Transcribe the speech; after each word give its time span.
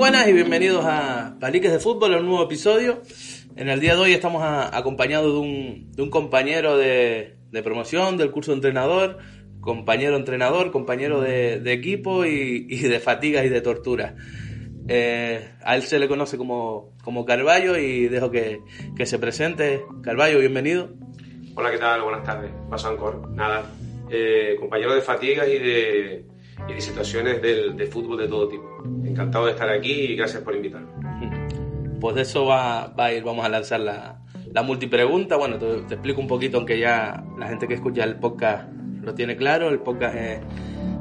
Y 0.00 0.32
bienvenidos 0.32 0.82
a 0.86 1.36
Paliques 1.38 1.70
de 1.70 1.78
Fútbol, 1.78 2.14
un 2.14 2.24
nuevo 2.24 2.42
episodio. 2.44 3.02
En 3.54 3.68
el 3.68 3.80
día 3.80 3.94
de 3.94 4.00
hoy 4.00 4.12
estamos 4.14 4.42
acompañados 4.42 5.34
de 5.34 5.38
un, 5.38 5.92
de 5.92 6.02
un 6.02 6.08
compañero 6.08 6.78
de, 6.78 7.36
de, 7.50 7.62
promoción 7.62 8.16
del 8.16 8.30
curso 8.30 8.50
de 8.50 8.56
entrenador, 8.56 9.18
compañero 9.60 10.16
entrenador, 10.16 10.72
compañero 10.72 11.20
de, 11.20 11.60
de 11.60 11.72
equipo 11.74 12.24
y, 12.24 12.66
y, 12.70 12.78
de 12.78 12.98
fatigas 12.98 13.44
y 13.44 13.50
de 13.50 13.60
torturas. 13.60 14.14
Eh, 14.88 15.50
a 15.62 15.76
él 15.76 15.82
se 15.82 15.98
le 15.98 16.08
conoce 16.08 16.38
como, 16.38 16.94
como 17.04 17.26
Carballo 17.26 17.76
y 17.76 18.08
dejo 18.08 18.30
que, 18.30 18.62
que 18.96 19.04
se 19.04 19.18
presente. 19.18 19.84
Carballo, 20.02 20.38
bienvenido. 20.38 20.88
Hola, 21.54 21.70
¿qué 21.70 21.78
tal? 21.78 22.00
Buenas 22.00 22.24
tardes. 22.24 22.50
Paso 22.70 22.88
Ancor. 22.88 23.30
Nada, 23.32 23.70
eh, 24.10 24.56
compañero 24.58 24.94
de 24.94 25.02
fatigas 25.02 25.46
y 25.46 25.58
de, 25.58 26.24
y 26.68 26.72
de 26.74 26.80
situaciones 26.80 27.42
del, 27.42 27.76
de 27.76 27.86
fútbol 27.86 28.18
de 28.18 28.28
todo 28.28 28.48
tipo. 28.48 28.64
Encantado 29.04 29.46
de 29.46 29.52
estar 29.52 29.68
aquí 29.68 29.92
y 29.92 30.16
gracias 30.16 30.42
por 30.42 30.54
invitarme. 30.54 30.88
Pues 32.00 32.16
de 32.16 32.22
eso 32.22 32.46
va, 32.46 32.86
va 32.98 33.04
a 33.04 33.12
ir, 33.12 33.22
vamos 33.22 33.44
a 33.44 33.50
lanzar 33.50 33.78
la, 33.80 34.22
la 34.54 34.62
multipregunta. 34.62 35.36
Bueno, 35.36 35.58
te, 35.58 35.82
te, 35.82 35.94
explico 35.96 36.18
un 36.22 36.28
poquito, 36.28 36.56
aunque 36.56 36.78
ya 36.78 37.22
la 37.38 37.46
gente 37.46 37.68
que 37.68 37.74
escucha 37.74 38.04
el 38.04 38.16
podcast 38.16 38.72
lo 39.02 39.14
tiene 39.14 39.36
claro, 39.36 39.68
el 39.68 39.80
podcast 39.80 40.16
es 40.16 40.40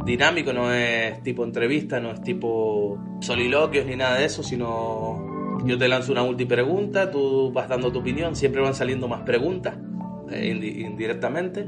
dinámico, 0.03 0.51
no 0.51 0.73
es 0.73 1.23
tipo 1.23 1.45
entrevista, 1.45 2.01
no 2.01 2.11
es 2.11 2.21
tipo 2.21 2.99
soliloquios 3.21 3.85
ni 3.85 3.95
nada 3.95 4.17
de 4.17 4.25
eso, 4.25 4.43
sino 4.43 5.57
yo 5.65 5.77
te 5.77 5.87
lanzo 5.87 6.11
una 6.11 6.23
multipregunta, 6.23 7.09
tú 7.11 7.49
vas 7.53 7.69
dando 7.69 7.93
tu 7.93 7.99
opinión, 7.99 8.35
siempre 8.35 8.61
van 8.61 8.75
saliendo 8.75 9.07
más 9.07 9.21
preguntas 9.21 9.77
indirectamente 10.33 11.65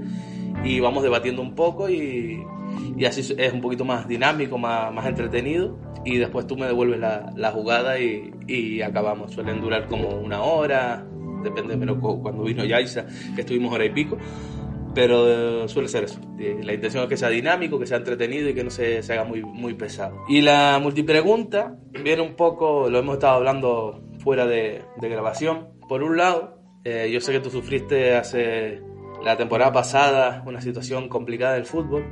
y 0.64 0.80
vamos 0.80 1.04
debatiendo 1.04 1.42
un 1.42 1.56
poco 1.56 1.90
y, 1.90 2.44
así 3.08 3.34
es 3.38 3.54
un 3.54 3.62
poquito 3.62 3.86
más 3.86 4.08
dinámico, 4.08 4.58
más, 4.58 4.94
más 4.94 5.06
entretenido 5.06 5.78
y 6.04 6.18
después 6.18 6.48
tú 6.48 6.56
me 6.58 6.66
devuelves 6.66 7.00
la, 7.00 7.52
jugada 7.52 8.00
y, 8.00 8.82
acabamos. 8.82 9.32
Suelen 9.32 9.62
durar 9.62 9.88
como 9.88 10.10
una 10.10 10.42
hora, 10.42 11.06
depende, 11.44 11.78
pero 11.78 12.00
cuando 12.00 12.44
vino 12.44 12.66
Yaisa, 12.66 13.06
que 13.36 13.42
estuvimos 13.42 13.74
hora 13.74 13.86
y 13.86 13.92
pico, 13.92 14.18
pero 14.94 15.68
suele 15.68 15.88
ser 15.88 16.06
eso. 16.06 16.20
La 16.38 16.74
intención 16.74 17.04
es 17.04 17.10
que 17.10 17.18
sea 17.18 17.30
dinámico, 17.30 17.80
que 17.80 17.86
sea 17.86 17.98
entretenido 17.98 18.50
y 18.50 18.54
que 18.54 18.64
no 18.64 18.70
se, 18.70 19.04
se 19.04 19.14
haga 19.14 19.24
muy, 19.24 19.44
muy 19.44 19.74
pesado. 19.74 20.24
Y 20.28 20.42
la 20.42 20.80
multipregunta 20.82 21.78
viene 22.04 22.22
un 22.22 22.36
poco, 22.36 22.90
lo 22.90 23.00
hemos 23.00 23.14
estado 23.16 23.36
hablando 23.36 24.02
fuera 24.20 24.46
de, 24.46 24.82
de 25.00 25.10
grabación. 25.10 25.70
Por 25.88 26.04
un 26.04 26.18
lado, 26.18 26.61
eh, 26.84 27.10
yo 27.12 27.22
sé 27.22 27.32
que 27.32 27.40
tú 27.40 27.50
sufriste 27.50 28.16
hace 28.16 28.82
la 29.24 29.38
temporada 29.38 29.72
pasada 29.72 30.44
una 30.48 30.62
situación 30.62 31.10
complicada 31.10 31.54
del 31.54 31.66
fútbol, 31.66 32.06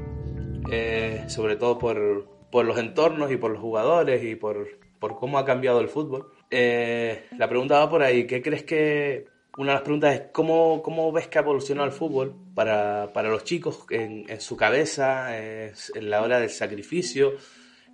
eh, 0.71 1.23
sobre 1.27 1.55
todo 1.55 1.79
por, 1.79 2.27
por, 2.51 2.65
los 2.65 2.77
entornos 2.77 3.31
y 3.31 3.37
por 3.37 3.51
los 3.51 3.59
jugadores 3.59 4.23
y 4.23 4.35
por, 4.35 4.79
por 4.99 5.15
cómo 5.17 5.39
ha 5.39 5.45
cambiado 5.45 5.79
el 5.81 5.89
fútbol. 5.89 6.31
Eh, 6.51 7.25
la 7.37 7.49
pregunta 7.49 7.79
va 7.79 7.89
por 7.89 8.03
ahí, 8.03 8.25
¿qué 8.25 8.41
crees 8.41 8.63
que... 8.63 9.27
Una 9.57 9.71
de 9.71 9.75
las 9.75 9.83
preguntas 9.83 10.13
es, 10.13 10.21
¿cómo, 10.31 10.81
cómo 10.81 11.11
ves 11.11 11.27
que 11.27 11.37
ha 11.37 11.41
evolucionado 11.41 11.87
el 11.87 11.91
fútbol 11.91 12.33
para, 12.53 13.11
para 13.11 13.29
los 13.29 13.43
chicos 13.43 13.85
en, 13.89 14.29
en 14.29 14.39
su 14.39 14.55
cabeza, 14.55 15.37
en 15.37 15.73
la 16.09 16.21
hora 16.21 16.39
del 16.39 16.49
sacrificio, 16.49 17.33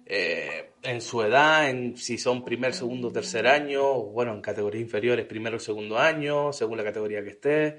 eh, 0.06 0.72
en 0.84 1.02
su 1.02 1.22
edad, 1.24 1.70
en 1.70 1.98
si 1.98 2.18
son 2.18 2.46
primer, 2.46 2.74
segundo, 2.74 3.12
tercer 3.12 3.48
año, 3.48 3.96
bueno, 3.96 4.34
en 4.34 4.42
categorías 4.42 4.84
inferiores, 4.84 5.26
primero 5.26 5.60
segundo 5.60 5.98
año, 5.98 6.54
según 6.54 6.78
la 6.78 6.84
categoría 6.84 7.24
que 7.24 7.30
esté. 7.32 7.78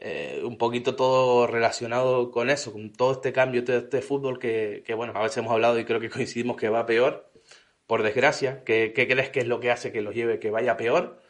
Eh, 0.00 0.42
un 0.44 0.56
poquito 0.58 0.94
todo 0.94 1.48
relacionado 1.48 2.30
con 2.30 2.50
eso, 2.50 2.72
con 2.72 2.92
todo 2.92 3.12
este 3.12 3.32
cambio, 3.32 3.64
todo 3.64 3.78
este 3.78 4.00
fútbol 4.00 4.38
que, 4.38 4.84
que, 4.86 4.94
bueno, 4.94 5.12
a 5.16 5.22
veces 5.22 5.38
hemos 5.38 5.52
hablado 5.52 5.78
y 5.78 5.84
creo 5.84 5.98
que 5.98 6.08
coincidimos 6.10 6.56
que 6.56 6.68
va 6.68 6.86
peor, 6.86 7.30
por 7.88 8.04
desgracia. 8.04 8.62
¿Qué, 8.64 8.92
crees 8.94 9.30
que 9.30 9.40
es 9.40 9.48
lo 9.48 9.58
que 9.60 9.72
hace 9.72 9.90
que 9.90 10.02
los 10.02 10.14
lleve 10.14 10.38
que 10.38 10.50
vaya 10.50 10.76
peor? 10.76 11.20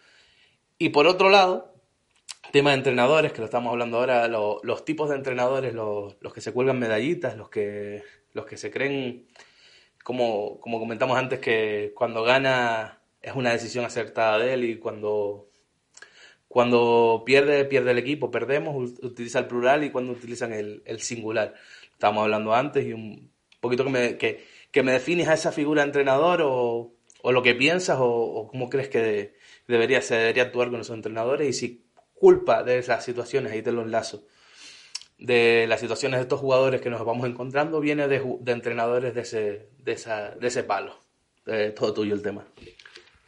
Y 0.78 0.91
por 0.91 1.06
otro 1.06 1.31
lado, 1.31 1.75
tema 2.53 2.71
de 2.71 2.77
entrenadores, 2.77 3.33
que 3.33 3.38
lo 3.41 3.47
estamos 3.47 3.71
hablando 3.72 3.99
ahora, 3.99 4.28
lo, 4.28 4.61
los 4.62 4.84
tipos 4.84 5.09
de 5.09 5.17
entrenadores, 5.17 5.72
los, 5.72 6.17
los, 6.21 6.34
que 6.34 6.41
se 6.43 6.53
cuelgan 6.53 6.78
medallitas, 6.78 7.37
los 7.37 7.49
que, 7.49 8.03
los 8.34 8.44
que 8.44 8.56
se 8.59 8.71
creen, 8.71 9.28
como, 10.08 10.58
como 10.60 10.78
comentamos 10.80 11.19
antes, 11.19 11.38
que 11.38 11.92
cuando 11.94 12.22
gana 12.22 13.02
es 13.20 13.34
una 13.34 13.52
decisión 13.52 13.84
acertada 13.84 14.38
de 14.38 14.54
él 14.54 14.64
y 14.64 14.78
cuando 14.78 15.50
cuando 16.48 17.24
pierde, 17.26 17.66
pierde 17.66 17.91
el 17.91 17.98
equipo, 17.98 18.30
perdemos, 18.30 18.94
utiliza 19.02 19.41
el 19.41 19.46
plural 19.48 19.84
y 19.84 19.91
cuando 19.91 20.12
utilizan 20.12 20.54
el, 20.54 20.82
el 20.86 21.02
singular. 21.02 21.52
Estábamos 21.92 22.22
hablando 22.22 22.54
antes 22.54 22.86
y 22.86 22.94
un 22.94 23.30
poquito 23.60 23.84
que 23.84 23.91
me, 23.91 24.16
que, 24.16 24.46
que 24.70 24.82
me 24.82 24.92
defines 24.92 25.28
a 25.28 25.34
esa 25.34 25.52
figura 25.52 25.82
de 25.82 25.88
entrenador 25.88 26.40
o, 26.42 26.94
o 27.20 27.32
lo 27.32 27.42
que 27.42 27.54
piensas 27.54 27.98
o, 28.00 28.08
o, 28.08 28.48
cómo 28.48 28.70
crees 28.70 28.88
que 28.88 29.34
debería, 29.66 30.00
se 30.00 30.14
debería 30.14 30.44
actuar 30.44 30.70
con 30.70 30.80
esos 30.80 30.96
entrenadores 30.96 31.50
y 31.50 31.52
si 31.52 31.84
culpa 32.14 32.62
de 32.62 32.78
esas 32.78 33.04
situaciones, 33.04 33.52
ahí 33.52 33.60
te 33.60 33.72
lo 33.72 33.82
enlazo, 33.82 34.25
de 35.19 35.67
las 35.69 35.81
situaciones 35.81 36.19
de 36.19 36.23
estos 36.23 36.41
jugadores 36.41 36.81
que 36.81 36.91
nos 36.91 37.05
vamos 37.05 37.29
encontrando 37.29 37.81
viene 37.81 38.09
de, 38.09 38.23
de 38.41 38.53
entrenadores 38.53 39.15
de 39.15 39.21
ese, 39.21 39.69
de, 39.79 39.93
esa, 39.93 40.31
de 40.31 40.47
ese 40.47 40.65
palo. 40.65 40.97
Eh, 41.47 41.73
todo 41.77 41.93
tuyo 41.93 42.15
el 42.15 42.23
tema. 42.23 42.47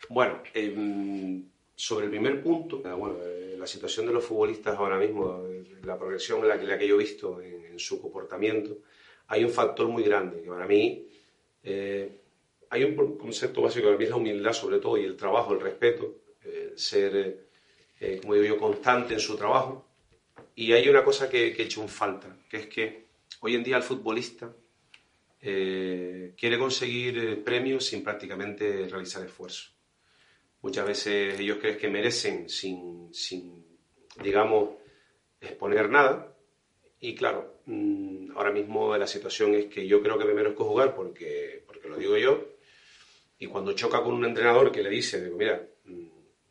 Bueno, 0.08 0.42
eh, 0.54 1.42
sobre 1.74 2.06
el 2.06 2.10
primer 2.10 2.42
punto, 2.42 2.78
bueno, 2.78 3.16
eh, 3.22 3.56
la 3.58 3.66
situación 3.66 4.06
de 4.06 4.12
los 4.12 4.24
futbolistas 4.24 4.76
ahora 4.76 4.98
mismo, 4.98 5.44
la 5.84 5.98
progresión 5.98 6.46
la 6.46 6.56
la 6.56 6.78
que 6.78 6.86
yo 6.86 6.94
he 6.94 6.98
visto 6.98 7.40
en, 7.40 7.78
su 7.78 8.00
comportamiento, 8.00 8.78
hay 9.28 9.42
un 9.42 9.50
factor 9.50 9.88
muy 9.88 10.02
grande 10.02 10.42
que 10.42 10.50
para 10.50 10.66
mí 10.66 11.08
eh, 11.62 12.20
hay 12.70 12.84
un 12.84 13.16
concepto 13.16 13.62
básico 13.62 13.86
para 13.88 14.02
es 14.02 14.10
la 14.10 14.16
humildad 14.16 14.52
sobre 14.52 14.78
todo 14.78 14.96
y 14.96 15.04
el 15.04 15.16
trabajo, 15.16 15.54
el 15.54 15.60
respeto, 15.60 16.14
eh, 16.44 16.72
ser, 16.76 17.46
eh, 18.00 18.18
como 18.20 18.34
digo 18.34 18.46
yo, 18.46 18.58
constante 18.58 19.14
en 19.14 19.20
su 19.20 19.36
trabajo. 19.36 19.86
Y 20.56 20.72
hay 20.72 20.88
una 20.88 21.04
cosa 21.04 21.28
que, 21.28 21.52
que 21.52 21.62
he 21.62 21.64
hecho 21.66 21.80
un 21.80 21.88
falta, 21.88 22.36
que 22.48 22.56
es 22.58 22.66
que 22.66 23.06
hoy 23.40 23.54
en 23.54 23.64
día 23.64 23.76
el 23.76 23.82
futbolista 23.82 24.54
eh, 25.40 26.34
quiere 26.36 26.58
conseguir 26.58 27.42
premios 27.42 27.86
sin 27.86 28.04
prácticamente 28.04 28.86
realizar 28.88 29.24
esfuerzo 29.24 29.70
muchas 30.62 30.86
veces 30.86 31.38
ellos 31.38 31.58
creen 31.60 31.78
que 31.78 31.88
merecen 31.88 32.48
sin, 32.48 33.12
sin, 33.12 33.64
digamos, 34.22 34.70
exponer 35.40 35.88
nada. 35.90 36.36
Y 37.00 37.14
claro, 37.14 37.60
mmm, 37.66 38.36
ahora 38.36 38.52
mismo 38.52 38.96
la 38.96 39.06
situación 39.06 39.54
es 39.54 39.66
que 39.66 39.86
yo 39.86 40.02
creo 40.02 40.18
que 40.18 40.24
me 40.24 40.34
merezco 40.34 40.64
jugar 40.64 40.94
porque, 40.94 41.62
porque 41.66 41.88
lo 41.88 41.96
digo 41.96 42.16
yo. 42.16 42.44
Y 43.38 43.46
cuando 43.46 43.72
choca 43.72 44.02
con 44.02 44.14
un 44.14 44.24
entrenador 44.26 44.70
que 44.70 44.82
le 44.82 44.90
dice, 44.90 45.22
digo, 45.22 45.36
mira, 45.36 45.66
mmm, 45.84 46.08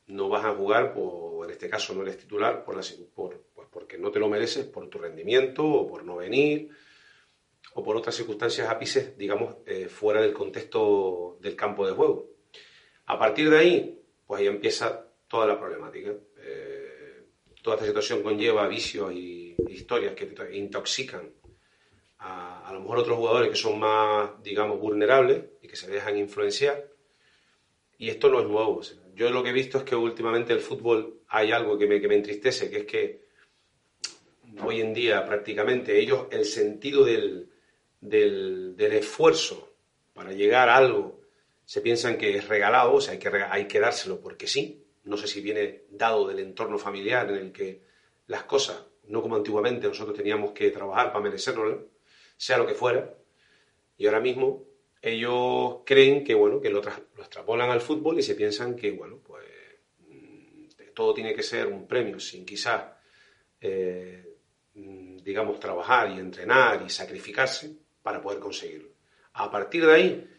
no 0.08 0.28
vas 0.30 0.46
a 0.46 0.56
jugar, 0.56 0.94
o 0.98 1.46
en 1.46 1.52
este 1.52 1.70
caso 1.70 1.94
no 1.94 2.02
eres 2.02 2.18
titular, 2.18 2.64
por, 2.64 2.76
la, 2.76 2.84
por 3.14 3.40
porque 3.72 3.98
no 3.98 4.12
te 4.12 4.20
lo 4.20 4.30
mereces, 4.30 4.66
por 4.66 4.90
tu 4.90 4.98
rendimiento 4.98 5.66
o 5.66 5.88
por 5.88 6.04
no 6.04 6.18
venir, 6.18 6.70
o 7.74 7.84
por 7.84 7.96
otras 7.96 8.16
circunstancias 8.16 8.70
ápices, 8.70 9.18
digamos, 9.18 9.58
eh, 9.66 9.88
fuera 9.88 10.22
del 10.22 10.34
contexto 10.34 11.38
del 11.42 11.56
campo 11.56 11.86
de 11.86 11.94
juego. 11.94 12.30
A 13.06 13.18
partir 13.18 13.50
de 13.50 13.58
ahí, 13.58 14.02
pues 14.26 14.42
ahí 14.42 14.48
empieza 14.48 15.08
toda 15.28 15.46
la 15.46 15.60
problemática. 15.60 16.14
Eh, 16.38 17.24
toda 17.62 17.76
esta 17.76 17.88
situación 17.88 18.24
conlleva 18.24 18.68
vicios 18.68 19.14
y 19.14 19.56
historias 19.70 20.14
que 20.14 20.28
intoxican 20.54 21.32
a, 22.20 22.68
a 22.68 22.74
lo 22.74 22.82
mejor 22.82 23.00
otros 23.00 23.18
jugadores 23.18 23.50
que 23.50 23.56
son 23.56 23.80
más, 23.80 24.42
digamos, 24.44 24.80
vulnerables 24.80 25.46
y 25.62 25.68
que 25.68 25.76
se 25.76 25.90
dejan 25.90 26.18
influenciar. 26.18 26.90
Y 27.98 28.10
esto 28.10 28.30
no 28.30 28.40
es 28.40 28.48
nuevo. 28.48 28.82
Yo 29.14 29.30
lo 29.30 29.44
que 29.44 29.50
he 29.50 29.54
visto 29.54 29.80
es 29.80 29.84
que 29.84 29.96
últimamente 29.96 30.54
el 30.54 30.62
fútbol 30.62 31.22
hay 31.28 31.52
algo 31.52 31.78
que 31.78 31.86
me, 31.86 32.00
que 32.00 32.08
me 32.08 32.16
entristece, 32.16 32.70
que 32.70 32.78
es 32.78 32.86
que 32.86 33.29
hoy 34.64 34.82
en 34.82 34.94
día 34.94 35.26
prácticamente 35.26 36.00
ellos 36.00 36.28
el 36.32 36.46
sentido 36.46 37.04
del, 37.04 37.50
del, 38.02 38.76
del 38.76 38.94
esfuerzo 38.94 39.74
para 40.14 40.32
llegar 40.32 40.70
a 40.70 40.78
algo 40.78 41.20
se 41.70 41.82
piensan 41.82 42.18
que 42.18 42.36
es 42.36 42.48
regalado, 42.48 42.96
o 42.96 43.02
sea, 43.02 43.14
hay 43.14 43.20
que, 43.20 43.30
hay 43.30 43.68
que 43.68 43.80
dárselo 43.80 44.20
porque 44.20 44.48
sí. 44.48 44.84
No 45.04 45.18
sé 45.18 45.28
si 45.28 45.40
viene 45.40 45.84
dado 45.92 46.28
del 46.28 46.40
entorno 46.40 46.80
familiar 46.80 47.30
en 47.30 47.36
el 47.36 47.52
que 47.52 47.84
las 48.26 48.44
cosas, 48.44 48.84
no 49.08 49.22
como 49.22 49.36
antiguamente 49.36 49.88
nosotros 49.88 50.18
teníamos 50.18 50.52
que 50.52 50.72
trabajar 50.72 51.12
para 51.12 51.24
merecerlo, 51.24 51.90
sea 52.36 52.58
lo 52.58 52.66
que 52.66 52.74
fuera. 52.74 53.14
Y 53.98 54.08
ahora 54.08 54.20
mismo 54.20 54.66
ellos 55.02 55.78
creen 55.86 56.24
que, 56.24 56.34
bueno, 56.34 56.60
que 56.60 56.72
lo, 56.72 56.82
lo 56.82 57.22
extrapolan 57.22 57.70
al 57.70 57.82
fútbol 57.82 58.18
y 58.18 58.24
se 58.24 58.34
piensan 58.34 58.76
que, 58.76 58.92
bueno, 58.92 59.20
pues 59.24 59.46
mm, 60.08 60.94
todo 60.96 61.14
tiene 61.14 61.36
que 61.36 61.44
ser 61.44 61.68
un 61.68 61.88
premio, 61.88 62.20
sin 62.20 62.46
quizás, 62.46 62.84
eh, 63.62 64.29
digamos, 65.24 65.60
trabajar 65.60 66.12
y 66.12 66.20
entrenar 66.20 66.84
y 66.86 66.90
sacrificarse 66.90 67.76
para 68.02 68.22
poder 68.22 68.40
conseguirlo. 68.40 68.90
A 69.34 69.50
partir 69.50 69.86
de 69.86 69.94
ahí, 69.94 70.30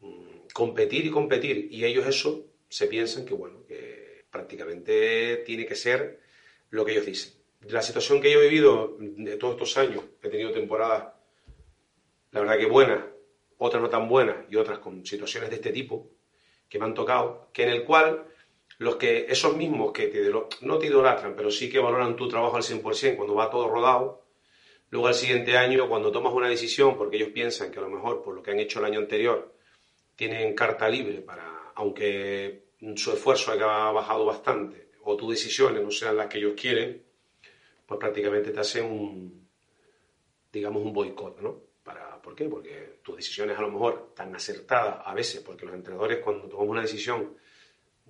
mm, 0.00 0.48
competir 0.52 1.06
y 1.06 1.10
competir, 1.10 1.68
y 1.70 1.84
ellos 1.84 2.06
eso 2.06 2.46
se 2.68 2.86
piensan 2.86 3.24
que, 3.24 3.34
bueno, 3.34 3.64
que 3.66 4.24
prácticamente 4.30 5.38
tiene 5.38 5.66
que 5.66 5.74
ser 5.74 6.20
lo 6.70 6.84
que 6.84 6.92
ellos 6.92 7.06
dicen. 7.06 7.32
La 7.62 7.82
situación 7.82 8.20
que 8.20 8.32
yo 8.32 8.40
he 8.40 8.48
vivido 8.48 8.96
de 9.00 9.36
todos 9.36 9.54
estos 9.54 9.76
años, 9.78 10.04
he 10.22 10.28
tenido 10.28 10.52
temporadas, 10.52 11.14
la 12.30 12.40
verdad 12.40 12.58
que 12.58 12.66
buenas, 12.66 13.04
otras 13.56 13.82
no 13.82 13.88
tan 13.88 14.08
buenas 14.08 14.36
y 14.48 14.56
otras 14.56 14.78
con 14.78 15.04
situaciones 15.04 15.50
de 15.50 15.56
este 15.56 15.72
tipo 15.72 16.10
que 16.68 16.78
me 16.78 16.84
han 16.84 16.94
tocado, 16.94 17.48
que 17.52 17.64
en 17.64 17.70
el 17.70 17.84
cual 17.84 18.26
los 18.78 18.96
que, 18.96 19.26
esos 19.28 19.56
mismos 19.56 19.92
que 19.92 20.06
te, 20.08 20.30
no 20.30 20.78
te 20.78 20.86
idolatran, 20.86 21.34
pero 21.36 21.50
sí 21.50 21.68
que 21.70 21.78
valoran 21.78 22.16
tu 22.16 22.28
trabajo 22.28 22.56
al 22.56 22.62
100% 22.62 23.16
cuando 23.16 23.34
va 23.34 23.50
todo 23.50 23.68
rodado, 23.68 24.24
luego 24.90 25.08
al 25.08 25.14
siguiente 25.14 25.56
año 25.56 25.88
cuando 25.88 26.12
tomas 26.12 26.32
una 26.32 26.48
decisión, 26.48 26.96
porque 26.96 27.16
ellos 27.16 27.30
piensan 27.30 27.70
que 27.70 27.78
a 27.78 27.82
lo 27.82 27.90
mejor 27.90 28.22
por 28.22 28.34
lo 28.34 28.42
que 28.42 28.52
han 28.52 28.60
hecho 28.60 28.78
el 28.78 28.86
año 28.86 29.00
anterior, 29.00 29.54
tienen 30.16 30.54
carta 30.54 30.88
libre 30.88 31.20
para, 31.20 31.72
aunque 31.74 32.68
su 32.96 33.12
esfuerzo 33.12 33.52
haya 33.52 33.66
bajado 33.66 34.24
bastante, 34.24 34.90
o 35.02 35.16
tus 35.16 35.30
decisiones 35.30 35.82
no 35.82 35.90
sean 35.90 36.16
las 36.16 36.26
que 36.28 36.38
ellos 36.38 36.54
quieren, 36.60 37.04
pues 37.86 37.98
prácticamente 37.98 38.50
te 38.50 38.60
hacen 38.60 38.84
un, 38.84 39.48
digamos, 40.52 40.82
un 40.82 40.92
boicot, 40.92 41.40
¿no? 41.40 41.68
¿Por 42.28 42.34
qué? 42.34 42.44
Porque 42.44 42.98
tus 43.02 43.16
decisiones 43.16 43.56
a 43.56 43.62
lo 43.62 43.70
mejor 43.70 44.12
tan 44.14 44.36
acertadas 44.36 45.00
a 45.02 45.14
veces, 45.14 45.40
porque 45.40 45.64
los 45.64 45.74
entrenadores 45.74 46.18
cuando 46.18 46.46
tomamos 46.46 46.72
una 46.72 46.82
decisión 46.82 47.38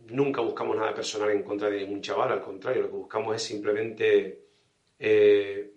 nunca 0.07 0.41
buscamos 0.41 0.77
nada 0.77 0.95
personal 0.95 1.31
en 1.31 1.43
contra 1.43 1.69
de 1.69 1.79
ningún 1.79 2.01
chaval, 2.01 2.33
al 2.33 2.41
contrario, 2.41 2.83
lo 2.83 2.89
que 2.89 2.97
buscamos 2.97 3.37
es 3.37 3.43
simplemente 3.43 4.45
eh, 4.99 5.73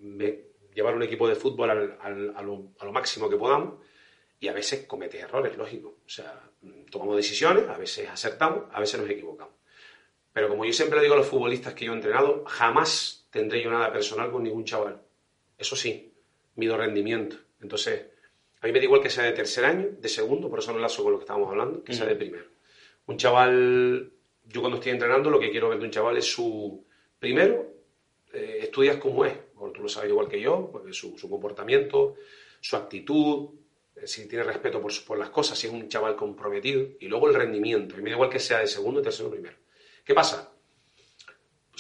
llevar 0.74 0.96
un 0.96 1.04
equipo 1.04 1.28
de 1.28 1.36
fútbol 1.36 1.70
a, 1.70 2.42
lo, 2.42 2.92
máximo 2.92 3.30
que 3.30 3.38
podamos 3.38 3.76
y 4.40 4.48
a 4.48 4.54
veces 4.54 4.86
comete 4.88 5.20
errores, 5.20 5.58
lógico. 5.58 5.98
O 6.06 6.10
sea, 6.10 6.50
tomamos 6.90 7.16
decisiones, 7.16 7.68
a 7.68 7.78
veces 7.78 8.10
acertamos, 8.10 8.66
a 8.72 8.80
veces 8.80 9.00
nos 9.00 9.10
equivocamos. 9.10 9.54
Pero 10.34 10.48
como 10.48 10.66
yo 10.66 10.74
siempre 10.74 10.98
le 10.98 11.04
digo 11.04 11.16
a 11.16 11.18
los 11.18 11.28
futbolistas 11.28 11.74
que 11.74 11.86
yo 11.86 11.92
he 11.92 11.96
entrenado, 11.96 12.44
jamás 12.46 13.28
tendré 13.30 13.62
yo 13.62 13.70
nada 13.70 13.92
personal 13.92 14.32
con 14.32 14.44
ningún 14.44 14.66
chaval. 14.66 15.02
Eso 15.58 15.76
sí, 15.76 16.14
mido 16.56 16.78
rendimiento. 16.78 17.36
Entonces, 17.62 18.06
a 18.62 18.66
mí 18.66 18.74
me 18.74 18.80
da 18.80 18.86
igual 18.86 19.02
que 19.02 19.10
sea 19.10 19.26
de 19.26 19.34
tercer 19.34 19.66
año, 19.66 19.90
de 20.00 20.10
segundo, 20.10 20.50
por 20.50 20.60
eso 20.60 20.72
no 20.72 20.80
lazo 20.80 21.04
con 21.04 21.12
lo 21.12 21.20
que 21.20 21.24
estábamos 21.24 21.50
hablando, 21.50 21.84
que 21.84 21.94
sea 21.94 22.06
de 22.06 22.16
primero. 22.16 22.46
Un 23.08 23.18
chaval, 23.18 24.12
yo 24.46 24.62
cuando 24.62 24.78
estoy 24.78 24.94
entrenando, 24.94 25.30
lo 25.30 25.40
que 25.40 25.52
quiero 25.52 25.70
ver 25.70 25.80
de 25.80 25.86
un 25.86 25.92
chaval 25.92 26.18
es 26.18 26.26
su. 26.26 26.86
Primero, 27.20 27.74
eh, 28.34 28.60
estudias 28.64 28.98
cómo 28.98 29.26
es, 29.26 29.34
porque 29.54 29.78
tú 29.78 29.84
lo 29.84 29.90
sabes 29.90 30.10
igual 30.10 30.28
que 30.28 30.42
yo, 30.42 30.72
su, 30.92 31.30
comportamiento, 31.30 32.16
su 32.60 32.76
actitud, 32.76 33.50
eh, 33.96 34.08
si 34.08 34.28
tiene 34.28 34.44
respeto 34.44 34.82
por, 34.82 34.92
por, 35.06 35.20
las 35.20 35.30
cosas, 35.30 35.58
si 35.58 35.68
es 35.68 35.74
un 35.74 35.88
chaval 35.88 36.16
comprometido, 36.16 36.88
y 37.00 37.08
luego 37.08 37.28
el 37.28 37.36
rendimiento. 37.36 37.96
Mí 37.96 38.02
me 38.02 38.10
da 38.10 38.16
igual 38.16 38.30
que 38.30 38.40
sea 38.40 38.60
de 38.60 38.68
segundo, 38.68 39.02
tercero, 39.02 39.30
primero. 39.30 39.58
¿Qué 40.04 40.14
pasa? 40.14 40.52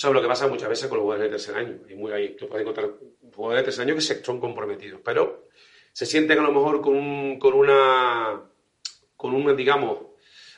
sabes 0.01 0.15
lo 0.15 0.21
que 0.21 0.27
pasa 0.27 0.47
muchas 0.47 0.69
veces 0.69 0.88
con 0.88 0.97
los 0.97 1.03
jugadores 1.03 1.29
de 1.29 1.38
tercer 1.38 1.56
año. 1.56 1.79
Y 1.88 1.95
muy, 1.95 2.12
ahí, 2.12 2.35
tú 2.35 2.47
puedes 2.47 2.63
encontrar 2.63 2.91
jugadores 3.33 3.62
de 3.62 3.65
tercer 3.65 3.85
año 3.85 3.95
que 3.95 4.01
son 4.01 4.39
comprometidos, 4.39 5.01
pero 5.03 5.47
se 5.94 6.06
sienten 6.06 6.39
a 6.39 6.44
lo 6.44 6.51
mejor 6.51 6.81
con, 6.81 7.38
con 7.38 7.53
una, 7.53 8.41
con 9.15 9.33
una, 9.33 9.53
digamos, 9.53 10.00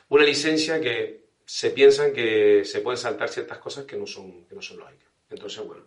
una 0.08 0.24
licencia 0.24 0.80
que 0.80 1.24
se 1.44 1.70
piensan 1.70 2.12
que 2.12 2.64
se 2.64 2.80
pueden 2.80 2.98
saltar 2.98 3.28
ciertas 3.28 3.58
cosas 3.58 3.84
que 3.84 3.96
no 3.96 4.06
son, 4.06 4.44
que 4.46 4.54
no 4.54 4.62
son 4.62 4.78
lógicas. 4.78 5.08
Entonces, 5.30 5.64
bueno, 5.64 5.84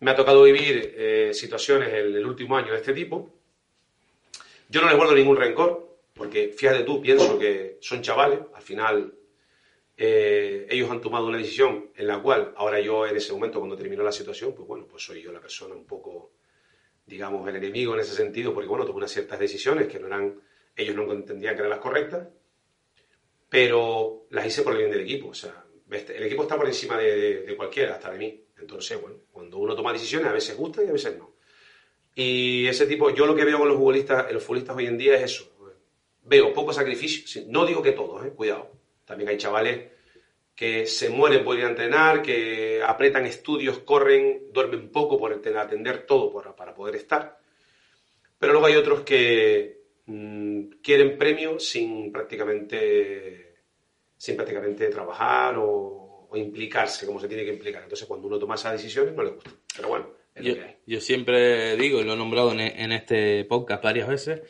me 0.00 0.10
ha 0.10 0.16
tocado 0.16 0.42
vivir 0.42 0.94
eh, 0.96 1.30
situaciones 1.32 1.88
en 1.88 2.14
el 2.14 2.26
último 2.26 2.56
año 2.56 2.72
de 2.72 2.78
este 2.78 2.92
tipo. 2.92 3.34
Yo 4.68 4.80
no 4.80 4.88
les 4.88 4.96
guardo 4.96 5.14
ningún 5.14 5.36
rencor, 5.36 5.98
porque 6.14 6.52
fíjate 6.56 6.84
tú, 6.84 7.00
pienso 7.00 7.38
que 7.38 7.78
son 7.80 8.02
chavales, 8.02 8.40
al 8.54 8.62
final 8.62 9.14
eh, 9.96 10.66
ellos 10.68 10.90
han 10.90 11.00
tomado 11.00 11.26
una 11.26 11.38
decisión 11.38 11.90
en 11.94 12.06
la 12.06 12.20
cual 12.20 12.52
ahora 12.56 12.80
yo 12.80 13.06
en 13.06 13.16
ese 13.16 13.32
momento 13.32 13.58
cuando 13.58 13.76
terminó 13.76 14.02
la 14.02 14.12
situación, 14.12 14.54
pues 14.54 14.68
bueno, 14.68 14.86
pues 14.86 15.02
soy 15.02 15.22
yo 15.22 15.32
la 15.32 15.40
persona 15.40 15.74
un 15.74 15.86
poco 15.86 16.32
digamos, 17.08 17.48
el 17.48 17.56
enemigo 17.56 17.94
en 17.94 18.00
ese 18.00 18.14
sentido, 18.14 18.52
porque 18.52 18.68
bueno, 18.68 18.84
tomó 18.84 18.98
unas 18.98 19.10
ciertas 19.10 19.38
decisiones 19.38 19.88
que 19.88 19.98
no 19.98 20.06
eran, 20.06 20.40
ellos 20.76 20.94
no 20.94 21.10
entendían 21.10 21.54
que 21.54 21.60
eran 21.60 21.70
las 21.70 21.80
correctas, 21.80 22.28
pero 23.48 24.26
las 24.30 24.46
hice 24.46 24.62
por 24.62 24.72
el 24.72 24.78
bien 24.78 24.90
del 24.90 25.00
equipo. 25.00 25.28
O 25.28 25.34
sea, 25.34 25.64
el 25.90 26.22
equipo 26.22 26.42
está 26.42 26.56
por 26.56 26.66
encima 26.66 26.98
de, 26.98 27.54
cualquiera, 27.56 27.94
hasta 27.94 28.10
de 28.10 28.18
mí. 28.18 28.44
Entonces, 28.58 29.00
bueno, 29.00 29.18
cuando 29.30 29.58
uno 29.58 29.74
toma 29.74 29.92
decisiones, 29.92 30.28
a 30.28 30.32
veces 30.32 30.56
gustan 30.56 30.86
y 30.86 30.88
a 30.88 30.92
veces 30.92 31.16
no. 31.16 31.34
Y 32.14 32.66
ese 32.66 32.86
tipo, 32.86 33.10
yo 33.10 33.26
lo 33.26 33.34
que 33.34 33.44
veo 33.44 33.58
con 33.58 33.68
los 33.68 33.76
futbolistas, 33.76 34.30
los 34.32 34.42
futbolistas 34.42 34.76
hoy 34.76 34.86
en 34.86 34.98
día 34.98 35.16
es 35.16 35.22
eso. 35.22 35.52
Veo 36.24 36.52
poco 36.52 36.72
sacrificio, 36.72 37.42
no 37.46 37.64
digo 37.64 37.80
que 37.80 37.92
todos, 37.92 38.26
eh, 38.26 38.30
cuidado. 38.30 38.70
También 39.06 39.30
hay 39.30 39.38
chavales 39.38 39.92
que 40.54 40.86
se 40.86 41.08
mueren 41.08 41.44
por 41.44 41.56
ir 41.56 41.64
a 41.64 41.68
entrenar, 41.68 42.20
que 42.20 42.82
apretan 42.84 43.24
estudios, 43.24 43.78
corren, 43.78 44.52
duermen 44.52 44.90
poco 44.90 45.16
por 45.16 45.32
atender 45.32 46.04
todo 46.04 46.32
para 46.32 46.74
poder 46.74 46.96
estar. 46.96 47.38
Pero 48.38 48.52
luego 48.52 48.66
hay 48.66 48.76
otros 48.76 49.02
que 49.02 49.77
quieren 50.82 51.18
premios 51.18 51.68
sin 51.68 52.10
prácticamente, 52.10 53.56
sin 54.16 54.36
prácticamente 54.36 54.88
trabajar 54.88 55.56
o, 55.58 56.30
implicarse 56.34 57.06
como 57.06 57.18
se 57.18 57.28
tiene 57.28 57.44
que 57.44 57.54
implicar. 57.54 57.82
Entonces 57.82 58.06
cuando 58.06 58.26
uno 58.26 58.38
toma 58.38 58.54
esas 58.56 58.72
decisiones 58.72 59.14
no 59.14 59.22
le 59.22 59.30
gusta. 59.30 59.50
Pero 59.74 59.88
bueno, 59.88 60.10
es 60.34 60.44
yo, 60.44 60.50
lo 60.50 60.58
que 60.58 60.64
hay. 60.64 60.76
Yo 60.86 61.00
siempre 61.00 61.76
digo, 61.76 62.00
y 62.00 62.04
lo 62.04 62.12
he 62.12 62.16
nombrado 62.16 62.52
en, 62.52 62.60
en 62.60 62.92
este 62.92 63.44
podcast 63.46 63.82
varias 63.82 64.08
veces, 64.08 64.42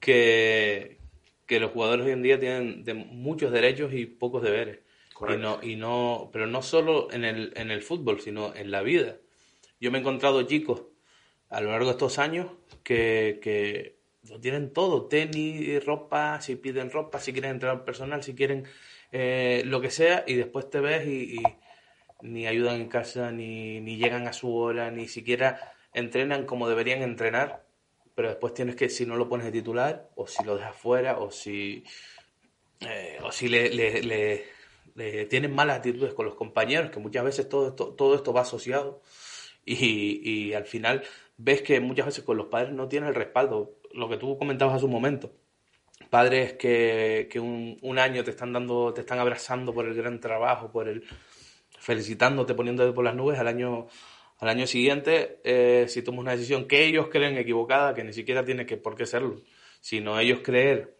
que, 0.00 0.98
que 1.46 1.60
los 1.60 1.72
jugadores 1.72 2.06
hoy 2.06 2.12
en 2.12 2.22
día 2.22 2.40
tienen 2.40 2.84
de 2.84 2.94
muchos 2.94 3.52
derechos 3.52 3.92
y 3.92 4.06
pocos 4.06 4.42
deberes. 4.42 4.80
Y 5.28 5.36
no, 5.36 5.58
y 5.62 5.76
no, 5.76 6.30
pero 6.32 6.46
no 6.46 6.62
solo 6.62 7.12
en 7.12 7.24
el, 7.24 7.52
en 7.56 7.70
el 7.70 7.82
fútbol, 7.82 8.20
sino 8.20 8.54
en 8.54 8.70
la 8.70 8.82
vida. 8.82 9.16
Yo 9.80 9.90
me 9.90 9.98
he 9.98 10.00
encontrado 10.00 10.42
chicos 10.44 10.84
a 11.48 11.60
lo 11.60 11.70
largo 11.70 11.86
de 11.86 11.92
estos 11.92 12.18
años 12.18 12.52
que, 12.84 13.40
que 13.42 13.97
lo 14.28 14.40
tienen 14.40 14.72
todo, 14.72 15.06
tenis, 15.06 15.84
ropa, 15.84 16.40
si 16.40 16.56
piden 16.56 16.90
ropa, 16.90 17.20
si 17.20 17.32
quieren 17.32 17.52
entrar 17.52 17.84
personal, 17.84 18.22
si 18.22 18.34
quieren 18.34 18.66
eh, 19.12 19.62
lo 19.66 19.80
que 19.80 19.90
sea, 19.90 20.24
y 20.26 20.34
después 20.34 20.68
te 20.70 20.80
ves 20.80 21.06
y, 21.06 21.38
ni 22.22 22.46
ayudan 22.46 22.80
en 22.80 22.88
casa, 22.88 23.30
ni, 23.30 23.80
ni 23.80 23.96
llegan 23.96 24.26
a 24.26 24.32
su 24.32 24.54
hora, 24.54 24.90
ni 24.90 25.08
siquiera 25.08 25.72
entrenan 25.94 26.46
como 26.46 26.68
deberían 26.68 27.02
entrenar, 27.02 27.64
pero 28.14 28.28
después 28.28 28.54
tienes 28.54 28.76
que, 28.76 28.88
si 28.88 29.06
no 29.06 29.16
lo 29.16 29.28
pones 29.28 29.46
de 29.46 29.52
titular, 29.52 30.10
o 30.16 30.26
si 30.26 30.44
lo 30.44 30.56
dejas 30.56 30.76
fuera, 30.76 31.18
o 31.18 31.30
si, 31.30 31.84
eh, 32.80 33.18
o 33.22 33.30
si 33.32 33.48
le, 33.48 33.70
le 33.70 34.44
tienen 35.26 35.54
malas 35.54 35.76
actitudes 35.76 36.14
con 36.14 36.26
los 36.26 36.34
compañeros, 36.34 36.90
que 36.90 36.98
muchas 36.98 37.24
veces 37.24 37.48
todo 37.48 37.68
esto, 37.68 37.94
todo 37.94 38.14
esto 38.14 38.32
va 38.32 38.42
asociado 38.42 39.00
y, 39.64 40.52
al 40.54 40.64
final 40.64 41.02
ves 41.36 41.62
que 41.62 41.80
muchas 41.80 42.06
veces 42.06 42.24
con 42.24 42.36
los 42.36 42.46
padres 42.46 42.72
no 42.72 42.88
tienen 42.88 43.10
el 43.10 43.14
respaldo, 43.14 43.77
lo 43.92 44.08
que 44.08 44.16
tú 44.16 44.36
comentabas 44.38 44.76
hace 44.76 44.84
un 44.84 44.92
momento. 44.92 45.32
Padres 46.10 46.54
que, 46.54 47.28
que 47.30 47.40
un, 47.40 47.98
año 47.98 48.24
te 48.24 48.30
están 48.30 48.52
dando, 48.52 48.94
te 48.94 49.00
están 49.02 49.18
abrazando 49.18 49.74
por 49.74 49.86
el 49.86 49.94
gran 49.94 50.20
trabajo, 50.20 50.70
por 50.70 50.88
el 50.88 51.04
felicitándote, 51.78 52.54
poniéndote 52.54 52.92
por 52.92 53.04
las 53.04 53.14
nubes, 53.14 53.38
al 53.38 53.48
año, 53.48 53.88
al 54.38 54.48
año 54.48 54.66
siguiente, 54.66 55.40
eh, 55.44 55.86
si 55.88 56.02
tomas 56.02 56.20
una 56.20 56.32
decisión 56.32 56.66
que 56.66 56.84
ellos 56.84 57.08
creen 57.10 57.36
equivocada, 57.36 57.94
que 57.94 58.04
ni 58.04 58.12
siquiera 58.12 58.44
tiene 58.44 58.64
que 58.64 58.76
por 58.76 58.94
qué 58.94 59.06
serlo, 59.06 59.42
sino 59.80 60.18
ellos 60.18 60.40
creer 60.42 60.96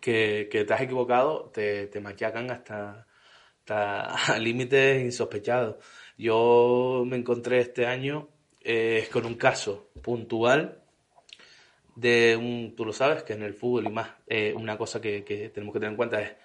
que, 0.00 0.48
que 0.50 0.64
te 0.64 0.74
has 0.74 0.80
equivocado, 0.82 1.50
te, 1.52 1.86
te 1.86 2.00
machacan 2.00 2.50
hasta, 2.50 3.06
a 3.68 4.38
límites 4.38 5.02
insospechados. 5.02 5.76
Yo 6.16 7.04
me 7.06 7.16
encontré 7.16 7.60
este 7.60 7.86
año 7.86 8.28
eh, 8.62 9.08
con 9.12 9.24
un 9.24 9.34
caso 9.34 9.90
puntual 10.02 10.82
de 11.98 12.36
un, 12.36 12.74
tú 12.76 12.84
lo 12.84 12.92
sabes, 12.92 13.24
que 13.24 13.32
en 13.32 13.42
el 13.42 13.54
fútbol 13.54 13.86
y 13.86 13.90
más, 13.90 14.10
eh, 14.28 14.54
una 14.56 14.78
cosa 14.78 15.00
que, 15.00 15.22
tenemos 15.52 15.72
que 15.72 15.80
tener 15.80 15.90
en 15.90 15.96
cuenta 15.96 16.20
es 16.22 16.36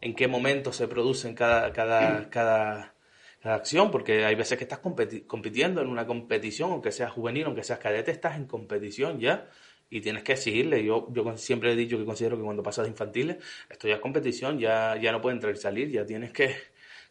en 0.00 0.14
qué 0.14 0.26
momento 0.26 0.72
se 0.72 0.88
produce 0.88 1.34
cada, 1.34 1.70
cada, 1.72 2.30
cada, 2.30 2.94
cada 3.42 3.54
acción, 3.54 3.90
porque 3.90 4.24
hay 4.24 4.34
veces 4.34 4.56
que 4.56 4.64
estás 4.64 4.78
compitiendo 4.78 5.82
en 5.82 5.88
una 5.88 6.06
competición, 6.06 6.72
aunque 6.72 6.92
seas 6.92 7.12
juvenil, 7.12 7.44
aunque 7.44 7.62
seas 7.62 7.78
cadete, 7.78 8.10
estás 8.10 8.36
en 8.36 8.46
competición 8.46 9.20
ya 9.20 9.50
y 9.90 10.00
tienes 10.00 10.22
que 10.22 10.32
exigirle. 10.32 10.82
Yo, 10.82 11.08
yo 11.12 11.36
siempre 11.36 11.72
he 11.72 11.76
dicho 11.76 11.98
que 11.98 12.06
considero 12.06 12.38
que 12.38 12.42
cuando 12.42 12.62
pasas 12.62 12.88
infantiles, 12.88 13.36
esto 13.68 13.88
ya 13.88 13.96
es 13.96 14.00
competición, 14.00 14.58
ya, 14.58 14.96
ya 14.96 15.12
no 15.12 15.20
puede 15.20 15.34
entrar 15.34 15.54
y 15.54 15.58
salir, 15.58 15.90
ya 15.90 16.06
tienes 16.06 16.32
que 16.32 16.56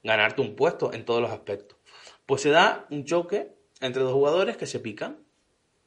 ganarte 0.03 0.41
un 0.41 0.55
puesto 0.55 0.91
en 0.91 1.05
todos 1.05 1.21
los 1.21 1.29
aspectos. 1.29 1.77
Pues 2.25 2.41
se 2.41 2.49
da 2.49 2.87
un 2.89 3.05
choque 3.05 3.51
entre 3.79 4.01
dos 4.01 4.13
jugadores 4.13 4.57
que 4.57 4.65
se 4.65 4.79
pican 4.79 5.24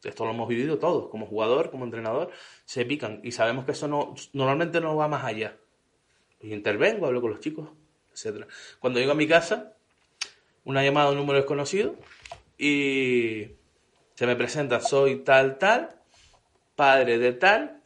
esto 0.04 0.24
lo 0.24 0.30
hemos 0.30 0.48
vivido 0.48 0.78
todos, 0.78 1.08
como 1.08 1.26
jugador, 1.26 1.70
como 1.70 1.84
entrenador, 1.84 2.30
se 2.64 2.84
pican 2.84 3.20
y 3.24 3.32
sabemos 3.32 3.64
que 3.64 3.72
eso 3.72 3.88
no, 3.88 4.14
normalmente 4.32 4.80
no 4.80 4.96
va 4.96 5.08
más 5.08 5.24
allá. 5.24 5.56
Y 6.40 6.52
intervengo, 6.52 7.06
hablo 7.06 7.20
con 7.20 7.30
los 7.30 7.40
chicos, 7.40 7.68
etcétera. 8.12 8.46
Cuando 8.78 9.00
llego 9.00 9.12
a 9.12 9.16
mi 9.16 9.26
casa, 9.26 9.74
una 10.64 10.84
llamada 10.84 11.08
a 11.08 11.10
un 11.10 11.16
número 11.16 11.38
desconocido 11.38 11.96
y 12.56 13.48
se 14.14 14.26
me 14.26 14.36
presenta, 14.36 14.80
soy 14.80 15.24
tal, 15.24 15.58
tal, 15.58 16.00
padre 16.76 17.18
de 17.18 17.32
tal, 17.32 17.82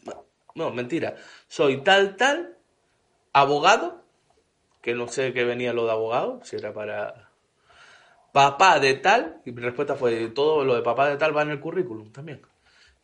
no, 0.54 0.70
mentira, 0.70 1.16
soy 1.48 1.82
tal, 1.82 2.16
tal, 2.16 2.58
abogado, 3.32 4.04
que 4.82 4.94
no 4.94 5.08
sé 5.08 5.32
qué 5.32 5.44
venía 5.44 5.72
lo 5.72 5.86
de 5.86 5.92
abogado, 5.92 6.40
si 6.44 6.56
era 6.56 6.74
para 6.74 7.31
papá 8.32 8.80
de 8.80 8.94
tal, 8.94 9.40
y 9.44 9.52
mi 9.52 9.60
respuesta 9.62 9.94
fue, 9.94 10.28
todo 10.28 10.64
lo 10.64 10.74
de 10.74 10.82
papá 10.82 11.08
de 11.08 11.16
tal 11.16 11.36
va 11.36 11.42
en 11.42 11.50
el 11.50 11.60
currículum 11.60 12.10
también. 12.10 12.40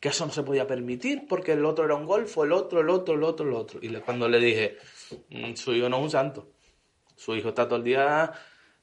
Que 0.01 0.09
eso 0.09 0.25
no 0.27 0.33
se 0.33 0.43
podía 0.43 0.67
permitir 0.67 1.27
porque 1.29 1.53
el 1.53 1.65
otro 1.65 1.85
era 1.85 1.95
un 1.95 2.07
golfo, 2.07 2.45
el 2.45 2.53
otro, 2.53 2.81
el 2.81 2.89
otro, 2.89 3.15
el 3.15 3.23
otro, 3.25 3.47
el 3.47 3.55
otro. 3.55 3.79
Y 3.83 3.93
cuando 3.97 4.29
le 4.29 4.39
dije, 4.39 4.79
mm, 5.31 5.55
su 5.55 5.75
hijo 5.75 5.89
no 5.89 5.99
es 5.99 6.03
un 6.05 6.11
santo, 6.11 6.49
su 7.17 7.35
hijo 7.35 7.51
está 7.51 7.67
todo 7.67 7.79
el 7.79 7.85
día 7.85 8.33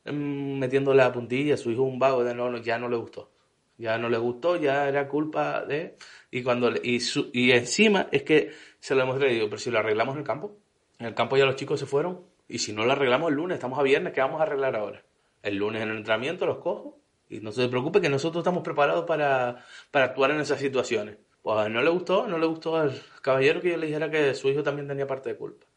mm, 0.05 0.59
metiéndole 0.59 0.97
la 0.97 1.11
puntilla, 1.11 1.57
su 1.57 1.71
hijo 1.71 1.85
es 1.87 1.93
un 1.93 1.99
vago, 1.99 2.23
de 2.23 2.35
no, 2.35 2.57
ya 2.57 2.77
no 2.77 2.89
le 2.89 2.97
gustó. 2.97 3.31
Ya 3.77 3.97
no 3.97 4.07
le 4.07 4.17
gustó, 4.17 4.55
ya 4.55 4.87
era 4.87 5.07
culpa 5.07 5.65
de... 5.65 5.97
Y, 6.31 6.43
cuando, 6.43 6.71
y, 6.71 7.01
y 7.33 7.51
encima 7.51 8.07
es 8.11 8.23
que 8.23 8.51
se 8.79 8.95
lo 8.95 9.03
hemos 9.03 9.19
digo, 9.19 9.47
pero 9.47 9.57
si 9.57 9.71
lo 9.71 9.79
arreglamos 9.79 10.15
en 10.15 10.19
el 10.19 10.25
campo, 10.25 10.57
en 10.99 11.07
el 11.07 11.13
campo 11.13 11.35
ya 11.37 11.45
los 11.45 11.55
chicos 11.55 11.79
se 11.79 11.85
fueron, 11.85 12.21
y 12.47 12.59
si 12.59 12.71
no 12.71 12.85
lo 12.85 12.91
arreglamos 12.93 13.29
el 13.29 13.35
lunes, 13.35 13.55
estamos 13.55 13.79
a 13.79 13.83
viernes, 13.83 14.13
¿qué 14.13 14.21
vamos 14.21 14.39
a 14.39 14.43
arreglar 14.43 14.75
ahora? 14.75 15.03
El 15.45 15.57
lunes 15.57 15.83
en 15.83 15.91
el 15.91 15.97
entrenamiento 15.97 16.47
los 16.47 16.57
cojo 16.57 16.97
y 17.29 17.39
no 17.39 17.51
se 17.51 17.67
preocupe 17.67 18.01
que 18.01 18.09
nosotros 18.09 18.41
estamos 18.41 18.63
preparados 18.63 19.05
para, 19.05 19.63
actuar 19.93 20.31
en 20.31 20.41
esas 20.41 20.59
situaciones. 20.59 21.17
Pues 21.43 21.69
no 21.69 21.83
le 21.83 21.89
gustó, 21.91 22.27
no 22.27 22.39
le 22.39 22.47
gustó 22.47 22.77
al 22.77 22.99
caballero 23.21 23.61
que 23.61 23.69
yo 23.69 23.77
le 23.77 23.85
dijera 23.85 24.09
que 24.09 24.33
su 24.33 24.49
hijo 24.49 24.63
también 24.63 24.87
tenía 24.87 25.05
parte 25.05 25.29
de 25.29 25.37
culpa. 25.37 25.67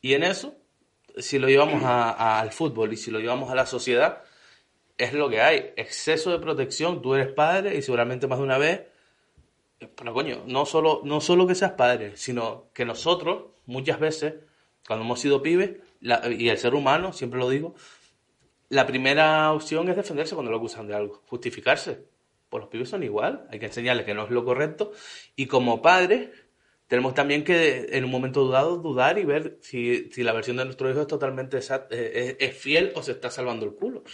Y 0.00 0.14
en 0.14 0.22
eso, 0.22 0.54
si 1.16 1.40
lo 1.40 1.48
llevamos 1.48 1.82
al 1.84 2.52
fútbol 2.52 2.92
y 2.92 2.96
si 2.96 3.10
lo 3.10 3.18
llevamos 3.18 3.50
a 3.50 3.56
la 3.56 3.66
sociedad, 3.66 4.22
es 4.96 5.12
lo 5.12 5.28
que 5.28 5.40
hay. 5.40 5.72
Exceso 5.76 6.30
de 6.30 6.38
protección, 6.38 7.02
tú 7.02 7.16
eres 7.16 7.32
padre 7.32 7.76
y 7.76 7.82
seguramente 7.82 8.28
más 8.28 8.38
de 8.38 8.44
una 8.44 8.58
vez, 8.58 8.82
pero 9.96 10.14
coño, 10.14 10.44
no 10.46 10.64
solo, 10.64 11.00
no 11.02 11.20
solo 11.20 11.44
que 11.44 11.56
seas 11.56 11.72
padre, 11.72 12.16
sino 12.16 12.70
que 12.72 12.84
nosotros, 12.84 13.46
muchas 13.66 13.98
veces, 13.98 14.34
cuando 14.86 15.04
hemos 15.04 15.18
sido 15.18 15.42
pibes, 15.42 15.80
y 16.00 16.48
el 16.48 16.58
ser 16.58 16.76
humano, 16.76 17.12
siempre 17.12 17.40
lo 17.40 17.50
digo, 17.50 17.74
la 18.68 18.86
primera 18.86 19.52
opción 19.52 19.88
es 19.88 19.96
defenderse 19.96 20.34
cuando 20.34 20.50
lo 20.50 20.58
acusan 20.58 20.86
de 20.86 20.94
algo, 20.94 21.22
justificarse. 21.26 22.04
Pues 22.48 22.62
los 22.62 22.70
pibes 22.70 22.88
son 22.88 23.02
igual, 23.02 23.46
hay 23.50 23.58
que 23.58 23.66
enseñarles 23.66 24.06
que 24.06 24.14
no 24.14 24.24
es 24.24 24.30
lo 24.30 24.44
correcto. 24.44 24.92
Y 25.36 25.46
como 25.46 25.82
padres, 25.82 26.30
tenemos 26.86 27.14
también 27.14 27.44
que, 27.44 27.88
en 27.90 28.04
un 28.04 28.10
momento 28.10 28.44
dudado, 28.44 28.78
dudar 28.78 29.18
y 29.18 29.24
ver 29.24 29.58
si, 29.60 30.08
la 30.16 30.32
versión 30.32 30.56
de 30.56 30.64
nuestro 30.64 30.90
hijo 30.90 31.02
es 31.02 31.06
totalmente 31.06 31.58
eh, 31.90 32.36
es, 32.38 32.56
fiel 32.56 32.92
o 32.94 33.02
se 33.02 33.12
está 33.12 33.30
salvando 33.30 33.66
el 33.66 33.74
culo. 33.74 34.04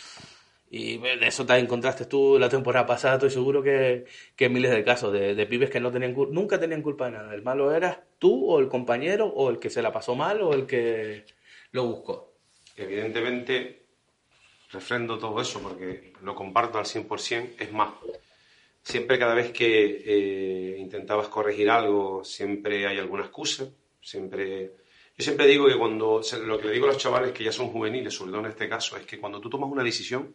Y 0.71 0.99
de 0.99 1.27
eso 1.27 1.47
te 1.47 1.57
encontraste 1.57 2.07
tú 2.07 2.37
la 2.37 2.49
temporada 2.49 2.85
pasada, 2.85 3.15
estoy 3.15 3.31
seguro 3.31 3.63
que, 3.63 4.07
que 4.35 4.49
miles 4.49 4.73
de 4.73 4.83
casos 4.83 5.13
de, 5.13 5.37
de, 5.37 5.47
pibes 5.47 5.71
que 5.71 5.79
no 5.79 5.93
tenían 5.93 6.17
nunca 6.31 6.59
tenían 6.59 6.83
culpa 6.83 7.05
de 7.07 7.13
nada. 7.13 7.33
El 7.33 7.43
malo 7.43 7.73
eras 7.73 8.01
tú 8.19 8.51
o 8.51 8.59
el 8.59 8.67
compañero 8.69 9.27
o 9.29 9.51
el 9.51 9.61
que 9.61 9.71
se 9.71 9.83
la 9.83 9.93
pasó 9.93 10.17
mal 10.17 10.41
o 10.43 10.53
el 10.53 10.67
que 10.67 11.27
lo 11.71 11.87
buscó. 11.87 12.35
Evidentemente, 12.77 13.84
refrendo 14.75 15.19
todo 15.19 15.41
eso 15.41 15.61
porque 15.61 16.13
lo 16.23 16.35
comparto 16.35 16.79
al 16.79 16.85
100%. 16.85 17.55
Es 17.59 17.73
más, 17.73 17.95
siempre 18.83 19.19
cada 19.19 19.35
vez 19.35 19.53
que 19.53 20.03
eh, 20.05 20.79
intentabas 20.79 21.29
corregir 21.29 21.71
algo, 21.71 22.23
siempre 22.25 22.87
hay 22.87 22.99
alguna 22.99 23.25
excusa. 23.25 23.67
Siempre... 24.01 24.73
Yo 25.17 25.23
siempre 25.23 25.47
digo 25.47 25.69
que 25.69 25.79
cuando, 25.79 26.23
lo 26.45 26.59
que 26.59 26.67
le 26.67 26.73
digo 26.73 26.87
a 26.87 26.89
los 26.89 26.99
chavales 26.99 27.31
que 27.31 27.45
ya 27.45 27.53
son 27.53 27.69
juveniles, 27.69 28.13
sobre 28.13 28.33
todo 28.33 28.41
en 28.41 28.51
este 28.51 28.69
caso, 28.69 28.97
es 28.97 29.07
que 29.07 29.21
cuando 29.21 29.41
tú 29.41 29.49
tomas 29.49 29.71
una 29.71 29.85
decisión 29.85 30.35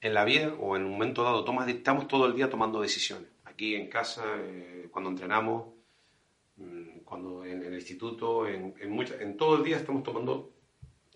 en 0.00 0.14
la 0.14 0.24
vida 0.24 0.54
o 0.60 0.76
en 0.76 0.84
un 0.84 0.92
momento 0.92 1.24
dado, 1.24 1.44
tomas, 1.44 1.68
estamos 1.68 2.06
todo 2.06 2.26
el 2.26 2.34
día 2.34 2.48
tomando 2.48 2.80
decisiones. 2.80 3.28
Aquí 3.44 3.74
en 3.74 3.88
casa, 3.88 4.24
eh, 4.38 4.86
cuando 4.92 5.10
entrenamos, 5.10 5.74
mm, 6.58 7.00
cuando 7.04 7.44
en, 7.44 7.64
el 7.64 7.74
instituto, 7.74 8.46
en, 8.46 8.72
en, 8.80 9.20
en 9.20 9.36
todo 9.36 9.56
el 9.56 9.64
día 9.64 9.78
estamos 9.78 10.04
tomando 10.04 10.52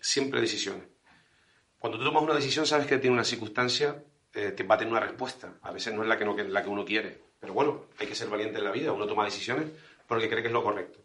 siempre 0.01 0.41
decisiones. 0.41 0.92
Cuando 1.83 1.99
tú 1.99 2.05
tomas 2.05 2.23
una 2.23 2.35
decisión 2.35 2.65
sabes 2.65 2.87
que 2.87 2.97
tiene 2.97 3.13
una 3.13 3.25
circunstancia, 3.25 4.01
eh, 4.33 4.53
te 4.55 4.63
va 4.63 4.75
a 4.75 4.77
tener 4.77 4.93
una 4.93 5.01
respuesta. 5.01 5.55
A 5.63 5.73
veces 5.73 5.93
no 5.93 6.01
es 6.01 6.07
la 6.07 6.17
que, 6.17 6.23
no, 6.23 6.33
la 6.33 6.63
que 6.63 6.69
uno 6.69 6.85
quiere. 6.85 7.19
Pero 7.37 7.51
bueno, 7.51 7.87
hay 7.99 8.07
que 8.07 8.15
ser 8.15 8.29
valiente 8.29 8.57
en 8.57 8.63
la 8.63 8.71
vida. 8.71 8.93
Uno 8.93 9.05
toma 9.05 9.25
decisiones 9.25 9.65
porque 10.07 10.29
cree 10.29 10.41
que 10.41 10.47
es 10.47 10.53
lo 10.53 10.63
correcto. 10.63 10.99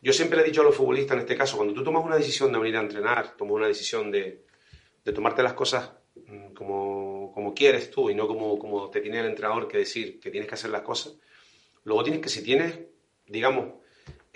Yo 0.00 0.14
siempre 0.14 0.38
le 0.38 0.44
he 0.44 0.46
dicho 0.46 0.62
a 0.62 0.64
los 0.64 0.74
futbolistas 0.74 1.16
en 1.16 1.20
este 1.20 1.36
caso, 1.36 1.58
cuando 1.58 1.74
tú 1.74 1.84
tomas 1.84 2.02
una 2.02 2.16
decisión 2.16 2.50
de 2.50 2.58
venir 2.58 2.78
a 2.78 2.80
entrenar, 2.80 3.36
tomas 3.36 3.56
una 3.56 3.66
decisión 3.66 4.10
de, 4.10 4.46
de 5.04 5.12
tomarte 5.12 5.42
las 5.42 5.52
cosas 5.52 5.92
mm, 6.14 6.54
como, 6.54 7.30
como, 7.34 7.52
quieres 7.52 7.90
tú 7.90 8.08
y 8.08 8.14
no 8.14 8.26
como, 8.26 8.58
como 8.58 8.88
te 8.88 9.02
tiene 9.02 9.20
el 9.20 9.26
entrenador 9.26 9.68
que 9.68 9.76
decir 9.76 10.18
que 10.18 10.30
tienes 10.30 10.48
que 10.48 10.54
hacer 10.54 10.70
las 10.70 10.80
cosas, 10.80 11.12
luego 11.84 12.02
tienes 12.02 12.22
que, 12.22 12.30
si 12.30 12.42
tienes, 12.42 12.78
digamos, 13.26 13.66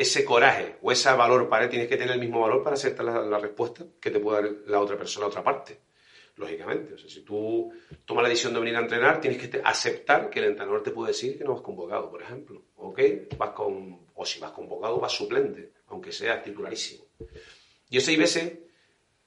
ese 0.01 0.25
coraje 0.25 0.77
o 0.81 0.91
ese 0.91 1.13
valor 1.13 1.47
para 1.47 1.69
tienes 1.69 1.87
que 1.87 1.99
tener 1.99 2.15
el 2.15 2.21
mismo 2.21 2.41
valor 2.41 2.63
para 2.63 2.73
aceptar 2.73 3.05
la, 3.05 3.39
respuesta 3.39 3.85
que 4.01 4.11
te 4.11 4.19
puede 4.19 4.43
dar 4.43 4.53
la 4.67 4.81
otra 4.81 4.97
persona, 4.97 5.25
la 5.25 5.29
otra 5.29 5.45
parte. 5.45 5.79
Lógicamente, 6.37 6.95
o 6.95 6.99
sea, 6.99 7.11
si 7.11 7.21
tú 7.21 7.71
tomas 8.07 8.23
la 8.23 8.31
decisión 8.31 8.55
de 8.55 8.61
venir 8.61 8.77
a 8.77 8.81
entrenar, 8.81 9.21
tienes 9.21 9.39
que 9.39 9.61
aceptar 9.63 10.31
que 10.31 10.39
el 10.39 10.47
entrenador 10.47 10.83
te 10.83 10.91
puede 10.91 11.09
decir 11.09 11.37
que 11.37 11.45
no 11.45 11.53
vas 11.53 11.61
convocado, 11.61 12.11
por 12.11 12.23
ejemplo. 12.23 12.63
¿Ok? 12.77 12.99
Vas 13.37 13.51
con, 13.51 14.07
o 14.15 14.25
si 14.25 14.41
vas 14.41 14.53
convocado, 14.53 14.99
vas 14.99 15.13
suplente, 15.13 15.73
aunque 15.89 16.13
sea 16.13 16.43
titularísimo. 16.43 17.05
Yo 17.91 18.01
sé 18.01 18.13
hay 18.13 18.17
veces 18.17 18.59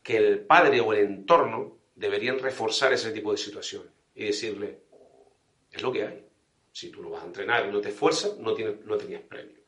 que 0.01 0.17
el 0.17 0.39
padre 0.39 0.81
o 0.81 0.91
el 0.91 1.05
entorno 1.05 1.77
deberían 1.93 2.39
reforzar 2.39 2.91
ese 2.93 3.11
tipo 3.11 3.31
de 3.31 3.37
situaciones 3.37 3.91
y 4.15 4.25
decirle, 4.25 4.79
es 5.71 5.83
lo 5.83 5.91
que 5.91 6.03
hay. 6.03 6.25
Si 6.71 6.89
tú 6.89 7.03
lo 7.03 7.11
vas 7.11 7.21
a 7.21 7.27
entrenar 7.27 7.67
y 7.67 7.71
no 7.71 7.79
te 7.79 7.89
esfuerzas, 7.89 8.39
no, 8.39 8.55
tienes, 8.55 8.83
no 8.85 8.97
tenías 8.97 9.21
premio. 9.21 9.62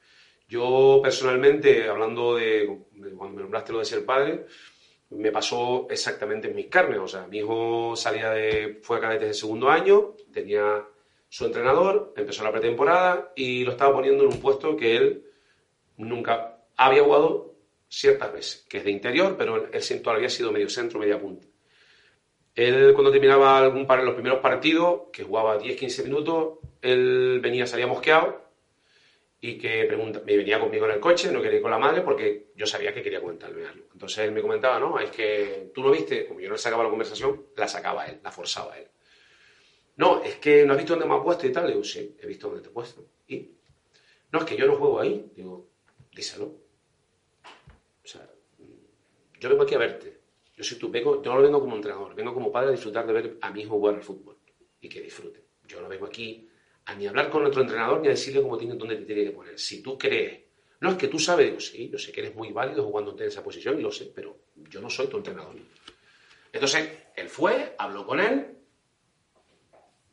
Yo 0.47 0.99
personalmente, 1.01 1.89
hablando 1.89 2.35
de, 2.35 2.81
cuando 3.17 3.35
me 3.35 3.41
nombraste 3.41 3.73
lo 3.73 3.79
de 3.79 3.85
ser 3.85 4.05
padre, 4.05 4.45
me 5.09 5.31
pasó 5.31 5.87
exactamente 5.89 6.49
en 6.49 6.55
mis 6.55 6.67
carnes. 6.67 6.99
O 6.99 7.07
sea, 7.07 7.27
mi 7.27 7.39
hijo 7.39 7.95
salía 7.95 8.31
de, 8.31 8.79
fue 8.83 8.97
a 8.97 9.01
cadete 9.01 9.25
de 9.25 9.33
segundo 9.33 9.69
año, 9.69 10.13
tenía 10.31 10.85
su 11.27 11.45
entrenador, 11.45 12.13
empezó 12.15 12.43
la 12.43 12.51
pretemporada 12.51 13.31
y 13.35 13.63
lo 13.63 13.71
estaba 13.71 13.93
poniendo 13.93 14.23
en 14.23 14.33
un 14.33 14.39
puesto 14.39 14.77
que 14.77 14.95
él 14.95 15.25
nunca 15.97 16.59
había 16.77 17.03
jugado 17.03 17.55
ciertas 17.87 18.31
veces, 18.31 18.65
que 18.69 18.77
es 18.77 18.83
de 18.83 18.91
interior, 18.91 19.35
pero 19.37 19.67
él 19.71 19.81
siempre 19.81 20.13
había 20.13 20.29
sido 20.29 20.51
medio 20.51 20.69
centro, 20.69 20.99
media 20.99 21.19
punta. 21.19 21.47
Él 22.53 22.93
cuando 22.93 23.11
terminaba 23.11 23.57
algún 23.57 23.85
par, 23.85 24.03
los 24.03 24.13
primeros 24.13 24.39
partidos, 24.39 25.03
que 25.11 25.23
jugaba 25.23 25.59
10-15 25.59 26.03
minutos, 26.03 26.59
él 26.81 27.39
venía, 27.41 27.65
salía 27.67 27.87
mosqueado 27.87 28.44
y 29.47 29.57
que 29.59 29.85
pregunta, 29.85 30.21
me 30.25 30.35
venía 30.35 30.59
conmigo 30.59 30.85
en 30.85 30.93
el 30.93 30.99
coche, 30.99 31.31
no 31.31 31.39
quería 31.39 31.57
ir 31.57 31.61
con 31.61 31.69
la 31.69 31.77
madre 31.77 32.01
porque 32.01 32.47
yo 32.55 32.65
sabía 32.65 32.91
que 32.91 33.03
quería 33.03 33.21
comentarme 33.21 33.63
algo. 33.63 33.85
Entonces 33.93 34.17
él 34.19 34.31
me 34.31 34.41
comentaba, 34.41 34.79
no, 34.79 34.97
es 34.97 35.11
que 35.11 35.69
tú 35.71 35.83
lo 35.83 35.91
viste, 35.91 36.25
como 36.25 36.39
yo 36.39 36.47
no 36.47 36.55
le 36.55 36.59
sacaba 36.59 36.83
la 36.83 36.89
conversación, 36.89 37.45
la 37.55 37.67
sacaba 37.67 38.07
él, 38.07 38.19
la 38.23 38.31
forzaba 38.31 38.75
él. 38.79 38.87
No, 39.97 40.23
es 40.23 40.37
que 40.37 40.65
no 40.65 40.73
has 40.73 40.77
visto 40.77 40.93
dónde 40.93 41.07
me 41.07 41.15
ha 41.15 41.21
puesto 41.21 41.45
y 41.45 41.51
tal. 41.51 41.65
Le 41.65 41.73
digo, 41.73 41.83
sí, 41.83 42.17
he 42.19 42.25
visto 42.25 42.47
dónde 42.47 42.63
te 42.63 42.69
he 42.69 42.71
puesto. 42.71 43.05
Y, 43.27 43.51
no, 44.31 44.39
es 44.39 44.45
que 44.45 44.57
yo 44.57 44.65
no 44.65 44.75
juego 44.75 44.99
ahí. 44.99 45.31
Digo, 45.35 45.69
díselo. 46.11 46.45
O 48.03 48.07
sea, 48.07 48.27
yo 49.39 49.49
vengo 49.49 49.63
aquí 49.63 49.75
a 49.75 49.79
verte. 49.79 50.19
Yo 50.57 50.63
soy 50.63 50.79
tú, 50.79 50.89
vengo, 50.89 51.21
yo 51.21 51.31
no 51.31 51.37
lo 51.37 51.43
vengo 51.43 51.59
como 51.59 51.75
entrenador, 51.75 52.15
vengo 52.15 52.33
como 52.33 52.51
padre 52.51 52.69
a 52.69 52.71
disfrutar 52.71 53.05
de 53.05 53.13
ver 53.13 53.37
a 53.41 53.51
mi 53.51 53.61
hijo 53.61 53.75
jugar 53.75 53.95
al 53.95 54.01
fútbol 54.01 54.37
y 54.81 54.89
que 54.89 55.01
disfrute. 55.01 55.43
Yo 55.67 55.81
no 55.81 55.89
vengo 55.89 56.05
aquí 56.05 56.49
a 56.85 56.95
ni 56.95 57.07
hablar 57.07 57.29
con 57.29 57.41
nuestro 57.41 57.61
entrenador 57.61 57.99
ni 57.99 58.07
a 58.07 58.11
decirle 58.11 58.41
cómo 58.41 58.57
tiene, 58.57 58.75
dónde 58.75 58.97
te 58.97 59.05
tiene 59.05 59.23
que 59.23 59.31
poner. 59.31 59.59
Si 59.59 59.81
tú 59.81 59.97
crees, 59.97 60.41
no 60.79 60.91
es 60.91 60.97
que 60.97 61.07
tú 61.07 61.17
sabes, 61.19 61.47
digo, 61.47 61.59
sí, 61.59 61.89
yo 61.89 61.97
sé 61.97 62.11
que 62.11 62.21
eres 62.21 62.35
muy 62.35 62.51
válido 62.51 62.83
jugando 62.83 63.15
en 63.17 63.27
esa 63.27 63.43
posición 63.43 63.79
y 63.79 63.81
lo 63.81 63.91
sé, 63.91 64.11
pero 64.13 64.37
yo 64.69 64.81
no 64.81 64.89
soy 64.89 65.07
tu 65.07 65.17
entrenador. 65.17 65.55
Entonces, 66.51 66.89
él 67.15 67.27
fue, 67.27 67.75
habló 67.77 68.05
con 68.05 68.19
él, 68.19 68.57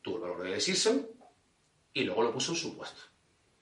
tuvo 0.00 0.16
el 0.16 0.22
valor 0.22 0.42
de 0.42 0.50
decírselo 0.52 1.08
y 1.92 2.04
luego 2.04 2.22
lo 2.22 2.32
puso 2.32 2.52
en 2.52 2.58
su 2.58 2.76
puesto. 2.76 3.02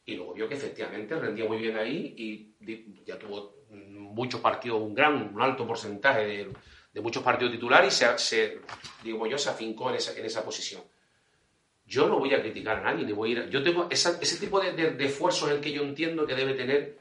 Y 0.07 0.15
luego 0.15 0.35
vio 0.35 0.49
que 0.49 0.55
efectivamente 0.55 1.19
rendía 1.19 1.47
muy 1.47 1.59
bien 1.59 1.77
ahí 1.77 2.15
y 2.17 3.05
ya 3.05 3.19
tuvo 3.19 3.65
muchos 3.71 4.41
partidos, 4.41 4.81
un 4.81 4.95
gran, 4.95 5.35
un 5.35 5.43
alto 5.43 5.67
porcentaje 5.67 6.49
de, 6.93 7.01
muchos 7.01 7.23
partidos 7.23 7.53
titulares 7.53 7.95
y 7.95 7.97
se, 7.97 8.19
se, 8.19 8.61
digo 9.03 9.27
yo, 9.27 9.39
se 9.39 9.51
afincó 9.51 9.91
en 9.91 9.97
esa, 9.97 10.19
en 10.19 10.25
esa 10.25 10.45
posición 10.45 10.83
yo 11.91 12.09
no 12.09 12.21
voy 12.21 12.33
a 12.33 12.41
criticar 12.41 12.77
a 12.77 12.83
nadie, 12.83 13.05
ni 13.05 13.13
voy 13.13 13.31
a 13.31 13.33
ir. 13.33 13.51
Yo 13.51 13.65
tengo 13.65 13.89
ese 13.91 14.37
tipo 14.39 14.61
de, 14.61 14.73
de, 14.73 15.05
esfuerzo 15.05 15.49
en 15.49 15.57
el 15.57 15.61
que 15.61 15.73
yo 15.73 15.83
entiendo 15.83 16.25
que 16.25 16.37
debe 16.37 16.55
tener 16.55 16.97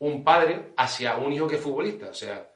un 0.00 0.24
padre 0.24 0.72
hacia 0.76 1.16
un 1.16 1.32
hijo 1.32 1.46
que 1.46 1.54
es 1.54 1.60
futbolista. 1.60 2.08
O 2.08 2.14
sea, 2.14 2.50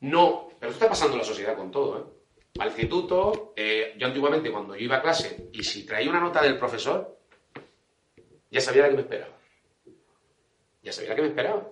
no. 0.00 0.50
Pero 0.60 0.70
esto 0.70 0.84
está 0.84 0.88
pasando 0.88 1.14
en 1.14 1.18
la 1.18 1.24
sociedad 1.24 1.56
con 1.56 1.72
todo, 1.72 1.98
¿eh? 1.98 2.60
Al 2.60 2.68
instituto, 2.68 3.52
eh, 3.56 3.94
yo 3.98 4.06
antiguamente 4.06 4.52
cuando 4.52 4.76
yo 4.76 4.84
iba 4.84 4.98
a 4.98 5.02
clase 5.02 5.48
y 5.52 5.64
si 5.64 5.84
traía 5.84 6.08
una 6.08 6.20
nota 6.20 6.40
del 6.40 6.56
profesor, 6.56 7.18
ya 8.48 8.60
sabía 8.60 8.82
la 8.82 8.90
que 8.90 8.94
me 8.94 9.00
esperaba. 9.00 9.36
Ya 10.82 10.92
sabía 10.92 11.10
la 11.10 11.16
que 11.16 11.22
me 11.22 11.28
esperaba. 11.28 11.68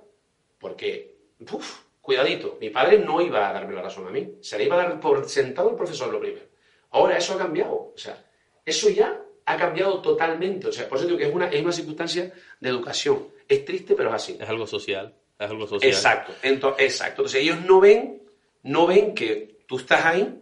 Porque, 0.59 1.19
uff, 1.53 1.83
cuidadito, 2.01 2.59
mi 2.61 2.71
padre 2.71 2.99
no 2.99 3.21
iba 3.21 3.49
a 3.49 3.53
darme 3.53 3.75
la 3.75 3.83
razón 3.83 4.09
a 4.09 4.11
mí. 4.11 4.39
Se 4.41 4.59
le 4.59 4.65
iba 4.65 4.75
a 4.75 4.89
dar 4.89 4.99
por 4.99 5.29
sentado 5.29 5.71
el 5.71 5.77
profesor 5.77 6.11
lo 6.11 6.19
primero. 6.19 6.47
Ahora 6.91 7.17
eso 7.17 7.35
ha 7.35 7.39
cambiado. 7.39 7.93
O 7.95 7.99
sea, 7.99 8.25
eso 8.65 8.89
ya 8.91 9.21
ha 9.47 9.57
cambiado 9.57 10.01
totalmente. 10.01 10.69
O 10.69 10.73
sea, 10.73 10.89
por 10.89 10.99
eso 10.99 11.07
digo 11.07 11.19
que 11.19 11.27
es 11.29 11.35
una, 11.35 11.49
es 11.49 11.63
una 11.63 11.73
circunstancia 11.73 12.33
de 12.61 12.69
educación. 12.69 13.29
Es 13.49 13.65
triste, 13.65 13.95
pero 13.95 14.11
es 14.11 14.15
así. 14.17 14.37
Es 14.41 14.49
algo 14.49 14.67
social. 14.67 15.15
Es 15.39 15.51
algo 15.51 15.67
social. 15.67 15.91
Exacto. 15.91 16.33
Entonces, 16.43 16.85
exacto. 16.85 17.23
Entonces 17.23 17.43
ellos 17.43 17.59
no 17.67 17.81
ven, 17.81 18.23
no 18.63 18.87
ven 18.87 19.15
que 19.15 19.59
tú 19.67 19.79
estás 19.79 20.05
ahí. 20.05 20.41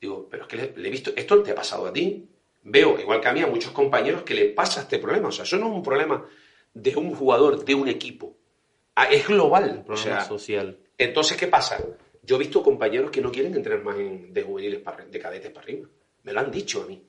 Digo, 0.00 0.26
pero 0.30 0.42
es 0.42 0.48
que 0.48 0.56
le, 0.56 0.72
le 0.76 0.88
he 0.88 0.90
visto, 0.90 1.12
esto 1.16 1.42
te 1.42 1.52
ha 1.52 1.54
pasado 1.54 1.86
a 1.86 1.92
ti. 1.92 2.28
Veo, 2.64 2.98
igual 2.98 3.20
que 3.20 3.28
a 3.28 3.32
mí, 3.32 3.40
a 3.40 3.46
muchos 3.46 3.70
compañeros 3.72 4.22
que 4.22 4.34
le 4.34 4.46
pasa 4.46 4.82
este 4.82 4.98
problema. 4.98 5.28
O 5.28 5.32
sea, 5.32 5.44
eso 5.44 5.56
no 5.56 5.68
es 5.68 5.72
un 5.72 5.82
problema 5.82 6.26
de 6.74 6.96
un 6.96 7.14
jugador, 7.14 7.64
de 7.64 7.74
un 7.74 7.88
equipo. 7.88 8.36
Ah, 8.96 9.06
es 9.10 9.26
global. 9.28 9.84
Problema 9.86 9.92
o 9.92 9.96
sea, 9.96 10.20
social. 10.24 10.76
entonces, 10.98 11.36
¿qué 11.36 11.46
pasa? 11.46 11.82
Yo 12.22 12.36
he 12.36 12.38
visto 12.40 12.62
compañeros 12.62 13.10
que 13.10 13.20
no 13.20 13.30
quieren 13.30 13.54
entrenar 13.54 13.84
más 13.84 13.96
en- 13.98 14.32
de 14.34 14.42
juveniles, 14.42 14.80
para, 14.80 15.04
de 15.04 15.18
cadetes 15.18 15.50
para 15.52 15.64
arriba. 15.64 15.88
Me 16.24 16.32
lo 16.32 16.40
han 16.40 16.50
dicho 16.50 16.82
a 16.82 16.86
mí. 16.86 17.00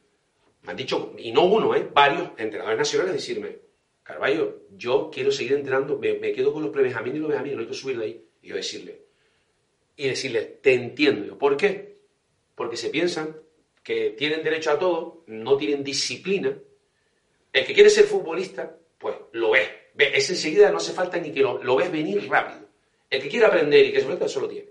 Me 0.64 0.72
han 0.72 0.78
dicho, 0.78 1.14
y 1.18 1.32
no 1.32 1.46
uno, 1.46 1.76
¿eh? 1.76 1.88
varios 1.94 2.32
entrenadores 2.38 2.80
nacionales 2.80 3.14
decirme, 3.14 3.60
Carballo, 4.04 4.64
yo 4.72 5.10
quiero 5.12 5.32
seguir 5.32 5.54
entrenando, 5.54 5.98
me, 5.98 6.14
me 6.14 6.32
quedo 6.32 6.54
con 6.54 6.64
los 6.64 6.72
prebenjamines 6.72 7.18
y 7.18 7.20
los 7.20 7.30
benjamines, 7.30 7.58
no 7.58 7.62
hay 7.62 7.68
que 7.68 7.74
subir 7.74 7.98
de 7.98 8.06
ahí. 8.06 8.26
Y 8.42 8.48
yo 8.50 8.56
decirle, 8.56 9.02
y 9.98 10.08
decirle, 10.08 10.44
te 10.62 10.74
entiendo. 10.74 11.26
Yo, 11.26 11.38
¿Por 11.38 11.58
qué? 11.58 11.98
Porque 12.56 12.78
se 12.78 12.90
piensan 12.90 13.36
que 13.84 14.12
tienen 14.12 14.44
derecho 14.44 14.72
a 14.72 14.80
todo, 14.80 15.24
no 15.28 15.58
tienen 15.58 15.84
disciplina. 15.84 16.58
El 17.52 17.66
que 17.66 17.74
quiere 17.74 17.90
ser 17.90 18.06
futbolista, 18.06 18.78
pues 18.98 19.16
lo. 19.34 19.52
Ve, 19.52 19.92
Es 19.98 20.30
enseguida, 20.30 20.70
no 20.70 20.78
hace 20.78 20.94
falta 20.94 21.18
ni 21.18 21.32
que 21.32 21.42
lo, 21.42 21.62
lo 21.64 21.76
ves 21.76 21.92
venir 21.92 22.30
rápido. 22.30 22.68
El 23.10 23.22
que 23.22 23.30
quiere 23.30 23.46
aprender 23.46 23.86
y 23.86 23.92
que 23.92 24.02
se 24.02 24.08
meta, 24.08 24.26
eso 24.26 24.40
lo 24.40 24.48
tiene. 24.48 24.70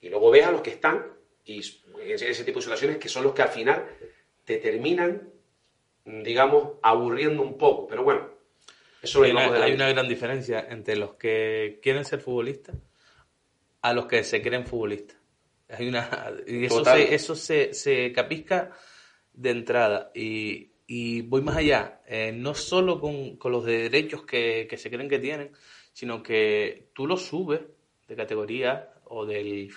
Y 0.00 0.08
luego 0.08 0.30
ves 0.30 0.46
a 0.46 0.52
los 0.52 0.62
que 0.62 0.70
están, 0.70 1.04
y 1.44 1.58
ese 1.58 2.44
tipo 2.44 2.58
de 2.58 2.62
situaciones 2.62 2.96
que 2.96 3.08
son 3.08 3.24
los 3.24 3.34
que 3.34 3.42
al 3.42 3.48
final 3.48 3.86
te 4.46 4.56
terminan, 4.58 5.28
digamos, 6.04 6.78
aburriendo 6.82 7.42
un 7.42 7.58
poco. 7.58 7.86
Pero 7.86 8.04
bueno, 8.04 8.30
eso 9.02 9.20
lo 9.20 9.26
llevamos 9.26 9.52
de 9.52 9.62
hay 9.62 9.72
una 9.72 9.88
gran 9.90 10.08
diferencia 10.08 10.66
entre 10.70 10.96
los 10.96 11.14
que 11.14 11.80
quieren 11.82 12.04
ser 12.04 12.20
futbolistas 12.20 12.76
a 13.82 13.92
los 13.92 14.06
que 14.06 14.24
se 14.24 14.40
creen 14.40 14.64
futbolistas. 14.64 15.18
Hay 15.68 15.88
una, 15.88 16.08
y 16.46 16.64
eso, 16.64 16.84
se, 16.84 17.14
eso 17.14 17.34
se, 17.34 17.74
se 17.74 18.12
capisca 18.12 18.70
de 19.32 19.50
entrada. 19.50 20.12
Y, 20.14 20.70
y 20.86 21.22
voy 21.22 21.42
más 21.42 21.56
allá, 21.56 22.00
eh, 22.06 22.32
no 22.32 22.54
solo 22.54 23.00
con, 23.00 23.36
con 23.36 23.50
los 23.50 23.64
derechos 23.64 24.24
que, 24.24 24.68
que 24.70 24.78
se 24.78 24.90
creen 24.90 25.08
que 25.08 25.18
tienen, 25.18 25.50
sino 25.92 26.22
que 26.22 26.90
tú 26.94 27.06
los 27.06 27.26
subes 27.26 27.62
de 28.06 28.14
categoría 28.14 28.92
o 29.06 29.26
del 29.26 29.68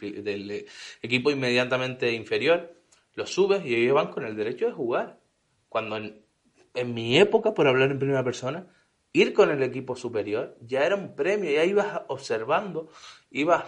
equipo 1.01 1.31
inmediatamente 1.31 2.11
inferior, 2.11 2.78
los 3.13 3.33
subes 3.33 3.65
y 3.65 3.75
ellos 3.75 3.95
van 3.95 4.07
con 4.07 4.25
el 4.25 4.35
derecho 4.35 4.65
de 4.65 4.71
jugar. 4.71 5.19
Cuando 5.67 5.97
en, 5.97 6.93
mi 6.93 7.17
época, 7.17 7.53
por 7.53 7.67
hablar 7.67 7.91
en 7.91 7.99
primera 7.99 8.23
persona, 8.23 8.67
ir 9.13 9.33
con 9.33 9.51
el 9.51 9.61
equipo 9.63 9.95
superior 9.95 10.57
ya 10.61 10.85
era 10.85 10.95
un 10.95 11.15
premio, 11.15 11.51
ya 11.51 11.63
ibas 11.65 12.01
observando, 12.07 12.89
ibas, 13.31 13.63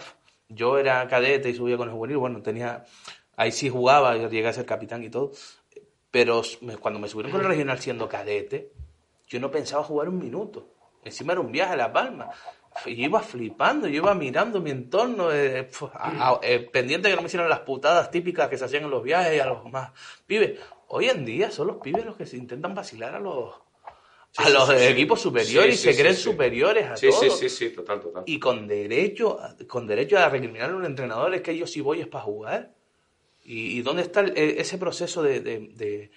yo 0.48 0.78
era 0.78 1.06
cadete 1.08 1.50
y 1.50 1.54
subía 1.54 1.76
con 1.76 1.88
el 1.88 1.94
juvenil, 1.94 2.16
bueno, 2.16 2.42
tenía, 2.42 2.84
ahí 3.36 3.52
sí 3.52 3.68
jugaba, 3.68 4.16
yo 4.16 4.28
llegué 4.28 4.48
a 4.48 4.52
ser 4.52 4.66
capitán 4.66 5.02
y 5.04 5.10
todo, 5.10 5.32
pero 6.10 6.42
cuando 6.80 7.00
me 7.00 7.08
subieron 7.08 7.32
con 7.32 7.40
el 7.40 7.46
regional 7.46 7.78
siendo 7.78 8.08
cadete, 8.08 8.72
yo 9.26 9.40
no 9.40 9.50
pensaba 9.50 9.82
jugar 9.82 10.08
un 10.08 10.18
minuto. 10.18 10.68
Encima 11.04 11.32
era 11.32 11.40
un 11.40 11.50
viaje 11.50 11.72
a 11.72 11.76
La 11.76 11.92
Palma. 11.92 12.30
Y 12.86 12.96
yo 12.96 13.04
iba 13.04 13.20
flipando, 13.20 13.86
yo 13.86 13.96
iba 13.96 14.14
mirando 14.14 14.60
mi 14.60 14.70
entorno, 14.70 15.30
eh, 15.32 15.68
a- 15.94 16.30
a- 16.30 16.40
eh, 16.42 16.58
pendiente 16.72 17.08
que 17.10 17.16
no 17.16 17.22
me 17.22 17.26
hicieran 17.26 17.48
las 17.48 17.60
putadas 17.60 18.10
típicas 18.10 18.48
que 18.48 18.56
se 18.56 18.64
hacían 18.64 18.84
en 18.84 18.90
los 18.90 19.02
viajes 19.02 19.40
a 19.42 19.46
los 19.46 19.70
más 19.70 19.90
pibes. 20.26 20.58
Hoy 20.88 21.08
en 21.08 21.24
día 21.24 21.50
son 21.50 21.66
los 21.68 21.76
pibes 21.76 22.04
los 22.04 22.16
que 22.16 22.26
se 22.26 22.36
intentan 22.36 22.74
vacilar 22.74 23.14
a 23.14 23.20
los, 23.20 23.54
a 24.38 24.46
sí, 24.46 24.52
los 24.52 24.68
sí, 24.68 24.74
equipos 24.86 25.20
superiores 25.20 25.74
y 25.74 25.78
se 25.78 25.96
creen 25.96 26.16
superiores 26.16 26.86
a 26.86 26.94
todos. 26.94 27.38
sí, 27.38 27.48
sí, 27.48 27.68
sí, 27.68 27.70
total, 27.74 28.00
total. 28.00 28.22
Y 28.26 28.38
con 28.38 28.66
derecho, 28.66 29.38
con 29.68 29.86
derecho 29.86 30.18
a 30.18 30.28
recriminarle 30.28 30.74
a 30.74 30.78
un 30.78 30.84
entrenador 30.86 31.34
es 31.34 31.42
que 31.42 31.56
yo 31.56 31.66
sí 31.66 31.80
voy 31.80 32.00
es 32.00 32.06
para 32.06 32.24
jugar. 32.24 32.70
¿Y, 33.44 33.78
y 33.78 33.82
dónde 33.82 34.02
está 34.02 34.20
el- 34.20 34.36
e- 34.36 34.60
ese 34.60 34.78
proceso 34.78 35.22
de, 35.22 35.40
de- 35.40 35.68
de- 35.74 36.10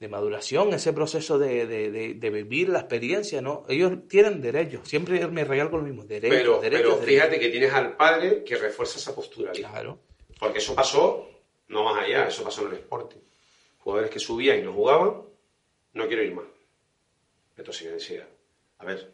de 0.00 0.08
maduración, 0.08 0.72
ese 0.74 0.92
proceso 0.92 1.38
de, 1.38 1.66
de- 1.66 1.90
de- 1.90 2.14
de 2.14 2.30
vivir 2.30 2.68
la 2.68 2.80
experiencia? 2.80 3.40
¿no? 3.42 3.64
Ellos 3.68 3.92
tienen 4.08 4.40
derechos, 4.40 4.88
siempre 4.88 5.26
me 5.28 5.44
regalo 5.44 5.70
con 5.70 5.80
lo 5.80 5.86
mismo, 5.86 6.04
derechos, 6.04 6.36
Pero, 6.38 6.60
derechos, 6.60 6.80
pero 6.82 6.90
derechos. 7.00 7.04
fíjate 7.06 7.40
que 7.40 7.48
tienes 7.50 7.72
al 7.72 7.96
padre 7.96 8.44
que 8.44 8.56
refuerza 8.56 8.98
esa 8.98 9.14
postura. 9.14 9.52
Claro. 9.52 9.98
Porque 10.38 10.58
eso 10.58 10.74
pasó, 10.74 11.28
no 11.68 11.82
más 11.84 12.04
allá, 12.04 12.28
eso 12.28 12.44
pasó 12.44 12.62
en 12.66 12.68
el 12.68 12.78
Sporting. 12.78 13.18
Jugadores 13.78 14.10
que 14.10 14.18
subían 14.20 14.58
y 14.60 14.62
no 14.62 14.72
jugaban, 14.72 15.22
no 15.94 16.06
quiero 16.06 16.22
ir 16.22 16.32
más. 16.34 16.44
Entonces 17.56 17.84
yo 17.86 17.90
decía, 17.92 18.28
a 18.78 18.84
ver, 18.84 19.10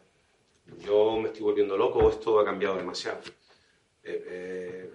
yo 0.85 1.17
me 1.17 1.29
estoy 1.29 1.41
volviendo 1.41 1.75
loco 1.77 2.07
esto 2.09 2.39
ha 2.39 2.45
cambiado 2.45 2.75
demasiado. 2.77 3.19
Eh, 4.03 4.23
eh, 4.27 4.89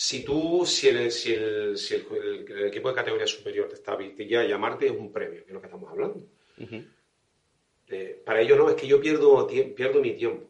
si 0.00 0.22
tú, 0.22 0.64
si, 0.64 0.86
el, 0.86 1.10
si, 1.10 1.34
el, 1.34 1.76
si 1.76 1.96
el, 1.96 2.66
equipo 2.68 2.88
de 2.88 2.94
categoría 2.94 3.26
superior 3.26 3.68
te 3.68 3.74
está 3.74 3.98
ya 4.00 4.44
llamarte 4.44 4.86
es 4.86 4.92
un 4.92 5.10
premio, 5.10 5.42
que 5.42 5.48
es 5.48 5.52
lo 5.52 5.60
que 5.60 5.66
estamos 5.66 5.90
hablando. 5.90 6.24
Eh, 7.88 8.22
para 8.24 8.40
ellos 8.40 8.56
no, 8.56 8.70
es 8.70 8.76
que 8.76 8.86
yo 8.86 9.00
pierdo, 9.00 9.44
pierdo 9.48 10.00
mi 10.00 10.12
tiempo. 10.12 10.46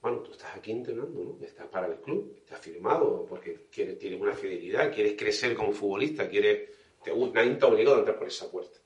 Bueno, 0.00 0.18
tú 0.18 0.30
estás 0.30 0.54
aquí 0.54 0.70
entrenando, 0.70 1.20
¿no? 1.20 1.44
Estás 1.44 1.66
para 1.66 1.88
el 1.88 1.96
club, 1.96 2.32
estás 2.38 2.60
firmado 2.60 3.26
porque 3.28 3.66
quieres, 3.72 3.98
tienes 3.98 4.20
una 4.20 4.34
fidelidad, 4.34 4.94
quieres 4.94 5.14
crecer 5.18 5.54
como 5.54 5.72
futbolista, 5.72 6.28
quieres, 6.28 6.70
te, 7.02 7.12
nadie 7.12 7.56
te 7.56 7.64
ha 7.64 7.68
obligado 7.68 7.96
a 7.96 7.98
entrar 7.98 8.18
por 8.20 8.28
esa 8.28 8.48
puerta. 8.48 8.78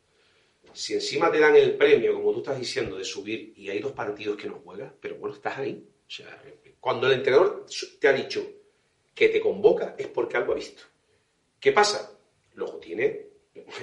Si 0.73 0.94
encima 0.94 1.31
te 1.31 1.40
dan 1.40 1.57
el 1.57 1.77
premio, 1.77 2.14
como 2.14 2.33
tú 2.33 2.38
estás 2.38 2.59
diciendo, 2.59 2.97
de 2.97 3.05
subir 3.05 3.53
y 3.55 3.68
hay 3.68 3.81
dos 3.81 3.92
partidos 3.92 4.38
que 4.38 4.49
no 4.49 4.61
juegas, 4.61 4.94
pero 4.99 5.16
bueno, 5.16 5.37
estás 5.37 5.59
ahí. 5.59 5.87
O 6.07 6.11
sea, 6.11 6.42
cuando 6.81 7.07
el 7.07 7.18
entrenador 7.18 7.66
te 8.01 8.09
ha 8.09 8.14
dicho 8.14 8.63
que 9.14 9.29
te 9.29 9.40
convoca 9.40 9.94
es 9.98 10.09
porque 10.09 10.37
algo 10.37 10.53
ha 10.53 10.57
visto. 10.57 10.83
¿Qué 11.61 11.72
pasa? 11.72 12.11
Luego 12.55 12.79
tiene, 12.79 13.27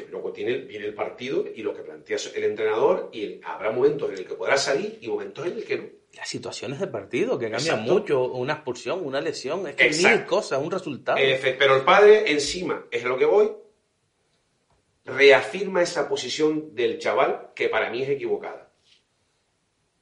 luego 0.09 0.31
tiene, 0.31 0.57
viene 0.57 0.85
el 0.85 0.93
partido 0.93 1.45
y 1.53 1.61
lo 1.63 1.73
que 1.73 1.81
plantea 1.83 2.17
el 2.35 2.43
entrenador 2.43 3.09
y 3.13 3.23
el- 3.23 3.41
habrá 3.43 3.71
momentos 3.71 4.09
en 4.11 4.17
el 4.17 4.25
que 4.27 4.33
podrá 4.35 4.57
salir 4.57 4.97
y 5.01 5.07
momentos 5.07 5.45
en 5.47 5.53
el 5.53 5.65
que 5.65 5.77
no. 5.77 5.83
Las 6.13 6.27
situaciones 6.27 6.79
de 6.79 6.87
partido 6.87 7.39
que 7.39 7.49
cambian 7.49 7.79
Exacto. 7.79 7.93
mucho, 7.93 8.23
una 8.33 8.53
expulsión, 8.53 9.05
una 9.05 9.21
lesión, 9.21 9.65
es 9.67 9.75
que 9.75 9.85
mil 9.85 9.93
Exacto. 9.95 10.27
cosas, 10.29 10.61
un 10.61 10.69
resultado. 10.69 11.17
Efe- 11.17 11.55
pero 11.57 11.77
el 11.77 11.83
padre 11.83 12.29
encima, 12.29 12.85
es 12.91 13.03
lo 13.05 13.17
que 13.17 13.23
voy, 13.25 13.49
reafirma 15.05 15.81
esa 15.81 16.07
posición 16.07 16.75
del 16.75 16.99
chaval 16.99 17.51
que 17.55 17.69
para 17.69 17.89
mí 17.89 18.03
es 18.03 18.09
equivocada. 18.09 18.71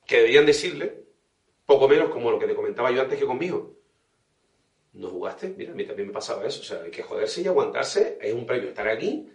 Que 0.06 0.18
deberían 0.18 0.46
decirle, 0.46 1.04
poco 1.66 1.88
menos 1.88 2.10
como 2.10 2.32
lo 2.32 2.40
que 2.40 2.48
te 2.48 2.56
comentaba 2.56 2.92
yo 2.92 3.02
antes 3.02 3.20
que 3.20 3.26
conmigo. 3.26 3.76
¿No 4.94 5.08
jugaste? 5.10 5.54
Mira, 5.56 5.72
a 5.72 5.76
mí 5.76 5.84
también 5.86 6.08
me 6.08 6.14
pasaba 6.14 6.46
eso. 6.46 6.62
O 6.62 6.64
sea, 6.64 6.82
hay 6.84 6.92
que 6.92 7.04
joderse 7.04 7.42
y 7.42 7.48
aguantarse. 7.48 8.18
Es 8.22 8.34
un 8.34 8.46
premio 8.46 8.70
estar 8.70 8.88
aquí. 8.88 9.28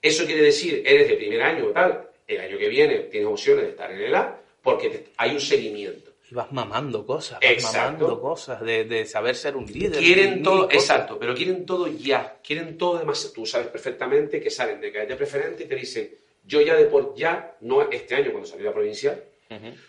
Eso 0.00 0.24
quiere 0.26 0.42
decir, 0.42 0.82
eres 0.86 1.08
de 1.08 1.14
primer 1.16 1.42
año 1.42 1.66
o 1.66 1.70
tal. 1.70 2.08
El 2.26 2.40
año 2.40 2.58
que 2.58 2.68
viene 2.68 2.98
tienes 3.10 3.28
opciones 3.28 3.64
de 3.64 3.70
estar 3.70 3.90
en 3.90 4.00
el 4.02 4.14
A 4.14 4.38
porque 4.62 4.90
te- 4.90 5.04
hay 5.16 5.30
un 5.32 5.40
seguimiento. 5.40 6.10
Y 6.30 6.34
vas 6.34 6.52
mamando 6.52 7.06
cosas, 7.06 7.40
vas 7.40 7.50
Exacto. 7.50 7.78
mamando 8.04 8.20
cosas, 8.20 8.60
de, 8.60 8.84
de 8.84 9.06
saber 9.06 9.34
ser 9.34 9.56
un 9.56 9.64
líder. 9.64 9.98
Quieren 9.98 10.42
todo, 10.42 10.68
exacto, 10.70 11.18
pero 11.18 11.34
quieren 11.34 11.64
todo 11.64 11.86
ya, 11.86 12.36
quieren 12.46 12.76
todo 12.76 12.98
demasiado. 12.98 13.32
Tú 13.32 13.46
sabes 13.46 13.68
perfectamente 13.68 14.38
que 14.38 14.50
salen 14.50 14.78
de 14.78 14.92
cadete 14.92 15.16
preferente 15.16 15.64
y 15.64 15.66
te 15.66 15.74
dicen, 15.74 16.10
yo 16.44 16.60
ya 16.60 16.74
de 16.76 16.84
por 16.84 17.14
ya, 17.14 17.56
no 17.62 17.90
este 17.90 18.14
año 18.14 18.30
cuando 18.30 18.46
salió 18.46 18.66
la 18.66 18.72
provincial, 18.74 19.24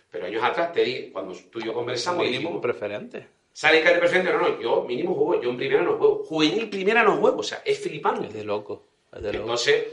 pero 0.09 0.25
años 0.27 0.41
atrás 0.41 0.71
te 0.71 0.81
di, 0.85 1.09
cuando 1.11 1.33
tú 1.51 1.59
y 1.59 1.65
yo 1.65 1.73
conversamos, 1.73 2.23
Mínimo 2.23 2.39
dijimos, 2.39 2.61
preferente. 2.61 3.27
Sale 3.53 3.81
cadete 3.81 3.99
preferente, 3.99 4.31
no, 4.31 4.39
no, 4.39 4.61
yo 4.61 4.83
mínimo 4.83 5.13
juego, 5.15 5.41
yo 5.41 5.49
en 5.49 5.57
primera 5.57 5.83
no 5.83 5.97
juego, 5.97 6.23
juvenil 6.23 6.69
primera 6.69 7.03
no 7.03 7.17
juego, 7.17 7.39
o 7.39 7.43
sea, 7.43 7.61
es 7.65 7.77
Es 7.77 7.83
flipante. 7.83 8.27
de 8.27 8.43
loco. 8.43 8.87
Es 9.11 9.21
de 9.21 9.33
loco. 9.33 9.43
Entonces, 9.43 9.87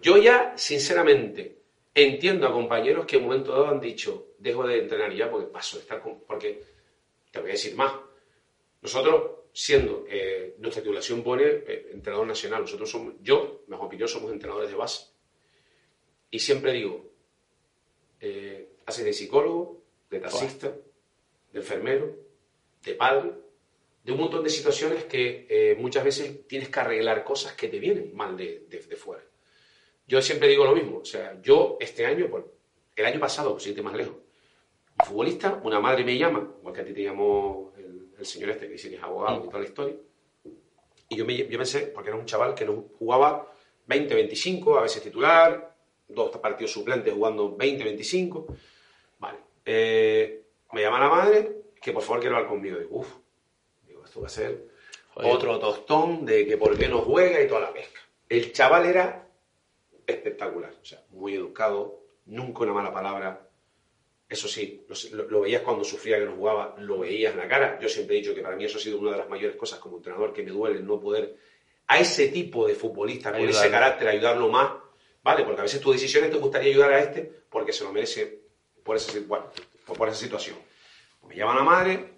yo 0.00 0.16
ya, 0.16 0.54
sinceramente, 0.56 1.58
entiendo 1.94 2.46
a 2.46 2.52
compañeros 2.52 3.06
que 3.06 3.16
en 3.16 3.22
un 3.22 3.28
momento 3.28 3.52
dado 3.52 3.68
han 3.68 3.80
dicho, 3.80 4.28
dejo 4.38 4.66
de 4.66 4.78
entrenar 4.78 5.14
ya 5.14 5.30
porque 5.30 5.46
paso 5.46 5.76
de 5.76 5.82
estar 5.82 6.00
con... 6.00 6.20
Porque, 6.20 6.62
te 7.30 7.40
voy 7.40 7.50
a 7.50 7.52
decir 7.52 7.74
más, 7.76 7.94
nosotros, 8.80 9.30
siendo, 9.52 10.04
eh, 10.08 10.56
nuestra 10.58 10.82
titulación 10.82 11.22
pone 11.22 11.44
eh, 11.44 11.90
entrenador 11.92 12.26
nacional, 12.26 12.62
nosotros 12.62 12.90
somos, 12.90 13.14
yo, 13.22 13.62
mejor 13.68 13.88
que 13.88 13.96
yo, 13.96 14.08
somos 14.08 14.32
entrenadores 14.32 14.70
de 14.70 14.76
base. 14.76 15.06
Y 16.30 16.38
siempre 16.38 16.72
digo, 16.72 17.04
eh, 18.20 18.76
haces 18.86 19.04
de 19.04 19.12
psicólogo, 19.12 19.82
de 20.10 20.20
taxista, 20.20 20.74
de 21.52 21.58
enfermero, 21.58 22.16
de 22.84 22.94
padre, 22.94 23.32
de 24.04 24.12
un 24.12 24.18
montón 24.18 24.42
de 24.42 24.50
situaciones 24.50 25.04
que 25.04 25.46
eh, 25.48 25.76
muchas 25.78 26.04
veces 26.04 26.46
tienes 26.48 26.68
que 26.68 26.80
arreglar 26.80 27.22
cosas 27.24 27.54
que 27.54 27.68
te 27.68 27.78
vienen 27.78 28.14
mal 28.14 28.36
de, 28.36 28.66
de- 28.68 28.78
de 28.80 28.96
fuera. 28.96 29.22
Yo 30.06 30.20
siempre 30.20 30.48
digo 30.48 30.64
lo 30.64 30.74
mismo, 30.74 30.98
o 30.98 31.04
sea, 31.04 31.40
yo 31.40 31.76
este 31.80 32.04
año, 32.06 32.28
por 32.28 32.52
el 32.96 33.04
año 33.06 33.20
pasado, 33.20 33.52
pues 33.52 33.66
irte 33.68 33.82
más 33.82 33.94
lejos, 33.94 34.16
un 35.00 35.06
futbolista, 35.06 35.60
una 35.64 35.80
madre 35.80 36.04
me 36.04 36.18
llama, 36.18 36.52
igual 36.58 36.74
que 36.74 36.80
a 36.80 36.84
ti 36.84 36.92
te 36.92 37.02
llamó 37.04 37.72
el, 37.78 38.08
el 38.18 38.26
señor 38.26 38.50
este 38.50 38.66
que 38.66 38.72
dice 38.72 38.90
que 38.90 38.96
es 38.96 39.02
abogado 39.02 39.44
y 39.44 39.46
toda 39.48 39.60
la 39.60 39.68
historia, 39.68 39.94
y 41.08 41.16
yo, 41.16 41.24
me, 41.24 41.36
yo 41.36 41.58
pensé, 41.58 41.86
porque 41.86 42.10
era 42.10 42.18
un 42.18 42.26
chaval 42.26 42.54
que 42.54 42.64
no 42.64 42.86
jugaba 42.98 43.52
20, 43.86 44.14
25, 44.14 44.78
a 44.78 44.82
veces 44.82 45.02
titular, 45.02 45.76
dos 46.08 46.36
partidos 46.38 46.72
suplentes 46.72 47.12
jugando 47.14 47.54
20, 47.56 47.84
25. 47.84 48.46
Vale. 49.18 49.38
Eh, 49.64 50.42
me 50.72 50.82
llama 50.82 50.98
la 51.00 51.08
madre 51.08 51.61
que 51.82 51.92
por 51.92 52.02
favor 52.02 52.20
quiero 52.20 52.36
hablar 52.36 52.48
conmigo. 52.48 52.78
Digo, 52.78 52.98
uff, 52.98 53.08
digo, 53.86 54.04
esto 54.04 54.20
va 54.20 54.28
a 54.28 54.30
ser 54.30 54.68
Joder. 55.14 55.32
otro 55.32 55.58
tostón 55.58 56.24
de 56.24 56.46
que 56.46 56.56
por 56.56 56.78
qué 56.78 56.88
no 56.88 57.00
juega 57.00 57.42
y 57.42 57.48
toda 57.48 57.60
la 57.60 57.72
pesca. 57.72 58.00
El 58.28 58.52
chaval 58.52 58.86
era 58.86 59.28
espectacular, 60.06 60.74
o 60.80 60.84
sea, 60.84 61.02
muy 61.10 61.34
educado, 61.34 62.00
nunca 62.26 62.62
una 62.62 62.72
mala 62.72 62.92
palabra. 62.92 63.48
Eso 64.28 64.48
sí, 64.48 64.86
lo, 65.12 65.42
veías 65.42 65.60
cuando 65.60 65.84
sufría 65.84 66.18
que 66.18 66.24
no 66.24 66.36
jugaba, 66.36 66.74
lo 66.78 67.00
veías 67.00 67.32
en 67.32 67.38
la 67.38 67.48
cara. 67.48 67.78
Yo 67.78 67.88
siempre 67.88 68.16
he 68.16 68.20
dicho 68.20 68.34
que 68.34 68.40
para 68.40 68.56
mí 68.56 68.64
eso 68.64 68.78
ha 68.78 68.80
sido 68.80 68.98
una 68.98 69.10
de 69.12 69.18
las 69.18 69.28
mayores 69.28 69.56
cosas 69.56 69.78
como 69.78 69.98
entrenador 69.98 70.32
que 70.32 70.42
me 70.42 70.50
duele 70.50 70.80
no 70.80 70.98
poder 70.98 71.36
a 71.88 71.98
ese 71.98 72.28
tipo 72.28 72.66
de 72.66 72.74
futbolista 72.74 73.32
con 73.32 73.46
ese 73.46 73.70
carácter 73.70 74.08
ayudarlo 74.08 74.48
más, 74.48 74.72
¿vale? 75.22 75.44
Porque 75.44 75.60
a 75.60 75.64
veces 75.64 75.80
tus 75.80 75.92
decisiones 75.92 76.30
te 76.30 76.38
gustaría 76.38 76.70
ayudar 76.70 76.92
a 76.94 77.00
este 77.00 77.30
porque 77.50 77.72
se 77.74 77.84
lo 77.84 77.92
merece 77.92 78.40
por 78.82 78.96
esa, 78.96 79.12
bueno, 79.26 79.50
por 79.84 80.08
esa 80.08 80.18
situación. 80.18 80.56
Me 81.28 81.36
llama 81.36 81.54
la 81.54 81.62
madre 81.62 82.14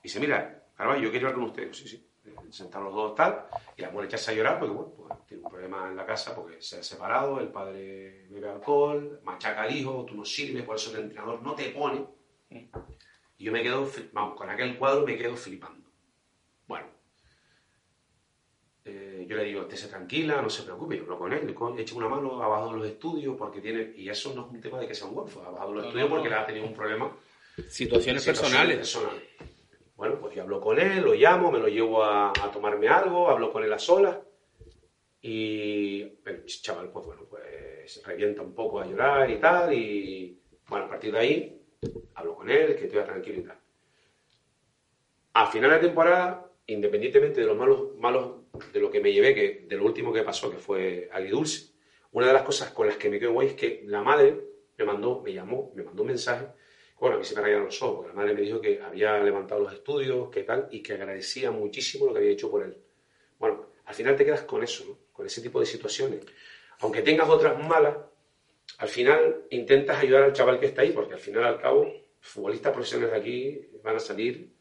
y 0.00 0.02
dice, 0.04 0.20
mira, 0.20 0.64
Carvalho, 0.76 1.00
yo 1.00 1.10
quiero 1.10 1.28
hablar 1.28 1.40
con 1.40 1.50
usted. 1.50 1.72
Sí, 1.72 1.88
sí. 1.88 2.08
Sentaron 2.50 2.86
los 2.86 2.94
dos 2.94 3.14
tal, 3.14 3.46
y 3.76 3.82
la 3.82 3.90
mujer 3.90 4.06
echarse 4.06 4.30
a 4.30 4.34
llorar 4.34 4.58
porque, 4.58 4.74
bueno, 4.74 4.92
pues, 4.96 5.26
tiene 5.26 5.42
un 5.42 5.50
problema 5.50 5.88
en 5.88 5.96
la 5.96 6.06
casa 6.06 6.34
porque 6.34 6.60
se 6.60 6.78
ha 6.78 6.82
separado, 6.82 7.40
el 7.40 7.48
padre 7.48 8.26
bebe 8.30 8.48
alcohol, 8.48 9.20
machaca 9.24 9.62
al 9.62 9.74
hijo, 9.74 10.04
tú 10.04 10.14
no 10.14 10.24
sirves, 10.24 10.62
por 10.62 10.76
eso 10.76 10.94
el 10.94 11.04
entrenador 11.04 11.42
no 11.42 11.54
te 11.54 11.70
pone. 11.70 12.06
Y 12.50 13.44
yo 13.44 13.52
me 13.52 13.62
quedo, 13.62 13.88
vamos, 14.12 14.36
con 14.36 14.48
aquel 14.50 14.78
cuadro 14.78 15.04
me 15.04 15.16
quedo 15.16 15.34
flipando. 15.34 15.88
Bueno, 16.68 16.86
eh, 18.84 19.26
yo 19.28 19.36
le 19.36 19.44
digo, 19.44 19.62
estése 19.62 19.88
tranquila, 19.88 20.42
no 20.42 20.50
se 20.50 20.62
preocupe, 20.62 20.96
yo 20.96 21.02
hablo 21.04 21.18
con 21.18 21.32
él, 21.32 21.56
eche 21.78 21.94
una 21.94 22.08
mano 22.08 22.42
abajo 22.42 22.72
de 22.72 22.78
los 22.78 22.86
estudios 22.86 23.36
porque 23.36 23.60
tiene, 23.60 23.94
y 23.96 24.08
eso 24.08 24.32
no 24.34 24.46
es 24.46 24.52
un 24.52 24.60
tema 24.60 24.78
de 24.78 24.86
que 24.86 24.94
sea 24.94 25.08
un 25.08 25.14
golfo, 25.14 25.42
abajo 25.42 25.68
de 25.68 25.74
los 25.74 25.82
No, 25.82 25.88
estudios 25.88 26.08
no, 26.08 26.14
porque 26.16 26.28
le 26.28 26.34
ha 26.36 26.46
tenido 26.46 26.66
un 26.66 26.74
problema 26.74 27.16
Situaciones 27.68 28.22
Situaciones 28.22 28.24
personales. 28.24 28.76
personales. 28.78 29.22
Bueno, 29.96 30.18
pues 30.20 30.34
yo 30.34 30.42
hablo 30.42 30.60
con 30.60 30.80
él, 30.80 31.02
lo 31.02 31.14
llamo, 31.14 31.52
me 31.52 31.58
lo 31.58 31.68
llevo 31.68 32.02
a, 32.02 32.30
a 32.30 32.50
tomarme 32.50 32.88
algo, 32.88 33.28
hablo 33.30 33.52
con 33.52 33.62
él 33.62 33.72
a 33.72 33.78
solas 33.78 34.18
y 35.20 36.00
el 36.24 36.44
chaval, 36.46 36.90
pues 36.90 37.06
bueno, 37.06 37.22
pues 37.30 38.02
revienta 38.04 38.42
un 38.42 38.54
poco 38.54 38.80
a 38.80 38.86
llorar 38.86 39.30
y 39.30 39.38
tal 39.38 39.72
y 39.72 40.40
bueno, 40.68 40.86
a 40.86 40.88
partir 40.88 41.12
de 41.12 41.18
ahí 41.18 41.62
hablo 42.14 42.34
con 42.34 42.50
él, 42.50 42.74
que 42.74 42.86
estoy 42.86 43.04
tranquilo 43.04 43.38
y 43.40 43.42
tal. 43.44 43.58
A 45.34 45.46
final 45.46 45.70
de 45.70 45.78
temporada, 45.78 46.50
independientemente 46.66 47.40
de 47.40 47.46
los 47.46 47.56
malos, 47.56 47.96
malos 47.98 48.42
de 48.72 48.80
lo 48.80 48.90
que 48.90 49.00
me 49.00 49.12
llevé, 49.12 49.34
que 49.34 49.66
de 49.68 49.76
lo 49.76 49.84
último 49.84 50.12
que 50.12 50.22
pasó, 50.22 50.50
que 50.50 50.58
fue 50.58 51.08
agridulce, 51.12 51.72
una 52.10 52.26
de 52.26 52.32
las 52.32 52.42
cosas 52.42 52.70
con 52.72 52.86
las 52.86 52.96
que 52.96 53.08
me 53.08 53.18
quedo 53.18 53.32
guay 53.32 53.48
es 53.48 53.54
que 53.54 53.82
la 53.86 54.02
madre 54.02 54.40
me 54.76 54.84
mandó, 54.84 55.22
me 55.22 55.32
llamó, 55.32 55.72
me 55.74 55.82
mandó 55.82 56.02
un 56.02 56.08
mensaje. 56.08 56.46
Bueno, 57.02 57.16
a 57.16 57.18
mí 57.18 57.24
se 57.24 57.34
me 57.34 57.40
rayaron 57.40 57.64
los 57.64 57.82
ojos, 57.82 57.96
porque 57.96 58.08
la 58.10 58.14
madre 58.14 58.32
me 58.32 58.42
dijo 58.42 58.60
que 58.60 58.80
había 58.80 59.18
levantado 59.18 59.60
los 59.60 59.72
estudios, 59.72 60.30
que 60.30 60.44
tal, 60.44 60.68
y 60.70 60.80
que 60.84 60.92
agradecía 60.92 61.50
muchísimo 61.50 62.06
lo 62.06 62.12
que 62.12 62.20
había 62.20 62.30
hecho 62.30 62.48
por 62.48 62.62
él. 62.62 62.76
Bueno, 63.40 63.70
al 63.86 63.94
final 63.96 64.14
te 64.14 64.24
quedas 64.24 64.42
con 64.42 64.62
eso, 64.62 64.84
¿no? 64.86 64.98
Con 65.12 65.26
ese 65.26 65.42
tipo 65.42 65.58
de 65.58 65.66
situaciones. 65.66 66.20
Aunque 66.78 67.02
tengas 67.02 67.28
otras 67.28 67.58
malas, 67.58 67.96
al 68.78 68.86
final 68.86 69.46
intentas 69.50 70.00
ayudar 70.00 70.22
al 70.22 70.32
chaval 70.32 70.60
que 70.60 70.66
está 70.66 70.82
ahí, 70.82 70.92
porque 70.92 71.14
al 71.14 71.18
final, 71.18 71.42
al 71.42 71.60
cabo, 71.60 71.92
futbolistas 72.20 72.72
profesionales 72.72 73.14
de 73.14 73.18
aquí 73.18 73.68
van 73.82 73.96
a 73.96 73.98
salir 73.98 74.52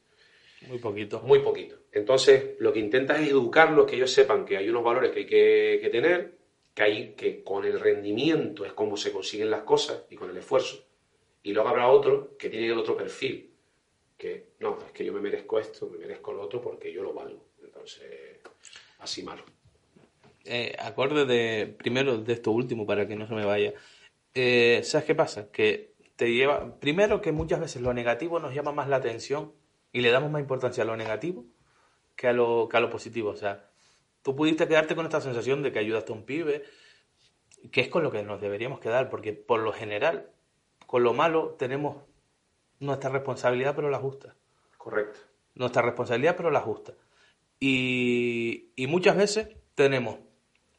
Muy 0.67 0.79
poquito. 0.79 1.19
muy 1.19 1.39
poquito. 1.41 1.75
Entonces, 1.91 2.55
lo 2.57 2.73
que 2.73 2.79
intentas 2.79 3.21
es 3.21 3.29
educarlos, 3.29 3.85
que 3.85 3.97
ellos 3.97 4.11
sepan 4.11 4.45
que 4.45 4.57
hay 4.57 4.67
unos 4.67 4.83
valores 4.83 5.11
que 5.11 5.19
hay 5.19 5.25
que, 5.27 5.79
que 5.79 5.89
tener, 5.91 6.39
que, 6.73 6.81
hay, 6.81 7.13
que 7.13 7.43
con 7.43 7.65
el 7.65 7.79
rendimiento 7.79 8.65
es 8.65 8.73
como 8.73 8.97
se 8.97 9.11
consiguen 9.11 9.51
las 9.51 9.61
cosas 9.61 10.05
y 10.09 10.15
con 10.15 10.31
el 10.31 10.37
esfuerzo. 10.37 10.87
Y 11.43 11.53
luego 11.53 11.69
habrá 11.69 11.87
otro 11.87 12.37
que 12.37 12.49
tiene 12.49 12.67
el 12.67 12.77
otro 12.77 12.95
perfil, 12.95 13.51
que 14.17 14.51
no, 14.59 14.77
es 14.85 14.91
que 14.91 15.03
yo 15.03 15.13
me 15.13 15.21
merezco 15.21 15.59
esto, 15.59 15.89
me 15.89 15.97
merezco 15.97 16.31
lo 16.33 16.43
otro 16.43 16.61
porque 16.61 16.91
yo 16.93 17.01
lo 17.03 17.13
valgo. 17.13 17.45
Entonces, 17.63 18.39
así 18.99 19.23
malo. 19.23 19.43
eh, 20.45 20.75
de 21.27 21.75
primero 21.77 22.17
de 22.17 22.33
esto 22.33 22.51
último 22.51 22.85
para 22.85 23.07
que 23.07 23.15
no 23.15 23.27
se 23.27 23.33
me 23.33 23.45
vaya. 23.45 23.73
Eh, 24.33 24.81
¿Sabes 24.83 25.05
qué 25.05 25.15
pasa? 25.15 25.51
Que 25.51 25.93
te 26.15 26.31
lleva 26.31 26.79
primero 26.79 27.21
que 27.21 27.31
muchas 27.31 27.59
veces 27.59 27.81
lo 27.81 27.93
negativo 27.93 28.39
nos 28.39 28.53
llama 28.53 28.71
más 28.71 28.87
la 28.87 28.97
atención 28.97 29.53
y 29.91 30.01
le 30.01 30.11
damos 30.11 30.31
más 30.31 30.41
importancia 30.41 30.83
a 30.83 30.85
lo 30.85 30.95
negativo 30.95 31.45
que 32.15 32.27
a 32.27 32.33
lo 32.33 32.67
que 32.69 32.77
a 32.77 32.79
lo 32.79 32.89
positivo. 32.91 33.31
O 33.31 33.35
sea, 33.35 33.69
tú 34.21 34.35
pudiste 34.35 34.67
quedarte 34.67 34.95
con 34.95 35.05
esta 35.05 35.21
sensación 35.21 35.63
de 35.63 35.71
que 35.71 35.79
ayudaste 35.79 36.11
a 36.13 36.15
un 36.15 36.23
pibe, 36.25 36.63
que 37.71 37.81
es 37.81 37.87
con 37.89 38.03
lo 38.03 38.11
que 38.11 38.23
nos 38.23 38.39
deberíamos 38.41 38.79
quedar, 38.79 39.09
porque 39.09 39.33
por 39.33 39.59
lo 39.61 39.73
general 39.73 40.29
con 40.91 41.03
lo 41.03 41.13
malo 41.13 41.55
tenemos 41.57 41.95
nuestra 42.81 43.09
responsabilidad, 43.09 43.73
pero 43.75 43.89
la 43.89 43.97
justa 43.99 44.35
Correcto. 44.77 45.17
nuestra 45.55 45.81
responsabilidad, 45.81 46.35
pero 46.35 46.51
la 46.51 46.59
justa. 46.59 46.93
Y, 47.59 48.71
y 48.75 48.87
muchas 48.87 49.15
veces 49.15 49.47
tenemos 49.75 50.17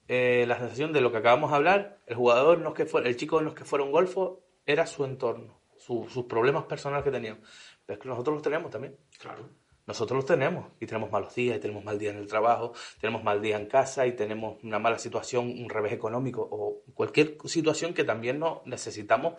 eh, 0.08 0.44
la 0.46 0.58
sensación 0.58 0.92
de 0.92 1.00
lo 1.00 1.10
que 1.12 1.18
acabamos 1.18 1.50
de 1.50 1.56
hablar, 1.56 1.98
el 2.06 2.16
jugador 2.16 2.58
no 2.58 2.70
es 2.70 2.74
que 2.74 2.84
fuera, 2.86 3.08
el 3.08 3.16
chico 3.16 3.40
no 3.40 3.50
es 3.50 3.54
que 3.54 3.64
fuera 3.64 3.84
un 3.84 3.92
golfo, 3.92 4.40
era 4.66 4.86
su 4.86 5.04
entorno, 5.04 5.58
su- 5.78 6.06
sus 6.10 6.24
problemas 6.26 6.64
personales 6.64 7.04
que 7.04 7.10
tenían. 7.10 7.40
Pero 7.86 7.96
es 7.98 8.02
que 8.02 8.08
nosotros 8.08 8.34
los 8.34 8.42
tenemos 8.42 8.70
también. 8.70 8.96
Claro. 9.18 9.48
Nosotros 9.86 10.16
los 10.16 10.26
tenemos 10.26 10.66
y 10.78 10.86
tenemos 10.86 11.10
malos 11.10 11.34
días, 11.34 11.56
y 11.56 11.60
tenemos 11.60 11.84
mal 11.84 11.98
día 11.98 12.10
en 12.10 12.18
el 12.18 12.26
trabajo, 12.28 12.72
tenemos 13.00 13.24
mal 13.24 13.40
día 13.42 13.56
en 13.56 13.66
casa 13.66 14.06
y 14.06 14.12
tenemos 14.12 14.62
una 14.62 14.78
mala 14.78 14.98
situación, 14.98 15.46
un 15.48 15.68
revés 15.68 15.92
económico 15.92 16.46
o 16.48 16.82
cualquier 16.94 17.36
situación 17.46 17.92
que 17.94 18.04
también 18.04 18.38
no 18.38 18.62
necesitamos 18.64 19.34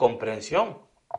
comprensión 0.00 0.78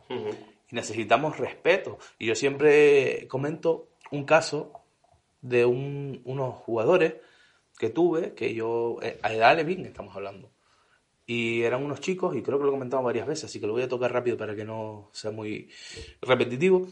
Ujú. 0.10 0.30
y 0.72 0.76
necesitamos 0.76 1.38
respeto. 1.38 2.00
Y 2.18 2.26
yo 2.26 2.36
siempre 2.36 3.28
comento 3.30 3.90
un 4.12 4.26
caso 4.26 4.74
de 5.42 5.66
un- 5.66 6.22
unos 6.26 6.56
jugadores 6.56 7.14
que 7.78 7.90
tuve, 7.90 8.34
que 8.34 8.54
yo, 8.56 8.98
eh, 9.04 9.20
a 9.22 9.32
edad 9.34 9.56
Levin 9.56 9.86
estamos 9.86 10.16
hablando. 10.16 10.50
Y 11.28 11.62
eran 11.62 11.84
unos 11.84 12.02
chicos, 12.02 12.36
y 12.36 12.42
creo 12.42 12.58
que 12.58 12.64
lo 12.64 12.72
he 12.72 12.74
comentado 12.74 13.04
varias 13.04 13.28
veces, 13.28 13.46
así 13.46 13.60
que 13.60 13.68
lo 13.68 13.74
voy 13.74 13.84
a 13.84 13.88
tocar 13.88 14.12
rápido 14.12 14.36
para 14.36 14.56
que 14.56 14.66
no 14.66 15.10
sea 15.14 15.32
muy 15.32 15.70
repetitivo. 16.22 16.88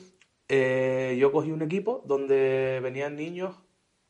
Eh, 0.48 1.18
yo 1.20 1.32
cogí 1.32 1.52
un 1.52 1.62
equipo 1.64 2.04
donde 2.06 2.80
venían 2.82 3.16
niños 3.16 3.56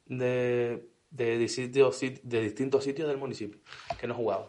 de, 0.05 0.87
de, 1.09 1.37
distintos, 1.37 1.99
de 2.01 2.41
distintos 2.41 2.83
sitios 2.83 3.07
del 3.07 3.17
municipio 3.17 3.59
que 3.99 4.07
no 4.07 4.13
jugaban. 4.13 4.47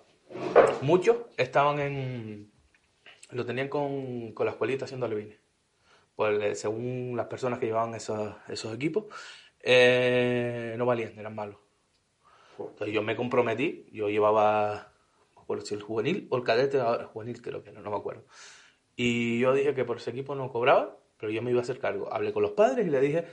Muchos 0.83 1.17
estaban 1.37 1.79
en, 1.81 2.50
lo 3.33 3.47
tenían 3.47 3.69
con, 3.69 4.33
con 4.33 4.47
la 4.47 4.53
escuelita 4.53 4.85
haciendo 4.85 5.07
alevines. 5.07 5.39
Pues 6.17 6.43
eh, 6.43 6.55
según 6.55 7.15
las 7.17 7.27
personas 7.27 7.59
que 7.59 7.67
llevaban 7.67 7.95
esos, 7.95 8.35
esos 8.49 8.75
equipos, 8.75 9.07
eh, 9.63 10.75
no 10.77 10.87
valían, 10.87 11.19
eran 11.19 11.35
malos. 11.35 11.57
Entonces 12.59 12.95
yo 12.95 13.03
me 13.03 13.17
comprometí, 13.17 13.87
yo 13.93 14.11
llevaba, 14.11 14.93
no 15.35 15.55
me 15.55 15.61
si 15.63 15.75
el 15.75 15.83
juvenil 15.83 16.27
o 16.31 16.37
el 16.37 16.45
cadete, 16.45 16.79
ahora 16.79 17.07
juvenil 17.07 17.41
creo 17.41 17.63
que 17.63 17.73
no, 17.73 17.81
no 17.81 17.91
me 17.91 17.97
acuerdo. 17.97 18.25
Y 18.97 19.41
yo 19.41 19.55
dije 19.55 19.75
que 19.75 19.85
por 19.85 19.97
ese 19.97 20.11
equipo 20.11 20.35
no 20.35 20.51
cobraba, 20.51 20.99
pero 21.17 21.33
yo 21.33 21.41
me 21.43 21.51
iba 21.51 21.61
a 21.61 21.63
hacer 21.63 21.79
cargo. 21.79 22.13
Hablé 22.13 22.33
con 22.33 22.43
los 22.43 22.53
padres 22.53 22.87
y 22.87 22.91
le 22.91 23.01
dije, 23.01 23.25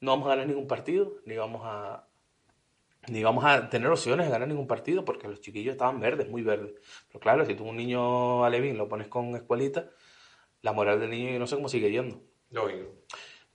no 0.00 0.12
vamos 0.12 0.26
a 0.26 0.30
ganar 0.30 0.46
ningún 0.46 0.66
partido, 0.66 1.18
ni 1.26 1.36
vamos 1.36 1.62
a, 1.64 2.08
ni 3.08 3.22
vamos 3.22 3.44
a 3.44 3.68
tener 3.68 3.88
opciones 3.88 4.26
de 4.26 4.32
ganar 4.32 4.48
ningún 4.48 4.66
partido, 4.66 5.04
porque 5.04 5.28
los 5.28 5.40
chiquillos 5.40 5.72
estaban 5.72 6.00
verdes, 6.00 6.28
muy 6.28 6.42
verdes. 6.42 6.74
Pero 7.08 7.20
claro, 7.20 7.44
si 7.46 7.54
tú 7.54 7.64
un 7.64 7.76
niño 7.76 8.44
alevín 8.44 8.76
lo 8.76 8.88
pones 8.88 9.08
con 9.08 9.34
escuelita, 9.34 9.88
la 10.62 10.72
moral 10.72 11.00
del 11.00 11.10
niño 11.10 11.32
yo 11.32 11.38
no 11.38 11.46
sé 11.46 11.56
cómo 11.56 11.68
sigue 11.68 11.90
yendo. 11.90 12.20
Lógico. 12.50 12.90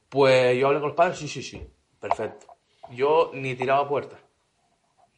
Pues 0.09 0.57
yo 0.57 0.67
hablé 0.67 0.79
con 0.79 0.89
los 0.89 0.97
padres, 0.97 1.17
sí, 1.17 1.27
sí, 1.27 1.43
sí, 1.43 1.61
perfecto. 1.99 2.47
Yo 2.91 3.31
ni 3.33 3.55
tiraba 3.55 3.87
puertas. 3.87 4.19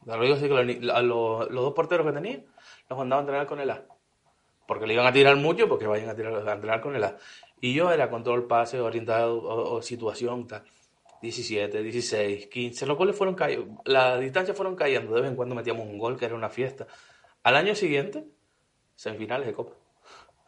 Lo 0.06 0.22
digo 0.22 0.36
así 0.36 0.48
que 0.48 0.80
los, 0.82 1.50
dos 1.50 1.74
porteros 1.74 2.06
que 2.08 2.14
tenía 2.14 2.42
los 2.90 2.98
mandaba 2.98 3.22
a 3.22 3.24
entrenar 3.24 3.48
con 3.48 3.60
el 3.60 3.70
A. 3.70 3.84
Porque 4.66 4.88
le 4.88 4.94
iban 4.94 5.06
a 5.06 5.12
tirar 5.12 5.36
mucho, 5.36 5.68
porque 5.68 5.88
vayan 5.88 6.10
a, 6.10 6.16
tirar, 6.16 6.48
a 6.48 6.54
entrenar 6.54 6.82
con 6.82 6.96
el 6.96 7.04
A. 7.04 7.18
Y 7.60 7.74
yo 7.74 7.92
era 7.92 8.10
control, 8.10 8.48
pase, 8.48 8.80
orientado, 8.80 9.38
o, 9.38 9.76
o 9.76 9.82
situación, 9.82 10.48
tal. 10.48 10.64
17, 11.22 11.82
16, 11.84 12.48
15, 12.48 12.86
los 12.86 12.98
goles 12.98 13.16
fueron 13.16 13.36
cayendo, 13.36 13.82
las 13.86 14.20
distancias 14.20 14.56
fueron 14.56 14.76
cayendo, 14.76 15.14
de 15.16 15.22
vez 15.22 15.30
en 15.32 15.36
cuando 15.36 15.56
metíamos 15.56 15.88
un 15.88 15.98
gol, 15.98 16.18
que 16.18 16.26
era 16.26 16.36
una 16.36 16.50
fiesta. 16.50 16.88
Al 17.44 17.56
año 17.56 17.74
siguiente, 17.76 18.26
semifinales 18.96 19.48
de 19.48 19.54
Copa, 19.54 19.74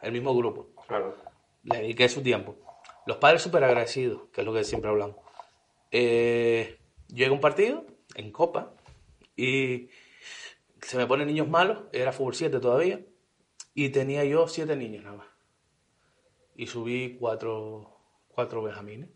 el 0.02 0.12
mismo 0.12 0.34
grupo 0.36 0.70
Claro. 0.86 1.16
le 1.64 1.78
dediqué 1.78 2.08
su 2.08 2.22
tiempo. 2.22 2.56
Los 3.06 3.16
padres 3.16 3.42
súper 3.42 3.64
agradecidos, 3.64 4.28
que 4.32 4.42
es 4.42 4.46
lo 4.46 4.52
que 4.52 4.64
siempre 4.64 4.90
hablamos. 4.90 5.16
Eh, 5.90 6.78
llega 7.08 7.32
un 7.32 7.40
partido 7.40 7.84
en 8.14 8.30
Copa 8.30 8.72
y 9.36 9.88
se 10.80 10.96
me 10.96 11.06
ponen 11.06 11.26
niños 11.26 11.48
malos, 11.48 11.84
era 11.92 12.12
fútbol 12.12 12.34
7 12.34 12.60
todavía, 12.60 13.00
Y 13.74 13.90
tenía 13.90 14.24
yo 14.24 14.48
siete 14.48 14.76
niños 14.76 15.04
nada 15.04 15.16
más. 15.18 15.26
Y 16.56 16.66
subí 16.66 17.16
cuatro, 17.18 17.96
cuatro 18.28 18.62
benjamines. 18.62 19.08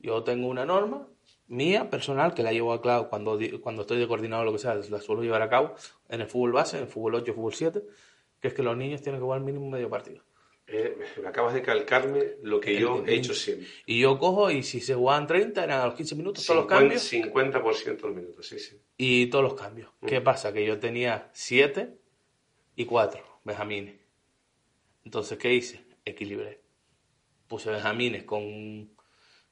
Yo 0.00 0.22
tengo 0.22 0.48
una 0.48 0.64
norma 0.64 1.08
mía, 1.48 1.90
personal, 1.90 2.34
que 2.34 2.42
la 2.42 2.52
llevo 2.52 2.72
a 2.72 2.82
cabo 2.82 3.08
cuando, 3.08 3.38
cuando 3.60 3.82
estoy 3.82 3.98
de 3.98 4.08
coordinador 4.08 4.46
o 4.46 4.50
lo 4.50 4.52
que 4.52 4.58
sea, 4.58 4.74
la 4.74 5.00
suelo 5.00 5.22
llevar 5.22 5.42
a 5.42 5.48
cabo 5.48 5.74
en 6.08 6.20
el 6.20 6.26
fútbol 6.26 6.52
base, 6.52 6.76
en 6.76 6.84
el 6.84 6.88
fútbol 6.88 7.16
8, 7.16 7.34
fútbol 7.34 7.54
7, 7.54 7.82
que 8.40 8.48
es 8.48 8.54
que 8.54 8.62
los 8.62 8.76
niños 8.76 9.02
tienen 9.02 9.20
que 9.20 9.24
jugar 9.24 9.40
mínimo 9.40 9.68
medio 9.70 9.88
partido. 9.88 10.22
Eh, 10.68 10.98
me 11.22 11.28
acabas 11.28 11.54
de 11.54 11.62
calcarme 11.62 12.22
lo 12.42 12.58
que 12.58 12.78
yo 12.78 13.04
he 13.06 13.14
hecho 13.14 13.34
siempre. 13.34 13.68
Y 13.86 14.00
yo 14.00 14.18
cojo 14.18 14.50
y 14.50 14.64
si 14.64 14.80
se 14.80 14.94
jugaban 14.94 15.28
30, 15.28 15.62
eran 15.62 15.80
a 15.80 15.86
los 15.86 15.94
15 15.94 16.16
minutos 16.16 16.44
todos 16.44 16.60
los 16.62 16.66
cambios 16.66 17.12
50%, 17.12 17.32
50% 17.32 17.84
de 17.84 18.02
los 18.02 18.16
minutos, 18.16 18.48
sí, 18.48 18.58
sí. 18.58 18.76
y 18.96 19.26
todos 19.26 19.44
los 19.44 19.54
cambios. 19.54 19.90
¿Qué 20.04 20.20
pasa? 20.20 20.52
Que 20.52 20.66
yo 20.66 20.80
tenía 20.80 21.30
7 21.32 21.96
y 22.74 22.84
4 22.84 23.40
benjamines. 23.44 23.94
Entonces, 25.04 25.38
¿qué 25.38 25.54
hice? 25.54 25.84
Equilibré. 26.04 26.60
Puse 27.46 27.70
benjamines 27.70 28.24
con, 28.24 28.90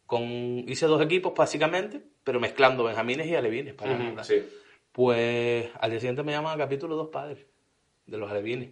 con... 0.06 0.22
Hice 0.22 0.86
dos 0.86 1.02
equipos 1.02 1.34
básicamente, 1.34 2.02
pero 2.22 2.40
mezclando 2.40 2.84
benjamines 2.84 3.26
y 3.26 3.34
alevines. 3.34 3.74
Para 3.74 3.92
Ujú, 3.92 4.02
nada. 4.02 4.24
sí. 4.24 4.42
Pues 4.92 5.70
al 5.80 5.90
día 5.90 6.00
siguiente 6.00 6.22
me 6.22 6.32
llaman 6.32 6.54
a 6.54 6.58
capítulo 6.58 6.94
dos 6.94 7.08
padres 7.08 7.46
de 8.06 8.16
los 8.18 8.30
alevines. 8.30 8.70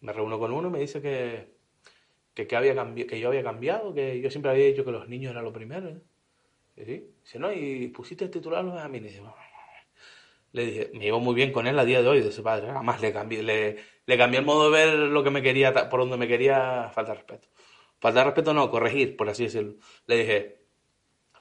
Me 0.00 0.12
reúno 0.12 0.38
con 0.38 0.52
uno 0.52 0.68
y 0.68 0.70
me 0.70 0.78
dice 0.78 1.02
que, 1.02 1.54
que, 2.34 2.46
que 2.46 2.56
había 2.56 2.74
que 2.94 3.18
yo 3.18 3.28
había 3.28 3.42
cambiado, 3.42 3.92
que 3.92 4.20
yo 4.20 4.30
siempre 4.30 4.52
había 4.52 4.66
dicho 4.66 4.84
que 4.84 4.92
los 4.92 5.08
niños 5.08 5.32
eran 5.32 5.44
lo 5.44 5.52
primero. 5.52 5.88
¿eh? 5.88 6.00
Y 6.76 6.84
sí. 6.84 7.10
Dice, 7.22 7.38
no, 7.40 7.52
y 7.52 7.88
pusiste 7.88 8.24
el 8.24 8.30
titular 8.30 8.60
a 8.60 8.62
los 8.62 8.74
benjamines. 8.74 9.12
Dice, 9.12 9.24
le 10.52 10.64
dije, 10.64 10.90
me 10.94 11.00
llevo 11.00 11.20
muy 11.20 11.34
bien 11.34 11.52
con 11.52 11.66
él 11.66 11.78
a 11.78 11.84
día 11.84 12.00
de 12.00 12.08
hoy, 12.08 12.20
de 12.20 12.28
ese 12.28 12.42
padre. 12.42 12.70
Además, 12.70 13.00
le 13.00 13.12
cambié, 13.12 13.42
le, 13.42 13.76
le 14.06 14.18
cambié 14.18 14.40
el 14.40 14.46
modo 14.46 14.70
de 14.70 14.78
ver 14.78 14.94
lo 14.98 15.22
que 15.22 15.30
me 15.30 15.42
quería, 15.42 15.72
por 15.88 16.00
donde 16.00 16.16
me 16.16 16.28
quería 16.28 16.90
faltar 16.94 17.16
respeto. 17.16 17.48
Faltar 18.00 18.26
respeto 18.26 18.54
no, 18.54 18.70
corregir, 18.70 19.16
por 19.16 19.28
así 19.28 19.44
decirlo. 19.44 19.74
Le 20.06 20.16
dije, 20.18 20.62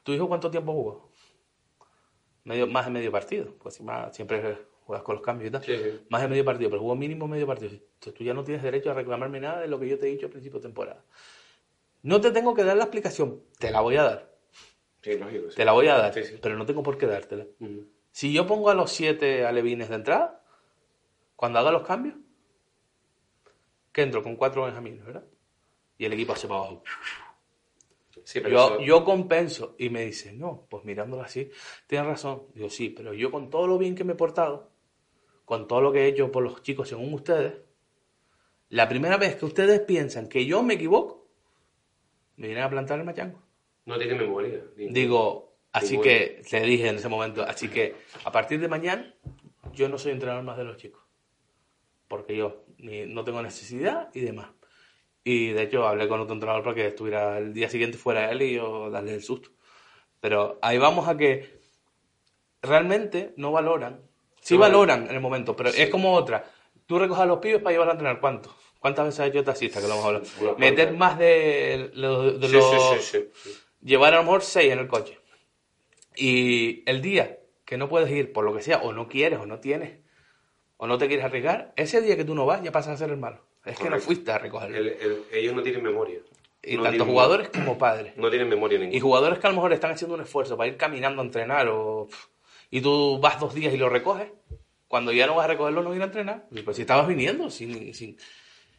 ¿tu 0.03 0.13
hijo 0.13 0.27
cuánto 0.27 0.49
tiempo 0.49 0.73
jugó? 0.73 1.11
Medio, 2.43 2.67
más 2.67 2.85
de 2.85 2.91
medio 2.91 3.11
partido. 3.11 3.53
Pues 3.59 3.79
más, 3.81 4.15
siempre 4.15 4.57
juegas 4.85 5.03
con 5.03 5.15
los 5.15 5.23
cambios 5.23 5.49
y 5.49 5.51
tal. 5.51 5.63
Sí, 5.63 5.77
sí. 5.77 6.05
Más 6.09 6.21
de 6.21 6.27
medio 6.29 6.45
partido, 6.45 6.69
pero 6.69 6.81
jugó 6.81 6.95
mínimo 6.95 7.27
medio 7.27 7.45
partido. 7.45 7.73
Entonces 7.73 8.13
tú 8.13 8.23
ya 8.23 8.33
no 8.33 8.43
tienes 8.43 8.63
derecho 8.63 8.89
a 8.89 8.93
reclamarme 8.93 9.39
nada 9.39 9.59
de 9.59 9.67
lo 9.67 9.79
que 9.79 9.87
yo 9.87 9.99
te 9.99 10.07
he 10.07 10.11
dicho 10.11 10.27
al 10.27 10.31
principio 10.31 10.59
de 10.59 10.63
temporada. 10.63 11.03
No 12.03 12.21
te 12.21 12.31
tengo 12.31 12.53
que 12.53 12.63
dar 12.63 12.77
la 12.77 12.83
explicación, 12.83 13.43
te 13.59 13.69
la 13.69 13.81
voy 13.81 13.97
a 13.97 14.03
dar. 14.03 14.37
Sí, 15.01 15.17
lógico. 15.17 15.47
Te 15.55 15.65
la 15.65 15.73
voy 15.73 15.87
a 15.87 15.97
dar, 15.97 16.13
pero 16.41 16.55
no 16.57 16.65
tengo 16.65 16.83
por 16.83 16.97
qué 16.97 17.05
dártela. 17.05 17.45
Ujú. 17.59 17.87
Si 18.11 18.33
yo 18.33 18.47
pongo 18.47 18.69
a 18.69 18.75
los 18.75 18.91
siete 18.91 19.45
alevines 19.45 19.89
de 19.89 19.95
entrada, 19.95 20.43
cuando 21.35 21.59
haga 21.59 21.71
los 21.71 21.85
cambios, 21.85 22.15
que 23.91 24.03
entro 24.03 24.23
con 24.23 24.35
cuatro 24.35 24.63
benjamines, 24.63 25.05
¿verdad? 25.05 25.25
Y 25.97 26.05
el 26.05 26.13
equipo 26.13 26.33
hace 26.33 26.47
para 26.47 26.59
abajo. 26.61 26.83
Sí, 28.23 28.39
pero 28.41 28.49
Yo, 28.49 28.65
eso- 28.67 28.81
yo 28.81 29.03
compenso. 29.05 29.75
Y 29.77 29.89
me 29.89 30.03
dice, 30.05 30.33
no, 30.33 30.65
pues 30.69 30.83
mirándolo 30.83 31.23
así, 31.23 31.49
tienes 31.87 32.07
razón. 32.07 32.43
Digo, 32.53 32.69
sí, 32.69 32.89
pero 32.89 33.13
yo 33.13 33.31
con 33.31 33.49
todo 33.49 33.67
lo 33.67 33.77
bien 33.77 33.95
que 33.95 34.03
me 34.03 34.13
he 34.13 34.15
portado, 34.15 34.69
con 35.45 35.67
todo 35.67 35.81
lo 35.81 35.91
que 35.93 36.01
he 36.03 36.07
hecho 36.07 36.31
por 36.31 36.43
los 36.43 36.61
chicos 36.61 36.89
según 36.89 37.13
ustedes, 37.13 37.53
la 38.69 38.89
primera 38.89 39.15
vez 39.17 39.35
que 39.37 39.45
ustedes 39.45 39.79
piensan 39.81 40.27
que 40.27 40.45
yo 40.45 40.61
me 40.61 40.73
equivoco, 40.73 41.29
me 42.35 42.47
vienen 42.47 42.65
a 42.65 42.69
plantar 42.69 42.99
el 42.99 43.05
machango. 43.05 43.41
no 43.85 43.97
tiene 43.97 44.15
memoria. 44.15 44.61
Digo, 44.75 45.55
así 45.71 45.97
que, 46.01 46.41
le 46.51 46.61
dije 46.61 46.89
en 46.89 46.97
ese 46.97 47.07
momento, 47.07 47.43
así 47.43 47.69
que 47.69 47.95
a 48.25 48.31
partir 48.33 48.59
de 48.59 48.67
mañana 48.67 49.15
yo 49.71 49.87
no 49.87 49.97
soy 49.97 50.11
entrenador 50.11 50.43
más 50.43 50.57
de 50.57 50.65
los 50.65 50.75
chicos. 50.75 51.01
Porque 52.09 52.35
yo 52.35 52.65
ni- 52.79 53.05
no 53.05 53.23
tengo 53.23 53.41
necesidad 53.41 54.09
y 54.13 54.19
demás. 54.19 54.49
Y 55.29 55.49
de 55.49 55.63
hecho 55.63 55.85
hablé 55.85 56.07
con 56.07 56.21
otro 56.21 56.33
entrenador 56.35 56.63
para 56.63 56.75
que 56.75 56.87
estuviera 56.87 57.37
el 57.37 57.53
día 57.53 57.69
siguiente 57.69 57.97
fuera 57.97 58.31
él 58.31 58.41
y 58.43 58.53
yo 58.53 58.89
darle 58.89 59.13
el 59.13 59.21
susto. 59.21 59.49
Pero 60.21 60.57
ahí 60.61 60.77
vamos 60.77 61.07
a 61.09 61.17
que 61.17 61.59
realmente 62.61 63.33
no 63.37 63.51
valoran. 63.51 64.01
Sí 64.41 64.53
No 64.53 64.61
valoran 64.61 65.07
en 65.09 65.15
el 65.15 65.19
momento, 65.19 65.53
pero 65.55 65.69
es 65.69 65.89
como 65.89 66.13
otra. 66.13 66.45
Tú 66.85 66.97
recoges 66.97 67.23
a 67.23 67.25
los 67.25 67.39
pibes 67.39 67.61
para 67.61 67.73
llevar 67.73 67.89
a 67.89 67.91
entrenar. 67.91 68.21
¿Cuánto? 68.21 68.55
¿Cuántas 68.79 69.05
veces 69.07 69.19
has 69.19 69.27
hecho 69.27 69.43
taxista? 69.43 69.81
Que 69.81 69.87
lo 69.87 69.95
hemos 69.95 70.05
hablado. 70.05 70.57
Meter 70.57 70.93
más 70.93 71.17
de, 71.19 71.91
los- 71.93 72.39
de 72.39 72.47
Sí, 72.47 72.53
los 72.53 72.65
sí, 72.69 72.99
sí, 73.01 73.29
sí. 73.43 73.49
llevar 73.81 74.13
a 74.13 74.17
lo 74.17 74.23
mejor 74.23 74.43
seis 74.43 74.71
en 74.71 74.79
el 74.79 74.87
coche. 74.87 75.19
Y 76.15 76.83
el 76.89 77.01
día 77.01 77.39
que 77.65 77.77
no 77.77 77.89
puedes 77.89 78.09
ir 78.11 78.31
por 78.31 78.45
lo 78.45 78.55
que 78.55 78.61
sea, 78.61 78.77
o 78.77 78.93
no 78.93 79.09
quieres, 79.09 79.39
o 79.39 79.45
no 79.45 79.59
tienes, 79.59 79.99
o 80.77 80.87
no 80.87 80.97
te 80.97 81.07
quieres 81.07 81.25
arriesgar, 81.25 81.73
ese 81.75 82.01
día 82.01 82.15
que 82.15 82.23
tú 82.23 82.33
no 82.33 82.45
vas 82.45 82.63
ya 82.63 82.71
pasas 82.71 82.93
a 82.93 82.97
ser 82.97 83.09
el 83.09 83.17
malo. 83.17 83.45
Es 83.67 83.77
que 83.79 83.89
no 83.89 83.99
fuiste 83.99 84.31
a 84.31 84.37
recogerlo. 84.37 84.77
El- 84.77 84.87
el- 84.87 85.23
ellos 85.33 85.53
no 85.55 85.61
tienen 85.63 85.83
memoria. 85.83 86.19
y 86.63 86.75
No 86.77 86.83
tanto 86.83 87.05
jugadores 87.05 87.49
como 87.49 87.77
padres. 87.77 88.15
No 88.17 88.29
tienen 88.29 88.49
memoria 88.49 88.77
ninguna. 88.79 88.97
Y 88.97 88.99
jugadores 88.99 89.39
que 89.39 89.47
a 89.47 89.49
lo 89.51 89.55
mejor 89.55 89.71
están 89.73 89.91
haciendo 89.91 90.15
un 90.15 90.21
esfuerzo 90.21 90.57
para 90.57 90.67
ir 90.69 90.75
caminando 90.77 91.21
a 91.21 91.25
entrenar, 91.25 91.67
o, 91.69 92.07
y 92.71 92.81
tú 92.81 93.19
vas 93.19 93.39
dos 93.39 93.53
días 93.53 93.73
y 93.73 93.77
lo 93.77 93.89
recoges, 93.89 94.27
cuando 94.87 95.11
ya 95.13 95.27
no 95.27 95.35
vas 95.35 95.45
a 95.45 95.49
recogerlo 95.49 95.81
no 95.83 95.93
ir 95.95 96.01
a 96.01 96.05
entrenar. 96.05 96.45
Pues 96.65 96.75
si 96.75 96.81
estabas 96.81 97.07
viniendo, 97.07 97.49
sin, 97.49 97.93
sin- 97.93 98.17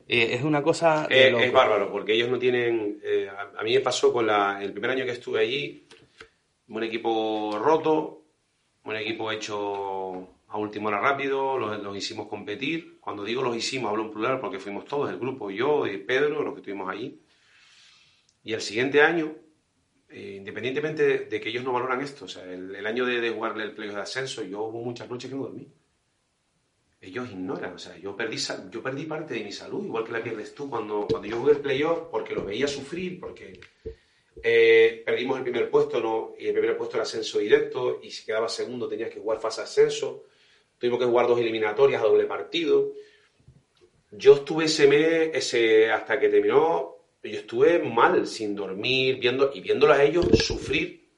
eh, 0.07 0.31
es 0.35 0.43
una 0.43 0.63
cosa... 0.63 1.07
Eh, 1.11 1.29
es 1.45 1.53
bárbaro, 1.53 1.91
porque 1.93 2.15
ellos 2.15 2.29
no 2.29 2.39
tienen... 2.39 2.99
eh, 3.05 3.29
a, 3.31 3.61
a 3.61 3.63
mí 3.63 3.75
me 3.75 3.81
pasó 3.81 4.13
con 4.13 4.27
la, 4.27 4.59
el 4.63 4.73
primer 4.73 4.91
año 4.91 5.05
que 5.05 5.13
estuve 5.13 5.41
allí, 5.41 5.87
un 6.69 6.83
equipo 6.83 7.59
roto, 7.63 8.23
un 8.85 8.97
equipo 8.97 9.31
hecho 9.33 10.29
a 10.49 10.59
última 10.59 10.89
hora 10.89 11.01
rápido, 11.01 11.59
los, 11.59 11.83
los 11.83 11.97
hicimos 11.97 12.27
competir. 12.27 12.99
Cuando 13.01 13.25
digo 13.25 13.43
los 13.43 13.57
hicimos, 13.57 13.91
hablo 13.91 14.05
en 14.05 14.11
plural 14.11 14.41
porque 14.41 14.59
fuimos 14.59 14.87
todos, 14.87 15.11
el 15.11 15.19
grupo, 15.19 15.51
yo 15.51 15.87
y 15.87 15.99
Pedro, 15.99 16.43
los 16.43 16.55
que 16.55 16.61
estuvimos 16.61 16.91
allí. 16.91 17.21
Y 18.45 18.55
el 18.55 18.61
siguiente 18.63 19.03
año, 19.03 19.35
eh, 20.09 20.37
independientemente 20.39 21.03
de, 21.03 21.19
de 21.27 21.41
que 21.41 21.51
ellos 21.51 21.65
no 21.65 21.73
valoran 21.73 22.01
esto, 22.01 22.25
o 22.25 22.29
sea, 22.29 22.45
el, 22.45 22.75
el 22.75 22.87
año 22.87 23.05
de, 23.05 23.21
de 23.21 23.31
jugarle 23.31 23.65
el 23.65 23.75
playoff 23.75 23.97
de 23.97 24.03
ascenso, 24.03 24.43
yo 24.43 24.63
hubo 24.63 24.83
muchas 24.83 25.09
noches 25.11 25.29
que 25.29 25.37
no 25.37 25.43
dormí. 25.43 25.69
Ellos 27.01 27.31
ignoran, 27.31 27.75
o 27.75 27.79
sea, 27.79 27.97
yo 27.99 28.17
perdí, 28.17 28.39
yo 28.71 28.83
perdí 28.83 29.05
parte 29.05 29.35
de 29.35 29.45
mi 29.45 29.53
salud, 29.53 29.85
igual 29.85 30.05
que 30.05 30.13
la 30.13 30.23
pierdes 30.23 30.55
tú 30.55 30.69
cuando, 30.69 31.07
cuando 31.09 31.29
yo 31.29 31.39
jugué 31.39 31.53
el 31.53 31.61
playoff, 31.61 32.09
porque 32.11 32.35
los 32.35 32.45
veía 32.45 32.67
sufrir, 32.67 33.21
porque 33.21 33.61
eh, 34.43 35.03
perdimos 35.05 35.37
el 35.39 35.45
primer 35.45 35.71
puesto, 35.71 36.01
¿no? 36.01 36.35
y 36.39 36.47
el 36.47 36.55
primer 36.55 36.77
puesto 36.77 36.97
era 36.97 37.05
ascenso 37.05 37.39
directo, 37.39 38.01
y 38.03 38.11
si 38.11 38.25
quedaba 38.25 38.49
segundo 38.49 38.89
tenías 38.89 39.11
que 39.11 39.21
jugar 39.21 39.39
fase 39.41 39.61
ascenso, 39.61 40.25
tuvimos 40.79 40.99
que 41.01 41.07
jugar 41.07 41.27
dos 41.27 41.41
eliminatorias 41.41 42.03
a 42.03 42.07
doble 42.07 42.25
partido. 42.25 42.93
Yo 44.11 44.35
estuve 44.35 44.65
ese 44.65 44.87
mes, 44.87 45.31
ese, 45.35 45.91
hasta 45.91 46.19
que 46.19 46.29
terminó, 46.29 46.97
yo 47.23 47.39
estuve 47.39 47.81
mal, 47.81 48.27
sin 48.27 48.55
dormir, 48.55 49.19
viendo, 49.19 49.51
y 49.53 49.61
viéndolos 49.61 49.97
a 49.97 50.05
ellos 50.05 50.27
sufrir, 50.39 51.09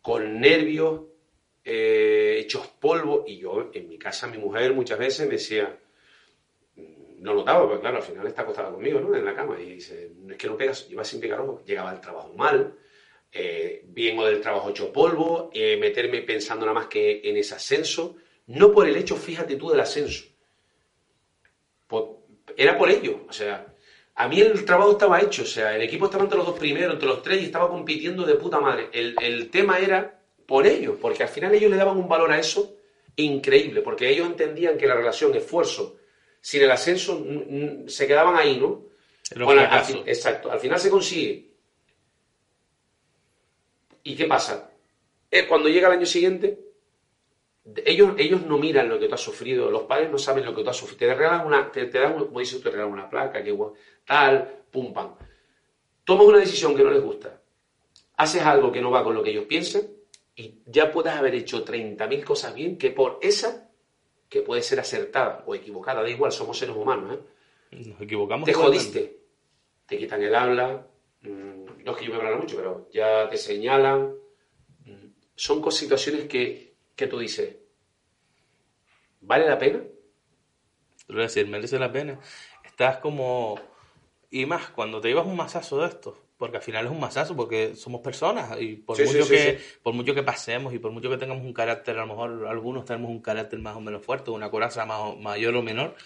con 0.00 0.40
nervios, 0.40 1.02
eh, 1.64 2.38
hechos 2.40 2.68
polvo, 2.68 3.24
y 3.26 3.38
yo 3.38 3.70
en 3.74 3.88
mi 3.88 3.98
casa, 3.98 4.26
mi 4.28 4.38
mujer 4.38 4.72
muchas 4.72 4.98
veces 4.98 5.26
me 5.26 5.34
decía, 5.34 5.78
mm, 6.76 7.22
no 7.22 7.34
notaba, 7.34 7.66
porque 7.66 7.80
claro, 7.80 7.98
al 7.98 8.02
final 8.02 8.26
está 8.26 8.42
acostada 8.42 8.70
conmigo, 8.70 9.00
¿no? 9.00 9.14
En 9.14 9.24
la 9.24 9.34
cama, 9.34 9.60
y 9.60 9.74
dice, 9.74 10.10
es 10.30 10.36
que 10.36 10.46
no 10.46 10.56
pegas, 10.56 10.88
lleva 10.88 11.04
sin 11.04 11.20
pegar 11.20 11.40
ojo, 11.40 11.62
llegaba 11.66 11.90
al 11.90 12.00
trabajo 12.00 12.32
mal, 12.32 12.78
eh, 13.32 13.84
vengo 13.88 14.24
del 14.24 14.40
trabajo 14.40 14.70
hecho 14.70 14.92
polvo, 14.92 15.50
eh, 15.52 15.76
meterme 15.76 16.22
pensando 16.22 16.64
nada 16.64 16.80
más 16.80 16.86
que 16.86 17.20
en 17.24 17.36
ese 17.36 17.54
ascenso, 17.54 18.16
no 18.50 18.72
por 18.72 18.88
el 18.88 18.96
hecho, 18.96 19.16
fíjate 19.16 19.56
tú, 19.56 19.70
del 19.70 19.80
ascenso, 19.80 20.24
por- 21.86 22.18
era 22.56 22.76
por 22.76 22.90
ello, 22.90 23.24
o 23.28 23.32
sea, 23.32 23.66
a 24.14 24.28
mí 24.28 24.40
el 24.40 24.64
trabajo 24.64 24.92
estaba 24.92 25.20
hecho, 25.20 25.42
o 25.42 25.46
sea, 25.46 25.74
el 25.74 25.82
equipo 25.82 26.06
estaba 26.06 26.24
entre 26.24 26.36
los 26.38 26.46
dos 26.46 26.58
primeros, 26.58 26.92
entre 26.94 27.08
los 27.08 27.22
tres, 27.22 27.40
y 27.40 27.44
estaba 27.44 27.68
compitiendo 27.68 28.26
de 28.26 28.34
puta 28.34 28.60
madre. 28.60 28.90
El, 28.92 29.14
el 29.20 29.48
tema 29.50 29.78
era 29.78 30.18
por 30.46 30.66
ello, 30.66 30.98
porque 31.00 31.22
al 31.22 31.28
final 31.28 31.54
ellos 31.54 31.70
le 31.70 31.76
daban 31.76 31.96
un 31.96 32.08
valor 32.08 32.32
a 32.32 32.38
eso 32.38 32.74
increíble, 33.16 33.80
porque 33.82 34.08
ellos 34.10 34.26
entendían 34.26 34.76
que 34.76 34.86
la 34.86 34.94
relación 34.94 35.34
esfuerzo 35.34 35.96
sin 36.40 36.62
el 36.62 36.70
ascenso 36.70 37.22
se 37.86 38.06
quedaban 38.06 38.36
ahí, 38.36 38.58
¿no? 38.58 38.82
Bueno, 39.44 39.60
al 39.78 39.84
fin- 39.84 40.02
exacto, 40.06 40.50
al 40.50 40.58
final 40.60 40.78
se 40.80 40.90
consigue. 40.90 41.46
¿Y 44.02 44.16
qué 44.16 44.24
pasa? 44.26 44.70
Eh, 45.30 45.46
cuando 45.46 45.68
llega 45.68 45.88
el 45.88 45.98
año 45.98 46.06
siguiente, 46.06 46.58
ellos, 47.84 48.14
ellos 48.18 48.42
no 48.46 48.58
miran 48.58 48.88
lo 48.88 48.98
que 48.98 49.06
tú 49.08 49.14
has 49.14 49.20
sufrido, 49.20 49.70
los 49.70 49.82
padres 49.82 50.10
no 50.10 50.18
saben 50.18 50.44
lo 50.44 50.54
que 50.54 50.62
tú 50.62 50.70
has 50.70 50.76
sufrido. 50.76 50.98
Te 50.98 51.14
regalan 51.14 51.46
una, 51.46 51.70
te, 51.70 51.86
te 51.86 51.98
dan, 51.98 52.14
como 52.18 52.40
dices 52.40 52.62
te 52.62 52.70
regalan 52.70 52.92
una 52.92 53.08
placa, 53.10 53.42
que 53.42 53.56
tal, 54.04 54.64
pum, 54.70 54.92
pam. 54.92 55.14
Tomas 56.04 56.26
una 56.26 56.38
decisión 56.38 56.74
que 56.74 56.82
no 56.82 56.90
les 56.90 57.02
gusta, 57.02 57.40
haces 58.16 58.42
algo 58.42 58.72
que 58.72 58.80
no 58.80 58.90
va 58.90 59.04
con 59.04 59.14
lo 59.14 59.22
que 59.22 59.30
ellos 59.30 59.44
piensan 59.44 59.82
y 60.34 60.60
ya 60.66 60.90
puedes 60.90 61.12
haber 61.12 61.34
hecho 61.34 61.64
30.000 61.64 62.24
cosas 62.24 62.54
bien 62.54 62.78
que 62.78 62.90
por 62.90 63.18
esa, 63.22 63.70
que 64.28 64.42
puede 64.42 64.62
ser 64.62 64.80
acertada 64.80 65.44
o 65.46 65.54
equivocada, 65.54 66.02
da 66.02 66.08
igual, 66.08 66.32
somos 66.32 66.58
seres 66.58 66.74
humanos, 66.76 67.18
¿eh? 67.18 67.20
Nos 67.72 68.00
equivocamos. 68.00 68.46
te 68.46 68.52
jodiste. 68.52 69.20
Te 69.86 69.98
quitan 69.98 70.22
el 70.22 70.34
habla. 70.34 70.86
mm, 71.22 71.84
No 71.84 71.92
es 71.92 71.98
que 71.98 72.04
yo 72.04 72.10
me 72.10 72.16
hablara 72.16 72.36
mucho, 72.36 72.56
pero 72.56 72.88
ya 72.92 73.28
te 73.28 73.36
señalan. 73.36 74.14
mm, 74.84 75.06
Son 75.34 75.70
situaciones 75.72 76.24
que, 76.26 76.69
que 77.00 77.08
tú 77.08 77.18
dices, 77.18 77.56
¿vale 79.20 79.46
la 79.46 79.58
pena? 79.58 79.80
Lo 81.08 81.22
decir, 81.22 81.46
merece 81.48 81.78
la 81.78 81.92
pena. 81.92 82.18
Estás 82.64 82.98
como... 82.98 83.58
Y 84.30 84.46
más, 84.46 84.70
cuando 84.70 85.00
te 85.00 85.08
llevas 85.08 85.26
un 85.26 85.36
masazo 85.36 85.80
de 85.80 85.88
estos, 85.88 86.16
porque 86.38 86.58
al 86.58 86.62
final 86.62 86.86
es 86.86 86.92
un 86.92 87.00
masazo, 87.00 87.34
porque 87.34 87.74
somos 87.74 88.00
personas 88.00 88.60
y 88.60 88.76
por, 88.76 88.96
Sí, 88.96 89.04
mucho, 89.06 89.26
sí, 89.26 89.36
que, 89.36 89.58
sí. 89.58 89.64
por 89.82 89.92
mucho 89.92 90.14
que 90.14 90.22
pasemos 90.22 90.72
y 90.72 90.78
por 90.78 90.92
mucho 90.92 91.10
que 91.10 91.16
tengamos 91.18 91.44
un 91.44 91.52
carácter, 91.52 91.96
a 91.98 92.02
lo 92.02 92.06
mejor 92.08 92.46
algunos 92.46 92.84
tenemos 92.84 93.10
un 93.10 93.20
carácter 93.20 93.58
más 93.58 93.74
o 93.76 93.80
menos 93.80 94.04
fuerte, 94.04 94.30
una 94.30 94.48
coraza 94.50 94.86
más 94.86 95.00
o- 95.00 95.16
mayor 95.16 95.56
o 95.56 95.62
menor, 95.62 95.96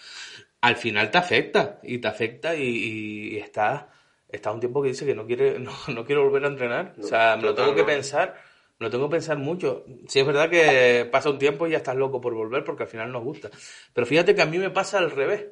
al 0.61 0.75
final 0.77 1.11
te 1.11 1.17
afecta 1.19 1.79
y 1.83 1.99
te 1.99 2.07
afecta 2.07 2.55
y, 2.55 2.63
y, 2.63 3.35
y 3.35 3.37
estás 3.37 3.85
está 4.29 4.51
un 4.51 4.59
tiempo 4.59 4.81
que 4.81 4.89
dice 4.89 5.05
que 5.05 5.15
no 5.15 5.25
quiere 5.27 5.59
no, 5.59 5.71
no 5.89 6.05
quiero 6.05 6.23
volver 6.23 6.45
a 6.45 6.47
entrenar. 6.47 6.93
No, 6.97 7.07
o 7.07 7.07
sea, 7.07 7.37
me 7.37 7.43
lo 7.43 7.55
tengo 7.55 7.75
que 7.75 7.81
no. 7.81 7.85
pensar, 7.85 8.35
lo 8.79 8.89
tengo 8.89 9.07
que 9.07 9.13
pensar 9.15 9.37
mucho. 9.37 9.85
Sí 10.07 10.19
es 10.19 10.25
verdad 10.25 10.49
que 10.49 11.07
pasa 11.11 11.29
un 11.29 11.39
tiempo 11.39 11.67
y 11.67 11.71
ya 11.71 11.77
estás 11.77 11.95
loco 11.95 12.19
por 12.21 12.33
volver 12.33 12.63
porque 12.63 12.83
al 12.83 12.89
final 12.89 13.11
nos 13.11 13.23
gusta. 13.23 13.49
Pero 13.93 14.05
fíjate 14.05 14.35
que 14.35 14.41
a 14.41 14.45
mí 14.45 14.57
me 14.57 14.69
pasa 14.69 14.97
al 14.99 15.11
revés. 15.11 15.45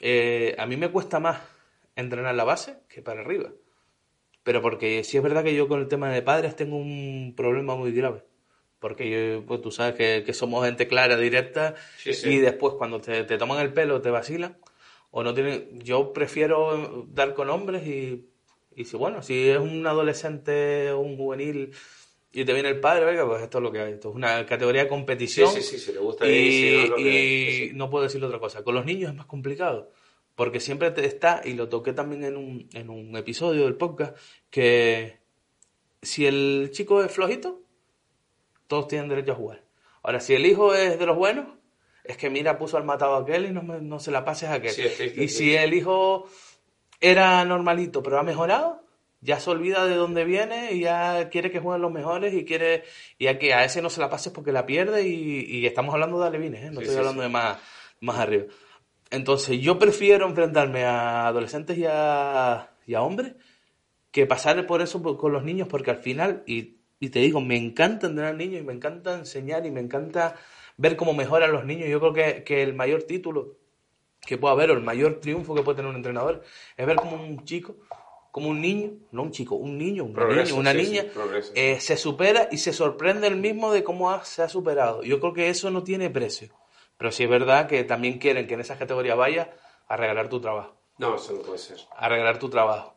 Eh, 0.00 0.54
a 0.58 0.66
mí 0.66 0.76
me 0.76 0.90
cuesta 0.90 1.20
más 1.20 1.40
entrenar 1.96 2.34
la 2.34 2.44
base 2.44 2.78
que 2.88 3.00
para 3.02 3.20
arriba. 3.20 3.50
Pero 4.42 4.60
porque 4.60 5.02
sí 5.04 5.16
es 5.16 5.22
verdad 5.22 5.42
que 5.42 5.54
yo 5.54 5.68
con 5.68 5.80
el 5.80 5.88
tema 5.88 6.10
de 6.10 6.20
padres 6.20 6.54
tengo 6.56 6.76
un 6.76 7.32
problema 7.36 7.76
muy 7.76 7.92
grave. 7.92 8.24
Porque 8.78 9.08
yo, 9.38 9.46
pues 9.46 9.62
tú 9.62 9.70
sabes 9.70 9.94
que, 9.94 10.22
que 10.26 10.34
somos 10.34 10.64
gente 10.66 10.86
clara, 10.86 11.16
directa, 11.16 11.74
Sí, 11.96 12.12
sí. 12.12 12.28
y 12.28 12.38
después 12.38 12.74
cuando 12.76 13.00
te, 13.00 13.24
te 13.24 13.38
toman 13.38 13.60
el 13.60 13.72
pelo 13.72 14.02
te 14.02 14.10
vacilan. 14.10 14.58
O 15.10 15.22
no 15.22 15.32
tienen, 15.32 15.80
yo 15.80 16.12
prefiero 16.12 17.06
dar 17.08 17.32
con 17.34 17.48
hombres 17.48 17.86
y, 17.86 18.28
y 18.76 18.84
si 18.84 18.96
bueno, 18.98 19.22
si 19.22 19.48
es 19.48 19.58
un 19.58 19.86
adolescente 19.86 20.90
o 20.90 20.98
un 20.98 21.16
juvenil 21.16 21.72
y 22.34 22.44
te 22.44 22.52
viene 22.52 22.68
el 22.68 22.80
padre, 22.80 23.04
venga, 23.04 23.26
pues 23.26 23.42
esto 23.42 23.58
es 23.58 23.62
lo 23.64 23.72
que 23.72 23.80
hay. 23.80 23.92
Esto 23.92 24.10
es 24.10 24.14
una 24.16 24.44
categoría 24.44 24.82
de 24.82 24.88
competición. 24.88 25.50
Sí, 25.50 25.62
sí, 25.62 25.78
sí, 25.78 25.86
si 25.86 25.92
le 25.92 26.00
gusta 26.00 26.26
Y, 26.26 26.88
no 26.90 26.98
y 26.98 27.70
no 27.74 27.90
puedo 27.90 28.04
decirle 28.04 28.26
otra 28.26 28.38
cosa. 28.40 28.62
Con 28.64 28.74
los 28.74 28.84
niños 28.84 29.10
es 29.10 29.16
más 29.16 29.26
complicado. 29.26 29.90
Porque 30.34 30.58
siempre 30.58 30.90
te 30.90 31.06
está, 31.06 31.42
y 31.44 31.52
lo 31.54 31.68
toqué 31.68 31.92
también 31.92 32.24
en 32.24 32.36
un, 32.36 32.68
en 32.72 32.90
un 32.90 33.16
episodio 33.16 33.64
del 33.64 33.76
podcast, 33.76 34.16
que 34.50 35.18
si 36.02 36.26
el 36.26 36.70
chico 36.72 37.02
es 37.04 37.12
flojito, 37.12 37.62
todos 38.66 38.88
tienen 38.88 39.08
derecho 39.08 39.32
a 39.32 39.36
jugar. 39.36 39.64
Ahora, 40.02 40.20
si 40.20 40.34
el 40.34 40.44
hijo 40.44 40.74
es 40.74 40.98
de 40.98 41.06
los 41.06 41.16
buenos, 41.16 41.46
es 42.02 42.16
que 42.16 42.30
mira, 42.30 42.58
puso 42.58 42.76
al 42.76 42.84
matado 42.84 43.14
a 43.14 43.20
aquel 43.20 43.46
y 43.46 43.50
no, 43.52 43.62
me- 43.62 43.80
no 43.80 44.00
se 44.00 44.10
la 44.10 44.24
pases 44.24 44.48
a 44.48 44.54
aquel. 44.54 44.72
Sí, 44.72 44.82
y 45.16 45.28
si 45.28 45.54
el 45.54 45.72
hijo 45.72 46.26
era 47.00 47.44
normalito, 47.44 48.02
pero 48.02 48.18
ha 48.18 48.22
mejorado, 48.22 48.83
ya 49.24 49.40
se 49.40 49.50
olvida 49.50 49.86
de 49.86 49.96
dónde 49.96 50.24
viene 50.24 50.72
y 50.72 50.80
ya 50.80 51.28
quiere 51.30 51.50
que 51.50 51.58
jueguen 51.58 51.82
los 51.82 51.90
mejores 51.90 52.32
y 52.34 52.44
quiere 52.44 52.84
y 53.18 53.26
a 53.26 53.38
que 53.38 53.54
a 53.54 53.64
ese 53.64 53.82
no 53.82 53.90
se 53.90 54.00
la 54.00 54.10
pases 54.10 54.32
porque 54.32 54.52
la 54.52 54.66
pierde 54.66 55.08
y, 55.08 55.40
y 55.48 55.66
estamos 55.66 55.94
hablando 55.94 56.20
de 56.20 56.26
alevines, 56.28 56.62
¿eh? 56.62 56.70
no 56.70 56.80
Sí, 56.80 56.86
estoy 56.86 56.92
sí, 56.94 56.98
hablando 56.98 57.22
sí. 57.22 57.26
de 57.28 57.32
más, 57.32 57.58
más 58.00 58.18
arriba. 58.18 58.44
Entonces 59.10 59.60
yo 59.60 59.78
prefiero 59.78 60.26
enfrentarme 60.28 60.84
a 60.84 61.26
adolescentes 61.26 61.78
y 61.78 61.84
a, 61.88 62.70
y 62.86 62.94
a 62.94 63.02
hombres 63.02 63.34
que 64.10 64.26
pasar 64.26 64.64
por 64.66 64.82
eso 64.82 65.02
por- 65.02 65.16
con 65.16 65.32
los 65.32 65.42
niños 65.42 65.68
porque 65.68 65.90
al 65.90 65.98
final, 65.98 66.42
y, 66.46 66.76
y 67.00 67.08
te 67.08 67.18
digo, 67.20 67.40
me 67.40 67.56
encanta 67.56 68.06
entrenar 68.06 68.34
niños 68.36 68.60
y 68.60 68.64
me 68.64 68.72
encanta 68.72 69.14
enseñar 69.14 69.66
y 69.66 69.70
me 69.70 69.80
encanta 69.80 70.36
ver 70.76 70.96
cómo 70.96 71.14
mejoran 71.14 71.50
los 71.52 71.64
niños. 71.64 71.88
Yo 71.88 71.98
creo 71.98 72.12
que, 72.12 72.44
que 72.44 72.62
el 72.62 72.74
mayor 72.74 73.04
título 73.04 73.56
que 74.20 74.38
puede 74.38 74.52
haber 74.52 74.70
o 74.70 74.74
el 74.74 74.82
mayor 74.82 75.20
triunfo 75.20 75.54
que 75.54 75.62
puede 75.62 75.76
tener 75.76 75.90
un 75.90 75.96
entrenador 75.96 76.42
es 76.76 76.86
ver 76.86 76.96
como 76.96 77.16
un 77.16 77.44
chico, 77.44 77.76
como 78.34 78.48
un 78.48 78.60
niño, 78.60 78.90
no 79.12 79.22
un 79.22 79.30
chico, 79.30 79.54
un 79.54 79.78
niño, 79.78 80.02
una 80.02 80.14
Progresa, 80.14 80.50
niña, 80.50 80.60
una 80.60 80.72
sí, 80.72 80.76
niña, 80.78 81.04
eh, 81.54 81.78
se 81.80 81.96
supera 81.96 82.48
y 82.50 82.58
se 82.58 82.72
sorprende 82.72 83.28
el 83.28 83.36
mismo 83.36 83.70
de 83.72 83.84
cómo 83.84 84.10
ha- 84.10 84.24
se 84.24 84.42
ha 84.42 84.48
superado. 84.48 85.04
Yo 85.04 85.20
creo 85.20 85.32
que 85.32 85.48
eso 85.50 85.70
no 85.70 85.84
tiene 85.84 86.10
precio. 86.10 86.48
Pero 86.98 87.12
sí 87.12 87.22
es 87.22 87.30
verdad 87.30 87.68
que 87.68 87.84
también 87.84 88.18
quieren 88.18 88.48
que 88.48 88.54
en 88.54 88.60
esa 88.60 88.76
categoría 88.76 89.14
vaya 89.14 89.52
a 89.86 89.96
regalar 89.96 90.28
tu 90.28 90.40
trabajo 90.40 90.74
No, 90.98 91.14
eso 91.14 91.32
no 91.32 91.42
puede 91.42 91.58
ser. 91.58 91.78
a 91.96 92.08
regalar 92.08 92.40
tu 92.40 92.48
trabajo 92.50 92.96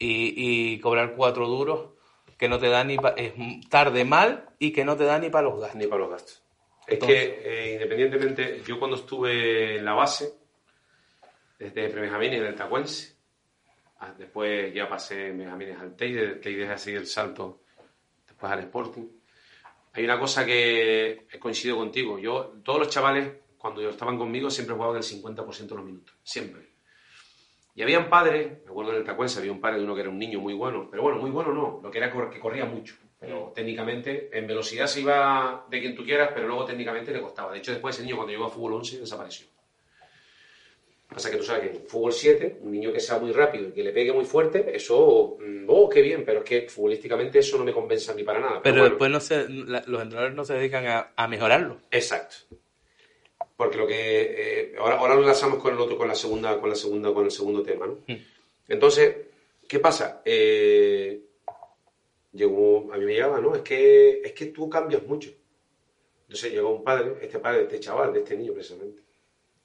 y, 0.00 0.34
y 0.74 0.80
cobrar 0.80 1.14
cuatro 1.14 1.46
duros 1.46 1.90
que 2.36 2.48
no 2.48 2.58
te 2.58 2.68
da 2.68 2.82
ni 2.82 2.96
pa- 2.96 3.14
es 3.16 3.34
tarde 3.68 4.04
mal 4.04 4.48
y 4.58 4.72
que 4.72 4.84
no 4.84 4.96
te 4.96 5.04
da 5.04 5.16
ni 5.20 5.30
para 5.30 5.44
los 5.48 5.60
gastos. 5.60 5.76
Ni 5.80 5.86
para 5.86 6.00
los 6.00 6.10
gastos. 6.10 6.42
Es 6.88 6.94
Entonces- 6.94 7.18
que, 7.18 7.42
eh, 7.44 7.72
independientemente, 7.74 8.62
yo 8.66 8.80
cuando 8.80 8.96
estuve 8.96 9.76
en 9.76 9.84
la 9.84 9.92
base, 9.94 10.34
desde 11.56 11.88
Prebenjamín 11.88 12.32
en 12.32 12.46
el 12.46 12.56
Tacuense, 12.56 13.11
después 14.18 14.72
ya 14.74 14.88
pasé 14.88 15.28
en 15.28 15.38
Benjamines 15.38 15.78
al 15.78 15.96
Teide, 15.96 16.26
del 16.26 16.40
Teide 16.40 16.68
así 16.68 16.92
el 16.92 17.06
salto, 17.06 17.60
después 18.26 18.52
al 18.52 18.60
Sporting. 18.60 19.06
Hay 19.94 20.04
una 20.04 20.18
cosa 20.18 20.44
que 20.46 21.26
he 21.30 21.38
coincidido 21.38 21.76
contigo. 21.76 22.18
Yo, 22.18 22.54
todos 22.64 22.78
los 22.78 22.88
chavales, 22.88 23.30
cuando 23.58 23.86
estaban 23.88 24.16
conmigo, 24.16 24.50
siempre 24.50 24.74
jugaban 24.74 24.96
el 24.96 25.02
50% 25.02 25.66
de 25.66 25.74
los 25.74 25.84
minutos. 25.84 26.14
Siempre. 26.22 26.72
Y 27.74 27.82
habían 27.82 28.08
padres, 28.10 28.64
me 28.64 28.70
acuerdo 28.70 28.92
en 28.92 28.98
el 28.98 29.04
Tacuense, 29.04 29.38
había 29.38 29.52
un 29.52 29.60
padre 29.60 29.78
de 29.78 29.84
uno 29.84 29.94
que 29.94 30.02
era 30.02 30.10
un 30.10 30.18
niño 30.18 30.40
muy 30.40 30.52
bueno, 30.54 30.88
pero 30.90 31.02
bueno, 31.02 31.18
muy 31.18 31.30
bueno 31.30 31.52
no, 31.52 31.80
lo 31.82 31.90
que 31.90 31.98
era 31.98 32.12
que 32.30 32.38
corría 32.38 32.66
mucho. 32.66 32.96
Pero 33.18 33.52
técnicamente, 33.54 34.36
en 34.36 34.46
velocidad 34.46 34.86
se 34.86 35.00
iba 35.00 35.64
de 35.70 35.80
quien 35.80 35.94
tú 35.94 36.04
quieras, 36.04 36.30
pero 36.34 36.48
luego 36.48 36.64
técnicamente 36.64 37.12
le 37.12 37.22
costaba. 37.22 37.52
De 37.52 37.58
hecho, 37.58 37.70
después 37.70 37.94
ese 37.94 38.04
niño 38.04 38.16
cuando 38.16 38.32
llegó 38.32 38.46
a 38.46 38.50
fútbol 38.50 38.74
11 38.74 38.98
desapareció. 38.98 39.46
Pasa 41.14 41.30
que 41.30 41.36
tú 41.36 41.42
sabes 41.44 41.70
que 41.70 41.76
en 41.76 41.86
fútbol 41.86 42.12
7, 42.12 42.58
un 42.62 42.72
niño 42.72 42.92
que 42.92 43.00
sea 43.00 43.18
muy 43.18 43.32
rápido 43.32 43.68
y 43.68 43.72
que 43.72 43.82
le 43.82 43.92
pegue 43.92 44.12
muy 44.12 44.24
fuerte, 44.24 44.74
eso, 44.74 45.36
mm, 45.40 45.64
oh, 45.68 45.88
qué 45.88 46.00
bien, 46.02 46.24
pero 46.24 46.38
es 46.40 46.44
que 46.44 46.68
futbolísticamente 46.68 47.38
eso 47.38 47.58
no 47.58 47.64
me 47.64 47.72
compensa 47.72 48.12
a 48.12 48.14
mí 48.14 48.22
para 48.24 48.40
nada. 48.40 48.60
Pero 48.62 48.76
bueno. 48.76 48.88
después 48.90 49.10
no 49.10 49.20
se, 49.20 49.48
la- 49.48 49.84
los 49.86 50.02
entrenadores 50.02 50.34
no 50.34 50.44
se 50.44 50.54
dedican 50.54 50.86
a, 50.86 51.12
a 51.16 51.28
mejorarlo. 51.28 51.78
Exacto. 51.90 52.36
Porque 53.56 53.76
lo 53.76 53.86
que 53.86 53.94
eh, 53.96 54.74
ahora, 54.78 54.96
ahora 54.98 55.14
lo 55.14 55.20
enlazamos 55.20 55.58
con 55.62 55.74
el 55.74 55.80
otro, 55.80 55.96
con 55.98 56.08
la 56.08 56.14
segunda, 56.14 56.58
con 56.58 56.70
la 56.70 56.74
segunda, 56.76 57.12
con 57.12 57.24
el 57.26 57.30
segundo 57.30 57.62
tema, 57.62 57.86
¿no? 57.86 57.98
Entonces, 58.68 59.14
¿qué 59.68 59.78
pasa? 59.78 60.22
Eh, 60.24 61.20
llegó, 62.32 62.92
a 62.92 62.96
mí 62.96 63.04
me 63.04 63.12
llegaba, 63.12 63.40
¿no? 63.40 63.54
Es 63.54 63.62
que, 63.62 64.20
es 64.24 64.32
que 64.32 64.46
tú 64.46 64.68
cambias 64.68 65.02
mucho. 65.04 65.30
Entonces 66.22 66.52
llegó 66.52 66.70
un 66.74 66.82
padre, 66.82 67.12
este 67.20 67.38
padre 67.38 67.58
de 67.58 67.64
este 67.64 67.80
chaval, 67.80 68.12
de 68.12 68.20
este 68.20 68.36
niño 68.36 68.52
precisamente. 68.54 69.02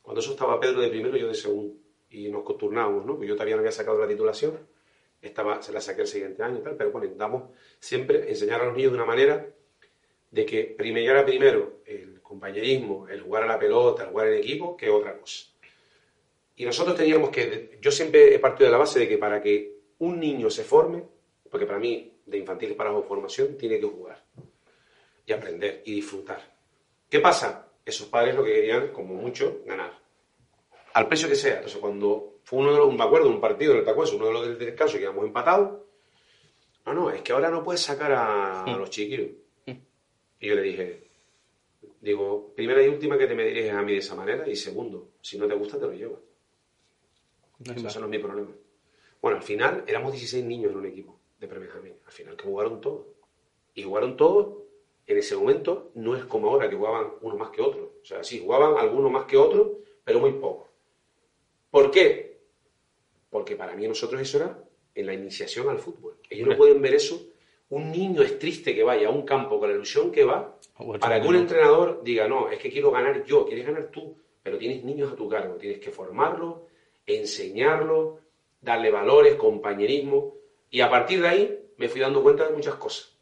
Cuando 0.07 0.21
eso 0.21 0.31
estaba 0.31 0.57
Pedro 0.57 0.79
de 0.79 0.87
primero, 0.87 1.17
yo 1.17 1.27
de 1.27 1.33
segundo. 1.33 1.75
Y 2.11 2.29
nos 2.29 2.45
turnábamos, 2.57 3.05
¿no? 3.05 3.17
Pues 3.17 3.27
yo 3.27 3.35
todavía 3.35 3.57
no 3.57 3.59
había 3.59 3.73
sacado 3.73 3.99
la 3.99 4.07
titulación. 4.07 4.57
Estaba, 5.21 5.61
se 5.61 5.73
la 5.73 5.81
saqué 5.81 6.03
el 6.03 6.07
siguiente 6.07 6.41
año 6.41 6.59
y 6.59 6.61
tal, 6.61 6.77
pero 6.77 6.91
bueno, 6.91 7.07
intentamos 7.07 7.49
siempre 7.77 8.29
enseñar 8.29 8.61
a 8.61 8.67
los 8.67 8.77
niños 8.77 8.93
de 8.93 8.97
una 8.99 9.05
manera 9.05 9.45
de 10.31 10.45
que 10.45 10.63
primero 10.63 11.25
primero 11.25 11.81
el 11.85 12.21
compañerismo, 12.21 13.09
el 13.09 13.19
jugar 13.19 13.43
a 13.43 13.47
la 13.47 13.59
pelota, 13.59 14.03
el 14.03 14.11
jugar 14.11 14.29
en 14.29 14.35
equipo, 14.35 14.77
que 14.77 14.89
otra 14.89 15.17
cosa. 15.17 15.47
Y 16.55 16.63
nosotros 16.63 16.95
teníamos 16.95 17.29
que, 17.29 17.77
yo 17.81 17.91
siempre 17.91 18.33
he 18.33 18.39
partido 18.39 18.67
de 18.67 18.71
la 18.71 18.77
base 18.77 18.99
de 18.99 19.09
que 19.09 19.17
para 19.17 19.41
que 19.41 19.77
un 19.97 20.21
niño 20.21 20.49
se 20.49 20.63
forme, 20.63 21.03
porque 21.51 21.65
para 21.65 21.79
mí 21.79 22.13
de 22.25 22.37
infantil 22.37 22.75
para 22.75 22.93
formación, 23.01 23.57
tiene 23.57 23.77
que 23.77 23.85
jugar 23.85 24.23
y 25.25 25.33
aprender 25.33 25.81
y 25.83 25.95
disfrutar. 25.95 26.55
¿Qué 27.09 27.19
pasa? 27.19 27.66
Esos 27.87 28.07
padres 28.07 28.35
lo 28.35 28.43
que 28.43 28.51
querían, 28.51 28.89
como 28.89 29.13
mucho, 29.13 29.61
ganar. 29.65 29.97
Al 30.93 31.07
precio 31.07 31.29
que 31.29 31.35
sea. 31.35 31.55
Entonces, 31.55 31.79
cuando 31.79 32.39
fue 32.43 32.59
uno 32.59 32.73
de 32.73 32.77
los, 32.79 32.93
me 32.93 33.01
acuerdo, 33.01 33.29
un 33.29 33.39
partido 33.39 33.71
en 33.71 33.79
el 33.79 33.85
Tacuense, 33.85 34.17
uno 34.17 34.25
de 34.27 34.33
los 34.33 34.45
del 34.45 34.59
descanso, 34.59 34.97
que 34.97 35.03
íbamos 35.03 35.25
empatados, 35.25 35.83
no, 36.85 36.93
no, 36.93 37.09
es 37.09 37.21
que 37.21 37.31
ahora 37.31 37.49
no 37.49 37.63
puedes 37.63 37.79
sacar 37.79 38.11
a, 38.11 38.63
a 38.65 38.77
los 38.77 38.89
chiquillos. 38.89 39.29
Y 39.65 40.47
yo 40.47 40.55
le 40.55 40.61
dije, 40.61 41.07
digo, 42.01 42.53
primera 42.53 42.83
y 42.83 42.89
última 42.89 43.17
que 43.17 43.25
te 43.25 43.35
me 43.35 43.45
diriges 43.45 43.73
a 43.73 43.81
mí 43.81 43.93
de 43.93 43.99
esa 43.99 44.15
manera, 44.15 44.47
y 44.49 44.55
segundo, 44.57 45.13
si 45.21 45.37
no 45.37 45.47
te 45.47 45.55
gusta, 45.55 45.79
te 45.79 45.85
lo 45.85 45.93
llevas. 45.93 46.19
No 47.59 47.73
Eso, 47.73 47.99
no 48.01 48.05
es 48.05 48.11
mi 48.11 48.19
problema. 48.19 48.51
Bueno, 49.21 49.37
al 49.37 49.43
final 49.43 49.85
éramos 49.87 50.11
16 50.11 50.43
niños 50.43 50.71
en 50.71 50.77
un 50.77 50.85
equipo 50.85 51.19
de 51.39 51.47
Prebenjamín. 51.47 51.95
Al 52.05 52.11
final 52.11 52.35
que 52.35 52.43
jugaron 52.43 52.81
todos. 52.81 53.05
Y 53.73 53.83
jugaron 53.83 54.17
todos, 54.17 54.66
en 55.07 55.17
ese 55.17 55.37
momento, 55.37 55.91
no 55.95 56.15
es 56.15 56.25
como 56.25 56.49
ahora 56.49 56.69
que 56.69 56.75
jugaban 56.75 57.13
uno 57.21 57.37
más 57.37 57.49
que 57.49 57.61
otro. 57.61 57.93
O 58.01 58.05
sea, 58.05 58.23
sí, 58.23 58.41
jugaban 58.43 58.77
algunos 58.77 59.09
más 59.09 59.23
que 59.23 59.37
otros, 59.37 59.69
pero 60.03 60.19
muy 60.19 60.33
poco. 60.33 60.67
¿Por 61.71 61.89
qué? 61.89 62.39
Porque 63.29 63.55
para 63.55 63.73
mí 63.73 63.87
nosotros 63.87 64.21
eso 64.21 64.37
era 64.37 64.63
en 64.93 65.05
la 65.05 65.13
iniciación 65.13 65.69
al 65.69 65.79
fútbol. 65.79 66.17
Ellos 66.29 66.47
no 66.47 66.57
pueden 66.57 66.81
ver 66.81 66.95
eso. 66.95 67.21
Un 67.69 67.91
niño 67.91 68.21
es 68.21 68.37
triste 68.37 68.75
que 68.75 68.83
vaya 68.83 69.07
a 69.07 69.11
un 69.11 69.23
campo 69.23 69.59
con 69.59 69.69
la 69.69 69.75
ilusión 69.75 70.11
que 70.11 70.23
va 70.23 70.57
para 70.99 71.21
que 71.21 71.27
un 71.27 71.35
entrenador 71.35 72.01
diga, 72.03 72.27
no, 72.27 72.49
es 72.49 72.59
que 72.59 72.69
quiero 72.69 72.91
ganar 72.91 73.23
yo, 73.25 73.45
quieres 73.45 73.65
ganar 73.65 73.89
tú, 73.91 74.15
pero 74.43 74.57
tienes 74.57 74.83
niños 74.83 75.11
a 75.11 75.15
tu 75.15 75.27
cargo, 75.27 75.55
tienes 75.55 75.79
que 75.79 75.91
formarlos, 75.91 76.59
enseñarlos, 77.05 78.19
darle 78.61 78.91
valores, 78.91 79.35
compañerismo, 79.35 80.35
y 80.69 80.81
a 80.81 80.89
partir 80.89 81.21
de 81.21 81.27
ahí 81.27 81.59
me 81.77 81.89
fui 81.89 82.01
dando 82.01 82.23
cuenta 82.23 82.47
de 82.47 82.55
muchas 82.55 82.75
cosas. 82.75 83.16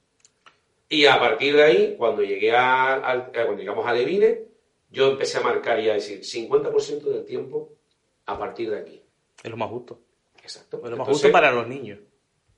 Y 0.89 1.05
a 1.05 1.19
partir 1.19 1.55
de 1.55 1.63
ahí, 1.63 1.95
cuando 1.97 2.21
llegué 2.21 2.51
a, 2.51 3.29
eh, 3.33 3.45
cuando 3.45 3.57
llegamos 3.57 3.85
a 3.87 3.93
Levine, 3.93 4.43
yo 4.89 5.11
empecé 5.11 5.39
a 5.39 5.41
marcar 5.41 5.79
y 5.79 5.89
a 5.89 5.95
decir 5.95 6.19
50% 6.19 7.03
del 7.03 7.25
tiempo 7.25 7.73
a 8.25 8.37
partir 8.37 8.69
de 8.69 8.79
aquí. 8.79 9.01
Es 9.43 9.49
lo 9.49 9.57
más 9.57 9.69
justo. 9.69 9.99
Exacto. 10.41 10.77
Es 10.77 10.83
lo 10.83 10.89
más 10.91 11.07
Entonces, 11.07 11.23
justo 11.23 11.31
para 11.31 11.51
los 11.51 11.67
niños. 11.67 11.99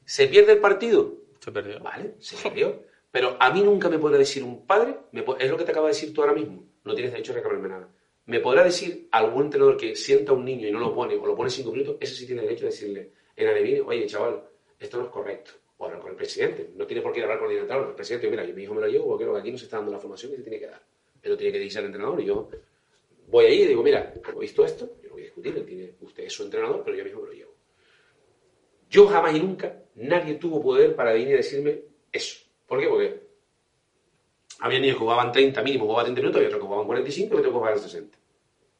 ¿Se 0.05 0.27
pierde 0.27 0.53
el 0.53 0.59
partido? 0.59 1.15
Se 1.39 1.51
perdió. 1.51 1.79
Vale, 1.79 2.15
se 2.19 2.35
perdió. 2.37 2.83
Pero 3.11 3.37
a 3.39 3.51
mí 3.51 3.61
nunca 3.61 3.89
me 3.89 3.99
puede 3.99 4.17
decir 4.17 4.43
un 4.43 4.65
padre, 4.65 4.95
me 5.11 5.23
es 5.39 5.49
lo 5.49 5.57
que 5.57 5.63
te 5.63 5.71
acaba 5.71 5.87
de 5.87 5.93
decir 5.93 6.13
tú 6.13 6.21
ahora 6.21 6.33
mismo, 6.33 6.63
no 6.83 6.93
tienes 6.93 7.11
derecho 7.11 7.31
a 7.31 7.35
reclamarme 7.35 7.69
nada. 7.69 7.89
Me 8.25 8.41
podrá 8.41 8.63
decir 8.63 9.07
algún 9.11 9.45
entrenador 9.45 9.77
que 9.77 9.95
sienta 9.95 10.33
a 10.33 10.35
un 10.35 10.43
niño 10.43 10.67
y 10.67 10.71
no 10.71 10.79
lo 10.79 10.93
pone, 10.93 11.15
o 11.15 11.25
lo 11.25 11.35
pone 11.35 11.49
cinco 11.49 11.71
minutos, 11.71 11.95
ese 11.99 12.13
sí 12.13 12.27
tiene 12.27 12.41
derecho 12.41 12.65
a 12.65 12.69
decirle 12.69 13.11
en 13.35 13.47
Alevine, 13.47 13.81
oye, 13.81 14.05
chaval, 14.05 14.43
esto 14.77 14.97
no 14.97 15.05
es 15.05 15.09
correcto. 15.09 15.51
O 15.77 15.85
hablar 15.85 16.01
con 16.01 16.11
el 16.11 16.15
presidente. 16.17 16.71
No 16.75 16.87
tiene 16.87 17.01
por 17.01 17.13
qué 17.13 17.21
hablar 17.21 17.39
con 17.39 17.51
el 17.51 17.57
entrenador. 17.57 17.89
El 17.89 17.95
presidente, 17.95 18.29
mira, 18.29 18.43
yo 18.45 18.53
mi 18.53 18.63
hijo 18.63 18.73
me 18.73 18.81
lo 18.81 18.87
llevo 18.87 19.07
porque 19.07 19.23
creo 19.23 19.35
que 19.35 19.41
aquí 19.41 19.51
no 19.51 19.57
se 19.57 19.65
está 19.65 19.77
dando 19.77 19.91
la 19.91 19.99
formación 19.99 20.31
que 20.31 20.37
se 20.37 20.43
tiene 20.43 20.59
que 20.59 20.67
dar. 20.67 20.81
Él 21.21 21.37
tiene 21.37 21.53
que 21.53 21.59
decir 21.59 21.79
al 21.79 21.85
entrenador 21.85 22.21
y 22.21 22.25
yo 22.25 22.49
voy 23.27 23.45
ahí 23.45 23.61
y 23.61 23.67
digo, 23.67 23.83
mira, 23.83 24.13
como 24.25 24.39
he 24.39 24.41
visto 24.41 24.65
esto, 24.65 24.89
yo 25.01 25.09
no 25.09 25.13
voy 25.13 25.21
a 25.21 25.25
discutir, 25.25 25.65
tiene, 25.65 25.93
usted 26.01 26.23
es 26.23 26.33
su 26.33 26.43
entrenador, 26.43 26.81
pero 26.83 26.97
yo 26.97 27.03
mismo 27.03 27.21
me 27.21 27.27
lo 27.27 27.33
llevo. 27.33 27.51
Yo 28.89 29.07
jamás 29.07 29.35
y 29.35 29.39
nunca, 29.39 29.83
nadie 29.95 30.35
tuvo 30.35 30.61
poder 30.61 30.95
para 30.95 31.11
venir 31.11 31.29
y 31.29 31.33
decirme 31.33 31.81
eso. 32.11 32.39
¿Por 32.65 32.79
qué? 32.79 32.87
Porque 32.87 33.27
había 34.59 34.79
niños 34.79 34.95
que 34.95 34.99
jugaban 35.01 35.31
30, 35.31 35.61
mínimo 35.61 35.85
jugaban 35.85 36.05
30 36.05 36.21
minutos, 36.21 36.41
y 36.41 36.45
otros 36.45 36.59
que 36.61 36.65
jugaban 36.65 36.87
45 36.87 37.35
y 37.35 37.37
otros 37.37 37.51
que 37.51 37.57
jugaban 37.59 37.79
60. 37.79 38.17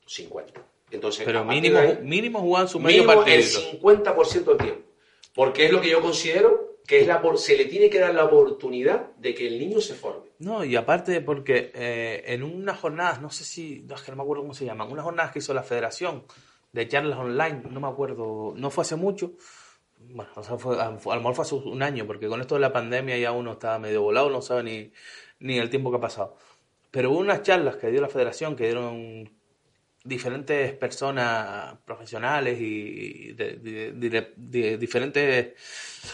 50. 0.05 0.65
Entonces, 0.91 1.25
Pero 1.25 1.43
mínimo, 1.43 1.79
ahí, 1.79 1.99
mínimo 2.01 2.39
jugaban 2.39 2.69
su 2.69 2.79
medio 2.79 3.03
mínimo 3.03 3.19
partido. 3.19 3.37
el 3.37 3.81
50% 3.81 4.43
del 4.45 4.57
tiempo. 4.57 4.81
Porque 5.35 5.65
es 5.65 5.71
lo 5.71 5.81
que 5.81 5.89
yo 5.89 6.01
considero 6.01 6.66
que 6.87 7.01
es 7.01 7.07
la, 7.07 7.21
se 7.35 7.57
le 7.57 7.65
tiene 7.65 7.89
que 7.89 7.99
dar 7.99 8.15
la 8.15 8.23
oportunidad 8.25 9.11
de 9.17 9.35
que 9.35 9.45
el 9.47 9.59
niño 9.59 9.81
se 9.81 9.93
forme. 9.93 10.27
No, 10.39 10.63
y 10.63 10.75
aparte 10.75 11.19
porque 11.21 11.71
eh, 11.75 12.23
en 12.27 12.43
unas 12.43 12.79
jornadas, 12.79 13.21
no 13.21 13.29
sé 13.29 13.43
si, 13.43 13.81
no, 13.81 13.95
es 13.95 14.01
que 14.01 14.11
no 14.11 14.17
me 14.17 14.23
acuerdo 14.23 14.43
cómo 14.43 14.53
se 14.53 14.65
llaman, 14.65 14.89
unas 14.91 15.03
jornadas 15.03 15.31
que 15.33 15.39
hizo 15.39 15.53
la 15.53 15.63
federación 15.63 16.23
de 16.71 16.87
charlas 16.87 17.19
online, 17.19 17.61
no 17.69 17.79
me 17.81 17.87
acuerdo, 17.87 18.53
no 18.55 18.69
fue 18.69 18.83
hace 18.83 18.95
mucho, 18.95 19.33
bueno, 19.99 20.31
o 20.35 20.43
sea, 20.43 20.57
fue- 20.57 20.79
a, 20.81 20.91
lo 20.91 20.95
mejor 21.17 21.35
fue 21.35 21.41
hace 21.43 21.55
un 21.55 21.83
año, 21.83 22.07
porque 22.07 22.27
con 22.27 22.39
esto 22.39 22.55
de 22.55 22.61
la 22.61 22.71
pandemia 22.71 23.17
ya 23.17 23.31
uno 23.33 23.53
estaba 23.53 23.79
medio 23.79 24.01
volado, 24.03 24.29
no 24.29 24.41
sabe 24.41 24.63
ni, 24.63 24.91
ni 25.39 25.57
el 25.57 25.69
tiempo 25.69 25.91
que 25.91 25.97
ha 25.97 26.01
pasado. 26.01 26.35
Pero 26.91 27.11
hubo 27.11 27.19
unas 27.19 27.41
charlas 27.41 27.75
que 27.75 27.91
dio 27.91 27.99
la 27.99 28.07
federación, 28.07 28.55
que 28.55 28.65
dieron 28.65 29.29
diferentes 30.07 30.73
personas 30.73 31.77
profesionales 31.85 32.59
y 32.61 33.33
de, 33.33 33.57
de- 33.57 33.91
de- 33.93 34.33
de 34.37 34.77
diferentes 34.77 35.53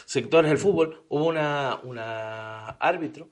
sectores 0.06 0.50
del 0.50 0.58
fútbol, 0.58 1.04
hubo 1.10 1.26
una, 1.28 1.80
una 1.84 2.70
árbitro, 2.80 3.30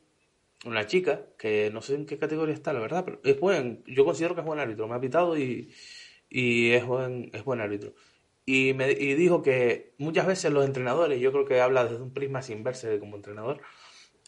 una 0.65 0.85
chica, 0.85 1.25
que 1.37 1.69
no 1.73 1.81
sé 1.81 1.95
en 1.95 2.05
qué 2.05 2.17
categoría 2.17 2.53
está, 2.55 2.73
la 2.73 2.79
verdad, 2.81 3.03
pero 3.05 3.19
es 3.23 3.39
buen, 3.39 3.83
yo 3.87 4.05
considero 4.05 4.35
que 4.35 4.41
es 4.41 4.47
buen 4.47 4.59
árbitro, 4.59 4.87
me 4.87 4.95
ha 4.95 5.01
pitado 5.01 5.37
y, 5.37 5.73
y 6.29 6.71
es 6.71 6.85
buen, 6.85 7.31
es 7.33 7.43
buen 7.43 7.61
árbitro. 7.61 7.93
Y, 8.45 8.73
me, 8.73 8.91
y 8.91 9.13
dijo 9.15 9.41
que 9.41 9.93
muchas 9.97 10.27
veces 10.27 10.51
los 10.51 10.65
entrenadores, 10.65 11.19
yo 11.19 11.31
creo 11.31 11.45
que 11.45 11.61
habla 11.61 11.85
desde 11.85 12.01
un 12.03 12.13
prisma 12.13 12.41
sin 12.41 12.63
verse 12.63 12.99
como 12.99 13.15
entrenador, 13.15 13.61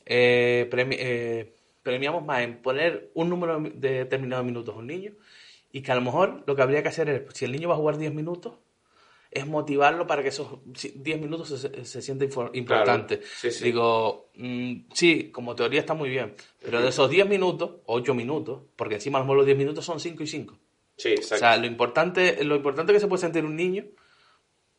eh, 0.05 0.67
premi- 0.71 0.97
eh, 0.99 1.55
premiamos 1.83 2.25
más 2.25 2.41
en 2.43 2.61
poner 2.61 3.11
un 3.13 3.29
número 3.29 3.59
de 3.59 3.89
determinados 3.99 4.45
minutos 4.45 4.75
a 4.75 4.79
un 4.79 4.87
niño 4.87 5.13
y 5.73 5.81
que 5.81 5.91
a 5.91 5.95
lo 5.95 6.01
mejor 6.01 6.43
lo 6.45 6.55
que 6.55 6.61
habría 6.61 6.83
que 6.83 6.89
hacer 6.89 7.09
es, 7.09 7.23
si 7.33 7.45
el 7.45 7.51
niño 7.51 7.67
va 7.67 7.73
a 7.73 7.77
jugar 7.77 7.97
10 7.97 8.13
minutos, 8.13 8.53
es 9.31 9.47
motivarlo 9.47 10.05
para 10.05 10.21
que 10.21 10.29
esos 10.29 10.59
10 10.63 11.19
minutos 11.19 11.49
se, 11.49 11.83
se 11.83 12.01
sienta 12.03 12.25
importante. 12.53 13.21
Sí, 13.23 13.49
sí. 13.49 13.63
Digo, 13.63 14.29
mm, 14.35 14.73
sí, 14.93 15.31
como 15.31 15.55
teoría 15.55 15.79
está 15.79 15.95
muy 15.95 16.09
bien, 16.09 16.35
pero 16.61 16.79
de 16.79 16.89
esos 16.89 17.09
10 17.09 17.27
minutos, 17.27 17.77
8 17.87 18.13
minutos, 18.13 18.61
porque 18.75 18.95
encima 18.95 19.17
a 19.17 19.21
lo 19.21 19.25
mejor 19.25 19.37
los 19.37 19.45
10 19.47 19.57
minutos 19.57 19.83
son 19.83 19.99
5 19.99 20.21
y 20.21 20.27
5. 20.27 20.59
Sí, 20.95 21.09
exacto. 21.09 21.35
O 21.35 21.39
sea, 21.39 21.57
lo 21.57 21.65
importante, 21.65 22.43
lo 22.43 22.55
importante 22.55 22.93
que 22.93 22.99
se 22.99 23.07
puede 23.07 23.21
sentir 23.21 23.43
un 23.43 23.55
niño 23.55 23.85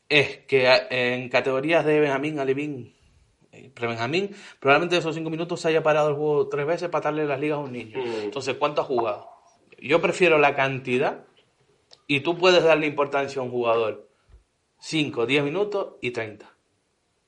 es 0.08 0.38
que 0.46 0.68
en 0.90 1.28
categorías 1.28 1.84
de 1.84 1.98
Benjamín, 1.98 2.38
Alevín, 2.38 2.94
eh, 3.50 3.68
pre-Benjamín, 3.74 4.30
probablemente 4.60 4.94
de 4.94 5.00
esos 5.00 5.16
5 5.16 5.28
minutos 5.28 5.60
se 5.60 5.68
haya 5.68 5.82
parado 5.82 6.10
el 6.10 6.14
juego 6.14 6.48
tres 6.48 6.64
veces 6.64 6.88
para 6.88 7.02
darle 7.06 7.26
las 7.26 7.40
ligas 7.40 7.56
a 7.56 7.62
un 7.62 7.72
niño. 7.72 7.98
Mm. 7.98 8.24
Entonces, 8.26 8.54
¿cuánto 8.54 8.82
ha 8.82 8.84
jugado? 8.84 9.33
Yo 9.88 10.00
prefiero 10.00 10.38
la 10.38 10.54
cantidad 10.54 11.26
y 12.06 12.20
tú 12.20 12.38
puedes 12.38 12.64
darle 12.64 12.86
importancia 12.86 13.40
a 13.40 13.44
un 13.44 13.50
jugador 13.50 14.08
5, 14.78 15.26
10 15.26 15.44
minutos 15.44 15.96
y 16.00 16.10
30. 16.10 16.50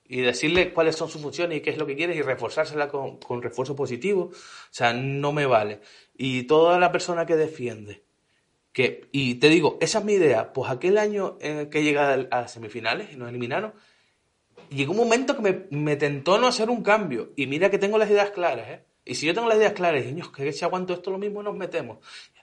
Y 0.09 0.22
decirle 0.22 0.72
cuáles 0.72 0.96
son 0.96 1.11
sus 1.11 1.20
funciones 1.20 1.59
y 1.59 1.61
qué 1.61 1.68
es 1.68 1.76
lo 1.76 1.86
que 1.86 1.96
quieres 1.96 2.16
y 2.16 2.22
reforzársela 2.22 2.88
con, 2.88 3.18
con 3.18 3.42
refuerzo 3.42 3.76
positivo. 3.76 4.30
O 4.32 4.70
sea, 4.70 4.94
no 4.94 5.32
me 5.32 5.44
vale. 5.44 5.80
Y 6.16 6.44
toda 6.44 6.78
la 6.78 6.90
persona 6.90 7.26
que 7.26 7.36
defiende 7.36 8.04
que, 8.72 9.09
y 9.12 9.34
te 9.34 9.50
digo, 9.50 9.76
esa 9.82 9.98
es 9.98 10.04
mi 10.07 10.14
idea. 10.14 10.54
Pues 10.54 10.70
aquel 10.70 10.96
año 10.96 11.36
en 11.42 11.59
el 11.59 11.68
que 11.68 11.82
llega 11.82 12.14
a 12.14 12.40
a 12.40 12.48
semifinales 12.48 13.12
y 13.12 13.16
nos 13.16 13.28
eliminaron, 13.28 13.74
llegó 14.70 14.92
un 14.92 14.98
momento 14.98 15.36
que 15.36 15.42
me, 15.42 15.66
me 15.78 15.96
tentó 15.96 16.38
no 16.38 16.46
hacer 16.46 16.70
un 16.70 16.82
cambio. 16.82 17.32
Y 17.36 17.48
mira 17.48 17.70
que 17.70 17.78
tengo 17.78 17.98
las 17.98 18.11
ideas 18.11 18.30
claras, 18.30 18.68
¿eh? 18.70 18.84
Y 19.07 19.14
si 19.14 19.24
yo 19.26 19.32
tengo 19.32 19.48
las 19.48 19.57
ideas 19.57 19.72
claras, 19.72 20.02
y 20.02 20.07
niños, 20.09 20.30
que 20.30 20.52
si 20.52 20.64
aguanto 20.64 20.92
esto 20.92 21.11
lo 21.11 21.18
mismo 21.18 21.42
nos 21.42 21.54
metemos. 21.57 21.98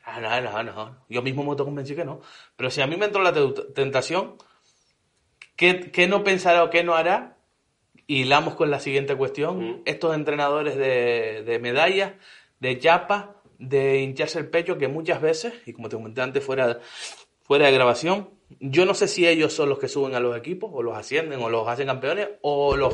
Ah, 0.05 0.19
no, 0.19 0.41
no, 0.41 0.63
no. 0.63 0.97
Yo 1.09 1.21
mismo 1.21 1.43
me 1.43 1.49
autoconvencí 1.49 1.93
que 1.95 2.05
no. 2.05 2.21
Pero 2.55 2.71
si 2.71 2.81
a 2.81 2.87
mí 2.87 2.95
me 2.97 3.05
entró 3.05 3.21
la 3.21 3.31
te- 3.33 3.63
tentación, 3.75 4.37
¿qué, 5.55 5.91
qué 5.91 6.07
no 6.07 6.23
pensará 6.23 6.63
o 6.63 6.69
qué 6.69 6.83
no 6.83 6.95
hará? 6.95 7.37
Y 8.07 8.21
hilamos 8.21 8.55
con 8.55 8.69
la 8.71 8.79
siguiente 8.79 9.15
cuestión. 9.15 9.59
Mm. 9.59 9.81
Estos 9.85 10.15
entrenadores 10.15 10.75
de, 10.77 11.43
de 11.45 11.59
medallas, 11.59 12.13
de 12.59 12.79
chapa, 12.79 13.35
de 13.59 14.01
hincharse 14.01 14.39
el 14.39 14.49
pecho, 14.49 14.77
que 14.77 14.87
muchas 14.87 15.21
veces, 15.21 15.53
y 15.65 15.73
como 15.73 15.89
te 15.89 15.95
comenté 15.95 16.21
antes 16.21 16.43
fuera, 16.43 16.79
fuera 17.43 17.67
de 17.67 17.71
grabación, 17.73 18.29
yo 18.59 18.85
no 18.85 18.93
sé 18.93 19.07
si 19.07 19.27
ellos 19.27 19.53
son 19.53 19.69
los 19.69 19.79
que 19.79 19.87
suben 19.87 20.15
a 20.15 20.19
los 20.19 20.37
equipos, 20.37 20.69
o 20.73 20.83
los 20.83 20.97
ascienden, 20.97 21.41
o 21.41 21.49
los 21.49 21.67
hacen 21.67 21.87
campeones, 21.87 22.29
o 22.41 22.75
los, 22.75 22.93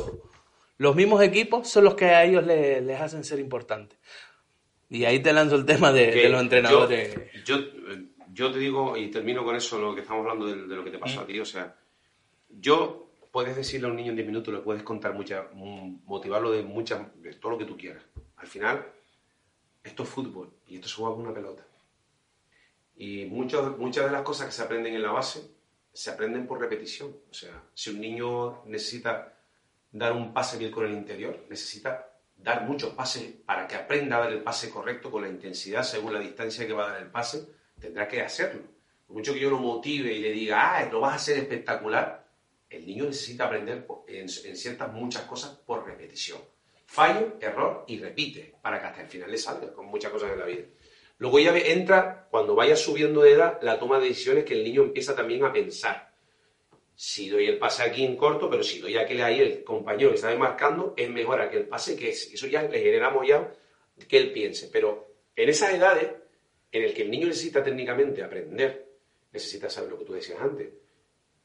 los 0.80 0.96
mismos 0.96 1.22
equipos 1.22 1.68
son 1.68 1.84
los 1.84 1.94
que 1.94 2.06
a 2.06 2.24
ellos 2.24 2.44
le- 2.46 2.80
les 2.80 3.00
hacen 3.00 3.22
ser 3.22 3.38
importantes. 3.38 3.98
Y 4.88 5.04
ahí 5.04 5.20
te 5.20 5.32
lanzo 5.32 5.56
el 5.56 5.64
tema 5.66 5.92
de, 5.92 6.06
de 6.22 6.28
los 6.30 6.40
entrenadores. 6.40 7.14
Yo, 7.44 7.58
yo, 7.58 7.66
yo 8.32 8.50
te 8.52 8.58
digo, 8.58 8.96
y 8.96 9.08
termino 9.10 9.44
con 9.44 9.54
eso, 9.56 9.78
lo 9.78 9.94
que 9.94 10.00
estamos 10.00 10.22
hablando 10.22 10.46
de, 10.46 10.66
de 10.66 10.74
lo 10.76 10.82
que 10.82 10.90
te 10.90 10.98
pasó 10.98 11.20
a 11.20 11.26
ti. 11.26 11.38
O 11.38 11.44
sea, 11.44 11.76
yo 12.48 13.10
puedes 13.30 13.54
decirle 13.56 13.86
a 13.86 13.90
un 13.90 13.96
niño 13.96 14.10
en 14.10 14.16
10 14.16 14.26
minutos, 14.26 14.52
le 14.54 14.60
puedes 14.60 14.82
contar 14.82 15.12
mucha, 15.14 15.48
mm, 15.52 16.04
motivarlo 16.06 16.50
de, 16.50 16.62
muchas, 16.62 17.00
de 17.22 17.34
todo 17.34 17.52
lo 17.52 17.58
que 17.58 17.66
tú 17.66 17.76
quieras. 17.76 18.02
Al 18.36 18.46
final, 18.48 18.86
esto 19.84 20.02
es 20.02 20.08
fútbol 20.08 20.50
y 20.66 20.76
esto 20.76 20.88
se 20.88 20.94
juega 20.96 21.14
con 21.14 21.24
una 21.26 21.34
pelota. 21.34 21.64
Y 22.96 23.26
muchas 23.26 23.76
muchas 23.78 24.06
de 24.06 24.12
las 24.12 24.22
cosas 24.22 24.46
que 24.46 24.52
se 24.52 24.62
aprenden 24.62 24.94
en 24.94 25.02
la 25.02 25.12
base 25.12 25.42
se 25.92 26.10
aprenden 26.10 26.46
por 26.46 26.58
repetición. 26.60 27.14
O 27.30 27.34
sea, 27.34 27.62
si 27.74 27.90
un 27.90 28.00
niño 28.00 28.62
necesita 28.66 29.36
dar 29.92 30.12
un 30.12 30.32
pase 30.32 30.58
bien 30.58 30.70
con 30.70 30.86
el 30.86 30.92
interior, 30.92 31.46
necesita 31.48 32.10
dar 32.36 32.62
muchos 32.62 32.94
pases 32.94 33.34
para 33.44 33.66
que 33.66 33.74
aprenda 33.74 34.16
a 34.16 34.20
dar 34.20 34.32
el 34.32 34.42
pase 34.42 34.70
correcto 34.70 35.10
con 35.10 35.22
la 35.22 35.28
intensidad 35.28 35.82
según 35.82 36.14
la 36.14 36.20
distancia 36.20 36.66
que 36.66 36.72
va 36.72 36.88
a 36.88 36.92
dar 36.92 37.02
el 37.02 37.10
pase, 37.10 37.46
tendrá 37.78 38.08
que 38.08 38.22
hacerlo. 38.22 38.62
Por 39.06 39.16
mucho 39.16 39.34
que 39.34 39.40
yo 39.40 39.50
lo 39.50 39.58
motive 39.58 40.12
y 40.12 40.20
le 40.20 40.30
diga, 40.30 40.78
ah, 40.78 40.88
lo 40.90 41.00
vas 41.00 41.12
a 41.12 41.16
hacer 41.16 41.38
espectacular, 41.38 42.26
el 42.68 42.86
niño 42.86 43.04
necesita 43.04 43.46
aprender 43.46 43.86
en, 44.06 44.28
ciertas 44.28 44.92
muchas 44.92 45.22
cosas 45.22 45.50
por 45.66 45.84
repetición. 45.84 46.38
Fallo, 46.86 47.36
error 47.40 47.84
y 47.88 47.98
repite 47.98 48.54
para 48.62 48.80
que 48.80 48.86
hasta 48.86 49.02
el 49.02 49.08
final 49.08 49.30
le 49.30 49.38
salga 49.38 49.72
con 49.72 49.86
muchas 49.86 50.10
cosas 50.10 50.32
en 50.32 50.38
la 50.38 50.46
vida. 50.46 50.64
Luego 51.18 51.38
ya 51.38 51.56
entra, 51.56 52.28
cuando 52.30 52.54
vaya 52.54 52.76
subiendo 52.76 53.22
de 53.22 53.32
edad, 53.32 53.58
la 53.62 53.78
toma 53.78 53.98
de 53.98 54.08
decisiones 54.08 54.44
que 54.44 54.54
el 54.54 54.64
niño 54.64 54.82
empieza 54.82 55.14
también 55.14 55.44
a 55.44 55.52
pensar 55.52 56.09
si 57.02 57.30
doy 57.30 57.46
el 57.46 57.58
pase 57.58 57.82
aquí 57.82 58.04
en 58.04 58.14
corto, 58.14 58.50
pero 58.50 58.62
si 58.62 58.78
doy 58.78 58.98
aquel 58.98 59.22
ahí 59.22 59.40
el 59.40 59.64
compañero 59.64 60.10
que 60.10 60.16
está 60.16 60.36
marcando, 60.36 60.92
es 60.98 61.08
mejor 61.08 61.40
aquel 61.40 61.66
pase 61.66 61.96
que 61.96 62.10
es. 62.10 62.30
Eso 62.30 62.46
ya 62.46 62.64
le 62.64 62.78
generamos 62.78 63.26
ya 63.26 63.50
que 64.06 64.18
él 64.18 64.30
piense. 64.32 64.68
Pero 64.70 65.14
en 65.34 65.48
esas 65.48 65.72
edades, 65.72 66.10
en 66.70 66.82
el 66.84 66.92
que 66.92 67.00
el 67.00 67.10
niño 67.10 67.28
necesita 67.28 67.64
técnicamente 67.64 68.22
aprender, 68.22 68.96
necesita 69.32 69.70
saber 69.70 69.92
lo 69.92 69.98
que 69.98 70.04
tú 70.04 70.12
decías 70.12 70.42
antes, 70.42 70.74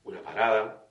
una 0.04 0.22
parada, 0.22 0.90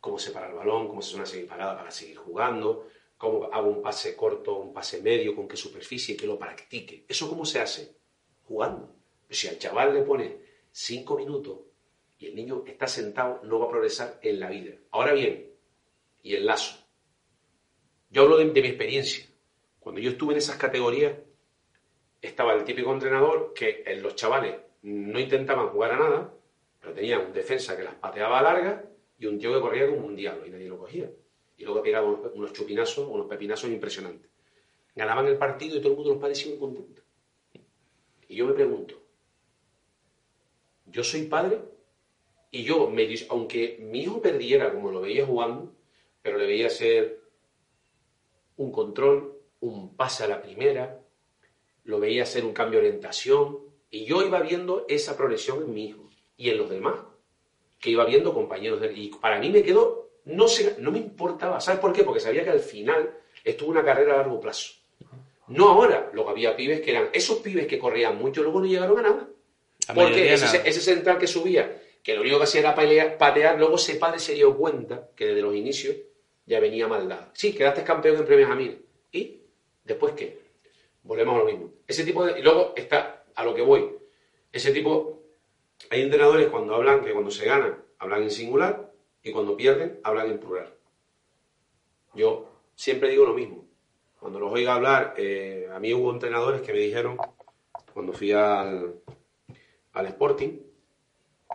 cómo 0.00 0.18
se 0.18 0.32
para 0.32 0.48
el 0.48 0.54
balón, 0.54 0.88
cómo 0.88 1.02
se 1.02 1.10
suena 1.10 1.24
seguir 1.24 1.46
parada 1.46 1.76
para 1.76 1.92
seguir 1.92 2.16
jugando, 2.16 2.88
cómo 3.16 3.44
hago 3.44 3.70
un 3.70 3.80
pase 3.80 4.16
corto, 4.16 4.56
un 4.56 4.72
pase 4.72 5.00
medio, 5.00 5.36
con 5.36 5.46
qué 5.46 5.56
superficie, 5.56 6.16
que 6.16 6.26
lo 6.26 6.36
practique. 6.36 7.04
¿Eso 7.08 7.28
cómo 7.28 7.44
se 7.44 7.60
hace? 7.60 7.94
Jugando. 8.42 8.92
Si 9.30 9.46
al 9.46 9.56
chaval 9.56 9.94
le 9.94 10.02
pone 10.02 10.36
cinco 10.72 11.16
minutos 11.16 11.69
y 12.20 12.26
el 12.26 12.36
niño 12.36 12.62
está 12.66 12.86
sentado, 12.86 13.40
no 13.44 13.58
va 13.58 13.66
a 13.66 13.70
progresar 13.70 14.20
en 14.22 14.38
la 14.38 14.50
vida. 14.50 14.74
Ahora 14.90 15.14
bien, 15.14 15.50
y 16.22 16.34
el 16.34 16.44
lazo. 16.44 16.76
Yo 18.10 18.22
hablo 18.22 18.36
de, 18.36 18.44
mi 18.44 18.60
experiencia. 18.60 19.24
Cuando 19.78 20.02
yo 20.02 20.10
estuve 20.10 20.34
en 20.34 20.38
esas 20.38 20.56
categorías, 20.56 21.16
estaba 22.20 22.52
el 22.52 22.64
típico 22.64 22.92
entrenador 22.92 23.54
que 23.54 23.82
en 23.86 24.02
los 24.02 24.16
chavales 24.16 24.54
no 24.82 25.18
intentaban 25.18 25.68
jugar 25.68 25.92
a 25.92 25.98
nada, 25.98 26.34
pero 26.78 26.92
tenían 26.92 27.24
un 27.24 27.32
defensa 27.32 27.74
que 27.74 27.84
las 27.84 27.94
pateaba 27.94 28.38
a 28.38 28.42
largas 28.42 28.84
y 29.18 29.24
un 29.24 29.38
tío 29.38 29.54
que 29.54 29.60
corría 29.60 29.88
como 29.88 30.06
un 30.06 30.14
diablo 30.14 30.46
y 30.46 30.50
nadie 30.50 30.68
lo 30.68 30.78
cogía. 30.78 31.10
Y 31.56 31.64
luego 31.64 31.82
pegaba 31.82 32.06
unos, 32.06 32.52
chupinazos, 32.52 33.08
unos 33.08 33.26
pepinazos 33.28 33.70
impresionantes. 33.70 34.30
Ganaban 34.94 35.26
el 35.26 35.38
partido 35.38 35.78
y 35.78 35.80
todo 35.80 35.92
el 35.92 35.96
mundo 35.96 36.12
los 36.12 36.20
parecía 36.20 36.50
muy 36.50 36.58
contento. 36.58 37.02
Y 38.28 38.36
yo 38.36 38.46
me 38.46 38.52
pregunto, 38.52 39.00
yo 40.86 41.02
soy 41.02 41.22
padre 41.22 41.79
y 42.50 42.64
yo, 42.64 42.90
me, 42.90 43.08
aunque 43.28 43.78
mi 43.80 44.00
hijo 44.00 44.20
perdiera 44.20 44.72
como 44.72 44.90
lo 44.90 45.00
veía 45.00 45.26
jugando, 45.26 45.72
pero 46.22 46.38
le 46.38 46.46
veía 46.46 46.66
hacer 46.66 47.20
un 48.56 48.72
control, 48.72 49.38
un 49.60 49.96
pase 49.96 50.24
a 50.24 50.28
la 50.28 50.42
primera, 50.42 51.00
lo 51.84 52.00
veía 52.00 52.24
hacer 52.24 52.44
un 52.44 52.52
cambio 52.52 52.80
de 52.80 52.86
orientación, 52.86 53.58
Y 53.92 54.04
yo 54.04 54.22
iba 54.22 54.40
viendo 54.40 54.86
esa 54.88 55.16
progresión 55.16 55.62
en 55.62 55.74
mi 55.74 55.86
hijo 55.86 56.08
y 56.36 56.50
en 56.50 56.58
los 56.58 56.70
demás, 56.70 56.94
que 57.80 57.90
iba 57.90 58.04
viendo 58.04 58.32
compañeros 58.32 58.80
de. 58.80 58.92
Y 58.92 59.08
para 59.08 59.40
mí 59.40 59.50
me 59.50 59.62
quedó, 59.62 60.10
no, 60.26 60.46
sé, 60.46 60.76
no 60.78 60.92
me 60.92 60.98
importaba. 60.98 61.60
¿Sabes 61.60 61.80
por 61.80 61.92
qué? 61.92 62.04
Porque 62.04 62.20
sabía 62.20 62.44
que 62.44 62.50
al 62.50 62.60
final 62.60 63.10
estuvo 63.42 63.70
una 63.70 63.84
carrera 63.84 64.14
a 64.14 64.16
largo 64.18 64.38
plazo. 64.38 64.74
No 65.48 65.70
ahora. 65.70 66.10
Luego 66.12 66.30
había 66.30 66.54
pibes 66.54 66.80
que 66.80 66.92
eran, 66.92 67.08
esos 67.12 67.38
pibes 67.38 67.66
que 67.66 67.78
corrían 67.78 68.16
mucho, 68.16 68.42
luego 68.42 68.60
no 68.60 68.66
llegaron 68.66 68.98
a 68.98 69.02
nada. 69.02 69.28
Porque 69.92 70.32
ese, 70.32 70.62
ese, 70.64 70.80
central 70.80 71.18
que 71.18 71.26
subía, 71.26 71.82
que 72.02 72.14
lo 72.14 72.22
único 72.22 72.38
que 72.38 72.44
hacía 72.44 72.60
era 72.60 72.74
patear, 73.18 73.58
luego 73.58 73.76
ese 73.76 73.96
padre 73.96 74.18
se 74.18 74.34
dio 74.34 74.56
cuenta 74.56 75.10
que 75.14 75.26
desde 75.26 75.42
los 75.42 75.54
inicios 75.54 75.96
ya 76.46 76.60
venía 76.60 76.88
maldad. 76.88 77.28
Sí, 77.34 77.54
quedaste 77.54 77.84
campeón 77.84 78.16
en 78.16 78.26
premios 78.26 78.50
a 78.50 78.54
mí. 78.54 78.78
¿Y 79.12 79.42
después 79.84 80.14
qué? 80.14 80.40
Volvemos 81.02 81.34
a 81.36 81.38
lo 81.38 81.44
mismo. 81.44 81.72
Ese 81.86 82.04
tipo 82.04 82.24
de... 82.24 82.38
Y 82.38 82.42
luego 82.42 82.72
está 82.76 83.24
a 83.34 83.44
lo 83.44 83.54
que 83.54 83.62
voy. 83.62 83.90
Ese 84.52 84.72
tipo... 84.72 85.22
Hay 85.90 86.02
entrenadores 86.02 86.48
cuando 86.48 86.74
hablan 86.74 87.04
que 87.04 87.12
cuando 87.12 87.30
se 87.30 87.46
ganan 87.46 87.82
hablan 88.00 88.22
en 88.22 88.30
singular 88.30 88.92
y 89.22 89.30
cuando 89.30 89.56
pierden 89.56 90.00
hablan 90.02 90.30
en 90.30 90.40
plural. 90.40 90.74
Yo 92.14 92.50
siempre 92.74 93.10
digo 93.10 93.26
lo 93.26 93.34
mismo. 93.34 93.66
Cuando 94.18 94.40
los 94.40 94.52
oiga 94.52 94.74
hablar, 94.74 95.14
eh, 95.16 95.68
a 95.72 95.78
mí 95.78 95.94
hubo 95.94 96.10
entrenadores 96.10 96.62
que 96.62 96.72
me 96.72 96.80
dijeron, 96.80 97.16
cuando 97.92 98.12
fui 98.12 98.32
al, 98.32 98.96
al 99.92 100.06
Sporting, 100.06 100.58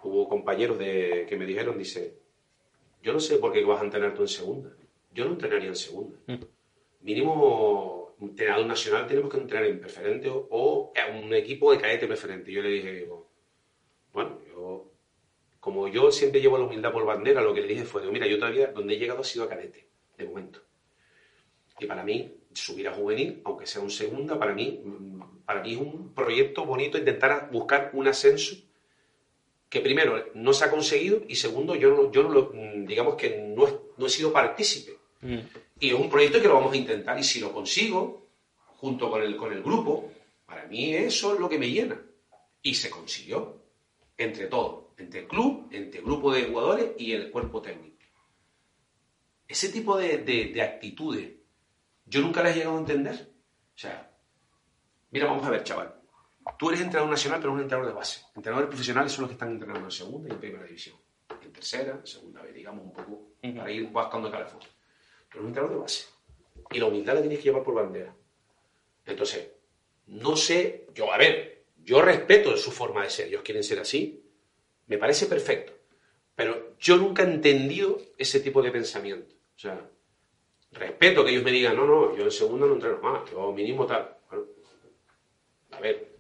hubo 0.04 0.28
compañeros 0.28 0.78
de, 0.78 1.26
que 1.28 1.38
me 1.38 1.46
dijeron, 1.46 1.78
dice, 1.78 2.18
yo 3.02 3.14
no 3.14 3.20
sé 3.20 3.38
por 3.38 3.52
qué 3.52 3.64
vas 3.64 3.82
a 3.82 3.86
entrenar 3.86 4.14
tú 4.14 4.22
en 4.24 4.28
segunda. 4.28 4.76
Yo 5.14 5.26
no 5.26 5.32
entrenaría 5.32 5.70
en 5.70 5.76
segunda. 5.76 6.18
Mm. 6.28 6.44
Mínimo, 7.02 8.16
entrenador 8.20 8.66
nacional 8.66 9.08
tenemos 9.08 9.30
que 9.32 9.38
entrenar 9.38 9.70
en 9.70 9.80
preferente 9.80 10.30
o, 10.32 10.92
un 11.22 11.34
equipo 11.34 11.72
de 11.72 11.80
cadete 11.80 12.08
preferente. 12.08 12.52
Yo 12.52 12.62
le 12.62 12.70
dije, 12.70 13.08
bueno, 14.12 14.40
yo, 14.48 14.92
como 15.60 15.88
yo 15.88 16.12
siempre 16.12 16.42
llevo 16.42 16.58
la 16.58 16.66
humildad 16.66 16.92
por 16.92 17.06
bandera, 17.06 17.42
lo 17.42 17.54
que 17.54 17.62
le 17.62 17.68
dije 17.68 17.86
fue, 17.86 18.10
mira, 18.12 18.28
yo 18.28 18.40
todavía 18.40 18.68
donde 18.68 18.96
he 18.96 19.00
llegado 19.00 19.22
ha 19.22 19.24
sido 19.24 19.46
a 19.46 19.50
cadete, 19.50 19.88
de 20.18 20.26
momento. 20.26 20.62
Y 21.80 21.86
para 21.86 22.04
mí, 22.04 22.34
subir 22.54 22.88
a 22.88 22.94
juvenil, 22.94 23.42
aunque 23.44 23.66
sea 23.66 23.82
un 23.82 23.92
segunda, 23.92 24.40
para 24.40 24.54
mí, 24.54 24.82
para 25.46 25.62
mí 25.62 25.74
es 25.74 25.78
un 25.78 26.14
proyecto 26.14 26.66
bonito 26.66 26.98
intentar 26.98 27.50
buscar 27.52 27.92
un 27.94 28.08
ascenso 28.08 28.56
que 29.76 29.82
primero 29.82 30.32
no 30.36 30.54
se 30.54 30.64
ha 30.64 30.72
conseguido 30.72 31.24
y 31.28 31.36
segundo 31.36 31.76
yo 31.76 31.90
no, 31.94 32.10
yo 32.10 32.24
no 32.24 32.30
lo, 32.30 32.54
digamos 32.88 33.16
que 33.16 33.54
no, 33.98 34.06
he 34.08 34.10
sido 34.10 34.32
partícipe. 34.32 34.94
Mm. 35.20 35.40
Y 35.82 35.90
es 35.90 35.96
un 35.96 36.10
proyecto 36.10 36.42
que 36.42 36.48
lo 36.48 36.54
vamos 36.54 36.72
a 36.72 36.78
intentar 36.78 37.20
y 37.20 37.26
si 37.26 37.42
lo 37.42 37.52
consigo, 37.52 38.26
junto 38.78 39.12
con 39.12 39.22
el, 39.22 39.36
con 39.36 39.52
el 39.52 39.62
grupo, 39.62 40.14
para 40.46 40.66
mí 40.68 40.94
eso 40.94 41.34
es 41.34 41.42
lo 41.42 41.50
que 41.50 41.60
me 41.60 41.70
llena. 41.70 42.02
Y 42.62 42.74
se 42.74 42.90
consiguió, 42.90 43.64
entre 44.18 44.48
todos, 44.48 44.94
entre 44.98 45.20
el 45.20 45.28
club, 45.28 45.68
entre 45.72 46.00
el 46.00 46.06
grupo 46.06 46.32
de 46.32 46.46
jugadores 46.46 46.92
y 46.98 47.12
el 47.12 47.30
cuerpo 47.30 47.62
técnico. 47.62 47.98
Ese 49.46 49.68
tipo 49.68 49.98
de, 49.98 50.20
de, 50.20 50.54
de 50.54 50.62
actitudes 50.62 51.34
yo 52.06 52.22
nunca 52.22 52.42
las 52.42 52.56
he 52.56 52.60
llegado 52.60 52.78
a 52.78 52.80
entender. 52.80 53.30
O 53.76 53.78
sea, 53.78 54.10
mira, 55.12 55.26
vamos 55.26 55.46
a 55.46 55.50
ver, 55.50 55.66
chaval. 55.66 55.94
Tú 56.58 56.70
eres 56.70 56.82
entrenador 56.82 57.10
nacional, 57.10 57.40
pero 57.40 57.54
un 57.54 57.62
entrenador 57.62 57.92
de 57.92 57.98
base. 57.98 58.22
Entrenadores 58.36 58.70
profesionales 58.70 59.12
son 59.12 59.24
los 59.24 59.30
que 59.30 59.34
están 59.34 59.52
entrenando 59.52 59.86
en 59.86 59.92
segunda 59.92 60.30
y 60.30 60.32
en 60.32 60.40
primera 60.40 60.64
división. 60.64 60.96
En 61.42 61.52
tercera, 61.52 61.94
en 61.94 62.08
segunda 62.08 62.42
vez, 62.42 62.54
digamos, 62.54 62.86
un 62.86 62.94
poco, 62.94 63.30
para 63.42 63.72
ir 63.72 63.88
buscando 63.88 64.32
cada 64.32 64.46
foto. 64.46 64.68
Pero 65.30 65.42
un 65.42 65.48
entrenador 65.48 65.76
de 65.76 65.82
base. 65.82 66.06
Y 66.72 66.80
la 66.80 66.86
humildad 66.86 67.16
la 67.16 67.22
tienes 67.22 67.40
que 67.40 67.46
llevar 67.46 67.64
por 67.64 67.74
bandera. 67.74 68.16
Entonces, 69.06 69.52
no 70.08 70.36
sé, 70.36 70.88
yo, 70.94 71.12
a 71.12 71.18
ver, 71.18 71.66
yo 71.84 72.02
respeto 72.02 72.56
su 72.58 72.72
forma 72.72 73.04
de 73.04 73.10
ser. 73.10 73.28
Ellos 73.28 73.42
quieren 73.44 73.64
ser 73.64 73.80
así. 73.80 74.24
Me 74.88 74.98
parece 74.98 75.26
perfecto. 75.26 75.74
Pero 76.36 76.78
yo 76.80 76.98
nunca 76.98 77.24
he 77.24 77.34
entendido 77.34 78.00
ese 78.18 78.40
tipo 78.40 78.62
de 78.62 78.72
pensamiento. 78.72 79.34
O 79.56 79.60
sea, 79.60 79.90
respeto 80.72 81.24
que 81.24 81.32
ellos 81.32 81.44
me 81.44 81.52
digan, 81.52 81.76
no, 81.76 81.86
no, 81.86 82.16
yo 82.16 82.24
en 82.24 82.32
segunda 82.32 82.68
no 82.68 82.74
entreno 82.74 83.00
más, 83.00 83.30
yo 83.32 83.52
mínimo 83.52 83.86
tal. 83.86 84.18
Bueno, 84.30 84.46
a 85.72 85.80
ver, 85.80 86.15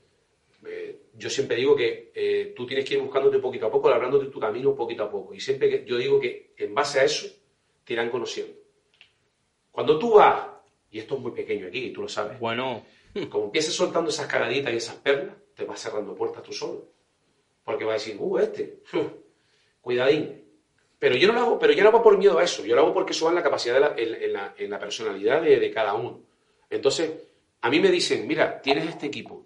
eh, 0.67 1.07
yo 1.13 1.29
siempre 1.29 1.57
digo 1.57 1.75
que 1.75 2.11
eh, 2.13 2.53
tú 2.55 2.65
tienes 2.65 2.85
que 2.85 2.95
ir 2.95 3.01
buscándote 3.01 3.39
poquito 3.39 3.67
a 3.67 3.71
poco, 3.71 3.89
de 3.89 4.25
tu 4.27 4.39
camino 4.39 4.75
poquito 4.75 5.03
a 5.03 5.09
poco. 5.09 5.33
Y 5.33 5.39
siempre 5.39 5.69
que 5.69 5.85
yo 5.85 5.97
digo 5.97 6.19
que 6.19 6.53
en 6.57 6.73
base 6.73 6.99
a 6.99 7.03
eso 7.03 7.27
te 7.83 7.93
irán 7.93 8.09
conociendo. 8.09 8.53
Cuando 9.71 9.99
tú 9.99 10.13
vas, 10.13 10.47
y 10.91 10.99
esto 10.99 11.15
es 11.15 11.21
muy 11.21 11.31
pequeño 11.31 11.67
aquí, 11.67 11.91
tú 11.91 12.01
lo 12.01 12.09
sabes. 12.09 12.39
Bueno. 12.39 12.83
Como 13.29 13.45
empieces 13.45 13.73
soltando 13.73 14.09
esas 14.09 14.27
cagaditas 14.27 14.73
y 14.73 14.77
esas 14.77 14.95
perlas, 14.95 15.35
te 15.55 15.63
vas 15.63 15.79
cerrando 15.79 16.13
puertas 16.13 16.43
tú 16.43 16.51
solo. 16.51 16.89
Porque 17.63 17.85
vas 17.85 17.93
a 17.93 18.05
decir, 18.05 18.17
uh, 18.19 18.37
este, 18.39 18.79
cuidadín. 19.81 20.43
Pero 20.99 21.15
yo 21.15 21.27
no 21.27 21.33
lo 21.33 21.39
hago, 21.39 21.59
pero 21.59 21.73
yo 21.73 21.83
no 21.83 21.89
hago 21.89 22.03
por 22.03 22.17
miedo 22.17 22.37
a 22.37 22.43
eso, 22.43 22.65
yo 22.65 22.75
lo 22.75 22.81
hago 22.81 22.93
porque 22.93 23.11
eso 23.11 23.25
va 23.25 23.31
en 23.31 23.35
la 23.35 23.43
capacidad, 23.43 23.75
de 23.75 23.79
la, 24.29 24.53
en, 24.57 24.69
la, 24.69 24.79
personalidad 24.79 25.41
de, 25.41 25.71
cada 25.71 25.93
uno. 25.93 26.23
Entonces, 26.69 27.11
a 27.61 27.69
mí 27.69 27.79
me 27.79 27.89
dicen, 27.89 28.27
mira, 28.27 28.61
tienes 28.61 28.87
este 28.87 29.07
equipo, 29.07 29.45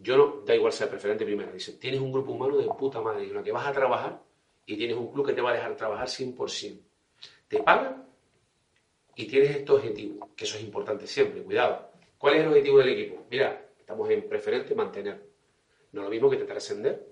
yo 0.00 0.16
no, 0.16 0.42
da 0.44 0.54
igual 0.54 0.72
sea 0.72 0.88
preferente 0.88 1.24
primero, 1.24 1.52
dicen, 1.52 1.78
tienes 1.78 2.00
un 2.00 2.12
grupo 2.12 2.32
humano 2.32 2.56
de 2.56 2.66
puta 2.66 3.00
madre 3.00 3.24
en 3.24 3.34
la 3.34 3.42
que 3.42 3.52
vas 3.52 3.66
a 3.66 3.72
trabajar 3.72 4.22
y 4.64 4.76
tienes 4.76 4.96
un 4.96 5.12
club 5.12 5.26
que 5.26 5.32
te 5.32 5.40
va 5.40 5.50
a 5.50 5.54
dejar 5.54 5.76
trabajar 5.76 6.06
100%. 6.06 6.80
Te 7.48 7.62
pagan 7.62 8.06
y 9.16 9.26
tienes 9.26 9.56
estos 9.56 9.76
objetivos, 9.76 10.28
que 10.36 10.44
eso 10.44 10.56
es 10.56 10.62
importante 10.62 11.06
siempre, 11.06 11.42
cuidado. 11.42 11.90
¿Cuál 12.18 12.34
es 12.34 12.42
el 12.42 12.48
objetivo 12.48 12.78
del 12.78 12.90
equipo? 12.90 13.26
Mira, 13.30 13.70
estamos 13.78 14.08
en 14.10 14.28
preferente 14.28 14.74
mantener. 14.74 15.26
No 15.92 16.02
lo 16.02 16.10
mismo 16.10 16.28
que 16.28 16.36
te 16.36 16.52
ascender. 16.52 17.06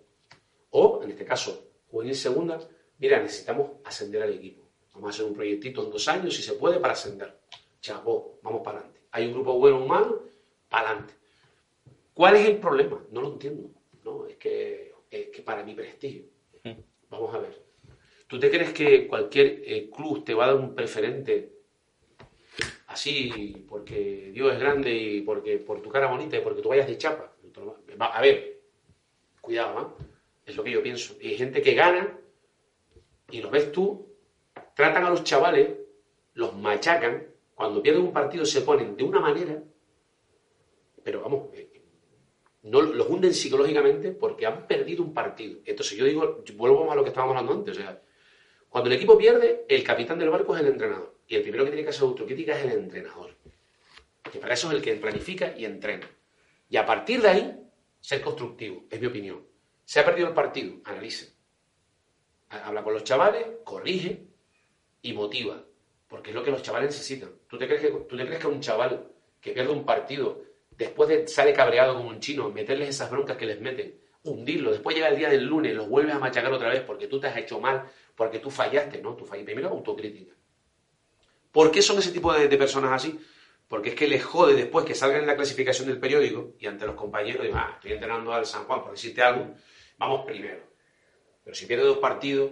O, 0.71 1.01
en 1.03 1.11
este 1.11 1.25
caso, 1.25 1.71
juvenil 1.91 2.15
segunda, 2.15 2.59
mira, 2.99 3.21
necesitamos 3.21 3.71
ascender 3.85 4.23
al 4.23 4.35
equipo. 4.35 4.69
Vamos 4.95 5.09
a 5.09 5.11
hacer 5.15 5.25
un 5.27 5.35
proyectito 5.35 5.85
en 5.85 5.91
dos 5.91 6.07
años, 6.09 6.35
si 6.35 6.43
se 6.43 6.55
puede, 6.55 6.79
para 6.79 6.93
ascender. 6.93 7.39
Chapó, 7.81 8.39
vamos 8.43 8.63
para 8.63 8.79
adelante. 8.79 9.01
Hay 9.13 9.27
un 9.27 9.33
grupo 9.33 9.59
bueno 9.59 9.83
humano, 9.83 10.21
para 10.69 10.91
adelante. 10.91 11.15
¿Cuál 12.17 12.37
es 12.37 12.49
el 12.49 12.57
problema? 12.57 12.99
No 13.11 13.21
lo 13.21 13.33
entiendo. 13.33 13.69
No, 14.03 14.25
es 14.27 14.37
que, 14.37 14.95
es 15.11 15.27
que 15.27 15.43
para 15.43 15.63
mi 15.63 15.75
prestigio. 15.75 16.25
Hmm. 16.65 16.81
Vamos 17.11 17.35
a 17.35 17.41
ver. 17.41 17.63
¿Tú 18.27 18.41
te 18.41 18.51
crees 18.51 18.73
que 18.73 19.07
cualquier 19.07 19.61
eh, 19.67 19.91
club 19.95 20.25
te 20.25 20.33
va 20.33 20.45
a 20.45 20.47
dar 20.47 20.57
un 20.57 20.75
preferente 20.75 21.53
así 22.87 23.67
porque 23.69 24.31
Dios 24.33 24.51
es 24.51 24.59
grande 24.59 24.95
y 24.95 25.21
porque 25.21 25.59
por 25.59 25.83
tu 25.83 25.91
cara 25.91 26.11
bonita 26.11 26.39
y 26.39 26.41
porque 26.41 26.63
tú 26.63 26.71
vayas 26.71 26.87
de 26.87 26.97
chapa? 26.97 27.35
A 27.99 28.23
ver, 28.23 28.63
cuidado, 29.43 29.75
¿no? 29.79 29.95
Es 30.47 30.57
lo 30.57 30.65
que 30.65 30.71
yo 30.71 30.83
pienso. 30.83 31.17
hay 31.23 31.37
gente 31.37 31.61
que 31.61 31.75
gana 31.75 32.19
y 33.31 33.43
lo 33.43 33.51
ves 33.51 33.71
tú, 33.73 34.09
tratan 34.75 35.05
a 35.05 35.11
los 35.11 35.23
chavales, 35.23 35.69
los 36.33 36.57
machacan, 36.57 37.27
cuando 37.55 37.83
pierden 37.83 38.05
un 38.05 38.13
partido 38.15 38.47
se 38.47 38.63
ponen 38.63 38.97
de 38.97 39.05
una 39.05 39.21
manera, 39.21 39.63
no 42.67 42.83
los 42.83 43.09
hunden 43.09 43.35
psicológicamente 43.35 44.13
porque 44.13 44.47
han 44.47 44.67
perdido 44.67 45.03
un 45.03 45.15
partido. 45.15 45.61
Entonces 45.65 45.97
yo 45.97 46.05
digo, 46.05 46.43
vuelvo 46.55 46.91
a 46.91 46.95
lo 46.95 47.03
que 47.03 47.09
estábamos 47.09 47.37
hablando 47.37 47.61
antes, 47.61 47.77
o 47.77 47.81
sea, 47.81 48.01
cuando 48.69 48.91
el 48.91 48.97
equipo 48.97 49.17
pierde, 49.17 49.65
el 49.69 49.83
capitán 49.83 50.19
del 50.19 50.31
barco 50.31 50.55
es 50.55 50.63
el 50.63 50.69
entrenador. 50.69 51.15
Y 51.27 51.37
el 51.37 51.43
primero 51.43 51.65
que 51.65 51.71
tiene 51.71 51.85
que 51.85 51.91
hacer 51.91 52.03
autocrítica 52.03 52.59
es 52.59 52.65
el 52.65 52.73
entrenador. 52.73 53.35
Que 54.31 54.39
para 54.39 54.55
eso 54.55 54.69
es 54.69 54.77
el 54.77 54.83
que 54.83 54.95
planifica 54.97 55.57
y 55.57 55.65
entrena. 55.65 56.09
Y 56.69 56.77
a 56.77 56.85
partir 56.85 57.23
de 57.23 57.29
ahí, 57.29 57.61
ser 58.01 58.21
constructivo, 58.21 58.85
es 58.91 59.01
mi 59.01 59.07
opinión. 59.07 59.47
Se 59.85 60.01
ha 60.01 60.05
perdido 60.05 60.29
el 60.29 60.35
partido, 60.35 60.75
analice 60.85 61.37
habla 62.51 62.83
con 62.83 62.95
los 62.95 63.05
chavales, 63.05 63.47
corrige 63.65 64.23
y 65.03 65.13
motiva, 65.13 65.65
porque 66.09 66.31
es 66.31 66.37
lo 66.37 66.43
que 66.43 66.51
los 66.51 66.63
chavales 66.63 66.91
necesitan. 66.91 67.31
¿Tú 67.49 67.59
te 67.59 67.67
crees 67.67 67.83
que, 67.83 67.91
tú 67.91 68.17
te 68.17 68.27
crees 68.27 68.41
que 68.41 68.47
un 68.47 68.61
chaval 68.61 69.09
que 69.41 69.53
pierde 69.53 69.73
un 69.73 69.85
partido, 69.85 70.43
después 70.77 71.09
de 71.09 71.27
sale 71.29 71.53
cabreado 71.53 71.95
como 71.95 72.09
un 72.09 72.21
chino, 72.21 72.51
meterles 72.51 72.91
esas 72.91 73.11
broncas 73.11 73.37
que 73.37 73.47
les 73.47 73.61
meten, 73.61 73.99
hundirlo, 74.25 74.73
después 74.73 74.95
llega 74.97 75.09
el 75.09 75.17
día 75.17 75.29
del 75.29 75.45
lunes, 75.45 75.75
los 75.75 75.89
vuelves 75.89 76.15
a 76.15 76.19
machacar 76.19 76.53
otra 76.53 76.69
vez 76.69 76.81
porque 76.81 77.07
tú 77.07 77.21
te 77.21 77.29
has 77.29 77.37
hecho 77.37 77.61
mal, 77.61 77.85
porque 78.15 78.39
tú 78.39 78.51
fallaste, 78.51 79.01
¿no? 79.01 79.15
Tú 79.15 79.25
fallaste. 79.25 79.53
Primero, 79.53 79.69
autocrítica. 79.71 80.35
¿Por 81.53 81.71
qué 81.71 81.81
son 81.81 81.99
ese 81.99 82.13
tipo 82.13 82.33
de, 82.33 82.49
personas 82.57 82.93
así? 82.93 83.19
Porque 83.69 83.91
es 83.91 83.95
que 83.95 84.07
les 84.07 84.25
jode 84.25 84.55
después 84.55 84.85
que 84.85 84.95
salgan 84.95 85.23
en 85.23 85.27
la 85.27 85.37
clasificación 85.37 85.89
del 85.89 85.99
periódico 85.99 86.55
y 86.59 86.67
ante 86.67 86.87
los 86.87 86.95
compañeros, 86.95 87.47
y, 87.47 87.51
ah, 87.55 87.73
estoy 87.75 87.93
entrenando 87.93 88.33
al 88.33 88.47
San 88.47 88.65
Juan, 88.65 88.83
por 88.83 88.93
decirte 88.93 89.23
algo, 89.23 89.55
vamos 89.99 90.27
primero. 90.27 90.61
Pero 91.43 91.55
si 91.55 91.67
pierde 91.67 91.85
dos 91.85 91.99
partidos, 91.99 92.51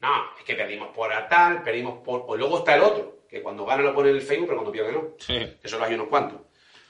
no, 0.00 0.08
es 0.38 0.44
que 0.44 0.54
perdimos 0.54 0.88
por 0.94 1.12
a 1.12 1.28
tal, 1.28 1.62
perdimos 1.62 2.02
por. 2.02 2.24
O 2.26 2.36
luego 2.36 2.58
está 2.58 2.74
el 2.74 2.82
otro, 2.82 3.20
que 3.28 3.42
cuando 3.42 3.64
gana 3.64 3.82
lo 3.82 3.94
pone 3.94 4.10
en 4.10 4.16
el 4.16 4.22
Facebook, 4.22 4.46
pero 4.46 4.58
cuando 4.58 4.72
pierde 4.72 4.92
no. 4.92 5.14
Sí. 5.18 5.56
Que 5.60 5.68
solo 5.68 5.84
hay 5.84 5.94
unos 5.94 6.08
cuantos. 6.08 6.39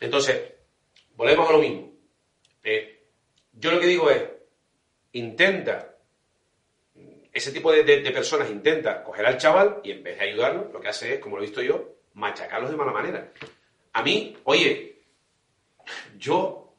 Entonces, 0.00 0.54
volvemos 1.14 1.48
a 1.48 1.52
lo 1.52 1.58
mismo. 1.58 1.92
Eh, 2.64 3.04
yo 3.52 3.70
lo 3.70 3.78
que 3.78 3.86
digo 3.86 4.10
es, 4.10 4.22
intenta, 5.12 5.94
ese 7.32 7.52
tipo 7.52 7.70
de, 7.70 7.84
personas 8.10 8.50
intenta 8.50 9.04
coger 9.04 9.26
al 9.26 9.36
chaval 9.36 9.80
y 9.84 9.92
en 9.92 10.02
vez 10.02 10.18
de 10.18 10.24
ayudarlo, 10.24 10.70
lo 10.72 10.80
que 10.80 10.88
hace 10.88 11.14
es, 11.14 11.20
como 11.20 11.36
lo 11.36 11.42
he 11.42 11.46
visto 11.46 11.62
yo, 11.62 11.96
machacarlos 12.14 12.70
de 12.70 12.76
mala 12.76 12.92
manera. 12.92 13.32
A 13.92 14.02
mí, 14.02 14.36
oye, 14.44 15.02
yo 16.18 16.74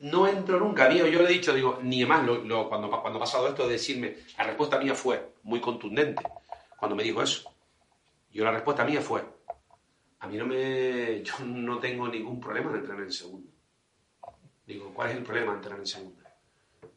no 0.00 0.28
entro 0.28 0.58
nunca. 0.58 0.88
Mío, 0.88 1.06
yo 1.06 1.22
le 1.22 1.30
he 1.30 1.32
dicho, 1.32 1.54
digo, 1.54 1.78
ni 1.82 2.04
más, 2.04 2.26
cuando, 2.68 2.90
cuando 2.90 3.16
ha 3.16 3.20
pasado 3.20 3.48
esto 3.48 3.66
de 3.66 3.72
decirme, 3.72 4.16
la 4.36 4.44
respuesta 4.44 4.78
mía 4.78 4.94
fue 4.94 5.32
muy 5.42 5.60
contundente 5.60 6.22
cuando 6.76 6.96
me 6.96 7.02
dijo 7.02 7.22
eso. 7.22 7.50
Yo 8.32 8.44
la 8.44 8.52
respuesta 8.52 8.84
mía 8.84 9.00
fue, 9.00 9.22
a 10.20 10.28
mí 10.28 10.36
no 10.36 10.46
me, 10.46 11.22
yo 11.24 11.44
no 11.44 11.78
tengo 11.78 12.08
ningún 12.08 12.40
problema 12.40 12.70
en 12.70 12.76
entrenar 12.76 13.02
en 13.04 13.12
segunda. 13.12 13.50
Digo, 14.66 14.92
¿cuál 14.94 15.10
es 15.10 15.16
el 15.16 15.24
problema 15.24 15.52
de 15.52 15.56
entrenar 15.56 15.80
en 15.80 15.86
segunda? 15.86 16.38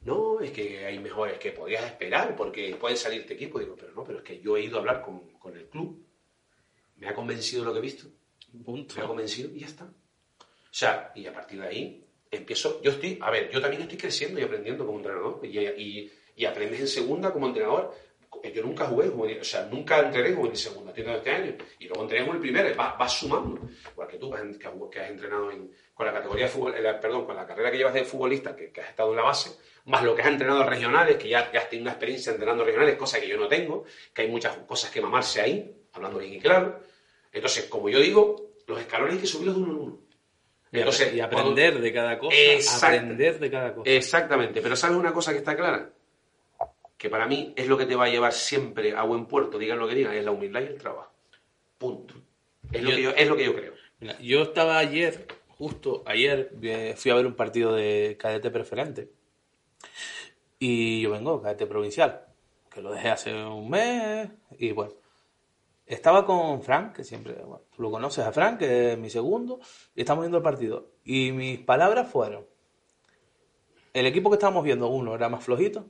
No, 0.02 0.42
es 0.42 0.52
que 0.52 0.86
hay 0.86 1.00
mejores 1.00 1.40
que 1.40 1.52
podías 1.52 1.86
esperar 1.86 2.36
porque 2.36 2.76
pueden 2.76 2.98
salirte 2.98 3.34
equipo. 3.34 3.58
Digo, 3.60 3.76
pero 3.76 3.94
no, 3.94 4.04
pero 4.04 4.20
es 4.20 4.24
que 4.24 4.40
yo 4.40 4.58
he 4.58 4.64
ido 4.64 4.78
a 4.78 4.80
hablar 4.82 5.02
con, 5.02 5.32
con 5.40 5.56
el 5.58 5.66
club, 5.68 6.06
me 6.98 7.08
ha 7.08 7.14
convencido 7.16 7.64
lo 7.64 7.72
que 7.74 7.80
he 7.80 7.82
visto, 7.82 8.08
Punto. 8.64 8.96
me 8.96 9.02
ha 9.02 9.08
convencido 9.08 9.50
y 9.56 9.60
ya 9.62 9.68
está. 9.68 9.86
O 9.86 10.76
sea, 10.76 11.12
y 11.16 11.26
a 11.26 11.34
partir 11.34 11.62
de 11.62 11.68
ahí 11.68 12.06
empiezo, 12.30 12.82
yo 12.82 12.92
estoy, 12.92 13.18
a 13.22 13.30
ver, 13.32 13.50
yo 13.50 13.62
también 13.62 13.84
estoy 13.84 13.98
creciendo 13.98 14.40
y 14.40 14.44
aprendiendo 14.44 14.86
como 14.86 14.98
entrenador 14.98 15.40
y, 15.44 15.58
y, 15.60 16.12
y 16.36 16.46
aprendes 16.46 16.82
en 16.82 16.88
segunda 16.88 17.32
como 17.32 17.48
entrenador. 17.48 17.96
Yo 18.54 18.62
nunca 18.64 18.86
jugué 18.86 19.08
juvenil, 19.10 19.40
o 19.40 19.44
sea, 19.44 19.68
nunca 19.72 20.00
entrené 20.00 20.30
en 20.30 20.36
juvenil 20.36 20.58
segunda, 20.58 20.94
tengo 20.94 21.12
este 21.12 21.32
año, 21.32 21.56
y 21.80 21.88
luego 21.88 22.04
entrené 22.04 22.26
en 22.26 22.32
el 22.34 22.40
primero, 22.40 22.70
y 22.70 22.74
vas, 22.74 22.98
vas 22.98 23.14
sumando. 23.14 23.60
Igual 23.92 24.08
que 24.08 24.18
tú, 24.18 24.30
que 24.32 24.38
has, 24.68 24.74
que 24.92 25.06
entrenado 25.12 25.52
en- 25.52 25.72
con 25.94 26.06
la 26.06 26.14
categoría 26.14 26.46
de 26.46 26.52
fútbol, 26.52 26.74
eh, 26.76 26.94
perdón, 27.02 27.26
con 27.26 27.36
la 27.36 27.46
carrera 27.46 27.72
que 27.72 27.78
llevas 27.78 27.94
de 27.94 28.04
futbolista, 28.04 28.56
que, 28.56 28.72
que 28.72 28.82
has 28.82 28.90
estado 28.90 29.12
en 29.12 29.16
la 29.18 29.24
base, 29.24 29.52
más 29.86 30.04
lo 30.04 30.16
que 30.16 30.22
has 30.22 30.28
entrenado 30.30 30.62
en 30.62 30.68
regionales, 30.68 31.18
que 31.18 31.30
ya, 31.30 31.52
ya 31.52 31.60
has 31.62 31.70
tenido 31.70 31.84
una 31.86 31.92
experiencia 31.92 32.32
entrenando 32.32 32.64
regionales, 32.64 32.96
cosa 32.96 33.20
que 33.20 33.28
yo 33.28 33.38
no 33.38 33.48
tengo, 33.48 33.86
que 34.14 34.24
hay 34.24 34.28
muchas 34.30 34.56
cosas 34.58 34.90
que 34.92 35.02
mamarse 35.02 35.42
ahí, 35.42 35.76
hablando 35.94 36.20
bien 36.20 36.34
y 36.34 36.40
claro. 36.40 36.80
Entonces, 37.32 37.66
como 37.66 37.90
yo 37.90 38.00
digo, 38.00 38.54
los 38.68 38.80
escalones 38.80 39.16
hay 39.16 39.22
que 39.22 39.28
subirlos 39.28 39.56
de 39.56 39.62
uno 39.62 39.72
en 39.72 39.78
uno. 39.80 40.00
Entonces, 40.72 41.14
y 41.14 41.20
aprender 41.20 41.80
de 41.80 41.94
cada 41.94 42.18
cosa. 42.18 42.36
Exacto. 42.38 42.86
Aprender 42.96 43.40
de 43.40 43.52
cada 43.52 43.74
cosa. 43.76 43.90
Exactamente, 43.90 44.62
pero 44.62 44.76
¿sabes 44.76 44.98
una 44.98 45.14
cosa 45.14 45.32
que 45.32 45.38
está 45.40 45.56
clara? 45.56 45.92
Que 47.04 47.10
para 47.10 47.28
mí 47.28 47.52
es 47.58 47.68
lo 47.68 47.78
que 47.78 47.86
te 47.86 47.98
va 47.98 48.06
a 48.06 48.10
llevar 48.10 48.32
siempre 48.32 48.96
a 48.96 49.04
buen 49.04 49.26
puerto, 49.26 49.58
digan 49.58 49.78
lo 49.78 49.90
que 49.90 49.94
digan, 49.96 50.14
es 50.16 50.24
la 50.24 50.32
humildad 50.32 50.62
y 50.62 50.68
el 50.68 50.78
trabajo. 50.78 51.12
Punto. 51.78 52.14
Es 52.72 52.82
lo, 52.82 52.92
Yo- 52.92 52.96
que, 52.96 53.02
yo, 53.02 53.10
es 53.10 53.28
lo 53.28 53.36
que 53.36 53.44
yo 53.44 53.54
creo. 53.54 53.74
Mira, 54.00 54.18
yo 54.22 54.42
estaba 54.42 54.78
ayer, 54.78 55.28
justo 55.50 56.02
ayer, 56.06 56.54
eh, 56.62 56.94
fui 56.96 57.12
a 57.12 57.16
ver 57.16 57.28
un 57.28 57.34
partido 57.36 57.74
de 57.74 58.16
cadete 58.18 58.50
preferente. 58.52 59.10
Y 60.60 61.02
yo 61.02 61.12
vengo, 61.12 61.42
cadete 61.42 61.66
provincial, 61.68 62.26
que 62.74 62.82
lo 62.82 62.94
dejé 62.94 63.10
hace 63.10 63.34
un 63.34 63.70
mes. 63.70 64.30
Y 64.58 64.72
bueno, 64.72 64.94
estaba 65.86 66.26
con 66.26 66.64
Frank, 66.64 66.96
que 66.96 67.04
siempre, 67.04 67.34
bueno, 67.34 67.64
tú 67.76 67.82
lo 67.82 67.92
conoces 67.92 68.26
a 68.26 68.32
Frank, 68.32 68.60
que 68.60 68.94
es 68.94 68.98
mi 68.98 69.10
segundo, 69.10 69.60
y 69.94 70.00
estamos 70.00 70.24
viendo 70.24 70.38
el 70.38 70.44
partido. 70.44 70.88
Y 71.04 71.34
mis 71.34 71.60
palabras 71.60 72.10
fueron: 72.10 72.46
el 73.94 74.06
equipo 74.06 74.30
que 74.30 74.36
estábamos 74.36 74.64
viendo, 74.64 74.88
uno 74.88 75.14
era 75.16 75.28
más 75.28 75.44
flojito, 75.44 75.86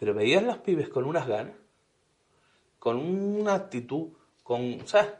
pero 0.00 0.14
veías 0.14 0.42
las 0.42 0.56
pibes 0.56 0.88
con 0.88 1.04
unas 1.04 1.28
ganas, 1.28 1.52
con 2.78 2.96
una 2.96 3.52
actitud, 3.52 4.08
con, 4.42 4.78
¿sabes? 4.86 5.10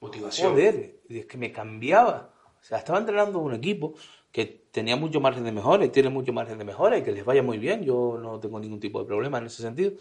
Motivación. 0.00 0.52
Joder, 0.52 1.00
es 1.06 1.26
que 1.26 1.36
me 1.36 1.52
cambiaba. 1.52 2.32
O 2.58 2.62
sea, 2.62 2.78
estaba 2.78 2.98
entrenando 2.98 3.40
un 3.40 3.52
equipo 3.52 3.92
que 4.32 4.46
tenía 4.70 4.96
mucho 4.96 5.20
margen 5.20 5.44
de 5.44 5.52
mejora 5.52 5.84
y 5.84 5.90
tiene 5.90 6.08
mucho 6.08 6.32
margen 6.32 6.56
de 6.56 6.64
mejora 6.64 6.96
y 6.96 7.02
que 7.02 7.12
les 7.12 7.26
vaya 7.26 7.42
muy 7.42 7.58
bien. 7.58 7.84
Yo 7.84 8.18
no 8.18 8.40
tengo 8.40 8.58
ningún 8.58 8.80
tipo 8.80 9.00
de 9.00 9.04
problema 9.04 9.36
en 9.36 9.46
ese 9.46 9.60
sentido. 9.60 9.92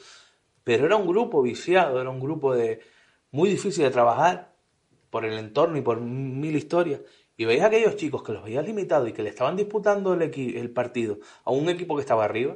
Pero 0.64 0.86
era 0.86 0.96
un 0.96 1.08
grupo 1.08 1.42
viciado, 1.42 2.00
era 2.00 2.10
un 2.10 2.22
grupo 2.22 2.56
de 2.56 2.80
muy 3.32 3.50
difícil 3.50 3.84
de 3.84 3.92
trabajar 3.92 4.56
por 5.10 5.26
el 5.26 5.38
entorno 5.38 5.78
y 5.78 5.82
por 5.82 6.00
mil 6.00 6.56
historias. 6.56 7.02
Y 7.36 7.44
veías 7.44 7.66
a 7.66 7.68
aquellos 7.68 7.98
chicos 7.98 8.24
que 8.24 8.32
los 8.32 8.46
veías 8.46 8.66
limitados 8.66 9.10
y 9.10 9.12
que 9.12 9.24
le 9.24 9.30
estaban 9.30 9.58
disputando 9.58 10.14
el, 10.14 10.22
el 10.22 10.72
partido 10.72 11.20
a 11.44 11.52
un 11.52 11.68
equipo 11.68 11.98
que 11.98 12.02
estaba 12.02 12.24
arriba 12.24 12.56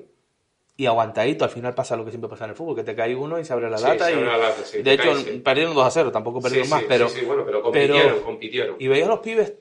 y 0.81 0.85
aguantadito. 0.85 1.43
Al 1.43 1.51
final 1.51 1.75
pasa 1.75 1.97
lo 1.97 2.05
que 2.05 2.11
siempre 2.11 2.29
pasa 2.29 2.45
en 2.45 2.51
el 2.51 2.55
fútbol, 2.55 2.75
que 2.75 2.83
te 2.83 2.95
cae 2.95 3.13
uno 3.15 3.37
y 3.37 3.43
se 3.43 3.51
abre 3.51 3.69
la 3.69 3.77
lata. 3.77 4.09
y, 4.11 4.15
la 4.15 4.37
lata, 4.37 4.63
sí, 4.63 4.81
de 4.81 4.93
hecho, 4.93 5.11
cae, 5.13 5.39
perdieron 5.39 5.73
2 5.75 5.85
a 5.85 5.91
0, 5.91 6.11
tampoco 6.11 6.39
perdieron 6.41 6.69
más, 6.69 6.83
pero, 6.87 7.07
bueno, 7.27 7.43
pero 7.45 7.61
compitieron, 7.61 7.97
pero- 8.01 8.23
compitieron. 8.23 8.75
Y 8.79 8.87
veías 8.87 9.07
a 9.07 9.11
los 9.11 9.19
pibes 9.19 9.53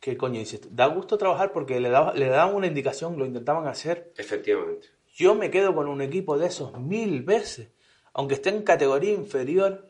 que 0.00 0.16
coño 0.16 0.40
da 0.70 0.86
gusto 0.86 1.16
trabajar 1.16 1.52
porque 1.52 1.78
le, 1.80 1.90
daba- 1.90 2.12
le 2.14 2.28
daban 2.28 2.54
una 2.56 2.66
indicación, 2.66 3.18
lo 3.18 3.24
intentaban 3.26 3.66
hacer. 3.68 4.12
Efectivamente. 4.16 4.88
Yo 5.14 5.34
me 5.36 5.50
quedo 5.50 5.74
con 5.74 5.86
un 5.88 6.00
equipo 6.02 6.36
de 6.38 6.46
esos 6.48 6.76
mil 6.78 7.22
veces, 7.22 7.68
aunque 8.12 8.34
esté 8.34 8.50
en 8.50 8.62
categoría 8.62 9.12
inferior. 9.12 9.84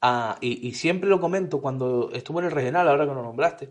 a- 0.00 0.38
y, 0.40 0.66
y 0.68 0.72
siempre 0.74 1.10
lo 1.10 1.20
comento 1.20 1.60
cuando 1.60 2.10
estuve 2.14 2.40
en 2.40 2.46
el 2.46 2.52
regional, 2.52 2.88
ahora 2.88 3.04
que 3.06 3.14
lo 3.14 3.22
nombraste. 3.22 3.68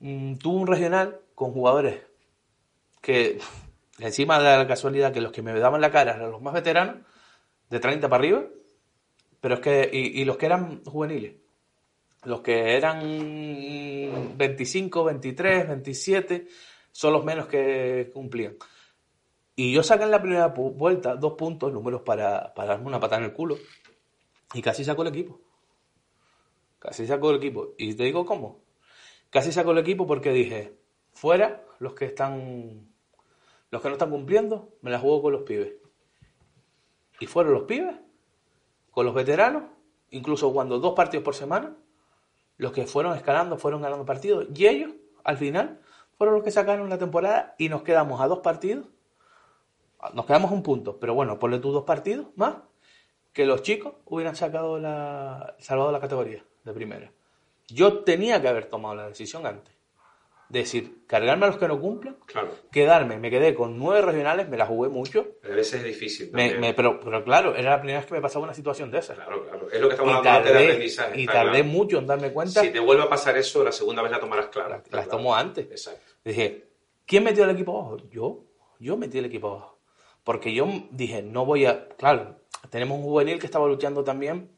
mm, 0.00 0.36
tuve 0.36 0.56
un 0.60 0.66
regional 0.66 1.20
con 1.36 1.52
jugadores 1.52 2.00
que, 3.02 3.38
encima 4.00 4.38
de 4.38 4.44
la 4.44 4.66
casualidad 4.66 5.12
que 5.12 5.20
los 5.20 5.32
que 5.32 5.42
me 5.42 5.58
daban 5.58 5.80
la 5.80 5.90
cara 5.90 6.14
eran 6.14 6.30
los 6.30 6.42
más 6.42 6.54
veteranos, 6.54 6.96
de 7.68 7.78
30 7.78 8.08
para 8.08 8.20
arriba, 8.20 8.44
pero 9.40 9.54
es 9.54 9.60
que, 9.60 9.90
y, 9.92 10.24
los 10.24 10.36
que 10.36 10.46
eran 10.46 10.84
juveniles, 10.84 11.34
los 12.24 12.40
que 12.40 12.76
eran 12.76 14.36
25, 14.36 15.04
23, 15.04 15.68
27, 15.68 16.48
son 16.92 17.12
los 17.12 17.24
menos 17.24 17.46
que 17.46 18.10
cumplían. 18.12 18.56
Y 19.56 19.72
yo 19.72 19.82
saqué 19.82 20.04
en 20.04 20.10
la 20.10 20.20
primera 20.20 20.48
vuelta 20.48 21.16
dos 21.16 21.34
puntos, 21.34 21.72
números 21.72 22.02
para, 22.02 22.52
para 22.54 22.70
darme 22.70 22.86
una 22.86 23.00
patada 23.00 23.22
en 23.22 23.30
el 23.30 23.32
culo, 23.32 23.56
y 24.52 24.62
casi 24.62 24.84
sacó 24.84 25.02
el 25.02 25.08
equipo. 25.08 25.40
Casi 26.78 27.06
sacó 27.06 27.30
el 27.30 27.36
equipo. 27.36 27.74
Y 27.78 27.94
te 27.94 28.04
digo 28.04 28.24
cómo. 28.24 28.62
Casi 29.30 29.52
sacó 29.52 29.70
el 29.72 29.78
equipo 29.78 30.06
porque 30.06 30.32
dije, 30.32 30.74
fuera 31.12 31.62
los 31.78 31.94
que 31.94 32.06
están, 32.06 32.89
los 33.70 33.82
que 33.82 33.88
no 33.88 33.94
están 33.94 34.10
cumpliendo, 34.10 34.70
me 34.82 34.90
la 34.90 34.98
juego 34.98 35.22
con 35.22 35.32
los 35.32 35.42
pibes. 35.42 35.74
Y 37.20 37.26
fueron 37.26 37.52
los 37.52 37.62
pibes, 37.64 37.96
con 38.90 39.06
los 39.06 39.14
veteranos, 39.14 39.64
incluso 40.10 40.52
cuando 40.52 40.78
dos 40.78 40.94
partidos 40.94 41.24
por 41.24 41.34
semana, 41.34 41.76
los 42.56 42.72
que 42.72 42.86
fueron 42.86 43.16
escalando, 43.16 43.56
fueron 43.56 43.82
ganando 43.82 44.04
partidos. 44.04 44.46
Y 44.54 44.66
ellos, 44.66 44.92
al 45.24 45.36
final, 45.36 45.80
fueron 46.18 46.34
los 46.34 46.44
que 46.44 46.50
sacaron 46.50 46.88
la 46.88 46.98
temporada 46.98 47.54
y 47.58 47.68
nos 47.68 47.82
quedamos 47.82 48.20
a 48.20 48.26
dos 48.26 48.40
partidos. 48.40 48.86
Nos 50.14 50.26
quedamos 50.26 50.50
un 50.50 50.62
punto, 50.62 50.98
pero 50.98 51.14
bueno, 51.14 51.38
ponle 51.38 51.58
tú 51.58 51.72
dos 51.72 51.84
partidos 51.84 52.26
más 52.36 52.56
que 53.32 53.46
los 53.46 53.62
chicos 53.62 53.94
hubieran 54.06 54.34
sacado 54.34 54.78
la, 54.78 55.54
salvado 55.58 55.92
la 55.92 56.00
categoría 56.00 56.44
de 56.64 56.72
primera. 56.72 57.12
Yo 57.68 58.02
tenía 58.02 58.40
que 58.42 58.48
haber 58.48 58.66
tomado 58.66 58.94
la 58.96 59.08
decisión 59.08 59.46
antes. 59.46 59.74
De 60.50 60.58
decir, 60.58 61.04
cargarme 61.06 61.44
a 61.46 61.48
los 61.48 61.58
que 61.58 61.68
no 61.68 61.80
cumplan, 61.80 62.16
Claro. 62.26 62.50
quedarme. 62.72 63.18
Me 63.18 63.30
quedé 63.30 63.54
con 63.54 63.78
nueve 63.78 64.02
regionales, 64.02 64.48
me 64.48 64.56
la 64.56 64.66
jugué 64.66 64.88
mucho. 64.88 65.26
Pero 65.40 65.54
a 65.54 65.56
veces 65.56 65.74
es 65.80 65.84
difícil. 65.84 66.30
Me- 66.32 66.54
me- 66.58 66.74
pero, 66.74 66.98
pero 66.98 67.22
claro, 67.22 67.54
era 67.54 67.70
la 67.70 67.78
primera 67.78 68.00
vez 68.00 68.06
que 68.08 68.14
me 68.14 68.20
pasaba 68.20 68.44
una 68.44 68.54
situación 68.54 68.90
de 68.90 68.98
esas. 68.98 69.14
Claro, 69.16 69.44
claro. 69.46 69.68
Es 69.70 69.80
lo 69.80 69.86
que 69.88 69.94
estamos 69.94 70.12
Y 70.12 70.16
hablando 70.16 70.38
antes 70.38 70.52
de 70.52 70.58
tardé, 70.58 70.66
aprendizaje. 70.72 71.20
y 71.20 71.26
tardé 71.26 71.50
claro. 71.60 71.64
mucho 71.66 71.98
en 71.98 72.06
darme 72.08 72.32
cuenta. 72.32 72.60
Si 72.62 72.70
te 72.70 72.80
vuelve 72.80 73.04
a 73.04 73.08
pasar 73.08 73.38
eso, 73.38 73.62
la 73.62 73.70
segunda 73.70 74.02
vez 74.02 74.10
la 74.10 74.18
tomarás 74.18 74.46
clara. 74.48 74.78
las 74.78 74.88
claro. 74.88 75.08
tomo 75.08 75.36
antes. 75.36 75.70
Exacto. 75.70 76.00
Dije, 76.24 76.64
¿quién 77.06 77.22
metió 77.22 77.44
el 77.44 77.50
equipo 77.50 77.78
abajo? 77.78 77.98
Yo, 78.10 78.42
yo 78.80 78.96
metí 78.96 79.18
el 79.18 79.26
equipo 79.26 79.50
abajo. 79.50 79.78
Porque 80.24 80.52
yo 80.52 80.66
dije, 80.90 81.22
no 81.22 81.44
voy 81.46 81.64
a. 81.66 81.86
Claro, 81.90 82.40
tenemos 82.70 82.98
un 82.98 83.04
juvenil 83.04 83.38
que 83.38 83.46
estaba 83.46 83.68
luchando 83.68 84.02
también 84.02 84.50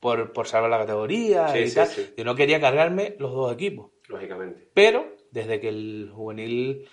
por, 0.00 0.32
por 0.32 0.48
salvar 0.48 0.68
la 0.70 0.78
categoría 0.78 1.46
Sí, 1.48 1.58
y 1.60 1.68
sí, 1.68 1.74
tal. 1.76 1.86
sí. 1.86 2.12
Yo 2.16 2.24
no 2.24 2.34
quería 2.34 2.60
cargarme 2.60 3.14
los 3.20 3.32
dos 3.32 3.52
equipos. 3.52 3.90
Lógicamente. 4.12 4.68
Pero 4.74 5.16
desde 5.30 5.60
que 5.60 5.68
el 5.68 6.10
juvenil 6.14 6.88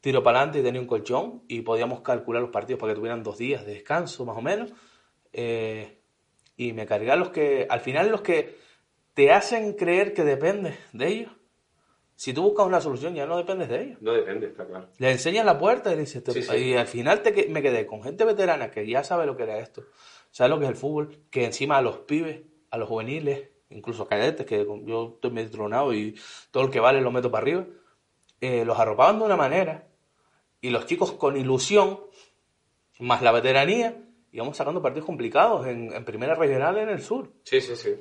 tiró 0.00 0.22
para 0.22 0.38
adelante 0.38 0.60
y 0.60 0.62
tenía 0.62 0.80
un 0.80 0.86
colchón 0.86 1.42
y 1.48 1.62
podíamos 1.62 2.02
calcular 2.02 2.42
los 2.42 2.50
partidos 2.50 2.78
para 2.80 2.92
que 2.92 2.96
tuvieran 2.98 3.22
dos 3.22 3.38
días 3.38 3.64
de 3.64 3.74
descanso 3.74 4.24
más 4.26 4.36
o 4.36 4.42
menos, 4.42 4.72
eh, 5.32 5.98
y 6.56 6.72
me 6.72 6.86
cargué 6.86 7.10
a 7.10 7.16
los 7.16 7.30
que, 7.30 7.66
al 7.68 7.80
final 7.80 8.10
los 8.10 8.20
que 8.20 8.56
te 9.14 9.32
hacen 9.32 9.72
creer 9.74 10.12
que 10.12 10.24
dependes 10.24 10.76
de 10.92 11.08
ellos. 11.08 11.32
Si 12.16 12.32
tú 12.32 12.42
buscas 12.42 12.66
una 12.66 12.80
solución 12.80 13.14
ya 13.14 13.26
no 13.26 13.36
dependes 13.36 13.68
de 13.68 13.82
ellos. 13.82 14.02
No 14.02 14.12
depende, 14.12 14.46
está 14.46 14.66
claro. 14.66 14.88
Le 14.98 15.10
enseñas 15.10 15.44
la 15.44 15.58
puerta 15.58 15.90
y 15.90 15.94
le 15.94 16.02
dices, 16.02 16.22
Sí, 16.28 16.42
sí. 16.42 16.56
y 16.56 16.74
al 16.74 16.86
final 16.86 17.22
te, 17.22 17.48
me 17.48 17.60
quedé 17.62 17.86
con 17.86 18.02
gente 18.02 18.24
veterana 18.24 18.70
que 18.70 18.86
ya 18.86 19.02
sabe 19.02 19.26
lo 19.26 19.36
que 19.36 19.42
era 19.44 19.58
esto, 19.58 19.84
sabe 20.30 20.50
lo 20.50 20.58
que 20.58 20.64
es 20.66 20.70
el 20.70 20.76
fútbol, 20.76 21.18
que 21.30 21.44
encima 21.44 21.78
a 21.78 21.82
los 21.82 21.98
pibes, 22.00 22.42
a 22.70 22.78
los 22.78 22.88
juveniles, 22.88 23.48
incluso 23.70 24.06
cadetes, 24.06 24.46
que 24.46 24.66
yo 24.84 25.12
estoy 25.14 25.30
medio 25.30 25.50
tronado 25.50 25.92
y 25.94 26.14
todo 26.50 26.64
el 26.64 26.70
que 26.70 26.80
vale 26.80 27.00
lo 27.00 27.10
meto 27.10 27.30
para 27.30 27.42
arriba, 27.42 27.66
eh, 28.40 28.64
los 28.64 28.78
arropaban 28.78 29.18
de 29.18 29.24
una 29.24 29.36
manera 29.36 29.88
y 30.60 30.70
los 30.70 30.86
chicos 30.86 31.12
con 31.12 31.36
ilusión, 31.36 32.00
más 33.00 33.22
la 33.22 33.32
veteranía, 33.32 34.00
íbamos 34.32 34.56
sacando 34.56 34.80
partidos 34.82 35.06
complicados 35.06 35.66
en, 35.66 35.92
en 35.92 36.04
primera 36.04 36.34
regional 36.34 36.78
en 36.78 36.88
el 36.88 37.02
sur. 37.02 37.32
Sí, 37.44 37.60
sí, 37.60 37.74
sí. 37.76 37.94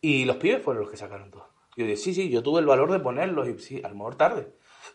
Y 0.00 0.24
los 0.24 0.36
pibes 0.36 0.62
fueron 0.62 0.82
los 0.82 0.90
que 0.90 0.96
sacaron 0.96 1.30
todo. 1.30 1.48
Yo 1.76 1.84
dije, 1.84 1.96
sí, 1.96 2.14
sí, 2.14 2.28
yo 2.28 2.42
tuve 2.42 2.60
el 2.60 2.66
valor 2.66 2.90
de 2.90 2.98
ponerlos 3.00 3.48
y 3.48 3.58
sí, 3.58 3.80
a 3.84 3.88
lo 3.88 3.94
mejor 3.94 4.16
tarde. 4.16 4.48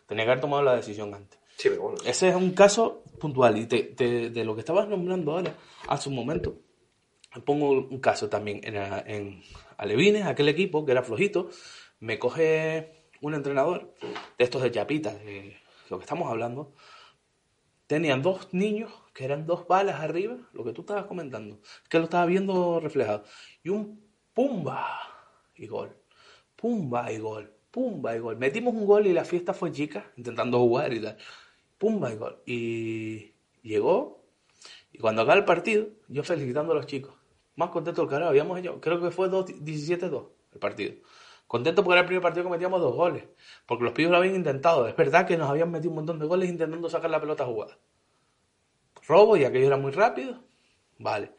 Tenía 0.07 0.25
que 0.25 0.31
haber 0.31 0.41
tomado 0.41 0.63
la 0.63 0.75
decisión 0.75 1.13
antes. 1.13 1.39
Sí, 1.57 1.69
pero 1.69 1.83
bueno. 1.83 1.97
Ese 2.05 2.29
es 2.29 2.35
un 2.35 2.51
caso 2.51 3.03
puntual. 3.19 3.57
Y 3.57 3.67
te- 3.67 3.83
te- 3.83 4.29
de 4.29 4.43
lo 4.43 4.53
que 4.55 4.59
estabas 4.61 4.87
nombrando 4.87 5.31
ahora, 5.33 5.55
hace 5.87 6.09
un 6.09 6.15
momento, 6.15 6.55
pongo 7.45 7.71
un 7.71 7.99
caso 7.99 8.29
también 8.29 8.61
en, 8.63 8.75
en 8.75 9.43
Alevines, 9.77 10.25
aquel 10.25 10.49
equipo 10.49 10.85
que 10.85 10.91
era 10.91 11.03
flojito, 11.03 11.49
me 11.99 12.19
coge 12.19 13.07
un 13.21 13.33
entrenador 13.33 13.93
de 14.37 14.43
estos 14.43 14.61
de 14.61 14.71
chapitas, 14.71 15.13
de 15.23 15.57
lo 15.89 15.97
que 15.97 16.03
estamos 16.03 16.29
hablando, 16.29 16.73
tenían 17.87 18.21
dos 18.21 18.53
niños 18.53 18.91
que 19.13 19.25
eran 19.25 19.45
dos 19.45 19.67
balas 19.67 20.01
arriba, 20.01 20.37
lo 20.53 20.63
que 20.63 20.73
tú 20.73 20.81
estabas 20.81 21.05
comentando, 21.05 21.59
que 21.89 21.99
lo 21.99 22.05
estaba 22.05 22.25
viendo 22.25 22.79
reflejado, 22.79 23.23
y 23.63 23.69
un 23.69 24.03
pumba 24.33 24.87
y 25.55 25.67
gol, 25.67 25.95
pumba 26.55 27.11
y 27.11 27.19
gol, 27.19 27.53
pumba 27.71 28.15
y 28.15 28.19
gol. 28.19 28.37
Metimos 28.37 28.73
un 28.73 28.85
gol 28.85 29.07
y 29.07 29.13
la 29.13 29.25
fiesta 29.25 29.53
fue 29.53 29.71
chica, 29.71 30.11
intentando 30.17 30.59
jugar 30.59 30.93
y 30.93 31.01
tal, 31.01 31.17
pumba 31.77 32.11
y 32.11 32.15
gol. 32.15 32.41
Y 32.45 33.31
llegó, 33.61 34.25
y 34.91 34.97
cuando 34.97 35.21
acaba 35.21 35.37
el 35.37 35.45
partido, 35.45 35.87
yo 36.07 36.23
felicitando 36.23 36.73
a 36.73 36.75
los 36.75 36.87
chicos, 36.87 37.13
más 37.55 37.69
contento 37.69 38.01
del 38.01 38.09
carajo, 38.09 38.29
habíamos 38.29 38.59
hecho, 38.59 38.79
creo 38.81 39.01
que 39.01 39.11
fue 39.11 39.29
17-2 39.29 40.29
el 40.53 40.59
partido. 40.59 40.93
Contento 41.47 41.83
porque 41.83 41.93
era 41.93 42.01
el 42.01 42.07
primer 42.07 42.21
partido 42.23 42.45
que 42.45 42.51
metíamos 42.51 42.81
dos 42.81 42.95
goles, 42.95 43.25
porque 43.65 43.83
los 43.83 43.93
pibes 43.93 44.11
lo 44.11 44.17
habían 44.17 44.35
intentado. 44.35 44.87
Es 44.87 44.95
verdad 44.95 45.27
que 45.27 45.37
nos 45.37 45.49
habían 45.49 45.71
metido 45.71 45.91
un 45.91 45.97
montón 45.97 46.19
de 46.19 46.25
goles 46.25 46.49
intentando 46.49 46.89
sacar 46.89 47.09
la 47.09 47.19
pelota 47.19 47.45
jugada 47.45 47.77
robo 49.07 49.37
y 49.37 49.43
aquello 49.43 49.67
era 49.67 49.77
muy 49.77 49.91
rápido. 49.91 50.43
Vale. 50.97 51.31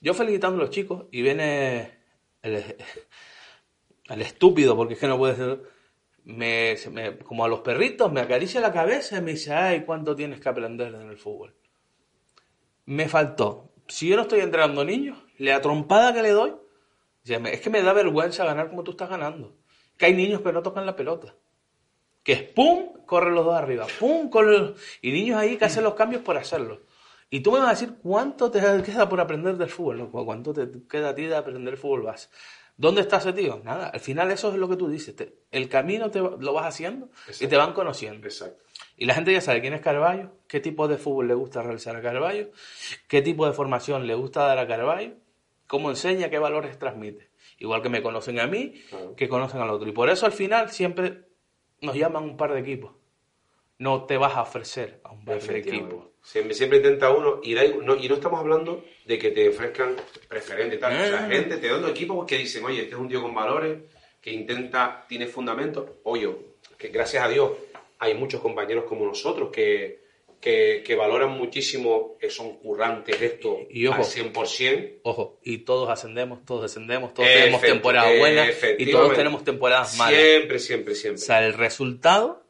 Yo 0.00 0.14
felicitando 0.14 0.56
a 0.56 0.60
los 0.62 0.70
chicos 0.70 1.06
y 1.10 1.22
viene 1.22 1.98
el, 2.42 2.76
el 4.08 4.22
estúpido, 4.22 4.76
porque 4.76 4.94
es 4.94 5.00
que 5.00 5.06
no 5.06 5.18
puede 5.18 5.36
ser, 5.36 5.62
me, 6.24 7.18
como 7.18 7.44
a 7.44 7.48
los 7.48 7.60
perritos, 7.60 8.12
me 8.12 8.20
acaricia 8.20 8.60
la 8.60 8.72
cabeza 8.72 9.18
y 9.18 9.22
me 9.22 9.32
dice, 9.32 9.52
ay, 9.52 9.84
¿cuánto 9.84 10.16
tienes 10.16 10.40
que 10.40 10.48
aprender 10.48 10.94
en 10.94 11.08
el 11.08 11.18
fútbol? 11.18 11.54
Me 12.86 13.08
faltó. 13.08 13.71
Si 13.92 14.08
yo 14.08 14.16
no 14.16 14.22
estoy 14.22 14.40
entrenando 14.40 14.86
niños, 14.86 15.18
la 15.36 15.60
trompada 15.60 16.14
que 16.14 16.22
le 16.22 16.30
doy, 16.30 16.54
es 17.26 17.60
que 17.60 17.68
me 17.68 17.82
da 17.82 17.92
vergüenza 17.92 18.42
ganar 18.42 18.70
como 18.70 18.82
tú 18.82 18.92
estás 18.92 19.10
ganando. 19.10 19.54
Que 19.98 20.06
hay 20.06 20.14
niños 20.14 20.40
que 20.40 20.50
no 20.50 20.62
tocan 20.62 20.86
la 20.86 20.96
pelota. 20.96 21.34
Que 22.22 22.32
es 22.32 22.42
pum, 22.42 23.04
corren 23.04 23.34
los 23.34 23.44
dos 23.44 23.54
arriba, 23.54 23.86
pum, 24.00 24.30
corren 24.30 24.62
los... 24.62 24.80
Y 25.02 25.12
niños 25.12 25.36
ahí 25.36 25.58
que 25.58 25.66
hacen 25.66 25.84
los 25.84 25.92
cambios 25.92 26.22
por 26.22 26.38
hacerlo. 26.38 26.80
Y 27.28 27.40
tú 27.40 27.52
me 27.52 27.58
vas 27.58 27.68
a 27.68 27.72
decir 27.72 27.98
cuánto 28.02 28.50
te 28.50 28.60
queda 28.82 29.10
por 29.10 29.20
aprender 29.20 29.58
del 29.58 29.68
fútbol, 29.68 30.08
cuánto 30.10 30.54
te 30.54 30.70
queda 30.88 31.10
a 31.10 31.14
ti 31.14 31.26
de 31.26 31.36
aprender 31.36 31.76
fútbol 31.76 32.00
base. 32.00 32.30
¿Dónde 32.76 33.02
está 33.02 33.18
ese 33.18 33.32
tío? 33.32 33.60
Nada, 33.64 33.88
al 33.88 34.00
final 34.00 34.30
eso 34.30 34.50
es 34.50 34.56
lo 34.56 34.68
que 34.68 34.76
tú 34.76 34.88
dices. 34.88 35.14
el 35.50 35.68
camino 35.68 36.10
te, 36.10 36.20
lo 36.20 36.52
vas 36.52 36.66
haciendo 36.66 37.10
y 37.40 37.46
te 37.46 37.56
van 37.56 37.74
conociendo. 37.74 38.26
Exacto. 38.26 38.62
Y 38.96 39.04
la 39.06 39.14
gente 39.14 39.32
ya 39.32 39.40
sabe 39.40 39.60
quién 39.60 39.74
es 39.74 39.80
Carballo, 39.80 40.32
qué 40.48 40.60
tipo 40.60 40.88
de 40.88 40.96
fútbol 40.96 41.28
le 41.28 41.34
gusta 41.34 41.62
realizar 41.62 41.96
a 41.96 42.02
Carballo, 42.02 42.50
qué 43.08 43.22
tipo 43.22 43.46
de 43.46 43.52
formación 43.52 44.06
le 44.06 44.14
gusta 44.14 44.46
dar 44.46 44.58
a 44.58 44.66
Carballo, 44.66 45.14
cómo 45.66 45.90
enseña, 45.90 46.30
qué 46.30 46.38
valores 46.38 46.78
transmite. 46.78 47.30
Igual 47.58 47.82
que 47.82 47.88
me 47.88 48.02
conocen 48.02 48.40
a 48.40 48.46
mí, 48.46 48.74
que 49.16 49.28
conocen 49.28 49.60
al 49.60 49.70
otro. 49.70 49.88
Y 49.88 49.92
por 49.92 50.08
eso 50.10 50.26
al 50.26 50.32
final 50.32 50.70
siempre 50.70 51.24
nos 51.80 51.94
llaman 51.94 52.24
un 52.24 52.36
par 52.36 52.52
de 52.52 52.60
equipos. 52.60 52.92
No 53.82 54.04
te 54.04 54.16
vas 54.16 54.34
a 54.36 54.42
ofrecer 54.42 55.00
a 55.02 55.10
un 55.10 55.24
par 55.24 55.42
de 55.42 55.58
equipos 55.58 56.12
Siempre, 56.22 56.54
siempre 56.54 56.78
intenta 56.78 57.10
uno, 57.10 57.40
y, 57.42 57.54
no, 57.54 57.96
y 57.96 58.08
no 58.08 58.14
estamos 58.14 58.38
hablando 58.38 58.84
de 59.04 59.18
que 59.18 59.32
te 59.32 59.48
ofrezcan 59.48 59.96
preferente 60.28 60.76
y 60.76 60.78
tal. 60.78 60.92
La 60.92 61.26
eh. 61.26 61.36
gente 61.36 61.56
te 61.56 61.66
da 61.66 61.90
equipos 61.90 62.24
que 62.24 62.38
dicen, 62.38 62.64
oye, 62.64 62.82
este 62.82 62.94
es 62.94 63.00
un 63.00 63.08
tío 63.08 63.20
con 63.20 63.34
valores, 63.34 63.78
que 64.20 64.32
intenta, 64.32 65.04
tiene 65.08 65.26
fundamento. 65.26 65.98
Oye, 66.04 66.30
que 66.78 66.88
gracias 66.88 67.24
a 67.24 67.28
Dios 67.28 67.50
hay 67.98 68.14
muchos 68.14 68.40
compañeros 68.40 68.84
como 68.84 69.04
nosotros 69.04 69.50
que, 69.50 70.02
que, 70.40 70.94
valoran 70.96 71.30
muchísimo, 71.30 72.16
que 72.20 72.30
son 72.30 72.58
currantes 72.58 73.20
esto 73.20 73.58
y 73.68 73.88
ojo, 73.88 73.96
al 73.96 74.04
100%. 74.04 75.00
Ojo, 75.02 75.40
y 75.42 75.58
todos 75.58 75.90
ascendemos, 75.90 76.44
todos 76.44 76.62
descendemos, 76.62 77.14
todos 77.14 77.28
tenemos 77.28 77.60
temporadas 77.60 78.16
buenas 78.16 78.48
y 78.78 78.92
todos 78.92 79.14
tenemos 79.14 79.42
temporadas 79.42 79.96
malas. 79.98 80.20
Siempre, 80.20 80.58
siempre, 80.60 80.94
siempre. 80.94 81.20
O 81.20 81.24
sea, 81.24 81.44
el 81.44 81.54
resultado 81.54 82.41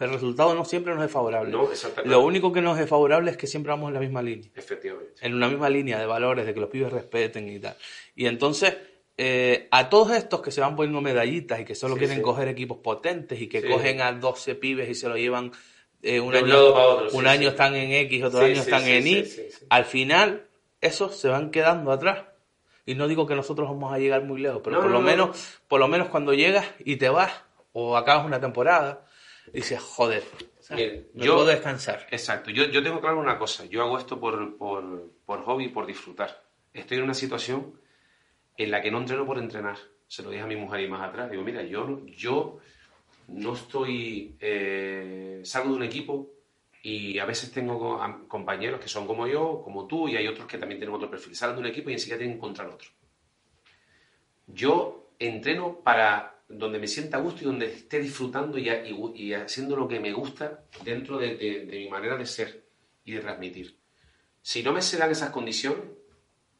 el 0.00 0.10
resultado 0.10 0.54
no 0.54 0.64
siempre 0.64 0.94
nos 0.94 1.04
es 1.04 1.10
favorable. 1.10 1.50
No, 1.50 1.70
exactamente. 1.70 2.10
Lo 2.10 2.24
único 2.24 2.52
que 2.52 2.60
nos 2.60 2.78
es 2.78 2.88
favorable 2.88 3.30
es 3.30 3.36
que 3.36 3.46
siempre 3.46 3.70
vamos 3.70 3.88
en 3.88 3.94
la 3.94 4.00
misma 4.00 4.22
línea. 4.22 4.48
Efectivamente. 4.54 5.14
En 5.20 5.34
una 5.34 5.48
misma 5.48 5.68
línea 5.68 5.98
de 5.98 6.06
valores, 6.06 6.46
de 6.46 6.54
que 6.54 6.60
los 6.60 6.70
pibes 6.70 6.92
respeten 6.92 7.48
y 7.48 7.58
tal. 7.58 7.76
Y 8.14 8.26
entonces, 8.26 8.76
eh, 9.16 9.66
a 9.72 9.88
todos 9.88 10.12
estos 10.12 10.40
que 10.40 10.52
se 10.52 10.60
van 10.60 10.76
poniendo 10.76 11.00
medallitas 11.00 11.60
y 11.60 11.64
que 11.64 11.74
solo 11.74 11.96
quieren 11.96 12.22
coger 12.22 12.46
equipos 12.46 12.78
potentes 12.78 13.40
y 13.40 13.48
que 13.48 13.68
cogen 13.68 14.00
a 14.00 14.12
12 14.12 14.54
pibes 14.54 14.88
y 14.88 14.94
se 14.94 15.08
lo 15.08 15.16
llevan 15.16 15.50
eh, 16.02 16.20
un, 16.20 16.36
año, 16.36 17.08
un, 17.12 17.26
año 17.26 17.48
están 17.48 17.74
en 17.74 17.90
X, 17.90 18.22
otro 18.22 18.40
año 18.40 18.60
están 18.60 18.86
en 18.86 19.04
Y, 19.04 19.24
al 19.68 19.84
final 19.84 20.46
esos 20.80 21.16
se 21.16 21.28
van 21.28 21.50
quedando 21.50 21.90
atrás. 21.90 22.26
Y 22.86 22.94
no 22.94 23.08
digo 23.08 23.26
que 23.26 23.34
nosotros 23.34 23.68
vamos 23.68 23.92
a 23.92 23.98
llegar 23.98 24.22
muy 24.22 24.40
lejos, 24.40 24.60
pero 24.62 24.80
por 24.80 24.90
lo 24.90 25.00
menos, 25.00 25.58
por 25.66 25.80
lo 25.80 25.88
menos 25.88 26.08
cuando 26.08 26.32
llegas 26.32 26.66
y 26.78 26.96
te 26.96 27.08
vas 27.08 27.32
o 27.72 27.96
acabas 27.96 28.24
una 28.24 28.40
temporada, 28.40 29.04
dices, 29.52 29.80
joder, 29.80 30.22
yo 31.14 31.34
puedo 31.34 31.46
descansar. 31.46 32.06
Exacto, 32.10 32.50
yo, 32.50 32.64
yo 32.64 32.82
tengo 32.82 33.00
claro 33.00 33.18
una 33.18 33.38
cosa, 33.38 33.64
yo 33.66 33.82
hago 33.82 33.98
esto 33.98 34.20
por, 34.20 34.56
por, 34.56 35.10
por 35.24 35.42
hobby, 35.42 35.68
por 35.68 35.86
disfrutar. 35.86 36.42
Estoy 36.72 36.98
en 36.98 37.04
una 37.04 37.14
situación 37.14 37.80
en 38.56 38.70
la 38.70 38.82
que 38.82 38.90
no 38.90 38.98
entreno 38.98 39.26
por 39.26 39.38
entrenar. 39.38 39.78
Se 40.06 40.22
lo 40.22 40.30
dije 40.30 40.42
a 40.42 40.46
mi 40.46 40.56
mujer 40.56 40.80
y 40.80 40.88
más 40.88 41.08
atrás. 41.08 41.30
Digo, 41.30 41.42
mira, 41.42 41.62
yo, 41.62 42.04
yo 42.06 42.58
no 43.28 43.54
estoy... 43.54 44.36
Eh, 44.40 45.40
salgo 45.44 45.70
de 45.70 45.76
un 45.76 45.82
equipo 45.82 46.30
y 46.82 47.18
a 47.18 47.24
veces 47.24 47.50
tengo 47.50 48.00
compañeros 48.28 48.80
que 48.80 48.88
son 48.88 49.06
como 49.06 49.26
yo, 49.26 49.60
como 49.62 49.86
tú, 49.86 50.08
y 50.08 50.16
hay 50.16 50.26
otros 50.26 50.46
que 50.46 50.58
también 50.58 50.78
tienen 50.78 50.94
otro 50.94 51.10
perfil. 51.10 51.34
Salen 51.34 51.56
de 51.56 51.62
un 51.62 51.66
equipo 51.68 51.90
y 51.90 51.94
enseguida 51.94 52.18
tienen 52.18 52.34
que 52.34 52.38
encontrar 52.38 52.68
otro. 52.68 52.88
Yo 54.46 55.12
entreno 55.18 55.80
para 55.80 56.37
donde 56.48 56.78
me 56.78 56.86
sienta 56.86 57.18
a 57.18 57.20
gusto 57.20 57.42
y 57.42 57.46
donde 57.46 57.66
esté 57.66 58.00
disfrutando 58.00 58.58
y, 58.58 58.70
y, 59.14 59.34
haciendo 59.34 59.76
lo 59.76 59.86
que 59.86 60.00
me 60.00 60.12
gusta 60.12 60.64
dentro 60.82 61.18
de, 61.18 61.66
mi 61.70 61.88
manera 61.88 62.16
de 62.16 62.24
ser 62.24 62.64
y 63.04 63.12
de 63.12 63.20
transmitir. 63.20 63.76
Si 64.40 64.62
no 64.62 64.72
me 64.72 64.80
se 64.80 64.96
dan 64.96 65.10
esas 65.10 65.30
condiciones, 65.30 65.84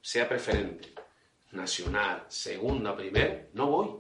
sea 0.03 0.29
preferente, 0.29 0.93
nacional, 1.53 2.25
segunda, 2.29 2.95
primer, 2.95 3.49
no 3.55 3.67
voy. 3.69 3.97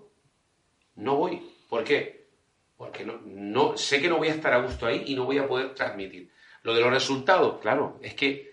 No 0.96 1.16
voy. 1.16 1.42
¿Por 1.68 1.84
qué? 1.84 2.28
Porque 2.76 3.04
no, 3.04 3.76
sé 3.76 4.00
que 4.00 4.08
no 4.08 4.18
voy 4.18 4.28
a 4.28 4.34
estar 4.34 4.52
a 4.52 4.60
gusto 4.60 4.86
ahí 4.86 5.04
y 5.06 5.14
no 5.14 5.24
voy 5.24 5.38
a 5.38 5.48
poder 5.48 5.74
transmitir. 5.74 6.30
Lo 6.62 6.74
de 6.74 6.82
los 6.82 6.90
resultados, 6.90 7.60
claro, 7.60 7.98
es 8.02 8.14
que 8.14 8.52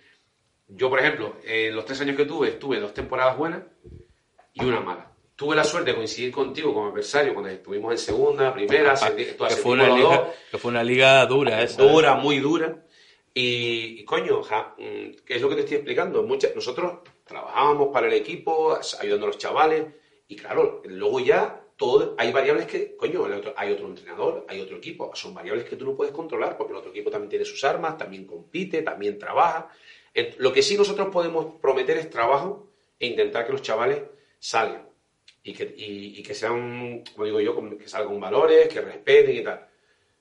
yo, 0.69 0.89
por 0.89 0.99
ejemplo, 0.99 1.37
en 1.43 1.75
los 1.75 1.85
tres 1.85 1.99
años 2.01 2.15
que 2.15 2.25
tuve, 2.25 2.51
tuve 2.51 2.79
dos 2.79 2.93
temporadas 2.93 3.37
buenas 3.37 3.63
y 4.53 4.63
una 4.63 4.79
mala 4.79 5.14
tuve 5.35 5.55
la 5.55 5.63
suerte 5.63 5.91
de 5.91 5.97
coincidir 5.97 6.31
contigo 6.31 6.73
como 6.73 6.87
adversario 6.87 7.33
cuando 7.33 7.51
estuvimos 7.51 7.91
en 7.91 7.97
segunda, 7.97 8.53
primera, 8.53 8.95
que, 9.15 9.25
fue 9.55 9.73
una 9.73 9.89
liga, 9.89 10.33
que 10.49 10.57
fue 10.57 10.71
una 10.71 10.83
liga 10.83 11.25
dura 11.25 11.61
esa. 11.61 11.83
Dura, 11.83 12.15
muy 12.15 12.39
dura. 12.39 12.83
Y, 13.33 14.05
coño, 14.05 14.39
mm, 14.41 15.25
¿qué 15.25 15.35
es 15.35 15.41
lo 15.41 15.49
que 15.49 15.55
te 15.55 15.61
estoy 15.61 15.77
explicando? 15.77 16.23
Muchas, 16.23 16.55
nosotros 16.55 16.99
trabajábamos 17.25 17.89
para 17.91 18.07
el 18.07 18.13
equipo, 18.13 18.79
ayudando 18.99 19.25
a 19.25 19.29
los 19.29 19.37
chavales, 19.37 19.85
y 20.27 20.37
claro, 20.37 20.81
luego 20.85 21.19
ya 21.19 21.61
todo, 21.75 22.15
hay 22.17 22.31
variables 22.31 22.65
que, 22.65 22.95
coño, 22.95 23.27
hay 23.57 23.73
otro 23.73 23.87
entrenador, 23.87 24.45
hay 24.47 24.61
otro 24.61 24.77
equipo, 24.77 25.11
son 25.13 25.33
variables 25.33 25.65
que 25.65 25.75
tú 25.75 25.83
no 25.83 25.95
puedes 25.95 26.13
controlar, 26.13 26.55
porque 26.55 26.71
el 26.71 26.79
otro 26.79 26.91
equipo 26.91 27.11
también 27.11 27.29
tiene 27.29 27.43
sus 27.43 27.61
armas, 27.65 27.97
también 27.97 28.25
compite, 28.25 28.81
también 28.81 29.19
trabaja. 29.19 29.69
Lo 30.37 30.53
que 30.53 30.63
sí 30.63 30.77
nosotros 30.77 31.09
podemos 31.11 31.59
prometer 31.61 31.97
es 31.97 32.09
trabajo 32.09 32.69
e 32.97 33.07
intentar 33.07 33.45
que 33.45 33.51
los 33.51 33.61
chavales 33.61 34.01
salgan 34.39 34.94
y 35.47 35.53
que, 35.53 35.73
y, 35.77 36.23
que 36.23 36.33
sean, 36.33 37.03
como 37.13 37.25
digo 37.25 37.39
yo, 37.39 37.77
que 37.77 37.87
salgan 37.87 38.09
con 38.09 38.19
valores, 38.19 38.67
que 38.67 38.81
respeten 38.81 39.37
y 39.37 39.43
tal. 39.43 39.67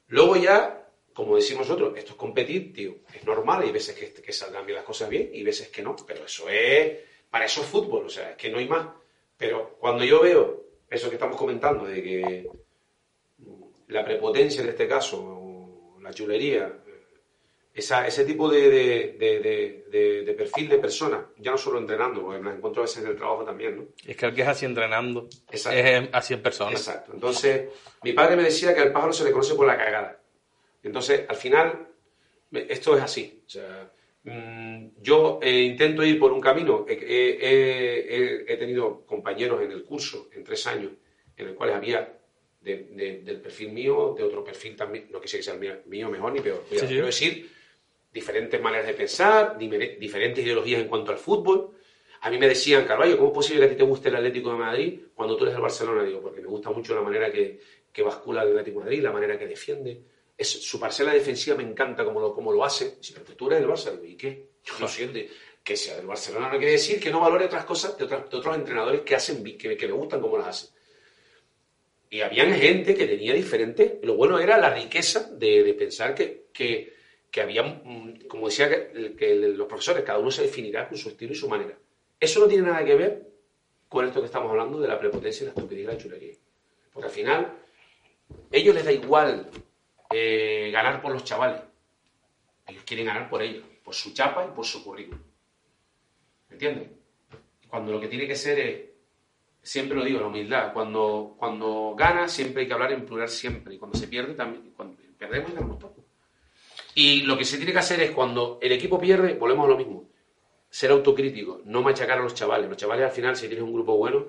Luego 0.08 0.36
ya, 0.36 0.86
como 1.14 1.36
decimos 1.36 1.66
nosotros, 1.66 1.96
esto 1.96 2.10
es 2.10 2.16
competir, 2.18 2.74
tío, 2.74 2.96
es 3.12 3.24
normal, 3.24 3.62
hay 3.62 3.72
veces 3.72 3.94
que, 3.96 4.12
que 4.22 4.32
salgan 4.34 4.66
bien 4.66 4.76
las 4.76 4.84
cosas 4.84 5.08
bien 5.08 5.30
y 5.32 5.42
veces 5.42 5.68
que 5.70 5.80
no, 5.80 5.96
pero 6.06 6.26
eso 6.26 6.50
es, 6.50 6.98
para 7.30 7.46
eso 7.46 7.62
es 7.62 7.66
fútbol, 7.66 8.04
o 8.04 8.10
sea, 8.10 8.32
es 8.32 8.36
que 8.36 8.50
no 8.50 8.58
hay 8.58 8.68
más. 8.68 8.86
Pero 9.38 9.78
cuando 9.80 10.04
yo 10.04 10.20
veo 10.20 10.62
eso 10.90 11.08
que 11.08 11.16
estamos 11.16 11.38
comentando, 11.38 11.86
de 11.86 12.02
que 12.02 12.50
la 13.88 14.04
prepotencia 14.04 14.62
en 14.62 14.68
este 14.68 14.86
caso, 14.86 15.96
la 16.02 16.12
chulería, 16.12 16.70
ese 17.74 18.24
tipo 18.24 18.48
de, 18.48 18.70
de, 19.18 20.34
perfil 20.36 20.68
de 20.68 20.78
persona, 20.78 21.26
ya 21.38 21.50
no 21.50 21.58
solo 21.58 21.78
entrenando, 21.78 22.22
porque 22.22 22.40
me 22.40 22.52
encuentro 22.52 22.82
a 22.82 22.86
veces 22.86 23.02
en 23.02 23.10
el 23.10 23.16
trabajo 23.16 23.44
también, 23.44 23.76
¿no? 23.76 23.86
Es 24.06 24.16
que 24.16 24.26
el 24.26 24.34
que 24.34 24.42
es 24.42 24.48
así 24.48 24.64
entrenando 24.64 25.28
es 25.50 25.66
así 25.66 26.34
en 26.34 26.42
persona. 26.42 26.70
Exacto. 26.70 27.12
Entonces, 27.12 27.68
mi 28.02 28.12
padre 28.12 28.36
me 28.36 28.44
decía 28.44 28.74
que 28.74 28.80
al 28.80 28.92
pájaro 28.92 29.12
se 29.12 29.24
le 29.24 29.32
conoce 29.32 29.54
por 29.56 29.66
la 29.66 29.76
cagada. 29.76 30.20
Entonces, 30.84 31.24
al 31.28 31.36
final, 31.36 31.88
esto 32.52 32.96
es 32.96 33.02
así. 33.02 33.42
O 33.44 33.50
sea, 33.50 33.90
mm, 34.22 34.86
yo 35.00 35.40
eh, 35.42 35.62
intento 35.62 36.04
ir 36.04 36.18
por 36.18 36.32
un 36.32 36.40
camino. 36.40 36.86
he 36.88 38.56
tenido 38.56 39.04
compañeros 39.04 39.62
en 39.62 39.72
el 39.72 39.82
curso, 39.82 40.28
en 40.32 40.44
tres 40.44 40.64
años, 40.68 40.92
en 41.36 41.48
el 41.48 41.54
cual 41.54 41.72
había 41.72 42.18
del 42.60 43.40
perfil 43.42 43.72
mío, 43.72 44.14
de 44.16 44.22
otro 44.22 44.42
perfil 44.42 44.76
también, 44.76 45.08
no 45.10 45.20
quise 45.20 45.38
que 45.38 45.42
sea 45.42 45.54
el 45.54 45.82
mío, 45.86 46.08
mejor 46.08 46.32
ni 46.32 46.40
peor. 46.40 46.64
Quiero 46.68 47.06
decir 47.06 47.50
diferentes 48.14 48.62
maneras 48.62 48.86
de 48.86 48.94
pensar, 48.94 49.58
diferentes 49.58 50.42
ideologías 50.42 50.80
en 50.80 50.88
cuanto 50.88 51.10
al 51.10 51.18
fútbol. 51.18 51.72
A 52.20 52.30
mí 52.30 52.38
me 52.38 52.48
decían, 52.48 52.86
Carvalho, 52.86 53.18
¿cómo 53.18 53.30
es 53.30 53.34
posible 53.34 53.60
que 53.60 53.66
a 53.66 53.68
ti 53.70 53.76
te 53.76 53.82
guste 53.82 54.08
el 54.08 54.16
Atlético 54.16 54.52
de 54.52 54.58
Madrid 54.58 55.00
cuando 55.14 55.36
tú 55.36 55.44
eres 55.44 55.54
del 55.54 55.62
Barcelona? 55.62 56.04
Digo, 56.04 56.22
porque 56.22 56.40
me 56.40 56.46
gusta 56.46 56.70
mucho 56.70 56.94
la 56.94 57.02
manera 57.02 57.30
que, 57.30 57.60
que 57.92 58.02
bascula 58.02 58.42
el 58.42 58.50
Atlético 58.50 58.78
de 58.78 58.84
Madrid, 58.84 59.02
la 59.02 59.12
manera 59.12 59.38
que 59.38 59.46
defiende, 59.46 60.00
su 60.38 60.80
parcela 60.80 61.12
defensiva 61.12 61.56
me 61.56 61.64
encanta 61.64 62.04
como 62.04 62.20
lo, 62.20 62.32
como 62.32 62.52
lo 62.52 62.64
hace. 62.64 62.98
Pero 63.12 63.36
tú 63.36 63.46
eres 63.48 63.60
del 63.60 63.68
Barça. 63.68 64.00
¿Y 64.02 64.16
qué? 64.16 64.48
Yo 64.78 64.88
siento 64.88 65.18
que 65.62 65.76
sea 65.76 65.96
del 65.96 66.06
Barcelona 66.06 66.50
no 66.50 66.58
quiere 66.58 66.72
decir 66.72 67.00
que 67.00 67.10
no 67.10 67.20
valore 67.20 67.46
otras 67.46 67.64
cosas 67.64 67.96
de, 67.96 68.04
otros 68.04 68.54
entrenadores 68.54 69.00
que 69.00 69.14
hacen 69.14 69.42
que, 69.56 69.76
que 69.76 69.86
me 69.86 69.92
gustan 69.92 70.20
como 70.20 70.38
las 70.38 70.48
hacen. 70.48 70.70
Y 72.10 72.20
había 72.20 72.44
gente 72.54 72.94
que 72.94 73.06
tenía 73.06 73.34
diferente. 73.34 73.98
Lo 74.04 74.14
bueno 74.14 74.38
era 74.38 74.56
la 74.56 74.72
riqueza 74.72 75.30
de, 75.32 75.74
pensar 75.76 76.14
que, 76.14 76.46
que, 76.52 76.93
había, 77.40 77.62
mm, 77.62 78.26
como 78.28 78.48
decía 78.48 78.68
que, 78.68 79.34
los 79.56 79.66
profesores, 79.66 80.04
cada 80.04 80.18
uno 80.18 80.30
se 80.30 80.42
definirá 80.42 80.88
con 80.88 80.96
su 80.96 81.08
estilo 81.08 81.32
y 81.32 81.36
su 81.36 81.48
manera. 81.48 81.76
Eso 82.18 82.40
no 82.40 82.46
tiene 82.46 82.64
nada 82.64 82.84
que 82.84 82.94
ver 82.94 83.28
con 83.88 84.06
esto 84.06 84.20
que 84.20 84.26
estamos 84.26 84.50
hablando 84.50 84.80
de 84.80 84.88
la 84.88 84.98
prepotencia, 84.98 85.44
la 85.44 85.50
estupidez 85.50 85.84
y 85.84 85.86
la 85.86 85.98
chulería. 85.98 86.34
Porque 86.92 87.08
al 87.08 87.12
final, 87.12 87.58
ellos 88.50 88.74
les 88.74 88.84
da 88.84 88.92
igual 88.92 89.50
eh, 90.10 90.70
ganar 90.72 91.02
por 91.02 91.12
los 91.12 91.24
chavales. 91.24 91.60
Ellos 92.66 92.84
quieren 92.84 93.06
ganar 93.06 93.28
por 93.28 93.42
ellos, 93.42 93.64
por 93.82 93.94
su 93.94 94.14
chapa 94.14 94.46
y 94.46 94.54
por 94.54 94.64
su 94.64 94.82
currículum. 94.82 95.20
¿Entiendes? 96.50 96.88
Cuando 97.68 97.92
lo 97.92 98.00
que 98.00 98.08
tiene 98.08 98.28
que 98.28 98.36
ser 98.36 98.58
es, 98.60 98.80
siempre 99.60 99.96
lo 99.96 100.04
digo, 100.04 100.20
la 100.20 100.28
humildad. 100.28 100.72
Cuando, 100.72 101.34
cuando 101.36 101.94
gana, 101.96 102.28
siempre 102.28 102.62
hay 102.62 102.68
que 102.68 102.74
hablar 102.74 102.92
en 102.92 103.04
plural 103.04 103.28
siempre. 103.28 103.74
Y 103.74 103.78
cuando 103.78 103.98
se 103.98 104.06
pierde, 104.06 104.34
también. 104.34 104.72
Cuando 104.76 104.96
perdemos, 105.18 105.52
ganamos 105.52 105.78
poco. 105.78 106.03
Y 106.94 107.22
lo 107.22 107.36
que 107.36 107.44
se 107.44 107.56
tiene 107.56 107.72
que 107.72 107.78
hacer 107.78 108.00
es 108.00 108.10
cuando 108.10 108.58
el 108.62 108.72
equipo 108.72 108.98
pierde, 108.98 109.34
volvemos 109.34 109.66
a 109.66 109.70
lo 109.70 109.76
mismo. 109.76 110.08
Ser 110.70 110.90
autocrítico, 110.90 111.60
no 111.64 111.82
machacar 111.82 112.18
a 112.18 112.22
los 112.22 112.34
chavales. 112.34 112.68
Los 112.68 112.76
chavales 112.76 113.04
al 113.04 113.12
final, 113.12 113.36
si 113.36 113.46
tienes 113.46 113.64
un 113.64 113.72
grupo 113.72 113.96
bueno, 113.96 114.26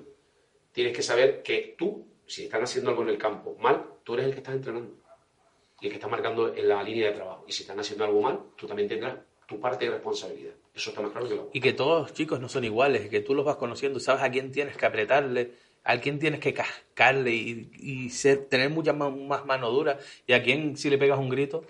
tienes 0.72 0.94
que 0.94 1.02
saber 1.02 1.42
que 1.42 1.74
tú, 1.78 2.06
si 2.26 2.44
están 2.44 2.62
haciendo 2.62 2.90
algo 2.90 3.02
en 3.02 3.10
el 3.10 3.18
campo 3.18 3.56
mal, 3.60 3.84
tú 4.04 4.14
eres 4.14 4.26
el 4.26 4.32
que 4.32 4.38
estás 4.38 4.54
entrenando 4.54 4.94
y 5.80 5.86
el 5.86 5.90
que 5.90 5.96
está 5.96 6.08
marcando 6.08 6.54
en 6.54 6.68
la 6.68 6.82
línea 6.82 7.08
de 7.08 7.12
trabajo. 7.12 7.44
Y 7.46 7.52
si 7.52 7.62
están 7.62 7.78
haciendo 7.78 8.04
algo 8.04 8.20
mal, 8.20 8.40
tú 8.56 8.66
también 8.66 8.88
tendrás 8.88 9.16
tu 9.46 9.60
parte 9.60 9.84
de 9.84 9.92
responsabilidad. 9.92 10.54
Eso 10.74 10.90
está 10.90 11.02
más 11.02 11.12
claro 11.12 11.28
que 11.28 11.34
lo. 11.34 11.50
Y 11.52 11.60
que 11.60 11.72
todos 11.72 12.02
los 12.02 12.14
chicos 12.14 12.40
no 12.40 12.48
son 12.48 12.64
iguales, 12.64 13.08
que 13.08 13.20
tú 13.20 13.34
los 13.34 13.44
vas 13.44 13.56
conociendo, 13.56 14.00
sabes 14.00 14.22
a 14.22 14.30
quién 14.30 14.50
tienes 14.52 14.76
que 14.76 14.86
apretarle, 14.86 15.52
a 15.84 16.00
quién 16.00 16.18
tienes 16.18 16.40
que 16.40 16.52
cascarle 16.52 17.32
y, 17.32 18.10
tener 18.50 18.70
mucha 18.70 18.92
más, 18.92 19.46
mano 19.46 19.70
dura, 19.70 19.98
y 20.26 20.32
a 20.32 20.42
quién 20.42 20.76
si 20.76 20.90
le 20.90 20.98
pegas 20.98 21.18
un 21.18 21.28
grito, 21.28 21.64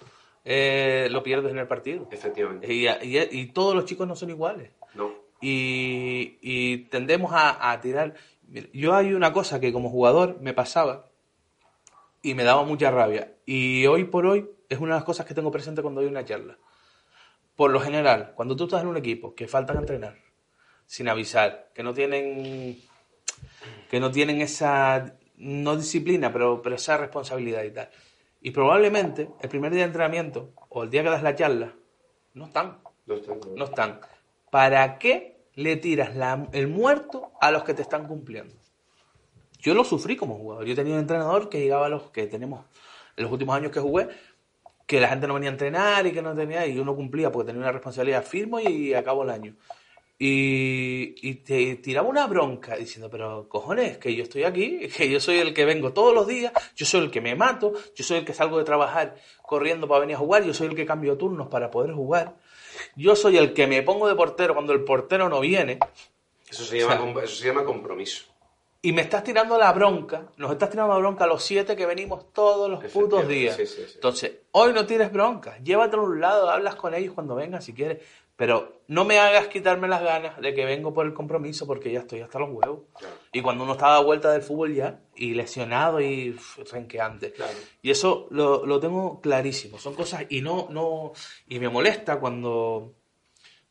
eh, 0.47 1.09
lo 1.11 1.23
pierdes 1.23 1.53
en 1.53 1.59
el 1.59 1.67
partido. 1.67 2.09
Efectivamente. 2.11 2.67
Y, 2.73 3.47
todos 3.49 3.75
los 3.75 3.85
chicos 3.85 4.09
no 4.09 4.17
son 4.17 4.31
iguales. 4.31 4.71
No. 4.95 5.13
Y, 5.43 6.79
tendemos 6.91 7.33
a, 7.35 7.71
a 7.71 7.81
tirar. 7.81 8.15
Yo 8.73 8.95
hay 8.95 9.13
una 9.13 9.35
cosa 9.35 9.61
que 9.61 9.73
como 9.73 9.91
jugador 9.91 10.39
me 10.41 10.55
pasaba 10.55 11.11
y 12.23 12.33
me 12.35 12.45
daba 12.45 12.63
mucha 12.63 12.91
rabia. 12.91 13.35
Y 13.45 13.87
hoy 13.87 14.05
por 14.05 14.25
hoy 14.25 14.49
es 14.69 14.79
una 14.79 14.95
de 14.95 15.01
las 15.01 15.05
cosas 15.05 15.27
que 15.27 15.35
tengo 15.35 15.51
presente 15.51 15.83
cuando 15.83 16.01
doy 16.01 16.09
una 16.09 16.25
charla 16.25 16.57
por 17.57 17.71
lo 17.71 17.81
general, 17.81 18.33
cuando 18.37 18.55
tú 18.55 18.65
estás 18.65 18.83
en 18.83 18.89
un 18.89 18.99
equipo 18.99 19.35
que 19.35 19.49
faltan 19.49 19.79
a 19.79 19.81
entrenar, 19.81 20.19
sin 20.85 21.09
avisar, 21.09 21.71
que 21.75 21.83
no 21.83 21.95
tienen, 21.95 22.79
que 23.91 23.99
no 23.99 24.11
tienen 24.11 24.43
esa, 24.43 25.17
no 25.39 25.77
disciplina, 25.77 26.31
pero, 26.33 26.61
pero 26.61 26.77
esa 26.77 26.99
responsabilidad 26.99 27.65
y 27.65 27.71
tal. 27.71 27.91
Y 28.47 28.53
probablemente 28.53 29.29
el 29.41 29.49
primer 29.49 29.73
día 29.73 29.81
de 29.81 29.87
entrenamiento 29.87 30.53
o 30.69 30.85
el 30.85 30.91
día 30.91 31.03
que 31.03 31.11
das 31.11 31.25
la 31.25 31.35
charla, 31.35 31.75
no 32.33 32.45
están. 32.45 32.79
No 33.05 33.17
están. 33.17 33.41
No, 33.57 33.65
están. 33.65 34.01
¿Para 34.53 34.99
qué 34.99 35.49
le 35.55 35.75
tiras 35.75 36.11
el 36.53 36.69
muerto 36.69 37.33
a 37.41 37.51
los 37.51 37.65
que 37.65 37.75
te 37.75 37.83
están 37.83 38.07
cumpliendo? 38.07 38.55
Yo 39.59 39.75
lo 39.75 39.83
sufrí 39.83 40.15
como 40.15 40.37
jugador. 40.37 40.65
Yo 40.65 40.77
tenía 40.77 40.95
un 40.95 41.01
entrenador 41.01 41.49
que 41.49 41.59
llegaba 41.59 41.87
a 41.87 41.89
los 41.89 42.13
que 42.13 42.29
tenemos 42.29 42.65
en 43.17 43.25
los 43.25 43.33
últimos 43.33 43.57
años 43.57 43.73
que 43.73 43.81
jugué, 43.81 44.11
que 44.87 45.01
la 45.01 45.09
gente 45.09 45.27
no 45.27 45.35
venía 45.35 45.51
a 45.51 45.53
entrenar 45.55 46.07
y 46.07 46.13
que 46.13 46.23
no 46.23 46.33
tenía, 46.33 46.69
y 46.69 46.79
uno 46.79 46.95
cumplía 46.95 47.33
porque 47.33 47.49
tenía 47.49 47.63
una 47.63 47.73
responsabilidad, 47.73 48.23
firmo 48.23 48.61
y 48.61 48.95
acabo 48.95 49.25
el 49.25 49.31
año. 49.31 49.57
Y, 50.19 51.15
y, 51.29 51.35
te 51.37 51.77
tiraba 51.77 52.09
una 52.09 52.27
bronca 52.27 52.75
diciendo, 52.75 53.11
pero 53.11 53.47
cojones, 53.51 53.99
que 53.99 54.15
yo 54.15 54.23
estoy 54.23 54.45
aquí, 54.45 54.89
que 54.97 55.11
yo 55.11 55.21
soy 55.21 55.39
el 55.39 55.53
que 55.53 55.67
vengo 55.67 55.93
todos 55.93 56.15
los 56.15 56.27
días, 56.27 56.53
yo 56.75 56.87
soy 56.87 57.03
el 57.03 57.11
que 57.11 57.21
me 57.21 57.35
mato, 57.35 57.75
yo 57.95 58.03
soy 58.03 58.19
el 58.19 58.25
que 58.25 58.33
salgo 58.33 58.57
de 58.57 58.65
trabajar 58.65 59.17
corriendo 59.43 59.87
para 59.87 60.01
venir 60.01 60.17
a 60.17 60.19
jugar, 60.19 60.43
yo 60.45 60.55
soy 60.55 60.69
el 60.69 60.75
que 60.75 60.87
cambio 60.87 61.19
turnos 61.19 61.49
para 61.49 61.71
poder 61.71 61.93
jugar, 61.93 62.35
yo 62.95 63.15
soy 63.15 63.37
el 63.37 63.53
que 63.53 63.67
me 63.67 63.83
pongo 63.83 64.09
de 64.09 64.15
portero 64.15 64.55
cuando 64.55 64.73
el 64.73 64.85
portero 64.85 65.29
no 65.29 65.41
viene. 65.41 65.79
Eso 66.49 66.65
se 66.65 66.79
llama, 66.79 67.23
eso 67.23 67.37
se 67.37 67.47
llama 67.49 67.65
compromiso. 67.65 68.25
Y 68.83 68.93
me 68.93 69.03
estás 69.03 69.25
tirando 69.25 69.59
la 69.59 69.73
bronca, 69.73 70.29
nos 70.37 70.53
estás 70.53 70.71
tirando 70.71 70.93
la 70.93 71.01
bronca 71.01 71.25
a 71.25 71.27
los 71.27 71.43
siete 71.43 71.75
que 71.75 71.87
venimos 71.87 72.33
todos 72.33 72.71
los 72.71 72.85
putos 72.85 73.27
días. 73.27 73.59
Entonces, 73.95 74.33
hoy 74.53 74.73
no 74.73 74.87
tienes 74.87 75.13
bronca, 75.13 75.59
llévatelo 75.59 76.03
a 76.03 76.07
un 76.07 76.21
lado, 76.21 76.49
hablas 76.49 76.77
con 76.77 76.95
ellos 76.95 77.13
cuando 77.13 77.35
vengas 77.35 77.65
si 77.65 77.73
quieres, 77.73 77.99
pero 78.37 78.83
no 78.89 79.05
me 79.05 79.19
hagas 79.19 79.49
quitarme 79.49 79.89
las 79.89 80.03
ganas 80.03 80.41
de 80.41 80.55
que 80.55 80.65
vengo 80.65 80.93
por 80.93 81.07
el 81.07 81.15
compromiso 81.15 81.67
porque 81.67 81.91
ya 81.91 82.01
estoy 82.01 82.21
hasta 82.21 82.39
los 82.39 82.51
huevos. 82.51 82.81
Y 83.33 83.41
cuando 83.41 83.65
uno 83.65 83.73
estaba 83.73 83.97
a 83.97 84.03
vuelta 84.03 84.31
del 84.31 84.43
fútbol 84.43 84.75
ya, 84.75 85.01
y 85.15 85.35
lesionado 85.35 86.01
y 86.01 86.39
renqueante. 86.71 87.33
Y 87.83 87.91
eso 87.91 88.29
lo, 88.31 88.67
lo, 88.67 88.79
tengo 88.79 89.21
clarísimo. 89.21 89.79
Son 89.79 89.95
cosas, 89.95 90.27
y 90.29 90.43
no, 90.43 90.69
no, 90.71 91.13
y 91.49 91.59
me 91.59 91.69
molesta 91.69 92.21
cuando, 92.21 92.95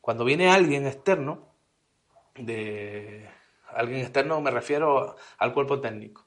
cuando 0.01 0.25
viene 0.25 0.49
alguien 0.49 0.87
externo 0.87 1.55
de 2.35 3.29
alguien 3.67 4.01
externo 4.01 4.41
me 4.41 4.51
refiero 4.51 5.15
al 5.37 5.53
cuerpo 5.53 5.79
técnico. 5.79 6.25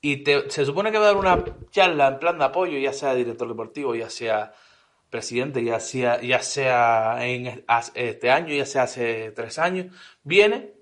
Y 0.00 0.24
se 0.24 0.64
supone 0.64 0.92
que 0.92 0.98
va 0.98 1.04
a 1.04 1.12
dar 1.12 1.16
una 1.16 1.44
charla 1.70 2.08
en 2.08 2.18
plan 2.20 2.38
de 2.38 2.44
apoyo, 2.44 2.78
ya 2.78 2.92
sea 2.92 3.14
director 3.14 3.48
deportivo, 3.48 3.94
ya 3.94 4.08
sea 4.08 4.52
presidente, 5.10 5.64
ya 5.64 5.80
sea, 5.80 6.20
ya 6.20 6.40
sea 6.42 7.26
en 7.26 7.64
este 7.94 8.30
año, 8.30 8.54
ya 8.54 8.66
sea 8.66 8.82
hace 8.82 9.32
tres 9.32 9.58
años, 9.58 9.94
viene 10.22 10.74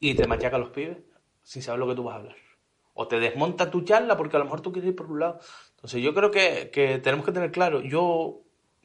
y 0.00 0.14
te 0.14 0.26
machaca 0.26 0.56
a 0.56 0.58
los 0.58 0.70
pibes 0.70 0.98
sin 1.42 1.62
saber 1.62 1.80
lo 1.80 1.88
que 1.88 1.94
tú 1.94 2.04
vas 2.04 2.16
a 2.16 2.18
hablar. 2.18 2.36
O 2.94 3.08
te 3.08 3.18
desmonta 3.18 3.70
tu 3.70 3.82
charla 3.82 4.16
porque 4.16 4.36
a 4.36 4.38
lo 4.38 4.44
mejor 4.44 4.60
tú 4.60 4.72
quieres 4.72 4.90
ir 4.90 4.96
por 4.96 5.10
un 5.10 5.20
lado. 5.20 5.40
Entonces 5.76 6.02
yo 6.02 6.14
creo 6.14 6.30
que, 6.30 6.70
que 6.72 6.98
tenemos 6.98 7.26
que 7.26 7.32
tener 7.32 7.50
claro, 7.50 7.80
yo 7.80 8.42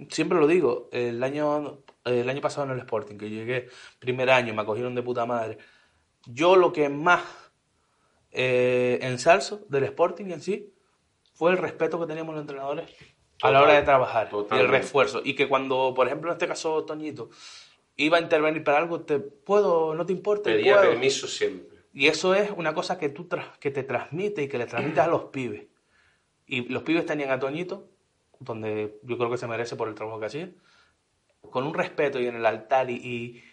siempre 0.10 0.40
lo 0.40 0.48
digo, 0.48 0.90
el 0.92 1.22
año, 1.24 1.84
el 2.06 2.30
año 2.30 2.42
pasado 2.42 2.68
en 2.68 2.74
el 2.74 2.80
Sporting, 2.80 3.18
que 3.18 3.30
llegué 3.30 3.68
primer 4.00 4.30
año, 4.30 4.54
me 4.54 4.62
acogieron 4.62 4.96
de 4.96 5.04
puta 5.04 5.26
madre, 5.26 5.58
yo 6.26 6.56
lo 6.56 6.72
que 6.72 6.90
más 6.90 7.24
eh, 8.32 9.00
ensalzo 9.02 9.66
del 9.70 9.86
Sporting 9.86 10.26
en 10.26 10.42
sí 10.42 10.74
fue 11.34 11.52
el 11.52 11.58
respeto 11.58 12.00
que 12.00 12.06
teníamos 12.06 12.36
los 12.36 12.42
entrenadores 12.42 12.90
a 13.42 13.52
la 13.52 13.62
hora 13.62 13.74
de 13.74 13.84
trabajar 13.84 14.30
y 14.52 14.56
el 14.56 14.68
refuerzo. 14.68 15.22
Y 15.24 15.36
que 15.36 15.48
cuando, 15.48 15.94
por 15.96 16.08
ejemplo, 16.08 16.30
en 16.30 16.34
este 16.34 16.48
caso, 16.48 16.84
Toñito, 16.84 17.30
iba 17.96 18.18
a 18.18 18.22
intervenir 18.22 18.64
para 18.64 18.78
algo, 18.78 19.02
te 19.02 19.20
puedo, 19.20 19.96
no 19.96 20.06
te 20.06 20.14
importa. 20.14 20.50
Pedía 20.50 20.82
permiso 20.82 21.28
siempre. 21.28 21.80
Y 21.94 22.08
eso 22.08 22.36
es 22.36 22.52
una 22.56 22.74
cosa 22.74 22.98
que 22.98 23.10
tú 23.10 23.28
que 23.60 23.72
te 23.72 23.84
transmite 23.84 24.44
y 24.44 24.48
que 24.48 24.58
le 24.58 24.66
transmites 24.66 25.00
a 25.00 25.08
los 25.08 25.26
pibes. 25.26 25.64
Y 26.46 26.68
los 26.70 26.84
pibes 26.84 27.06
tenían 27.06 27.32
a 27.32 27.40
Toñito, 27.40 27.88
donde 28.40 29.00
yo 29.04 29.18
creo 29.18 29.30
que 29.30 29.38
se 29.38 29.48
merece 29.48 29.76
por 29.76 29.88
el 29.88 29.96
trabajo 29.96 30.20
que 30.20 30.26
hacía, 30.26 30.50
con 31.42 31.66
un 31.66 31.74
respeto 31.74 32.20
y 32.20 32.28
en 32.28 32.36
el 32.36 32.46
altar 32.46 32.90
y, 32.90 33.44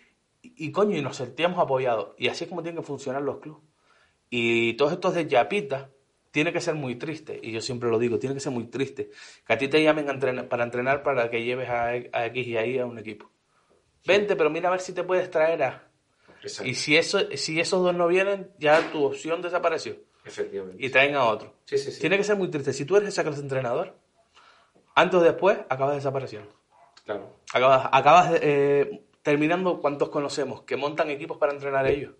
y, 0.42 0.72
coño, 0.72 0.96
y 0.96 1.02
nos 1.02 1.16
sentíamos 1.16 1.58
apoyados. 1.58 2.14
Y 2.18 2.28
así 2.28 2.44
es 2.44 2.50
como 2.50 2.62
tienen 2.62 2.80
que 2.80 2.86
funcionar 2.86 3.22
los 3.22 3.38
clubes. 3.38 3.62
Y 4.30 4.74
todos 4.74 4.92
estos 4.92 5.14
de 5.14 5.26
Yapita 5.26 5.90
tiene 6.36 6.52
que 6.52 6.60
ser 6.60 6.74
muy 6.74 6.96
triste, 6.96 7.40
y 7.42 7.50
yo 7.50 7.62
siempre 7.62 7.88
lo 7.88 7.98
digo, 7.98 8.18
tiene 8.18 8.34
que 8.34 8.40
ser 8.40 8.52
muy 8.52 8.64
triste, 8.64 9.08
que 9.46 9.52
a 9.54 9.56
ti 9.56 9.68
te 9.68 9.82
llamen 9.82 10.04
para 10.50 10.64
entrenar 10.64 11.02
para 11.02 11.30
que 11.30 11.42
lleves 11.42 11.66
a, 11.70 11.86
a 11.86 12.26
X 12.26 12.46
y 12.46 12.58
ahí 12.58 12.78
a 12.78 12.84
un 12.84 12.98
equipo. 12.98 13.30
Vente, 14.06 14.36
pero 14.36 14.50
mira 14.50 14.68
a 14.68 14.72
ver 14.72 14.80
si 14.80 14.92
te 14.92 15.02
puedes 15.02 15.30
traer 15.30 15.62
a... 15.62 15.88
Y 16.62 16.74
si, 16.74 16.94
eso, 16.94 17.20
si 17.36 17.58
esos 17.58 17.82
dos 17.82 17.94
no 17.94 18.06
vienen, 18.06 18.50
ya 18.58 18.92
tu 18.92 19.02
opción 19.02 19.40
desapareció. 19.40 19.96
Efectivamente. 20.26 20.84
Y 20.84 20.90
traen 20.90 21.14
a 21.14 21.24
otro. 21.24 21.54
Sí, 21.64 21.78
sí, 21.78 21.90
sí. 21.90 22.00
Tiene 22.02 22.18
que 22.18 22.24
ser 22.24 22.36
muy 22.36 22.50
triste. 22.50 22.74
Si 22.74 22.84
tú 22.84 22.96
eres 22.96 23.08
esa 23.08 23.22
clase 23.22 23.38
de 23.38 23.44
entrenador, 23.44 23.96
antes 24.94 25.18
o 25.18 25.22
después 25.22 25.56
acabas 25.70 25.94
desapareciendo. 25.94 26.52
Claro. 27.06 27.34
Acabas, 27.50 27.88
acabas 27.90 28.38
eh, 28.42 29.06
terminando, 29.22 29.80
¿cuántos 29.80 30.10
conocemos? 30.10 30.64
Que 30.64 30.76
montan 30.76 31.08
equipos 31.08 31.38
para 31.38 31.54
entrenar 31.54 31.86
ellos. 31.86 32.12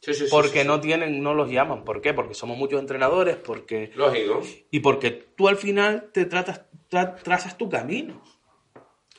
Sí, 0.00 0.14
sí, 0.14 0.24
porque 0.30 0.64
no 0.64 0.80
tienen, 0.80 1.22
no 1.22 1.34
los 1.34 1.50
llaman. 1.50 1.84
¿Por 1.84 2.00
qué? 2.00 2.14
Porque 2.14 2.34
somos 2.34 2.56
muchos 2.56 2.80
entrenadores, 2.80 3.36
porque... 3.36 3.90
Lógico. 3.94 4.42
Y 4.70 4.80
porque 4.80 5.10
tú 5.10 5.46
al 5.46 5.56
final 5.56 6.10
te 6.12 6.24
tratas, 6.24 6.62
trazas 6.88 7.58
tu 7.58 7.68
camino. 7.68 8.22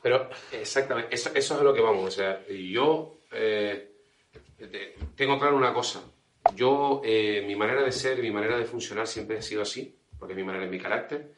Pero, 0.02 0.30
exactamente, 0.52 1.14
eso, 1.14 1.30
eso, 1.36 1.54
es 1.54 1.62
a 1.62 1.64
lo 1.64 1.74
que 1.74 1.82
vamos. 1.82 2.06
O 2.06 2.12
sea, 2.12 2.44
yo 2.48 3.20
eh, 3.32 3.92
tengo 5.16 5.38
claro 5.40 5.56
una 5.56 5.74
cosa. 5.74 6.02
Yo, 6.56 7.02
eh, 7.06 7.44
mi 7.46 7.56
manera 7.56 7.84
de 7.84 7.92
ser, 7.92 8.20
mi 8.20 8.32
manera 8.32 8.58
de 8.58 8.66
funcionar 8.66 9.06
siempre 9.06 9.38
ha 9.38 9.42
sido 9.44 9.62
así, 9.62 9.96
porque 10.18 10.34
mi 10.34 10.44
manera 10.44 10.66
es 10.66 10.72
mi 10.72 10.80
carácter. 10.80 11.34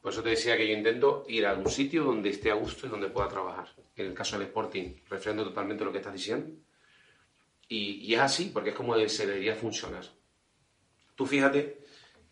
Por 0.00 0.12
eso 0.12 0.22
te 0.22 0.30
decía 0.30 0.56
que 0.56 0.68
yo 0.68 0.74
intento 0.74 1.24
ir 1.26 1.44
a 1.46 1.54
un 1.54 1.68
sitio 1.68 2.04
donde 2.04 2.30
esté 2.30 2.52
a 2.52 2.54
gusto 2.54 2.86
y 2.86 2.90
donde 2.90 3.08
pueda 3.08 3.26
trabajar 3.28 3.68
en 3.96 4.06
el 4.06 4.14
caso 4.14 4.38
del 4.38 4.46
Sporting, 4.46 4.94
refrendo 5.08 5.42
totalmente 5.42 5.84
lo 5.84 5.90
que 5.90 5.98
estás 5.98 6.12
diciendo. 6.12 6.54
Y, 7.68 8.14
es 8.14 8.20
así, 8.20 8.50
porque 8.52 8.70
es 8.70 8.76
como 8.76 8.96
se 9.08 9.26
debería 9.26 9.54
funcionar. 9.54 10.04
Tú 11.14 11.26
fíjate 11.26 11.78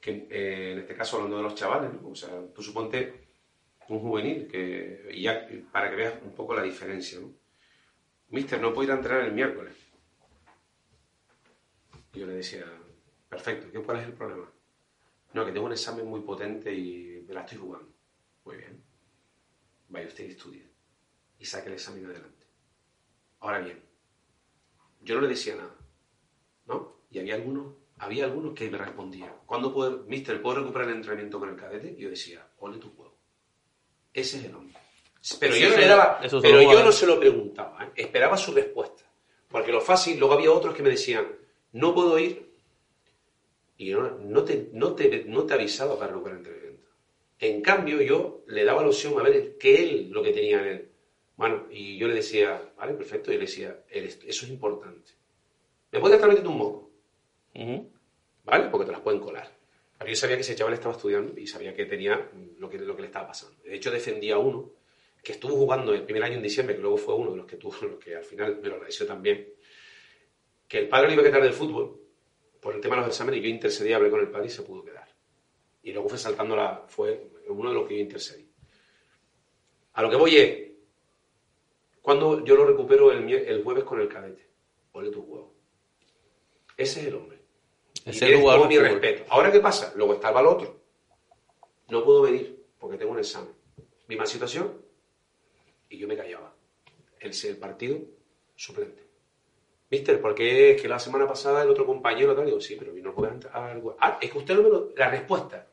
que 0.01 0.29
eh, 0.31 0.73
en 0.73 0.79
este 0.81 0.95
caso 0.95 1.17
hablando 1.17 1.39
de 1.39 1.43
los 1.43 1.55
chavales, 1.55 1.91
o 2.05 2.15
sea, 2.15 2.31
tú 2.55 2.63
suponte 2.63 3.25
un 3.89 4.01
juvenil, 4.01 4.47
que, 4.47 5.11
y 5.13 5.23
ya 5.23 5.47
para 5.73 5.91
que 5.91 5.97
veas 5.97 6.15
un 6.23 6.33
poco 6.33 6.55
la 6.55 6.63
diferencia, 6.63 7.19
¿no? 7.21 7.33
Mister, 8.31 8.61
no 8.61 8.73
puedo 8.73 8.93
ir 8.93 9.13
a 9.13 9.27
el 9.27 9.33
miércoles. 9.33 9.75
Y 12.13 12.21
yo 12.21 12.27
le 12.27 12.35
decía, 12.35 12.65
perfecto, 13.29 13.71
¿qué, 13.71 13.81
¿cuál 13.81 13.99
es 14.01 14.07
el 14.07 14.13
problema? 14.13 14.51
No, 15.35 15.45
que 15.45 15.53
tengo 15.53 15.67
un 15.67 15.73
examen 15.73 16.07
muy 16.07 16.21
potente 16.21 16.73
y 16.73 17.25
me 17.27 17.35
la 17.35 17.43
estoy 17.43 17.59
jugando. 17.59 17.93
Muy 18.45 18.57
bien. 18.57 18.83
Vaya 19.89 20.07
usted 20.07 20.25
y 20.25 20.31
estudie. 20.31 20.69
Y 21.39 21.45
saque 21.45 21.69
el 21.69 21.75
examen 21.75 22.07
adelante. 22.07 22.47
Ahora 23.41 23.59
bien, 23.59 23.84
yo 25.05 25.17
no 25.17 25.21
le 25.23 25.29
decía 25.29 25.55
nada, 25.57 25.77
¿no? 26.67 27.01
Y 27.11 27.19
había 27.19 27.35
algunos, 27.37 27.75
había 27.99 28.25
algunos 28.25 28.55
que 28.55 28.71
me 28.71 28.79
respondían, 28.79 29.33
¿cuándo 29.47 29.73
puedo, 29.73 30.05
mister, 30.05 30.41
puedo 30.43 30.61
recuperar 30.61 30.89
el 30.89 30.97
entrenamiento 30.97 31.39
con 31.39 31.51
el 31.51 31.57
cadete? 31.57 31.95
Y 31.97 32.03
yo 32.03 32.11
decía, 32.11 32.47
ole 32.59 32.79
tu 32.79 32.91
juego. 32.91 33.17
Ese 34.13 34.39
es 34.39 34.45
el 34.45 34.55
hombre. 34.55 34.77
Pero 35.41 35.57
yo 35.57 35.71
no 35.71 35.77
le 35.77 35.87
daba, 35.87 36.21
pero 36.43 36.63
yo 36.63 36.85
no 36.85 36.93
se 36.93 37.07
lo 37.07 37.19
preguntaba, 37.19 37.85
¿eh? 37.85 37.93
esperaba 37.97 38.37
su 38.37 38.53
respuesta. 38.53 39.05
Porque 39.49 39.73
lo 39.73 39.81
fácil, 39.81 40.19
luego 40.19 40.35
había 40.35 40.53
otros 40.53 40.75
que 40.75 40.83
me 40.83 40.91
decían, 40.91 41.27
no 41.73 41.95
puedo 41.95 42.19
ir, 42.19 42.53
y 43.77 43.87
yo 43.87 44.03
no, 44.03 44.19
no 44.19 44.45
te, 44.45 44.69
no, 44.73 44.95
te, 44.95 45.25
no 45.25 45.45
te 45.45 45.55
avisaba 45.55 45.99
para 45.99 46.13
recuperar 46.13 46.39
el 46.39 46.47
entrenamiento. 46.47 46.89
En 47.39 47.63
cambio, 47.63 48.01
yo 48.03 48.45
le 48.47 48.65
daba 48.65 48.83
la 48.83 48.89
opción 48.89 49.19
a 49.19 49.23
ver 49.23 49.57
qué 49.59 49.83
él, 49.83 50.09
lo 50.11 50.23
que 50.23 50.33
tenía 50.33 50.61
en 50.61 50.67
él. 50.67 50.91
Bueno, 51.37 51.67
y 51.71 51.99
yo 51.99 52.07
le 52.09 52.15
decía, 52.15 52.73
vale, 52.77 52.95
perfecto, 52.95 53.31
y 53.33 53.35
le 53.35 53.41
decía, 53.43 53.77
"Eres- 53.89 54.21
eso 54.25 54.45
es 54.45 54.51
importante. 54.53 55.13
Me 55.93 56.01
puedes 56.01 56.17
estar 56.17 56.29
metiendo 56.29 56.51
un 56.51 56.59
moco, 56.59 56.91
Ujú. 57.55 57.91
¿vale? 58.45 58.69
Porque 58.71 58.87
te 58.87 58.93
las 58.93 59.01
pueden 59.01 59.21
colar. 59.21 59.51
Pero 59.99 60.11
yo 60.11 60.17
sabía 60.17 60.37
que 60.37 60.43
ese 60.43 60.55
chaval 60.57 60.75
estaba 60.75 60.95
estudiando 60.95 61.39
y 61.39 61.47
sabía 61.47 61.75
que 61.75 61.87
tenía 61.87 62.31
lo 62.59 62.69
que, 62.69 62.79
lo 62.79 62.95
que 62.97 63.03
le 63.03 63.09
estaba 63.09 63.29
pasando. 63.29 63.63
De 63.63 63.75
hecho, 63.75 63.91
defendía 63.91 64.35
a 64.37 64.39
uno 64.39 64.71
que 65.23 65.33
estuvo 65.33 65.55
jugando 65.57 65.95
el 65.95 66.03
primer 66.05 66.23
año 66.25 66.37
en 66.37 66.43
diciembre, 66.43 66.77
que 66.77 66.83
luego 66.83 66.97
fue 66.99 67.15
uno 67.15 67.31
de 67.33 67.37
los 67.39 67.47
que 67.47 67.57
tuvo, 67.57 67.75
los 67.87 67.99
que 67.99 68.17
al 68.17 68.25
final 68.25 68.59
me 68.61 68.69
lo 68.69 68.75
agradeció 68.77 69.07
también, 69.07 69.49
que 70.69 70.79
el 70.79 70.89
padre 70.89 71.09
le 71.09 71.15
iba 71.15 71.23
a 71.23 71.27
quitar 71.27 71.43
del 71.43 71.53
fútbol 71.53 72.01
por 72.61 72.75
el 72.75 72.81
tema 72.81 72.97
de 72.97 73.03
los 73.03 73.09
exámenes 73.11 73.41
y 73.41 73.45
yo 73.45 73.49
intercedí, 73.49 73.93
hablé 73.93 74.11
con 74.11 74.21
el 74.21 74.29
padre 74.31 74.47
y 74.47 74.51
se 74.51 74.63
pudo 74.63 74.85
quedar. 74.85 75.09
Y 75.83 75.93
luego 75.93 76.09
fue 76.09 76.19
saltando 76.19 76.57
la, 76.57 76.85
fue 76.89 77.31
uno 77.49 77.71
de 77.71 77.75
los 77.75 77.87
que 77.89 77.95
yo 77.97 78.01
intercedí. 78.01 78.49
A 79.95 80.03
lo 80.03 80.11
que 80.11 80.17
voy 80.17 80.37
es, 80.37 80.64
cuando 82.05 82.45
yo 82.45 82.55
lo 82.55 82.67
recupero 82.67 83.11
el, 83.11 83.33
el 83.33 83.65
jueves 83.65 83.83
con 83.85 83.99
el 83.99 84.09
cadete, 84.09 84.47
ole 84.93 85.09
tu 85.09 85.23
huevo. 85.23 85.55
Ese 86.77 87.01
es 87.01 87.07
el 87.07 87.15
hombre. 87.15 87.39
Ese 87.95 88.11
es 88.11 88.19
tienes 88.19 88.35
el 88.35 88.41
jugador 88.43 88.61
todo 88.61 88.69
mi 88.69 88.79
respeto. 88.79 89.25
Ahora, 89.31 89.51
¿qué 89.51 89.61
pasa? 89.61 89.95
Luego 89.97 90.13
estaba 90.13 90.43
el 90.43 90.47
otro. 90.49 90.83
No 91.89 92.05
puedo 92.05 92.21
venir 92.21 92.63
porque 92.79 92.99
tengo 92.99 93.13
un 93.13 93.21
examen. 93.21 93.55
Misma 94.07 94.27
situación 94.27 94.83
y 95.89 95.97
yo 95.97 96.07
me 96.07 96.15
callaba. 96.15 96.55
El, 97.21 97.33
el 97.43 97.57
partido 97.57 97.99
suplente. 98.55 99.03
Mister, 99.89 100.21
porque 100.21 100.73
es 100.73 100.83
que 100.83 100.89
la 100.89 100.99
semana 100.99 101.27
pasada 101.27 101.63
el 101.63 101.71
otro 101.71 101.87
compañero 101.87 102.37
tal, 102.37 102.45
digo, 102.45 102.61
sí, 102.61 102.77
pero 102.79 102.93
vino 102.93 103.09
a 103.09 103.13
jugar 103.15 103.39
al 103.51 103.83
Ah, 103.99 104.19
es 104.21 104.31
que 104.31 104.37
usted 104.37 104.55
no 104.57 104.63
me 104.63 104.69
lo... 104.69 104.93
La 104.95 105.09
respuesta. 105.09 105.71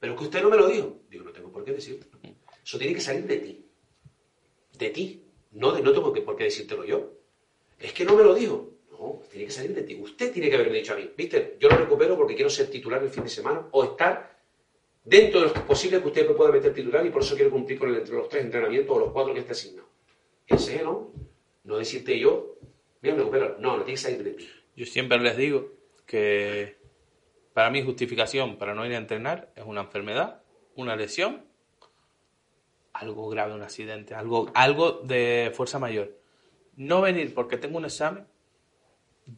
Pero 0.00 0.14
es 0.14 0.18
que 0.18 0.24
usted 0.24 0.42
no 0.42 0.50
me 0.50 0.56
lo 0.56 0.66
dijo. 0.66 1.02
Digo, 1.08 1.22
no 1.22 1.30
tengo 1.30 1.52
por 1.52 1.64
qué 1.64 1.70
decirlo. 1.70 2.04
Eso 2.64 2.78
tiene 2.78 2.94
que 2.94 3.00
salir 3.00 3.28
de 3.28 3.36
ti. 3.36 3.69
De 4.80 4.90
ti. 4.90 5.22
No, 5.52 5.72
de, 5.72 5.82
no 5.82 5.92
tengo 5.92 6.12
por 6.12 6.36
qué 6.36 6.44
decírtelo 6.44 6.84
yo. 6.84 7.12
Es 7.78 7.92
que 7.92 8.04
no 8.04 8.16
me 8.16 8.24
lo 8.24 8.34
dijo. 8.34 8.70
No, 8.90 9.22
tiene 9.30 9.46
que 9.46 9.52
salir 9.52 9.74
de 9.74 9.82
ti. 9.82 9.94
Usted 9.94 10.32
tiene 10.32 10.48
que 10.48 10.56
haberme 10.56 10.78
dicho 10.78 10.94
a 10.94 10.96
mí, 10.96 11.10
Mister, 11.16 11.56
yo 11.58 11.68
lo 11.68 11.76
recupero 11.76 12.16
porque 12.16 12.34
quiero 12.34 12.50
ser 12.50 12.70
titular 12.70 13.02
el 13.02 13.10
fin 13.10 13.24
de 13.24 13.30
semana 13.30 13.66
o 13.70 13.84
estar 13.84 14.40
dentro 15.04 15.40
de 15.40 15.46
los 15.46 15.58
posibles 15.64 16.00
que 16.00 16.08
usted 16.08 16.28
me 16.28 16.34
pueda 16.34 16.50
meter 16.50 16.72
titular 16.72 17.04
y 17.04 17.10
por 17.10 17.22
eso 17.22 17.34
quiero 17.34 17.50
cumplir 17.50 17.78
con 17.78 17.90
el, 17.90 17.96
entre 17.96 18.14
los 18.14 18.28
tres 18.28 18.44
entrenamientos 18.44 18.96
o 18.96 19.00
los 19.00 19.12
cuatro 19.12 19.32
que 19.34 19.40
esté 19.40 19.52
asignado. 19.52 19.88
Ese 20.46 20.74
es 20.74 20.80
el 20.80 20.86
hombre. 20.86 21.20
No 21.64 21.76
decirte 21.76 22.18
yo, 22.18 22.56
mira, 23.02 23.14
me 23.14 23.20
recupero. 23.20 23.56
No, 23.58 23.76
no 23.76 23.84
tiene 23.84 23.92
que 23.92 23.96
salir 23.96 24.24
de 24.24 24.32
ti. 24.32 24.48
Yo 24.76 24.86
siempre 24.86 25.18
les 25.18 25.36
digo 25.36 25.72
que 26.06 26.76
para 27.52 27.70
mí 27.70 27.82
justificación 27.82 28.56
para 28.56 28.74
no 28.74 28.86
ir 28.86 28.94
a 28.94 28.98
entrenar 28.98 29.52
es 29.56 29.64
una 29.64 29.82
enfermedad, 29.82 30.42
una 30.74 30.96
lesión, 30.96 31.44
algo 32.92 33.28
grave, 33.28 33.54
un 33.54 33.62
accidente, 33.62 34.14
algo, 34.14 34.50
algo 34.54 35.00
de 35.04 35.52
fuerza 35.54 35.78
mayor. 35.78 36.16
No 36.76 37.00
venir 37.00 37.34
porque 37.34 37.56
tengo 37.56 37.78
un 37.78 37.84
examen, 37.84 38.26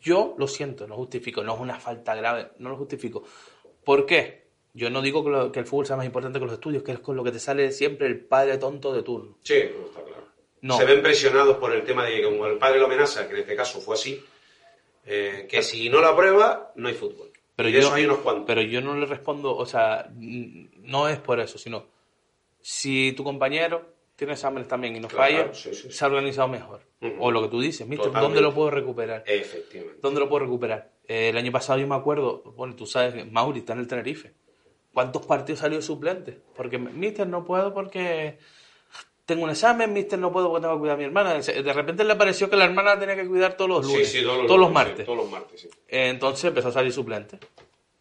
yo 0.00 0.34
lo 0.38 0.46
siento, 0.48 0.86
no 0.86 0.96
justifico, 0.96 1.42
no 1.42 1.54
es 1.54 1.60
una 1.60 1.78
falta 1.78 2.14
grave, 2.14 2.52
no 2.58 2.70
lo 2.70 2.76
justifico. 2.76 3.24
¿Por 3.84 4.06
qué? 4.06 4.42
Yo 4.74 4.88
no 4.88 5.02
digo 5.02 5.22
que, 5.22 5.30
lo- 5.30 5.52
que 5.52 5.60
el 5.60 5.66
fútbol 5.66 5.86
sea 5.86 5.96
más 5.96 6.06
importante 6.06 6.38
que 6.38 6.44
los 6.46 6.54
estudios, 6.54 6.82
que 6.82 6.92
es 6.92 6.98
con 7.00 7.14
lo 7.16 7.22
que 7.24 7.32
te 7.32 7.38
sale 7.38 7.72
siempre 7.72 8.06
el 8.06 8.20
padre 8.24 8.56
tonto 8.58 8.92
de 8.92 9.02
turno. 9.02 9.36
Sí, 9.42 9.64
no, 9.78 9.86
está 9.86 10.02
claro. 10.02 10.22
No. 10.62 10.76
Se 10.78 10.84
ven 10.84 11.02
presionados 11.02 11.58
por 11.58 11.72
el 11.74 11.82
tema 11.84 12.04
de 12.06 12.16
que 12.16 12.22
como 12.24 12.46
el 12.46 12.56
padre 12.56 12.78
lo 12.78 12.86
amenaza, 12.86 13.26
que 13.26 13.34
en 13.34 13.40
este 13.40 13.56
caso 13.56 13.80
fue 13.80 13.96
así, 13.96 14.24
eh, 15.04 15.46
que 15.50 15.62
si 15.62 15.88
no 15.90 16.00
la 16.00 16.10
aprueba, 16.10 16.72
no 16.76 16.88
hay 16.88 16.94
fútbol. 16.94 17.30
Pero 17.56 17.68
y 17.68 17.72
de 17.72 17.80
yo, 17.80 17.86
eso 17.88 17.94
hay 17.96 18.04
unos 18.06 18.18
cuantos. 18.18 18.44
pero 18.46 18.62
yo 18.62 18.80
no 18.80 18.94
le 18.96 19.04
respondo, 19.04 19.54
o 19.54 19.66
sea, 19.66 20.08
no 20.14 21.08
es 21.08 21.18
por 21.18 21.38
eso, 21.40 21.58
sino 21.58 21.86
si 22.62 23.12
tu 23.12 23.24
compañero 23.24 23.92
tiene 24.16 24.34
exámenes 24.34 24.68
también 24.68 24.96
y 24.96 25.00
no 25.00 25.08
Claro, 25.08 25.52
falla, 25.52 25.54
sí, 25.54 25.74
se 25.74 26.04
ha 26.04 26.06
organizado 26.08 26.48
mejor. 26.48 26.80
O 27.18 27.30
lo 27.32 27.42
que 27.42 27.48
tú 27.48 27.60
dices, 27.60 27.86
mister, 27.86 28.06
Totalmente. 28.06 28.34
¿dónde 28.36 28.40
lo 28.48 28.54
puedo 28.54 28.70
recuperar? 28.70 29.24
Efectivamente. 29.26 29.98
¿Dónde 30.00 30.20
lo 30.20 30.28
puedo 30.28 30.44
recuperar? 30.44 30.92
Eh, 31.08 31.30
el 31.30 31.36
año 31.36 31.50
pasado 31.50 31.80
yo 31.80 31.88
me 31.88 31.96
acuerdo, 31.96 32.42
bueno, 32.56 32.76
tú 32.76 32.86
sabes 32.86 33.30
Mauri 33.30 33.58
está 33.60 33.72
en 33.72 33.80
el 33.80 33.88
Tenerife. 33.88 34.32
¿Cuántos 34.94 35.26
partidos 35.26 35.58
salió 35.60 35.82
suplente? 35.82 36.38
Porque, 36.54 36.78
mister, 36.78 37.26
no 37.26 37.44
puedo 37.44 37.74
porque 37.74 38.38
tengo 39.24 39.42
un 39.44 39.50
examen, 39.50 39.92
mister, 39.92 40.18
no 40.18 40.30
puedo 40.30 40.50
porque 40.50 40.62
tengo 40.62 40.74
que 40.74 40.80
cuidar 40.80 40.94
a 40.94 40.98
mi 40.98 41.04
hermana. 41.04 41.34
De 41.40 41.72
repente 41.72 42.04
le 42.04 42.14
pareció 42.14 42.48
que 42.48 42.56
la 42.56 42.66
hermana 42.66 42.96
tenía 43.00 43.16
que 43.16 43.26
cuidar 43.26 43.56
todos 43.56 43.70
los 43.70 43.86
lunes, 43.86 44.08
Sí, 44.08 44.18
sí, 44.18 44.24
todos 44.24 44.38
los, 44.38 44.46
todos 44.46 44.60
los 44.60 44.68
lunes, 44.68 44.82
sí, 44.84 44.88
martes. 44.90 45.06
todos 45.06 45.18
los 45.18 45.30
martes, 45.30 45.60
sí. 45.62 45.68
Eh, 45.88 46.08
Entonces 46.10 46.44
empezó 46.44 46.68
a 46.68 46.72
salir 46.72 46.92
suplente. 46.92 47.38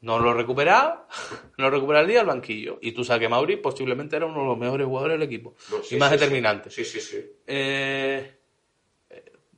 No 0.02 0.20
lo 0.20 0.34
recuperaba, 0.34 1.08
no 1.58 1.66
lo 1.66 1.70
recuperaba 1.72 2.02
el 2.04 2.10
día 2.10 2.22
al 2.22 2.26
banquillo. 2.28 2.80
Y 2.82 2.91
tú 2.91 3.04
sabes 3.04 3.22
que 3.22 3.30
Mauri 3.30 3.58
posiblemente 3.58 4.16
era 4.16 4.26
uno 4.26 4.41
de 4.41 4.47
los 4.47 4.58
mejores 4.58 4.88
jugadores 4.88 5.20
del 5.20 5.28
equipo. 5.28 5.56
No, 5.72 5.84
sí, 5.84 5.95
y 5.95 5.99
más 5.99 6.10
sí, 6.10 6.18
determinante. 6.18 6.70
Sí, 6.70 6.84
sí, 6.86 6.99
sí. 6.99 7.24
Eh, 7.47 8.38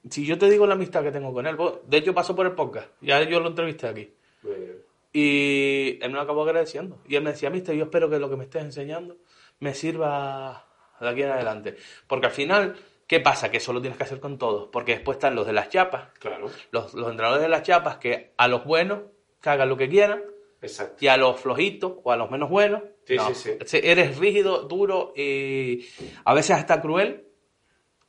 si 0.09 0.25
yo 0.25 0.37
te 0.37 0.49
digo 0.49 0.67
la 0.67 0.73
amistad 0.73 1.01
que 1.03 1.11
tengo 1.11 1.33
con 1.33 1.47
él, 1.47 1.55
vos- 1.55 1.79
de 1.87 1.97
hecho 1.97 2.13
pasó 2.13 2.35
por 2.35 2.45
el 2.45 2.51
podcast, 2.53 2.89
ya 3.01 3.21
yo 3.23 3.39
lo 3.39 3.47
entrevisté 3.49 3.87
aquí. 3.87 4.13
Muy 4.41 4.55
bien. 4.55 4.77
Y 5.15 5.99
él 6.01 6.09
me 6.09 6.15
lo 6.15 6.21
acabó 6.21 6.43
agradeciendo. 6.43 6.99
Y 7.07 7.15
él 7.15 7.23
me 7.23 7.31
decía, 7.31 7.49
mister, 7.49 7.75
yo 7.75 7.85
espero 7.85 8.09
que 8.09 8.19
lo 8.19 8.29
que 8.29 8.35
me 8.35 8.43
estés 8.45 8.63
enseñando 8.63 9.15
me 9.59 9.73
sirva 9.73 10.65
de 10.99 11.07
aquí 11.07 11.21
en 11.21 11.29
adelante. 11.29 11.77
Porque 12.07 12.25
al 12.25 12.31
final, 12.33 12.75
¿qué 13.07 13.19
pasa? 13.19 13.49
Que 13.51 13.57
eso 13.57 13.71
lo 13.73 13.79
tienes 13.79 13.97
que 13.97 14.03
hacer 14.03 14.19
con 14.19 14.37
todos. 14.37 14.69
Porque 14.71 14.93
después 14.93 15.17
están 15.17 15.35
los 15.35 15.45
de 15.45 15.53
las 15.53 15.69
chapas, 15.69 16.09
Claro. 16.19 16.49
los, 16.71 16.93
los 16.95 17.09
entrenadores 17.09 17.43
de 17.43 17.49
las 17.49 17.61
chapas, 17.63 17.97
que 17.97 18.33
a 18.35 18.47
los 18.47 18.65
buenos 18.65 19.01
que 19.39 19.49
hagan 19.51 19.69
lo 19.69 19.77
que 19.77 19.87
quieran, 19.87 20.23
Exacto. 20.63 20.97
y 20.99 21.07
a 21.07 21.17
los 21.17 21.39
flojitos 21.39 21.93
o 22.03 22.11
a 22.11 22.17
los 22.17 22.31
menos 22.31 22.49
buenos, 22.49 22.81
Sí, 23.05 23.15
no. 23.15 23.27
sí, 23.29 23.35
sí. 23.35 23.51
Se- 23.65 23.91
eres 23.91 24.17
rígido, 24.17 24.63
duro 24.63 25.13
y 25.15 25.85
a 26.25 26.33
veces 26.33 26.55
hasta 26.57 26.81
cruel 26.81 27.25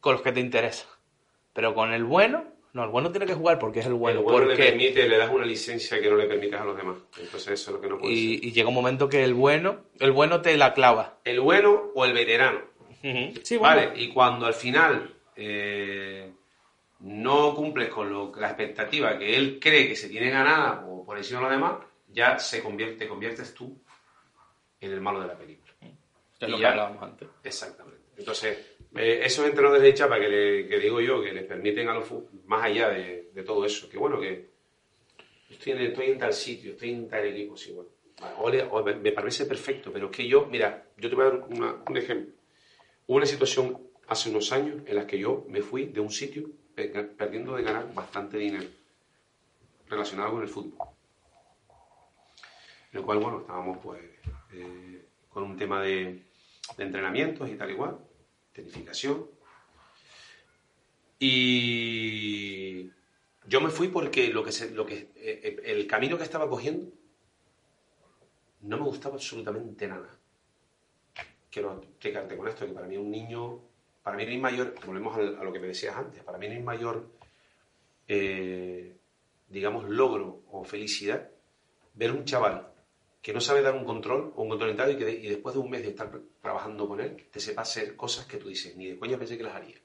con 0.01 0.13
los 0.15 0.23
que 0.23 0.33
te 0.33 0.41
interesan. 0.41 0.89
Pero 1.53 1.75
con 1.75 1.93
el 1.93 2.05
bueno, 2.05 2.45
no, 2.73 2.83
el 2.85 2.91
bueno 2.91 3.11
tiene 3.13 3.27
que 3.27 3.35
jugar 3.35 3.59
porque 3.59 3.81
es 3.81 3.87
el 3.87 3.95
bueno. 3.95 4.19
el 4.21 4.25
bueno 4.25 4.41
le 4.41 4.47
porque- 4.55 4.63
permite, 4.71 5.09
le 5.09 5.17
das 5.19 5.31
una 5.31 5.45
licencia 5.47 6.01
que 6.01 6.09
no 6.11 6.17
le 6.17 6.27
permites 6.27 6.61
a 6.61 6.65
los 6.65 6.77
demás. 6.77 6.97
Entonces 7.21 7.49
eso 7.53 7.71
es 7.71 7.75
lo 7.77 7.81
que 7.81 7.89
no 7.89 7.99
puede 7.99 8.15
ser. 8.15 8.23
y, 8.25 8.41
y 8.49 8.53
llega 8.53 8.69
un 8.69 8.75
momento 8.75 9.09
que 9.09 9.23
el 9.25 9.35
bueno, 9.35 9.85
el 10.01 10.13
bueno 10.13 10.41
te 10.41 10.57
la 10.57 10.73
clava. 10.75 11.19
El 11.25 11.41
bueno 11.41 11.91
o 11.95 12.05
el 12.05 12.13
veterano. 12.13 12.61
Sí, 13.43 13.57
bueno. 13.59 13.77
Vale, 13.77 13.93
y 14.01 14.09
cuando 14.09 14.47
al 14.47 14.55
final 14.55 15.15
eh, 15.37 16.33
no 17.01 17.55
cumples 17.55 17.89
con 17.91 18.11
lo- 18.13 18.33
la 18.37 18.49
expectativa 18.49 19.19
que 19.19 19.37
él 19.37 19.59
cree 19.61 19.87
que 19.89 19.95
se 19.97 20.09
tiene 20.09 20.31
ganada 20.31 20.87
o 20.89 21.05
por 21.05 21.19
encima 21.19 21.41
de 21.41 21.45
los 21.45 21.53
demás, 21.53 21.73
ya 22.15 22.39
se 22.39 22.63
convierte, 22.63 22.97
te 22.97 23.09
conviertes 23.09 23.53
tú 23.55 23.79
en 24.81 24.91
el 24.93 25.01
malo 25.01 25.21
de 25.21 25.27
la 25.27 25.37
película. 25.37 25.73
Es 26.41 26.49
lo 26.49 26.57
que 26.59 26.67
hablábamos 26.67 27.03
antes. 27.03 27.29
Exactamente. 27.43 28.01
Entonces, 28.17 28.59
eh, 28.97 29.21
esos 29.25 29.45
entrenadores 29.47 29.83
de 29.83 29.95
chapa 29.95 30.19
que, 30.21 30.29
le- 30.29 30.69
que 30.69 30.79
digo 30.79 31.01
yo, 31.01 31.23
que 31.23 31.33
les 31.33 31.45
permiten 31.45 31.89
a 31.89 31.95
los 31.95 32.07
más 32.47 32.65
allá 32.65 32.89
de, 32.91 33.31
de 33.35 33.43
todo 33.43 33.65
eso, 33.65 33.89
que 33.89 33.99
bueno, 33.99 34.21
que 34.21 34.51
estoy 35.51 35.73
en, 35.73 35.81
estoy 35.81 36.07
en 36.11 36.19
tal 36.19 36.33
sitio, 36.33 36.73
estoy 36.73 36.91
en 36.91 37.09
tal 37.09 37.25
equipo, 37.27 37.57
sí, 37.57 37.73
bueno. 37.73 37.91
O 38.71 38.83
me, 38.85 39.13
parece 39.13 39.45
perfecto, 39.47 39.91
pero 39.93 40.07
es 40.07 40.17
que 40.17 40.27
yo, 40.29 40.47
mira, 40.47 40.87
yo 40.97 41.09
te 41.11 41.17
voy 41.17 41.25
a 41.27 41.31
dar 41.31 41.41
una- 41.49 41.77
un 41.89 41.97
ejemplo. 41.97 42.33
Hubo 43.07 43.17
una 43.17 43.27
situación 43.27 43.79
hace 44.07 44.31
unos 44.31 44.53
años 44.53 44.83
en 44.87 44.95
la 44.97 45.07
que 45.07 45.19
yo 45.19 45.45
me 45.49 45.61
fui 45.63 45.87
de 45.87 46.01
un 46.01 46.11
sitio 46.11 46.49
perdiendo 46.75 47.57
de 47.57 47.63
ganar 47.63 47.93
bastante 47.95 48.37
dinero 48.39 48.67
relacionado 49.89 50.33
con 50.33 50.43
el 50.43 50.49
fútbol. 50.49 50.89
En 52.95 52.99
el 53.01 53.05
cual, 53.07 53.19
bueno, 53.19 53.41
estábamos 53.41 53.79
pues 53.79 54.01
eh, 54.53 55.05
con 55.29 55.43
un 55.43 55.57
tema 55.57 55.83
de, 55.83 56.23
entrenamientos 56.79 57.51
y 57.51 57.57
tal 57.57 57.69
igual, 57.73 57.99
tecnificación. 58.53 59.27
Y 61.19 62.89
yo 63.49 63.61
me 63.61 63.71
fui 63.71 63.89
porque 63.89 64.29
lo 64.29 64.45
que 64.45 64.53
se- 64.53 64.71
lo 64.71 64.87
que, 64.87 64.95
eh, 64.95 65.11
eh, 65.17 65.61
el 65.65 65.89
camino 65.89 66.17
que 66.17 66.23
estaba 66.23 66.49
cogiendo 66.49 66.89
no 68.61 68.77
me 68.77 68.85
gustaba 68.85 69.17
absolutamente 69.17 69.89
nada. 69.89 70.17
Quiero 71.51 71.81
explicarte 71.83 72.37
con 72.37 72.47
esto 72.47 72.65
que 72.65 72.73
para 72.75 72.87
mí 72.87 72.97
un 72.97 73.11
niño, 73.11 73.59
para 74.05 74.17
mí 74.17 74.23
hay 74.23 74.39
mayor, 74.39 74.73
volvemos 74.87 75.19
a 75.19 75.43
lo 75.43 75.53
que 75.53 75.59
me 75.59 75.67
decías 75.67 75.97
antes, 75.97 76.23
para 76.23 76.39
mí 76.39 76.47
hay 76.47 76.63
mayor, 76.63 77.11
digamos, 79.49 79.89
logro 79.89 80.43
o 80.53 80.63
felicidad 80.63 81.29
ver 81.95 82.13
un 82.13 82.25
chaval 82.25 82.74
que 83.25 83.33
no 83.33 83.41
sabe 83.41 83.63
dar 83.63 83.75
un 83.75 83.87
control 83.87 84.35
o 84.37 84.43
un 84.43 84.51
control 84.51 84.73
entrado 84.73 84.93
y 84.93 84.99
que 84.99 85.11
y 85.11 85.29
después 85.29 85.55
de 85.55 85.61
un 85.63 85.71
mes 85.71 85.81
de 85.81 85.89
estar 85.89 86.13
trabajando 86.43 86.87
con 86.87 87.01
él, 87.01 87.27
te 87.31 87.41
sepa 87.41 87.63
hacer 87.63 87.97
cosas 87.97 88.27
que 88.27 88.37
tú 88.37 88.49
dices, 88.49 88.77
ni 88.77 88.85
de 88.85 88.99
coña 88.99 89.17
pensé 89.17 89.39
que 89.39 89.45
las 89.45 89.55
haría. 89.55 89.77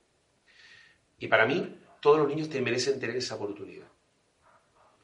Y 1.20 1.28
para 1.28 1.46
mí, 1.46 1.80
todos 2.02 2.20
los 2.20 2.28
niños 2.28 2.50
te 2.50 2.60
merecen 2.60 3.00
tener 3.00 3.16
esa 3.16 3.36
oportunidad. 3.36 3.88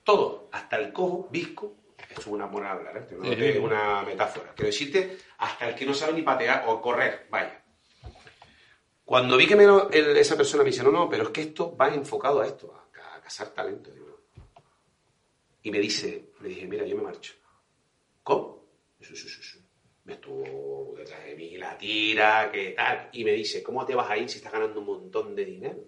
Todos, 0.03 0.49
hasta 0.51 0.75
el 0.75 0.91
cojo, 0.91 1.29
visco, 1.31 1.77
es 2.09 2.27
una 2.27 2.47
buena 2.47 2.71
hablar, 2.71 3.07
¿eh? 3.09 3.15
no 3.17 3.23
es 3.25 3.57
una 3.57 4.03
metáfora. 4.03 4.51
Quiero 4.53 4.67
decirte, 4.67 5.17
hasta 5.37 5.69
el 5.69 5.75
que 5.75 5.85
no 5.85 5.93
sabe 5.93 6.11
ni 6.11 6.21
patear 6.21 6.65
o 6.67 6.81
correr, 6.81 7.27
vaya. 7.29 7.63
Cuando 9.05 9.37
vi 9.37 9.47
que 9.47 9.55
me, 9.55 9.63
esa 10.19 10.35
persona 10.35 10.61
me 10.61 10.71
dice, 10.71 10.83
no, 10.83 10.91
no, 10.91 11.07
pero 11.07 11.23
es 11.23 11.29
que 11.29 11.41
esto 11.41 11.73
va 11.73 11.87
enfocado 11.87 12.41
a 12.41 12.47
esto, 12.47 12.75
a, 12.75 13.21
cazar 13.21 13.51
talento. 13.51 13.91
Y 15.63 15.71
me 15.71 15.79
dice, 15.79 16.31
le 16.41 16.49
dije, 16.49 16.67
mira, 16.67 16.85
yo 16.85 16.97
me 16.97 17.03
marcho. 17.03 17.33
¿Cómo? 18.25 18.65
Me 20.03 20.13
estuvo 20.13 20.95
detrás 20.97 21.23
de 21.25 21.35
mí 21.35 21.57
la 21.57 21.77
tira, 21.77 22.49
qué 22.51 22.71
tal. 22.71 23.07
Y 23.13 23.23
me 23.23 23.33
dice, 23.33 23.61
¿cómo 23.61 23.85
te 23.85 23.93
vas 23.93 24.09
a 24.09 24.17
ir 24.17 24.27
si 24.27 24.37
estás 24.37 24.51
ganando 24.51 24.79
un 24.79 24.87
montón 24.87 25.35
de 25.35 25.45
dinero? 25.45 25.83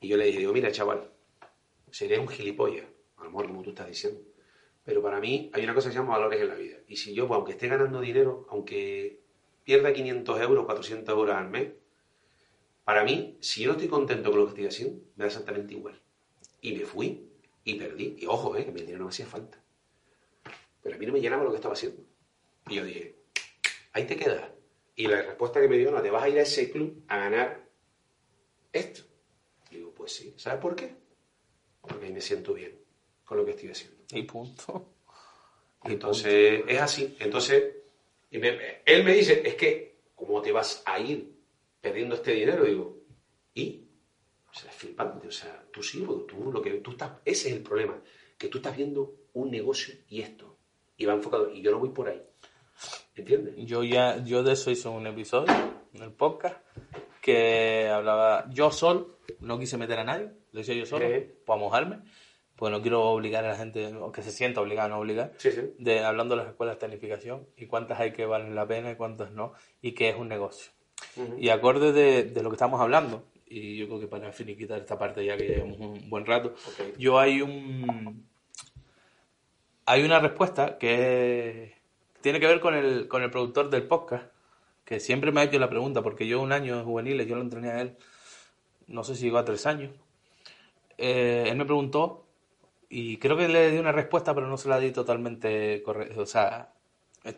Y 0.00 0.06
yo 0.06 0.16
le 0.16 0.26
dije, 0.26 0.38
digo, 0.38 0.52
mira, 0.52 0.70
chaval, 0.70 1.10
sería 1.90 2.20
un 2.20 2.28
gilipollas, 2.28 2.86
a 3.16 3.24
lo 3.24 3.32
como 3.32 3.62
tú 3.62 3.70
estás 3.70 3.88
diciendo. 3.88 4.20
Pero 4.84 5.02
para 5.02 5.18
mí 5.18 5.50
hay 5.52 5.64
una 5.64 5.74
cosa 5.74 5.88
que 5.88 5.94
se 5.94 5.98
llama 5.98 6.16
valores 6.16 6.40
en 6.40 6.48
la 6.48 6.54
vida. 6.54 6.76
Y 6.86 6.94
si 6.96 7.12
yo, 7.12 7.26
pues, 7.26 7.36
aunque 7.36 7.52
esté 7.52 7.66
ganando 7.66 8.00
dinero, 8.00 8.46
aunque 8.48 9.18
pierda 9.64 9.92
500 9.92 10.40
euros, 10.40 10.64
400 10.64 11.12
euros 11.12 11.34
al 11.34 11.50
mes, 11.50 11.72
para 12.84 13.02
mí, 13.02 13.36
si 13.40 13.62
yo 13.62 13.68
no 13.68 13.72
estoy 13.72 13.88
contento 13.88 14.30
con 14.30 14.38
lo 14.38 14.44
que 14.46 14.50
estoy 14.50 14.66
haciendo, 14.66 15.02
me 15.16 15.24
da 15.24 15.26
exactamente 15.26 15.74
igual. 15.74 16.00
Y 16.60 16.74
me 16.74 16.84
fui 16.84 17.28
y 17.64 17.74
perdí. 17.74 18.16
Y 18.18 18.26
ojo, 18.26 18.56
eh, 18.56 18.64
que 18.64 18.70
mi 18.70 18.80
dinero 18.80 18.98
no 18.98 19.04
me 19.06 19.10
hacía 19.10 19.26
falta. 19.26 19.61
Pero 20.82 20.96
a 20.96 20.98
mí 20.98 21.06
no 21.06 21.12
me 21.12 21.20
llenaba 21.20 21.44
lo 21.44 21.50
que 21.50 21.56
estaba 21.56 21.74
haciendo. 21.74 22.02
Y 22.68 22.76
yo 22.76 22.84
dije, 22.84 23.16
ahí 23.92 24.06
te 24.06 24.16
quedas. 24.16 24.50
Y 24.94 25.06
la 25.06 25.22
respuesta 25.22 25.60
que 25.60 25.68
me 25.68 25.78
dio, 25.78 25.90
no, 25.90 26.02
te 26.02 26.10
vas 26.10 26.22
a 26.22 26.28
ir 26.28 26.38
a 26.38 26.42
ese 26.42 26.70
club 26.70 27.04
a 27.08 27.18
ganar 27.18 27.68
esto. 28.72 29.02
digo, 29.70 29.92
pues 29.92 30.12
sí. 30.12 30.34
¿Sabes 30.36 30.60
por 30.60 30.76
qué? 30.76 30.94
Porque 31.80 32.06
ahí 32.06 32.12
me 32.12 32.20
siento 32.20 32.54
bien 32.54 32.78
con 33.24 33.38
lo 33.38 33.44
que 33.44 33.52
estoy 33.52 33.70
haciendo. 33.70 34.04
Y 34.10 34.22
punto. 34.22 34.94
entonces, 35.84 36.62
es 36.66 36.80
así. 36.80 37.16
Entonces, 37.18 37.76
él 38.30 39.04
me 39.04 39.12
dice, 39.12 39.42
es 39.44 39.54
que, 39.54 40.00
¿cómo 40.14 40.40
te 40.42 40.52
vas 40.52 40.82
a 40.86 40.98
ir 40.98 41.32
perdiendo 41.80 42.14
este 42.14 42.32
dinero? 42.32 42.64
Digo, 42.64 42.98
¿y? 43.54 43.88
O 44.50 44.54
sea, 44.54 44.70
es 44.70 44.76
flipante. 44.76 45.28
O 45.28 45.32
sea, 45.32 45.64
tú 45.70 45.82
sí, 45.82 46.04
tú 46.28 46.50
lo 46.52 46.62
que 46.62 46.72
tú 46.74 46.92
estás, 46.92 47.12
ese 47.24 47.48
es 47.48 47.56
el 47.56 47.62
problema, 47.62 48.00
que 48.38 48.48
tú 48.48 48.58
estás 48.58 48.76
viendo 48.76 49.14
un 49.34 49.50
negocio 49.50 49.94
y 50.08 50.20
esto, 50.20 50.51
y 50.96 51.04
va 51.04 51.14
enfocado, 51.14 51.52
y 51.52 51.62
yo 51.62 51.70
no 51.70 51.78
voy 51.78 51.90
por 51.90 52.08
ahí. 52.08 52.22
¿Entiendes? 53.14 53.54
Yo 53.58 53.84
ya, 53.84 54.22
yo 54.24 54.42
de 54.42 54.52
eso 54.52 54.70
hice 54.70 54.88
un 54.88 55.06
episodio 55.06 55.52
en 55.92 56.02
el 56.02 56.12
podcast 56.12 56.56
que 57.20 57.88
hablaba 57.88 58.48
yo 58.50 58.70
solo, 58.70 59.18
no 59.40 59.58
quise 59.58 59.76
meter 59.76 59.98
a 59.98 60.04
nadie, 60.04 60.30
lo 60.52 60.60
hice 60.60 60.76
yo 60.76 60.86
solo, 60.86 61.06
para 61.44 61.60
mojarme 61.60 62.00
pues 62.62 62.70
no 62.70 62.80
quiero 62.80 63.10
obligar 63.10 63.44
a 63.44 63.48
la 63.48 63.56
gente, 63.56 63.92
o 63.94 64.12
que 64.12 64.22
se 64.22 64.30
sienta 64.30 64.60
obligada, 64.60 64.88
no 64.88 65.00
obligar, 65.00 65.32
de 65.78 66.04
hablando 66.04 66.36
de 66.36 66.42
las 66.42 66.50
escuelas 66.50 66.76
de 66.76 66.80
tecnificación 66.80 67.48
y 67.56 67.66
cuántas 67.66 67.98
hay 67.98 68.12
que 68.12 68.24
valen 68.24 68.54
la 68.54 68.68
pena 68.68 68.92
y 68.92 68.94
cuántas 68.94 69.32
no, 69.32 69.52
y 69.80 69.92
qué 69.92 70.10
es 70.10 70.16
un 70.16 70.28
negocio. 70.28 70.70
Y 71.38 71.48
acorde 71.48 71.90
de, 71.90 72.22
de, 72.22 72.40
lo 72.40 72.50
que 72.50 72.54
estamos 72.54 72.80
hablando, 72.80 73.24
y 73.46 73.78
yo 73.78 73.88
creo 73.88 73.98
que 73.98 74.06
para 74.06 74.30
finiquitar 74.30 74.78
esta 74.78 74.96
parte 74.96 75.24
ya 75.24 75.36
que 75.36 75.48
llevamos 75.48 75.80
un 75.80 76.08
buen 76.08 76.24
rato, 76.24 76.54
yo 76.98 77.18
hay 77.18 77.42
un 77.42 78.28
hay 79.86 80.02
una 80.04 80.20
respuesta 80.20 80.78
que 80.78 81.74
tiene 82.20 82.40
que 82.40 82.46
ver 82.46 82.60
con 82.60 82.74
el, 82.74 83.08
con 83.08 83.22
el 83.22 83.30
productor 83.30 83.70
del 83.70 83.84
podcast, 83.84 84.26
que 84.84 85.00
siempre 85.00 85.32
me 85.32 85.40
ha 85.40 85.44
hecho 85.44 85.58
la 85.58 85.68
pregunta, 85.68 86.02
porque 86.02 86.26
yo 86.26 86.40
un 86.40 86.52
año 86.52 86.84
juveniles, 86.84 87.26
yo 87.26 87.36
lo 87.36 87.42
entrené 87.42 87.70
a 87.70 87.80
él, 87.80 87.96
no 88.86 89.04
sé 89.04 89.14
si 89.14 89.24
llegó 89.24 89.38
a 89.38 89.44
tres 89.44 89.66
años, 89.66 89.92
eh, 90.98 91.44
él 91.48 91.56
me 91.56 91.64
preguntó 91.64 92.26
y 92.88 93.16
creo 93.16 93.36
que 93.36 93.48
le 93.48 93.70
di 93.70 93.78
una 93.78 93.92
respuesta, 93.92 94.34
pero 94.34 94.48
no 94.48 94.56
se 94.56 94.68
la 94.68 94.78
di 94.78 94.92
totalmente 94.92 95.82
correcta. 95.82 96.20
O 96.20 96.26
sea, 96.26 96.72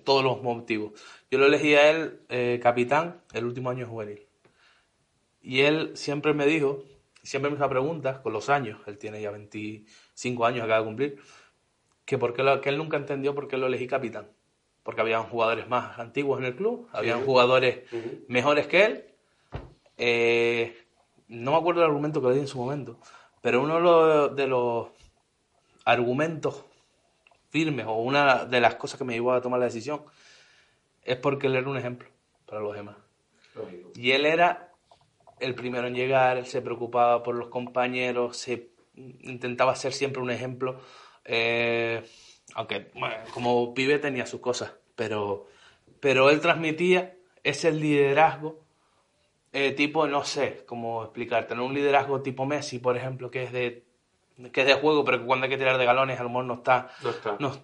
todos 0.03 0.24
los 0.24 0.42
motivos. 0.42 1.01
Yo 1.30 1.38
lo 1.38 1.47
elegí 1.47 1.74
a 1.74 1.90
él 1.90 2.20
eh, 2.28 2.59
capitán 2.62 3.22
el 3.32 3.45
último 3.45 3.70
año 3.70 3.86
juvenil. 3.86 4.26
Y 5.42 5.61
él 5.61 5.97
siempre 5.97 6.34
me 6.34 6.47
dijo, 6.47 6.82
siempre 7.22 7.51
me 7.51 7.57
hizo 7.57 7.68
preguntas 7.68 8.18
con 8.18 8.32
los 8.32 8.49
años, 8.49 8.80
él 8.86 8.99
tiene 8.99 9.20
ya 9.20 9.30
25 9.30 10.47
años, 10.47 10.64
acaba 10.64 10.80
de 10.80 10.86
cumplir, 10.86 11.20
que, 12.05 12.18
por 12.18 12.38
lo, 12.38 12.61
que 12.61 12.68
él 12.68 12.78
nunca 12.78 12.96
entendió 12.96 13.34
por 13.34 13.48
qué 13.48 13.57
lo 13.57 13.66
elegí 13.66 13.86
capitán. 13.86 14.28
Porque 14.82 15.00
habían 15.00 15.24
jugadores 15.24 15.68
más 15.68 15.98
antiguos 15.98 16.38
en 16.38 16.44
el 16.44 16.57
club, 16.57 16.88
habían 16.92 17.24
jugadores 17.24 17.84
mejores 18.28 18.66
que 18.66 18.84
él. 18.84 19.05
Eh, 19.96 20.76
no 21.28 21.52
me 21.52 21.57
acuerdo 21.57 21.80
el 21.80 21.86
argumento 21.86 22.20
que 22.20 22.28
le 22.28 22.34
di 22.34 22.40
en 22.40 22.48
su 22.48 22.59
momento, 22.59 22.98
pero 23.40 23.62
uno 23.62 24.28
de 24.28 24.46
los 24.46 24.88
argumentos 25.86 26.64
firmes 27.48 27.86
o 27.86 27.94
una 27.94 28.44
de 28.44 28.61
las 28.61 28.74
cosas 28.74 28.98
que 28.98 29.05
me 29.05 29.14
llevó 29.14 29.32
a 29.32 29.40
tomar 29.40 29.61
la 29.61 29.66
decisión 29.66 30.02
es 31.02 31.16
porque 31.16 31.46
él 31.46 31.57
era 31.57 31.68
un 31.68 31.76
ejemplo 31.76 32.09
para 32.46 32.61
los 32.61 32.74
demás. 32.74 32.96
Y 33.94 34.11
él 34.11 34.26
era 34.26 34.72
el 35.38 35.55
primero 35.55 35.86
en 35.86 35.94
llegar, 35.94 36.36
él 36.36 36.46
se 36.46 36.62
preocupaba 36.62 37.22
por 37.22 37.34
los 37.34 37.48
compañeros, 37.48 38.36
se 38.36 38.70
intentaba 38.96 39.74
ser 39.76 39.92
siempre 39.92 40.22
un 40.22 40.30
ejemplo, 40.30 40.80
eh, 41.25 42.03
aunque 42.55 42.91
como 43.33 43.75
pibe 43.75 43.99
tenía 43.99 44.27
sus 44.27 44.41
cosas, 44.41 44.72
pero, 44.95 45.47
pero 46.01 46.31
él 46.31 46.41
transmitía 46.41 47.16
ese 47.43 47.72
liderazgo 47.72 48.64
eh, 49.57 49.70
tipo, 49.70 50.09
no 50.09 50.25
sé 50.25 50.64
cómo 50.66 51.05
explicar, 51.05 51.47
tener 51.47 51.62
un 51.62 51.72
liderazgo 51.72 52.20
tipo 52.22 52.45
Messi, 52.45 52.81
por 52.81 52.97
ejemplo, 52.97 53.31
que 53.31 53.45
es 53.45 53.53
de 53.53 53.85
que 54.53 54.62
es 54.62 54.66
de 54.66 54.75
juego, 54.75 55.05
pero 55.05 55.20
que 55.20 55.27
cuando 55.27 55.45
hay 55.45 55.51
que 55.51 55.57
tirar 55.57 55.79
de 55.79 55.85
galones 55.85 56.18
a 56.18 56.25
lo 56.25 56.29
mejor 56.29 56.45
no 56.45 56.55
está. 56.55 56.91
No 57.05 57.11
está. 57.11 57.37
No, 57.39 57.57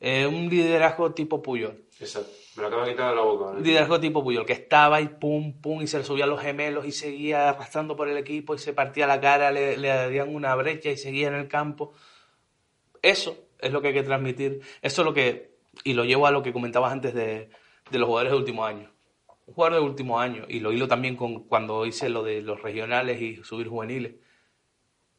eh, 0.00 0.26
un 0.26 0.50
liderazgo 0.50 1.12
tipo 1.12 1.42
Puyol. 1.42 1.82
Exacto. 1.98 2.30
Me 2.56 2.62
lo 2.62 2.68
acabo 2.68 2.84
de 2.84 2.90
quitar 2.90 3.08
de 3.08 3.16
la 3.16 3.22
boca. 3.22 3.44
Un 3.56 3.62
liderazgo 3.62 3.98
tipo 3.98 4.22
Puyol, 4.22 4.44
que 4.44 4.52
estaba 4.52 5.00
y 5.00 5.08
pum, 5.08 5.54
pum, 5.62 5.80
y 5.80 5.86
se 5.86 5.96
le 5.96 6.04
subía 6.04 6.26
los 6.26 6.42
gemelos 6.42 6.84
y 6.84 6.92
seguía 6.92 7.48
arrastrando 7.48 7.96
por 7.96 8.06
el 8.08 8.18
equipo 8.18 8.54
y 8.54 8.58
se 8.58 8.74
partía 8.74 9.06
la 9.06 9.18
cara, 9.18 9.50
le, 9.50 9.78
le 9.78 9.88
darían 9.88 10.34
una 10.34 10.54
brecha 10.56 10.90
y 10.90 10.98
seguía 10.98 11.28
en 11.28 11.36
el 11.36 11.48
campo. 11.48 11.94
Eso 13.02 13.36
es 13.58 13.72
lo 13.72 13.80
que 13.80 13.88
hay 13.88 13.94
que 13.94 14.02
transmitir. 14.02 14.60
Eso 14.82 15.02
es 15.02 15.06
lo 15.06 15.14
que, 15.14 15.50
y 15.84 15.94
lo 15.94 16.04
llevo 16.04 16.26
a 16.26 16.30
lo 16.30 16.42
que 16.42 16.52
comentabas 16.52 16.92
antes 16.92 17.14
de, 17.14 17.50
de 17.90 17.98
los 17.98 18.06
jugadores 18.06 18.32
de 18.32 18.38
último 18.38 18.64
año. 18.64 18.90
Un 19.46 19.54
jugador 19.54 19.80
de 19.80 19.84
último 19.84 20.20
año, 20.20 20.44
y 20.48 20.60
lo 20.60 20.72
hilo 20.72 20.86
también 20.86 21.16
con 21.16 21.44
cuando 21.44 21.84
hice 21.84 22.08
lo 22.08 22.22
de 22.22 22.40
los 22.40 22.62
regionales 22.62 23.20
y 23.20 23.42
subir 23.42 23.68
juveniles. 23.68 24.14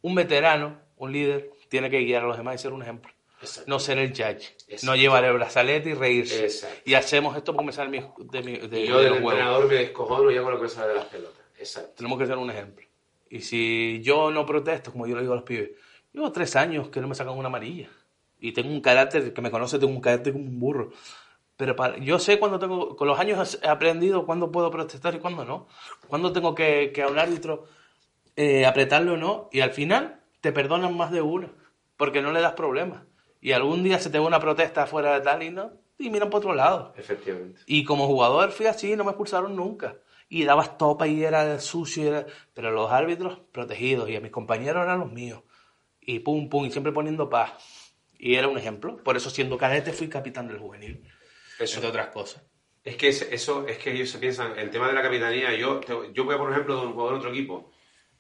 Un 0.02 0.16
veterano 0.16 0.80
un 1.02 1.12
líder 1.12 1.49
tiene 1.68 1.90
que 1.90 1.99
guiar 2.02 2.24
a 2.24 2.28
los 2.28 2.38
demás 2.38 2.56
y 2.56 2.58
ser 2.60 2.74
un 2.74 2.84
ejemplo. 2.84 3.12
No 3.66 3.80
ser 3.80 3.98
el 3.98 4.10
judge. 4.10 4.56
No 4.84 4.95
llevar 4.95 5.26
el 5.26 5.34
brazalete 5.34 5.90
y 5.90 5.94
reírse. 5.95 6.48
Y 6.86 6.94
hacemos 6.94 7.36
esto 7.36 7.53
me 7.53 7.72
sale 7.72 7.90
de 8.20 8.44
mi. 8.44 8.58
De, 8.58 8.82
y 8.82 8.88
yo 8.88 8.99
del 8.99 9.16
entrenador 9.16 9.68
me 9.68 9.76
descojono 9.76 10.30
y 10.30 10.38
hago 10.38 10.52
lo 10.52 10.62
que 10.62 10.70
sale 10.70 10.90
de 10.90 10.95
las 10.95 11.06
pelotas. 11.06 11.41
Exacto. 11.58 11.94
Tenemos 11.98 12.20
que 12.20 12.28
ser 12.28 12.38
un 12.38 12.52
ejemplo. 12.52 12.86
Y 13.32 13.41
si 13.41 13.99
yo 14.03 14.30
no 14.30 14.45
protesto, 14.45 14.91
como 14.91 15.08
yo 15.08 15.16
le 15.16 15.22
digo 15.22 15.34
a 15.34 15.38
los 15.38 15.45
pibes, 15.45 15.72
llevo 16.14 16.32
tres 16.32 16.56
años 16.56 16.90
que 16.90 17.02
no 17.02 17.08
me 17.08 17.16
sacan 17.16 17.38
una 17.38 17.48
amarilla. 17.48 17.90
Y 18.40 18.54
tengo 18.54 18.70
un 18.70 18.82
carácter, 18.82 19.34
que 19.34 19.42
me 19.42 19.52
conoce, 19.52 19.78
tengo 19.78 19.94
un 19.94 20.02
carácter 20.02 20.34
como 20.34 20.46
un 20.46 20.60
burro. 20.60 20.92
Pero 21.58 21.76
yo 21.98 22.18
sé 22.18 22.40
cuando 22.40 22.58
tengo, 22.58 22.96
con 22.96 23.08
los 23.08 23.20
años 23.20 23.60
he 23.62 23.68
aprendido 23.68 24.26
cuándo 24.26 24.52
puedo 24.52 24.72
protestar 24.72 25.14
y 25.14 25.20
cuándo 25.20 25.46
no. 25.46 25.68
Cuándo 26.08 26.34
tengo 26.34 26.56
que, 26.56 26.92
que 26.94 27.04
a 27.04 27.08
un 27.08 27.20
árbitro 27.20 27.66
eh, 28.36 28.66
apretarlo 28.66 29.14
o 29.14 29.18
no. 29.18 29.50
Y 29.52 29.60
al 29.60 29.72
final 29.72 30.22
te 30.42 30.52
perdonan 30.52 30.98
más 30.98 31.12
de 31.12 31.22
uno, 31.22 31.52
porque 31.98 32.22
no 32.22 32.32
le 32.32 32.42
das 32.42 32.54
problemas. 32.54 33.04
Y 33.42 33.52
algún 33.52 33.84
día 33.84 34.00
se 34.00 34.10
te 34.10 34.20
ve 34.20 34.26
una 34.26 34.40
protesta 34.40 34.88
fuera 34.88 35.14
de 35.14 35.22
tal 35.22 35.44
y 35.44 35.52
no, 35.52 35.72
y 35.98 36.10
miran 36.10 36.30
por 36.30 36.40
otro 36.40 36.56
lado. 36.56 36.94
Efectivamente. 36.98 37.62
Y 37.68 37.84
como 37.84 38.08
jugador 38.08 38.52
fui 38.52 38.66
así, 38.66 38.96
no 38.96 39.04
me 39.04 39.12
expulsaron 39.12 39.56
nunca. 39.56 39.98
Y 40.30 40.46
dabas 40.46 40.78
topa 40.78 41.08
y 41.08 41.24
era 41.24 41.60
sucio, 41.60 42.26
pero 42.54 42.72
los 42.72 42.92
árbitros 42.92 43.40
protegidos 43.52 44.10
y 44.10 44.16
a 44.16 44.22
mis 44.22 44.32
compañeros 44.32 44.84
eran 44.84 45.00
los 45.00 45.12
míos. 45.12 45.42
Y 46.02 46.19
pum, 46.19 46.49
pum, 46.49 46.65
y 46.65 46.72
siempre 46.72 46.91
poniendo 46.91 47.30
paz. 47.30 47.94
Y 48.18 48.36
era 48.36 48.48
un 48.48 48.57
ejemplo. 48.57 48.98
Por 49.03 49.18
eso 49.18 49.30
siendo 49.30 49.57
cadete 49.57 49.94
fui 49.94 50.10
capitán 50.10 50.48
del 50.48 50.57
juvenil. 50.60 51.07
Eso. 51.60 51.76
Entre 51.76 51.90
otras 51.90 52.07
cosas. 52.07 52.44
Es 52.84 52.95
que 52.98 53.10
eso, 53.10 53.68
es 53.68 53.78
que 53.78 53.94
ellos 53.94 54.10
se 54.10 54.18
piensan, 54.18 54.57
el 54.57 54.72
tema 54.72 54.88
de 54.88 54.94
la 54.94 55.03
capitanía, 55.03 55.56
yo, 55.56 55.82
yo 56.14 56.26
voy 56.26 56.34
a 56.34 56.38
por 56.40 56.52
ejemplo 56.52 56.80
de 56.82 56.88
un 56.88 56.94
jugador 56.94 57.14
de 57.14 57.19
otro 57.19 57.30
equipo 57.32 57.72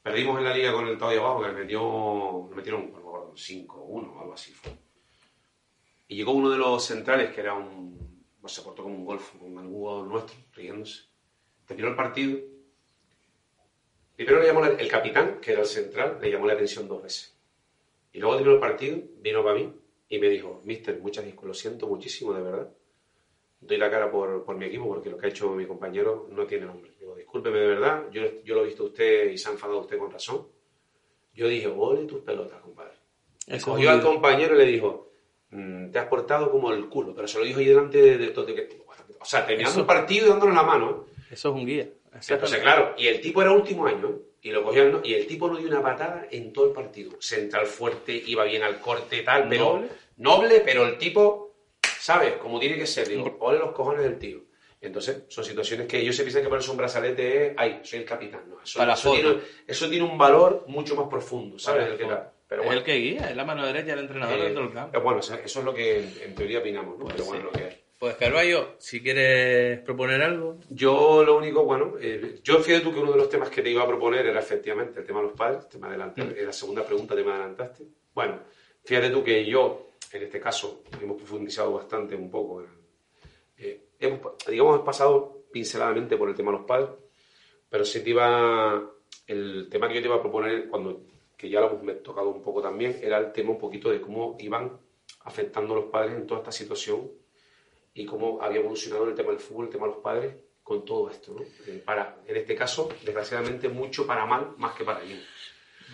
Perdimos 0.03 0.39
en 0.39 0.45
la 0.45 0.55
liga 0.55 0.73
con 0.73 0.87
el 0.87 0.97
de 0.97 1.05
abajo, 1.19 1.41
que 1.41 1.47
le 1.49 1.53
metió, 1.53 2.47
le 2.49 2.55
metieron 2.55 2.91
5-1 2.91 3.67
o 3.67 4.19
algo 4.19 4.33
así 4.33 4.51
fue. 4.51 4.71
Y 6.07 6.15
llegó 6.15 6.31
uno 6.31 6.49
de 6.49 6.57
los 6.57 6.83
centrales, 6.83 7.31
que 7.33 7.41
era 7.41 7.53
un, 7.53 8.25
se 8.47 8.63
portó 8.63 8.81
como 8.81 8.95
un 8.95 9.05
golfo, 9.05 9.37
con 9.37 9.57
algún 9.59 9.73
jugador 9.73 10.07
nuestro, 10.07 10.35
riéndose. 10.53 11.03
Terminó 11.67 11.89
el 11.89 11.95
partido. 11.95 12.39
Primero 14.15 14.39
le 14.39 14.47
llamó 14.47 14.61
la- 14.61 14.69
el 14.73 14.87
capitán, 14.87 15.39
que 15.39 15.51
era 15.51 15.61
el 15.61 15.67
central, 15.67 16.17
le 16.19 16.31
llamó 16.31 16.47
la 16.47 16.53
atención 16.53 16.87
dos 16.87 17.03
veces. 17.03 17.37
Y 18.13 18.19
luego 18.19 18.35
terminó 18.35 18.55
el 18.55 18.59
partido, 18.61 18.97
vino 19.19 19.43
para 19.43 19.55
mí 19.55 19.71
y 20.09 20.19
me 20.19 20.29
dijo, 20.29 20.61
Mister, 20.65 20.99
muchas 20.99 21.23
disculpas, 21.25 21.47
lo 21.47 21.53
siento 21.53 21.87
muchísimo, 21.87 22.33
de 22.33 22.41
verdad. 22.41 22.69
Doy 23.61 23.77
la 23.77 23.89
cara 23.91 24.11
por, 24.11 24.43
por 24.43 24.55
mi 24.57 24.65
equipo 24.65 24.87
porque 24.87 25.09
lo 25.09 25.17
que 25.17 25.27
ha 25.27 25.29
hecho 25.29 25.49
mi 25.51 25.65
compañero 25.65 26.27
no 26.31 26.45
tiene 26.45 26.65
nombre. 26.65 26.91
Digo, 26.99 27.15
discúlpeme 27.15 27.59
de 27.59 27.67
verdad, 27.67 28.05
yo, 28.11 28.21
yo 28.43 28.55
lo 28.55 28.63
he 28.63 28.67
visto 28.67 28.83
a 28.83 28.87
usted 28.87 29.29
y 29.31 29.37
se 29.37 29.49
ha 29.49 29.51
enfadado 29.53 29.79
usted 29.81 29.97
con 29.97 30.11
razón. 30.11 30.47
Yo 31.33 31.47
dije, 31.47 31.67
ole 31.67 32.05
tus 32.05 32.21
pelotas, 32.21 32.59
compadre. 32.61 32.93
Cogió 33.63 33.89
al 33.91 34.01
compañero 34.01 34.55
y 34.55 34.57
le 34.57 34.65
dijo, 34.65 35.11
"Mm, 35.51 35.91
te 35.91 35.99
has 35.99 36.07
portado 36.07 36.51
como 36.51 36.71
el 36.73 36.87
culo, 36.89 37.13
pero 37.15 37.27
se 37.27 37.37
lo 37.39 37.45
dijo 37.45 37.59
ahí 37.59 37.65
delante 37.65 38.01
de, 38.01 38.17
de 38.17 38.27
todo. 38.29 38.45
de- 38.45 38.81
o 39.19 39.25
sea, 39.25 39.45
terminando 39.45 39.71
Eso- 39.71 39.81
el 39.81 39.85
partido 39.85 40.25
y 40.25 40.29
dándole 40.29 40.53
la 40.53 40.63
mano. 40.63 41.05
Eso 41.29 41.49
es 41.49 41.55
un 41.55 41.65
guía. 41.65 41.87
Entonces, 42.13 42.59
claro, 42.59 42.93
y 42.97 43.07
el 43.07 43.21
tipo 43.21 43.41
era 43.41 43.51
último 43.51 43.85
año. 43.85 44.19
Y 44.41 44.49
lo 44.49 44.63
cogían, 44.63 44.91
¿no? 44.91 45.01
y 45.03 45.13
el 45.13 45.27
tipo 45.27 45.47
no 45.47 45.57
dio 45.57 45.67
una 45.67 45.81
patada 45.83 46.27
en 46.31 46.51
todo 46.51 46.67
el 46.67 46.73
partido. 46.73 47.11
Central 47.19 47.67
fuerte, 47.67 48.23
iba 48.25 48.43
bien 48.43 48.63
al 48.63 48.79
corte, 48.79 49.21
tal, 49.21 49.47
pero 49.47 49.73
Noble. 49.73 49.89
noble, 50.17 50.61
pero 50.61 50.85
el 50.85 50.97
tipo, 50.97 51.55
¿sabes? 51.81 52.33
Como 52.33 52.59
tiene 52.59 52.77
que 52.77 52.87
ser, 52.87 53.07
digo, 53.07 53.37
ole 53.39 53.59
los 53.59 53.71
cojones 53.71 54.01
del 54.03 54.17
tío. 54.17 54.39
Entonces, 54.81 55.25
son 55.27 55.43
situaciones 55.43 55.85
que 55.85 55.99
ellos 55.99 56.15
se 56.15 56.23
piensan 56.23 56.41
que 56.41 56.49
ponerse 56.49 56.71
un 56.71 56.77
brazalete 56.77 57.47
es, 57.47 57.53
ay, 57.55 57.81
soy 57.83 57.99
el 57.99 58.05
capitán. 58.05 58.49
No, 58.49 58.59
eso, 58.63 58.79
Para 58.79 58.93
eso, 58.93 59.13
tiene, 59.13 59.37
eso 59.67 59.87
tiene 59.87 60.05
un 60.05 60.17
valor 60.17 60.65
mucho 60.67 60.95
más 60.95 61.07
profundo, 61.07 61.59
¿sabes? 61.59 61.87
El 61.87 61.97
que 61.97 62.05
tal. 62.05 62.31
Pero 62.47 62.63
es 62.63 62.65
bueno, 62.65 62.79
el 62.79 62.85
que 62.85 62.95
guía, 62.95 63.29
es 63.29 63.35
la 63.35 63.45
mano 63.45 63.65
derecha 63.65 63.91
del 63.91 63.99
entrenador 63.99 64.39
eh, 64.39 64.43
dentro 64.43 64.63
del 64.63 64.73
campo. 64.73 64.97
eh, 64.97 65.01
bueno, 65.01 65.19
eso, 65.19 65.35
es 65.35 65.55
lo 65.55 65.73
que 65.73 65.99
en, 65.99 66.35
teoría 66.35 66.59
opinamos, 66.59 66.97
¿no? 66.97 67.05
Pero 67.05 67.25
bueno, 67.25 67.43
sí. 67.43 67.45
lo 67.45 67.51
que 67.51 67.67
es. 67.67 67.77
Pues 68.01 68.15
Carballo, 68.15 68.77
si 68.79 68.99
quieres 68.99 69.79
proponer 69.81 70.23
algo, 70.23 70.57
Yo 70.71 71.23
lo 71.23 71.37
único, 71.37 71.63
bueno, 71.63 71.93
eh, 72.01 72.39
yo 72.43 72.57
fíjate 72.57 72.83
tú 72.83 72.91
que 72.91 72.99
uno 72.99 73.11
de 73.11 73.17
los 73.19 73.29
temas 73.29 73.51
que 73.51 73.61
te 73.61 73.69
iba 73.69 73.83
a 73.83 73.87
proponer 73.87 74.25
era 74.25 74.39
efectivamente 74.39 75.01
el 75.01 75.05
tema 75.05 75.19
de 75.21 75.27
los 75.27 75.37
padres, 75.37 75.69
te 75.69 75.77
me 75.77 75.85
adelantaste, 75.85 76.41
la 76.43 76.51
segunda 76.51 76.83
pregunta 76.83 77.13
te 77.15 77.23
me 77.23 77.29
adelantaste. 77.31 77.83
Bueno, 78.15 78.39
fíjate 78.83 79.11
tú 79.11 79.23
que 79.23 79.45
yo, 79.45 79.91
en 80.13 80.23
este 80.23 80.39
caso, 80.39 80.81
hemos 80.99 81.15
profundizado 81.15 81.73
bastante 81.73 82.15
un 82.15 82.31
poco, 82.31 82.61
en- 82.61 82.69
eh, 83.59 83.89
hemos, 83.99 84.19
digamos, 84.47 84.73
hemos 84.73 84.85
pasado 84.85 85.43
pinceladamente 85.51 86.17
por 86.17 86.27
el 86.27 86.33
tema 86.35 86.51
de 86.51 86.57
los 86.57 86.65
padres, 86.65 86.89
pero 87.69 87.85
sí 87.85 88.03
te 88.03 88.09
iba, 88.09 88.81
el 89.27 89.67
tema 89.69 89.87
que 89.87 89.93
yo 89.93 90.01
te 90.01 90.07
iba 90.07 90.15
a 90.15 90.21
proponer, 90.21 90.67
cuando, 90.69 91.03
que 91.37 91.51
ya 91.51 91.59
lo 91.61 91.79
hemos 91.79 92.01
tocado 92.01 92.29
un 92.29 92.41
poco 92.41 92.63
también, 92.63 92.97
era 92.99 93.19
el 93.19 93.31
tema 93.31 93.51
un 93.51 93.59
poquito 93.59 93.91
de 93.91 94.01
cómo 94.01 94.37
iban 94.39 94.71
afectando 95.25 95.73
a 95.75 95.81
los 95.81 95.85
padres 95.91 96.15
en 96.15 96.25
toda 96.25 96.39
esta 96.39 96.51
situación 96.51 97.20
y 97.93 98.05
cómo 98.05 98.41
había 98.41 98.59
evolucionado 98.59 99.07
el 99.07 99.15
tema 99.15 99.29
del 99.31 99.39
fútbol, 99.39 99.65
el 99.65 99.71
tema 99.71 99.87
de 99.87 99.93
los 99.93 100.01
padres, 100.01 100.35
con 100.63 100.85
todo 100.85 101.09
esto, 101.09 101.33
¿no? 101.33 101.41
Eh, 101.67 101.81
Para, 101.85 102.17
en 102.27 102.37
este 102.37 102.55
caso, 102.55 102.89
desgraciadamente, 103.03 103.67
mucho 103.67 104.05
para 104.07 104.25
mal 104.25 104.53
más 104.57 104.75
que 104.75 104.83
para 104.85 104.99
bien. 104.99 105.19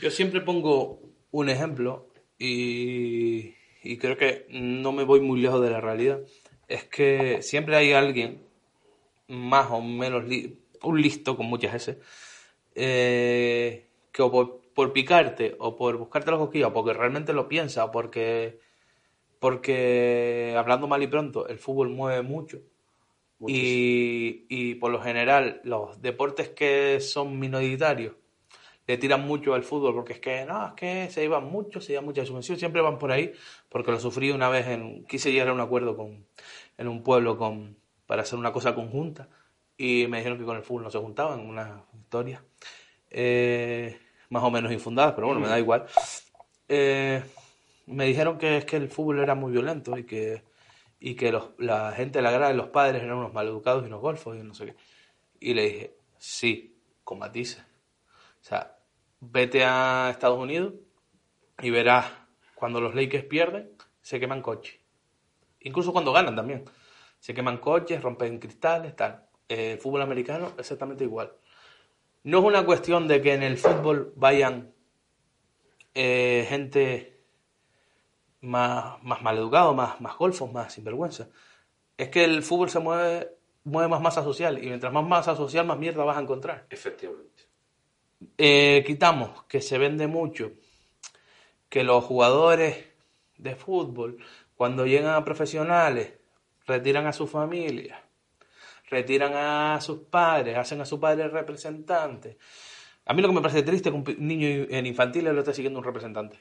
yo 0.02 0.11
siempre 0.11 0.41
pongo 0.41 0.99
un 1.32 1.49
ejemplo 1.49 2.07
y, 2.38 3.53
y 3.84 3.98
creo 3.98 4.18
que 4.18 4.45
no 4.49 4.91
me 4.91 5.03
voy 5.03 5.22
muy 5.22 5.40
lejos 5.41 5.61
de 5.61 5.69
la 5.72 5.82
realidad. 5.82 6.19
Es 6.68 6.84
que 6.84 7.41
siempre 7.41 7.76
hay 7.78 7.94
alguien 7.94 8.41
más 9.28 9.72
o 9.72 9.82
menos 9.82 10.26
li- 10.28 10.60
un 10.84 11.02
listo 11.02 11.36
con 11.36 11.48
muchas 11.48 11.74
S 11.76 11.99
eh, 12.76 13.88
que 14.11 14.22
o 14.22 14.32
por, 14.32 14.61
por 14.74 14.94
picarte 14.94 15.56
o 15.60 15.76
por 15.76 15.98
buscarte 15.98 16.32
la 16.32 16.38
cosquilla 16.38 16.68
o 16.68 16.74
porque 16.74 16.94
realmente 16.94 17.34
lo 17.34 17.48
piensa 17.48 17.86
o 17.86 17.91
porque 17.91 18.60
porque 19.39 20.55
hablando 20.57 20.88
mal 20.88 21.03
y 21.03 21.07
pronto 21.07 21.47
el 21.47 21.59
fútbol 21.59 21.89
mueve 21.89 22.22
mucho. 22.22 22.61
Y, 23.45 24.47
y 24.49 24.76
por 24.76 24.91
lo 24.91 24.99
general 24.99 25.61
los 25.64 26.01
deportes 26.01 26.49
que 26.49 26.99
son 26.99 27.38
minoritarios 27.38 28.15
le 28.88 28.97
tiran 28.97 29.27
mucho 29.27 29.53
al 29.53 29.64
fútbol 29.64 29.93
porque 29.93 30.14
es 30.14 30.19
que 30.19 30.45
no, 30.45 30.68
es 30.68 30.73
que 30.73 31.09
se 31.11 31.23
iban 31.23 31.45
mucho, 31.45 31.81
se 31.81 31.91
iban 31.91 32.05
mucha 32.05 32.26
subvención, 32.26 32.57
siempre 32.57 32.81
van 32.81 32.97
por 32.97 33.11
ahí 33.11 33.34
porque 33.69 33.91
lo 33.91 33.99
sufrí 33.99 34.31
una 34.31 34.49
vez 34.49 34.65
en 34.68 35.05
quise 35.05 35.31
llegar 35.31 35.49
a 35.49 35.53
un 35.53 35.59
acuerdo 35.59 35.95
con 35.95 36.26
en 36.77 36.88
un 36.88 37.03
pueblo 37.03 37.38
con 37.38 37.77
para 38.07 38.22
hacer 38.22 38.39
una 38.39 38.53
cosa 38.53 38.73
conjunta 38.73 39.30
y 39.77 40.07
me 40.07 40.18
dijeron 40.18 40.39
que 40.39 40.45
con 40.45 40.55
el 40.55 40.64
fútbol 40.64 40.84
no 40.84 40.89
se 40.89 40.97
juntaban, 40.97 41.41
una 41.41 41.84
historia 41.93 42.43
eh, 43.11 43.99
más 44.30 44.43
o 44.43 44.49
menos 44.49 44.72
infundada, 44.72 45.14
pero 45.14 45.27
bueno, 45.27 45.41
me 45.41 45.47
da 45.47 45.59
igual. 45.59 45.85
Eh, 46.68 47.22
me 47.88 48.05
dijeron 48.05 48.38
que 48.38 48.57
es 48.57 48.65
que 48.65 48.77
el 48.77 48.89
fútbol 48.89 49.19
era 49.19 49.35
muy 49.35 49.51
violento 49.51 49.97
y 49.97 50.05
que 50.05 50.43
y 50.99 51.15
que 51.15 51.31
los, 51.31 51.51
la 51.57 51.91
gente 51.91 52.19
de 52.19 52.23
la 52.23 52.31
grada 52.31 52.49
de 52.49 52.57
los 52.57 52.69
padres 52.69 53.03
eran 53.03 53.18
unos 53.18 53.34
maleducados 53.34 53.84
y 53.84 53.88
unos 53.88 54.01
golfos 54.01 54.35
y 54.35 54.43
no 54.43 54.53
sé 54.53 54.68
qué. 54.68 54.76
Y 55.39 55.53
le 55.53 55.64
dije, 55.64 55.97
sí, 56.18 56.76
con 57.03 57.19
matices. 57.19 57.64
O 58.41 58.43
sea, 58.43 58.77
vete 59.19 59.64
a 59.64 60.09
Estados 60.11 60.39
Unidos 60.39 60.73
y 61.61 61.69
verás 61.69 62.11
cuando 62.55 62.81
los 62.81 62.95
Lakers 62.95 63.26
pierden, 63.26 63.72
se 64.01 64.19
queman 64.19 64.41
coches. 64.41 64.80
Incluso 65.61 65.93
cuando 65.93 66.11
ganan 66.11 66.35
también. 66.35 66.65
Se 67.19 67.34
queman 67.34 67.57
coches, 67.57 68.01
rompen 68.01 68.39
cristales, 68.39 68.95
tal. 68.95 69.27
Eh, 69.49 69.77
fútbol 69.81 70.01
americano, 70.01 70.53
exactamente 70.57 71.03
igual. 71.03 71.34
No 72.23 72.39
es 72.39 72.43
una 72.43 72.65
cuestión 72.65 73.07
de 73.07 73.22
que 73.22 73.34
en 73.34 73.43
el 73.43 73.57
fútbol 73.57 74.14
vayan 74.15 74.73
eh, 75.93 76.45
gente 76.49 77.16
más, 78.41 79.01
más 79.03 79.22
maleducado, 79.22 79.73
más, 79.73 79.99
más 80.01 80.18
golfos, 80.18 80.51
más 80.51 80.73
sinvergüenza. 80.73 81.30
Es 81.97 82.09
que 82.09 82.23
el 82.23 82.43
fútbol 82.43 82.69
se 82.69 82.80
mueve, 82.80 83.31
mueve 83.64 83.89
más 83.89 84.01
masa 84.01 84.23
social 84.23 84.64
y 84.64 84.68
mientras 84.68 84.93
más 84.93 85.05
masa 85.05 85.35
social, 85.35 85.65
más 85.65 85.77
mierda 85.77 86.03
vas 86.03 86.18
a 86.18 86.22
encontrar. 86.22 86.68
Efectivamente. 86.69 87.43
Eh, 88.38 88.84
quitamos 88.85 89.43
que 89.43 89.61
se 89.61 89.77
vende 89.77 90.07
mucho, 90.07 90.51
que 91.69 91.84
los 91.84 92.03
jugadores 92.03 92.85
de 93.38 93.55
fútbol, 93.55 94.18
cuando 94.55 94.85
llegan 94.85 95.14
a 95.14 95.26
profesionales, 95.26 96.14
retiran 96.65 97.05
a 97.07 97.14
su 97.14 97.27
familia, 97.27 98.01
retiran 98.89 99.34
a 99.35 99.80
sus 99.81 99.99
padres, 99.99 100.57
hacen 100.57 100.81
a 100.81 100.85
su 100.85 100.99
padre 100.99 101.27
representante. 101.27 102.38
A 103.05 103.14
mí 103.14 103.22
lo 103.22 103.27
que 103.30 103.35
me 103.35 103.41
parece 103.41 103.64
triste 103.64 103.89
es 103.89 103.93
que 103.93 104.14
un 104.14 104.27
niño 104.27 104.47
en 104.69 104.85
infantiles 104.85 105.34
lo 105.34 105.39
esté 105.39 105.53
siguiendo 105.53 105.80
un 105.80 105.85
representante 105.85 106.39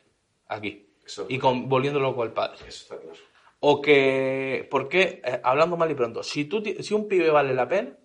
aquí 0.48 0.85
Eso, 1.06 1.26
y 1.28 1.38
con, 1.38 1.68
volviendo 1.68 2.00
loco 2.00 2.22
al 2.22 2.32
padre. 2.32 2.58
eso 2.66 2.82
está 2.82 2.98
claro. 2.98 3.18
O 3.60 3.80
que, 3.80 4.66
porque, 4.70 5.22
eh, 5.24 5.40
hablando 5.42 5.76
mal 5.76 5.90
y 5.90 5.94
pronto, 5.94 6.22
si, 6.22 6.44
tú, 6.44 6.62
si 6.80 6.94
un 6.94 7.08
pibe 7.08 7.30
vale 7.30 7.54
la 7.54 7.68
pena, 7.68 7.96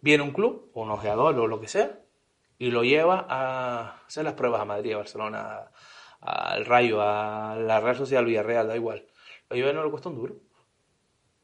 viene 0.00 0.22
un 0.22 0.32
club, 0.32 0.70
o 0.74 0.82
un 0.82 0.90
ojeador 0.90 1.38
o 1.38 1.46
lo 1.46 1.60
que 1.60 1.68
sea, 1.68 2.00
y 2.58 2.70
lo 2.70 2.84
lleva 2.84 3.26
a 3.28 4.02
hacer 4.06 4.24
las 4.24 4.34
pruebas 4.34 4.60
a 4.60 4.64
Madrid, 4.66 4.92
a 4.92 4.98
Barcelona, 4.98 5.70
al 6.20 6.66
Rayo, 6.66 7.00
a 7.00 7.56
la 7.56 7.80
Real 7.80 7.96
Sociedad 7.96 8.24
Villarreal, 8.24 8.68
da 8.68 8.76
igual. 8.76 9.06
Lo 9.48 9.56
lleva 9.56 9.70
y 9.70 9.74
no 9.74 9.84
le 9.84 9.90
cuesta 9.90 10.10
un 10.10 10.16
duro. 10.16 10.36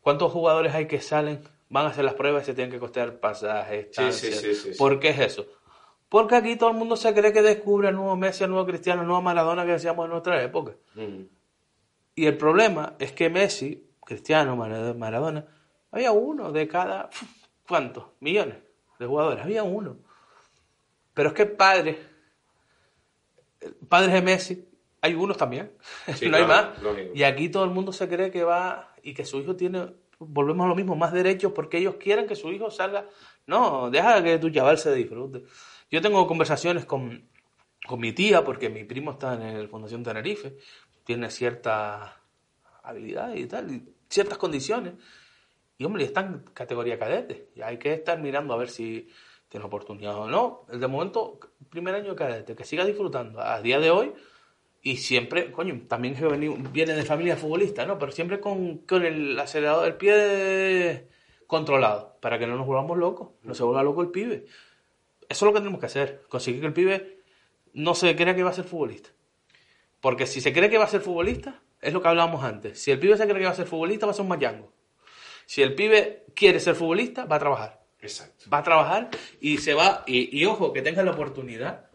¿Cuántos 0.01 0.31
jugadores 0.31 0.75
hay 0.75 0.87
que 0.87 1.01
salen, 1.01 1.43
van 1.69 1.87
a 1.87 1.89
hacer 1.89 2.05
las 2.05 2.15
pruebas 2.15 2.43
y 2.43 2.47
se 2.47 2.55
tienen 2.55 2.71
que 2.71 2.79
costear 2.79 3.19
pasajes, 3.19 3.89
sí, 3.93 4.13
sí, 4.13 4.55
sí. 4.55 4.71
¿Por 4.79 5.01
qué 5.01 5.09
es 5.09 5.21
eso? 5.21 5.47
Porque 6.09 6.37
aquí 6.37 6.57
todo 6.57 6.71
el 6.71 6.77
mundo 6.77 6.97
se 6.97 7.13
cree 7.15 7.33
que 7.33 7.43
descubre 7.43 7.89
el 7.89 7.97
nuevo 7.97 8.17
Messi, 8.17 8.45
el 8.45 8.51
nuevo 8.51 8.65
Cristiano, 8.67 9.03
el 9.03 9.09
nuevo 9.09 9.23
Maradona 9.23 9.65
que 9.67 9.73
decíamos 9.73 10.05
en 10.05 10.11
nuestra 10.13 10.41
época. 10.43 10.73
Y 12.15 12.27
el 12.27 12.37
problema 12.37 12.95
es 12.99 13.13
que 13.13 13.29
Messi, 13.29 13.89
Cristiano, 14.05 14.55
Mara- 14.57 14.95
Maradona, 14.95 15.45
había 15.91 16.13
uno 16.13 16.53
de 16.53 16.69
cada, 16.69 17.11
¿cuántos? 17.69 18.05
Millones 18.21 18.57
de 18.99 19.07
jugadores, 19.07 19.45
había 19.45 19.63
uno. 19.65 19.97
Pero 21.13 21.31
es 21.31 21.35
que 21.35 21.47
padres, 21.47 21.97
padres 23.89 24.13
de 24.13 24.23
Messi, 24.23 24.69
hay 25.01 25.15
unos 25.15 25.37
también, 25.37 25.73
Sí, 26.15 26.29
no 26.29 26.37
hay 26.37 26.45
claro, 26.45 26.69
más. 26.73 26.83
lógico. 26.83 27.13
Y 27.15 27.23
aquí 27.23 27.49
todo 27.49 27.65
el 27.65 27.71
mundo 27.71 27.93
se 27.93 28.09
cree 28.09 28.31
que 28.31 28.45
va 28.45 28.93
y 29.03 29.15
que 29.15 29.25
su 29.25 29.39
hijo 29.39 29.57
tiene, 29.57 29.93
volvemos 30.19 30.65
a 30.65 30.69
lo 30.69 30.75
mismo, 30.75 30.97
más 30.97 31.13
derechos 31.13 31.53
porque 31.53 31.79
ellos 31.79 31.97
quieren 31.97 32.27
que 32.27 32.37
su 32.37 32.51
hijo 32.53 32.71
salga. 32.71 33.07
No, 33.47 33.91
deja 33.91 34.23
que 34.23 34.39
tu 34.39 34.51
chaval 34.51 34.79
se 34.79 34.95
disfrute. 34.95 35.45
Yo 35.91 36.03
tengo 36.03 36.27
conversaciones 36.27 36.85
con, 36.85 37.29
con 37.87 38.01
mi 38.01 38.13
tía, 38.13 38.45
porque 38.45 38.69
mi 38.69 38.85
primo 38.85 39.13
está 39.13 39.35
en 39.35 39.43
el 39.43 39.69
Fundación 39.69 40.03
Tenerife, 40.03 40.57
tiene 41.05 41.31
cierta 41.31 42.21
habilidad 42.83 43.35
y 43.35 43.47
tal, 43.47 43.83
ciertas 44.09 44.39
condiciones. 44.39 44.95
Y 45.79 45.85
hombre, 45.85 46.05
está 46.05 46.21
en 46.23 46.41
categoría 46.55 46.99
cadete. 46.99 47.51
Y 47.55 47.63
hay 47.63 47.79
que 47.79 47.93
estar 47.93 48.21
mirando 48.21 48.55
a 48.55 48.57
ver 48.57 48.69
si 48.69 49.09
tiene 49.49 49.67
oportunidad 49.67 50.17
o 50.17 50.27
no. 50.27 50.65
De 50.73 50.87
momento, 50.87 51.39
primer 51.71 51.95
año 51.95 52.11
de 52.11 52.17
cadete, 52.17 52.57
que 52.57 52.65
siga 52.65 52.85
disfrutando 52.85 53.41
a 53.41 53.61
día 53.61 53.79
de 53.79 53.91
hoy. 53.91 54.13
Y 54.83 54.99
siempre, 54.99 55.51
coño, 55.51 55.83
también 55.89 56.15
viene 56.73 56.95
de 56.95 57.05
familia 57.05 57.37
futbolista, 57.37 57.85
¿no? 57.87 57.99
Pero 57.99 58.13
siempre 58.13 58.41
con, 58.41 58.79
con 58.79 59.05
el 59.05 59.39
acelerador 59.39 59.85
del 59.85 59.97
pie 59.97 61.09
controlado, 61.47 62.17
para 62.21 62.39
que 62.39 62.47
no 62.47 62.57
nos 62.57 62.67
volvamos 62.67 62.97
locos, 62.97 63.31
no 63.43 63.55
se 63.55 63.65
vuelva 63.65 63.83
loco 63.83 64.03
el 64.03 64.11
pibe. 64.11 64.47
Eso 65.29 65.45
es 65.45 65.49
lo 65.49 65.53
que 65.53 65.61
tenemos 65.61 65.81
que 65.81 65.87
hacer, 65.87 66.23
conseguir 66.29 66.61
que 66.61 66.67
el 66.69 66.73
pibe 66.73 67.19
no 67.75 67.95
se 67.95 68.15
crea 68.17 68.35
que 68.35 68.43
va 68.43 68.51
a 68.51 68.55
ser 68.55 68.65
futbolista. 68.65 69.11
Porque 70.01 70.27
si 70.27 70.41
se 70.41 70.53
cree 70.53 70.71
que 70.71 70.79
va 70.79 70.85
a 70.85 70.89
ser 70.89 71.01
futbolista, 71.01 71.63
es 71.81 71.93
lo 71.93 72.01
que 72.01 72.09
hablábamos 72.09 72.45
antes. 72.45 72.81
Si 72.81 72.91
el 72.91 72.99
pibe 72.99 73.17
se 73.17 73.25
cree 73.25 73.39
que 73.39 73.45
va 73.45 73.51
a 73.51 73.55
ser 73.57 73.67
futbolista, 73.67 74.07
va 74.07 74.13
a 74.13 74.15
ser 74.15 74.23
un 74.23 74.29
mayango. 74.29 74.73
Si 75.47 75.63
el 75.63 75.75
pibe 75.75 76.25
quiere 76.35 76.61
ser 76.61 76.75
futbolista, 76.75 77.25
va 77.25 77.37
a 77.37 77.39
trabajar. 77.41 77.83
Exacto. 78.01 78.45
Va 78.53 78.59
a 78.59 78.63
trabajar 78.63 79.11
y 79.41 79.59
se 79.59 79.75
va. 79.75 80.05
Y, 80.07 80.39
y 80.39 80.45
ojo, 80.45 80.73
que 80.73 80.83
tenga 80.83 81.03
la 81.03 81.13
oportunidad. 81.13 81.87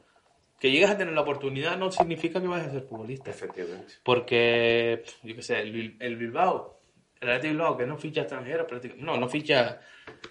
Que 0.59 0.69
llegues 0.71 0.89
a 0.89 0.97
tener 0.97 1.13
la 1.13 1.21
oportunidad 1.21 1.77
no 1.77 1.91
significa 1.91 2.39
que 2.39 2.47
vayas 2.47 2.67
a 2.67 2.71
ser 2.71 2.83
futbolista. 2.83 3.31
Efectivamente. 3.31 3.93
Porque, 4.03 5.03
yo 5.23 5.35
qué 5.35 5.41
sé, 5.41 5.59
el, 5.61 5.97
el 5.99 6.15
Bilbao, 6.17 6.81
el 7.19 7.29
Atlético 7.29 7.53
Bilbao, 7.53 7.77
que 7.77 7.85
no 7.87 7.97
ficha 7.97 8.27
prácticamente- 8.27 8.95
no, 8.97 9.17
no 9.17 9.27
ficha 9.27 9.81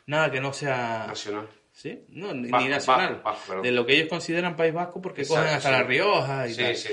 nada 0.07 0.31
que 0.31 0.41
no 0.41 0.53
sea. 0.53 1.07
Nacional. 1.09 1.49
¿Sí? 1.81 2.05
No, 2.11 2.35
ni, 2.35 2.51
Vasco, 2.51 2.69
nacional. 2.69 3.23
vasco, 3.25 3.63
de 3.63 3.73
lo 3.73 3.87
que 3.87 3.95
ellos 3.95 4.09
consideran 4.11 4.55
País 4.55 4.75
Vasco 4.75 5.01
porque 5.01 5.23
Exacto, 5.23 5.45
cogen 5.45 5.57
hasta 5.57 5.69
sí. 5.71 5.75
La 5.77 5.83
Rioja 5.83 6.47
y 6.49 6.53
Sí, 6.53 6.63
tal. 6.63 6.77
sí. 6.77 6.91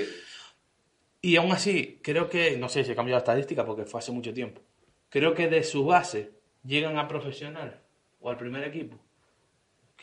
Y 1.20 1.36
aún 1.36 1.52
así, 1.52 2.00
creo 2.02 2.30
que, 2.30 2.56
no 2.56 2.70
sé 2.70 2.84
si 2.84 2.92
he 2.92 2.96
cambiado 2.96 3.16
la 3.18 3.22
estadística 3.22 3.66
porque 3.66 3.84
fue 3.84 3.98
hace 3.98 4.12
mucho 4.12 4.32
tiempo, 4.32 4.62
creo 5.10 5.34
que 5.34 5.48
de 5.48 5.62
su 5.62 5.84
base 5.84 6.30
llegan 6.64 6.96
a 6.96 7.06
profesional 7.06 7.82
o 8.20 8.30
al 8.30 8.38
primer 8.38 8.64
equipo 8.64 8.98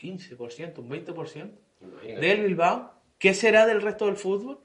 15%, 0.00 0.78
un 0.78 0.88
20% 0.88 1.50
Imagínate. 1.80 2.26
del 2.26 2.42
Bilbao. 2.42 2.92
¿Qué 3.18 3.34
será 3.34 3.66
del 3.66 3.82
resto 3.82 4.06
del 4.06 4.16
fútbol? 4.16 4.60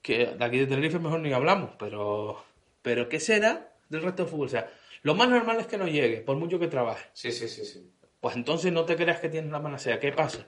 Que 0.00 0.26
de 0.26 0.44
aquí 0.44 0.58
de 0.58 0.66
Tenerife 0.66 0.98
mejor 1.00 1.18
ni 1.20 1.32
hablamos, 1.32 1.70
pero, 1.78 2.44
pero 2.82 3.08
¿qué 3.08 3.18
será 3.18 3.72
del 3.88 4.02
resto 4.02 4.22
del 4.22 4.30
fútbol? 4.30 4.46
O 4.46 4.50
sea, 4.50 4.70
lo 5.02 5.14
más 5.14 5.28
normal 5.28 5.58
es 5.58 5.66
que 5.66 5.76
no 5.78 5.88
llegue, 5.88 6.20
por 6.20 6.36
mucho 6.36 6.58
que 6.60 6.68
trabaje. 6.68 7.06
Sí, 7.14 7.32
sí, 7.32 7.48
sí, 7.48 7.64
sí. 7.64 7.90
Pues 8.20 8.36
entonces 8.36 8.72
no 8.72 8.84
te 8.84 8.96
creas 8.96 9.20
que 9.20 9.28
tienes 9.28 9.50
la 9.50 9.62
panacea. 9.62 10.00
¿Qué 10.00 10.12
pasa? 10.12 10.46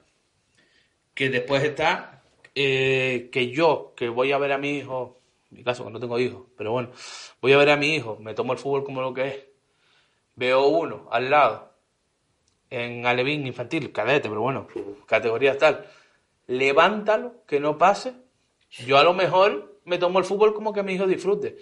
Que 1.15 1.29
después 1.31 1.63
está 1.63 2.21
eh, 2.55 3.29
que 3.33 3.51
yo, 3.51 3.93
que 3.97 4.09
voy 4.09 4.33
a 4.33 4.39
ver 4.39 4.53
a 4.53 4.59
mi 4.59 4.71
hijo, 4.71 5.21
en 5.51 5.59
mi 5.59 5.65
caso 5.65 5.85
que 5.85 5.91
no 5.91 6.01
tengo 6.01 6.19
hijos, 6.19 6.43
pero 6.57 6.73
bueno, 6.73 6.91
voy 7.41 7.53
a 7.53 7.59
ver 7.59 7.71
a 7.71 7.77
mi 7.77 7.95
hijo, 7.95 8.17
me 8.21 8.35
tomo 8.35 8.53
el 8.53 8.59
fútbol 8.59 8.85
como 8.85 9.01
lo 9.01 9.15
que 9.15 9.29
es, 9.29 9.47
veo 10.35 10.67
uno 10.67 11.09
al 11.13 11.31
lado, 11.31 11.73
en 12.69 13.07
Alevín 13.07 13.47
infantil, 13.47 13.93
cadete, 13.93 14.29
pero 14.29 14.41
bueno, 14.41 14.67
categorías 15.07 15.59
tal, 15.59 15.87
levántalo, 16.49 17.45
que 17.47 17.61
no 17.61 17.79
pase, 17.79 18.15
yo 18.71 18.99
a 18.99 19.05
lo 19.05 19.15
mejor 19.15 19.81
me 19.85 19.99
tomo 19.99 20.19
el 20.19 20.25
fútbol 20.25 20.55
como 20.55 20.73
que 20.73 20.83
mi 20.83 20.95
hijo 20.95 21.07
disfrute, 21.07 21.59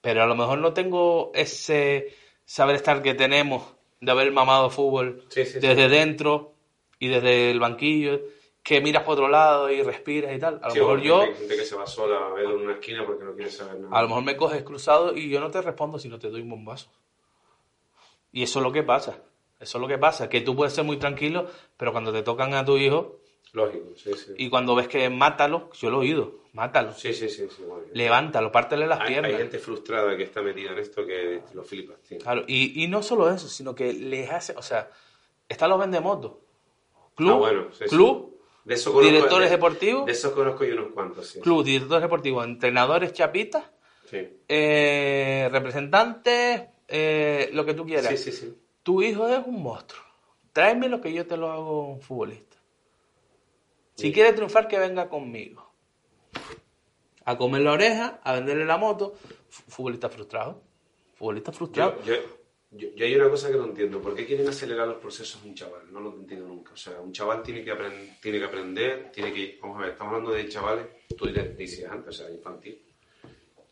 pero 0.00 0.22
a 0.22 0.26
lo 0.26 0.34
mejor 0.34 0.58
no 0.58 0.72
tengo 0.72 1.32
ese 1.34 2.14
saber 2.46 2.76
estar 2.76 3.02
que 3.02 3.14
tenemos 3.14 3.74
de 4.00 4.10
haber 4.10 4.32
mamado 4.32 4.70
fútbol 4.70 5.24
Sí, 5.28 5.44
sí, 5.44 5.52
sí. 5.52 5.58
desde 5.60 5.88
dentro 5.88 6.54
y 6.98 7.08
desde 7.08 7.50
el 7.50 7.60
banquillo, 7.60 8.20
que 8.62 8.80
miras 8.80 9.04
por 9.04 9.14
otro 9.14 9.28
lado 9.28 9.70
y 9.70 9.82
respiras 9.82 10.34
y 10.34 10.38
tal. 10.38 10.60
A 10.62 10.68
lo 10.68 10.74
mejor 10.74 11.00
yo, 11.00 11.22
Hay 11.22 11.34
gente 11.34 11.56
que 11.56 11.64
se 11.64 11.74
va 11.76 11.86
sola 11.86 12.34
a 12.36 12.40
en 12.40 12.46
una 12.50 12.74
esquina 12.74 13.04
porque 13.06 13.24
no 13.24 13.34
quiere 13.34 13.50
saber 13.50 13.80
nada. 13.80 13.96
a 13.98 14.02
lo 14.02 14.08
mejor 14.08 14.22
me 14.24 14.36
coges 14.36 14.62
cruzado 14.62 15.16
y 15.16 15.28
yo 15.30 15.40
no 15.40 15.50
te 15.50 15.62
respondo 15.62 15.98
si 15.98 16.08
no 16.08 16.18
te 16.18 16.28
doy 16.30 16.42
un 16.42 16.50
bombazo. 16.50 16.90
Y 18.32 18.42
eso 18.42 18.58
es 18.60 18.62
lo 18.62 18.72
que 18.72 18.82
pasa. 18.82 19.18
Eso 19.58 19.76
es 19.78 19.82
lo 19.82 19.88
que 19.88 19.98
pasa, 19.98 20.28
que 20.30 20.40
tú 20.40 20.56
puedes 20.56 20.72
ser 20.72 20.84
muy 20.84 20.96
tranquilo, 20.96 21.46
pero 21.76 21.92
cuando 21.92 22.12
te 22.12 22.22
tocan 22.22 22.54
a 22.54 22.64
tu 22.64 22.78
hijo 22.78 23.18
Lógico, 23.52 23.88
sí, 23.96 24.12
sí. 24.14 24.32
y 24.38 24.48
cuando 24.48 24.74
ves 24.74 24.88
que 24.88 25.10
mátalo, 25.10 25.68
yo 25.74 25.90
lo 25.90 25.98
he 25.98 26.00
oído, 26.06 26.39
mátalo, 26.52 26.92
Sí, 26.94 27.12
sí, 27.14 27.28
sí. 27.28 27.46
sí 27.48 27.62
bueno. 27.66 27.84
levántalo, 27.92 28.50
pártele 28.50 28.86
las 28.86 29.00
hay, 29.00 29.08
piernas. 29.08 29.30
hay 29.32 29.38
gente 29.38 29.58
frustrada 29.58 30.16
que 30.16 30.24
está 30.24 30.42
metida 30.42 30.72
en 30.72 30.78
esto 30.78 31.06
que 31.06 31.42
lo 31.54 31.62
flipas, 31.62 32.00
tío. 32.02 32.18
Claro, 32.18 32.44
y, 32.46 32.82
y 32.84 32.88
no 32.88 33.02
solo 33.02 33.30
eso, 33.30 33.48
sino 33.48 33.74
que 33.74 33.92
les 33.92 34.30
hace, 34.30 34.54
o 34.56 34.62
sea, 34.62 34.90
están 35.48 35.70
los 35.70 35.78
vendemotos. 35.78 36.32
Club, 37.14 37.32
Ah, 37.32 37.36
bueno, 37.38 37.66
sí, 37.72 37.84
sí. 37.84 37.90
club, 37.90 38.40
De 38.64 38.74
eso 38.74 38.92
conozco- 38.92 39.10
directores 39.12 39.50
de- 39.50 39.56
deportivos, 39.56 40.06
De 40.06 40.12
esos 40.12 40.32
conozco 40.32 40.64
yo 40.64 40.74
unos 40.74 40.92
cuantos, 40.92 41.26
sí. 41.28 41.40
club, 41.40 41.64
directores 41.64 42.02
deportivos, 42.02 42.44
entrenadores 42.44 43.12
chapitas, 43.12 43.64
Sí, 44.10 44.26
eh, 44.48 45.48
representantes, 45.52 46.62
eh, 46.88 47.50
lo 47.52 47.64
que 47.64 47.74
tú 47.74 47.86
quieras. 47.86 48.06
sí, 48.08 48.16
sí. 48.16 48.32
sí. 48.32 48.54
Tu 48.82 49.02
hijo 49.02 49.28
es 49.28 49.46
un 49.46 49.62
monstruo. 49.62 50.02
Tráeme 50.52 50.88
lo 50.88 51.00
que 51.00 51.12
yo 51.12 51.26
te 51.26 51.36
lo 51.36 51.52
hago 51.52 51.86
un 51.92 52.00
futbolista. 52.00 52.56
Si 53.94 54.12
quiere 54.12 54.32
triunfar, 54.32 54.66
que 54.66 54.78
venga 54.78 55.08
conmigo. 55.08 55.69
A 57.24 57.36
comer 57.36 57.62
la 57.62 57.72
oreja, 57.72 58.20
a 58.24 58.32
venderle 58.34 58.64
la 58.64 58.76
moto. 58.76 59.14
Fu- 59.48 59.62
Futbolista 59.68 60.08
frustrado. 60.08 60.62
Futbolista 61.16 61.52
frustrado. 61.52 62.02
Yo, 62.04 62.14
yo, 62.72 62.88
yo, 62.94 63.04
hay 63.04 63.14
una 63.14 63.28
cosa 63.28 63.50
que 63.50 63.56
no 63.56 63.64
entiendo. 63.66 64.00
¿Por 64.00 64.14
qué 64.14 64.24
quieren 64.26 64.48
acelerar 64.48 64.88
los 64.88 64.98
procesos 64.98 65.42
un 65.44 65.54
chaval? 65.54 65.92
No 65.92 66.00
lo 66.00 66.14
entiendo 66.14 66.46
nunca. 66.48 66.72
O 66.72 66.76
sea, 66.76 67.00
un 67.00 67.12
chaval 67.12 67.42
tiene 67.42 67.62
que, 67.64 67.72
tiene 68.22 68.38
que 68.38 68.44
aprender, 68.44 69.10
tiene 69.12 69.32
que... 69.32 69.58
Vamos 69.60 69.76
a 69.78 69.80
ver, 69.82 69.90
estamos 69.90 70.14
hablando 70.14 70.32
de 70.34 70.48
chavales, 70.48 70.86
tú 71.16 71.26
decías 71.26 71.90
antes, 71.92 72.08
o 72.20 72.22
sea, 72.24 72.30
infantil. 72.34 72.80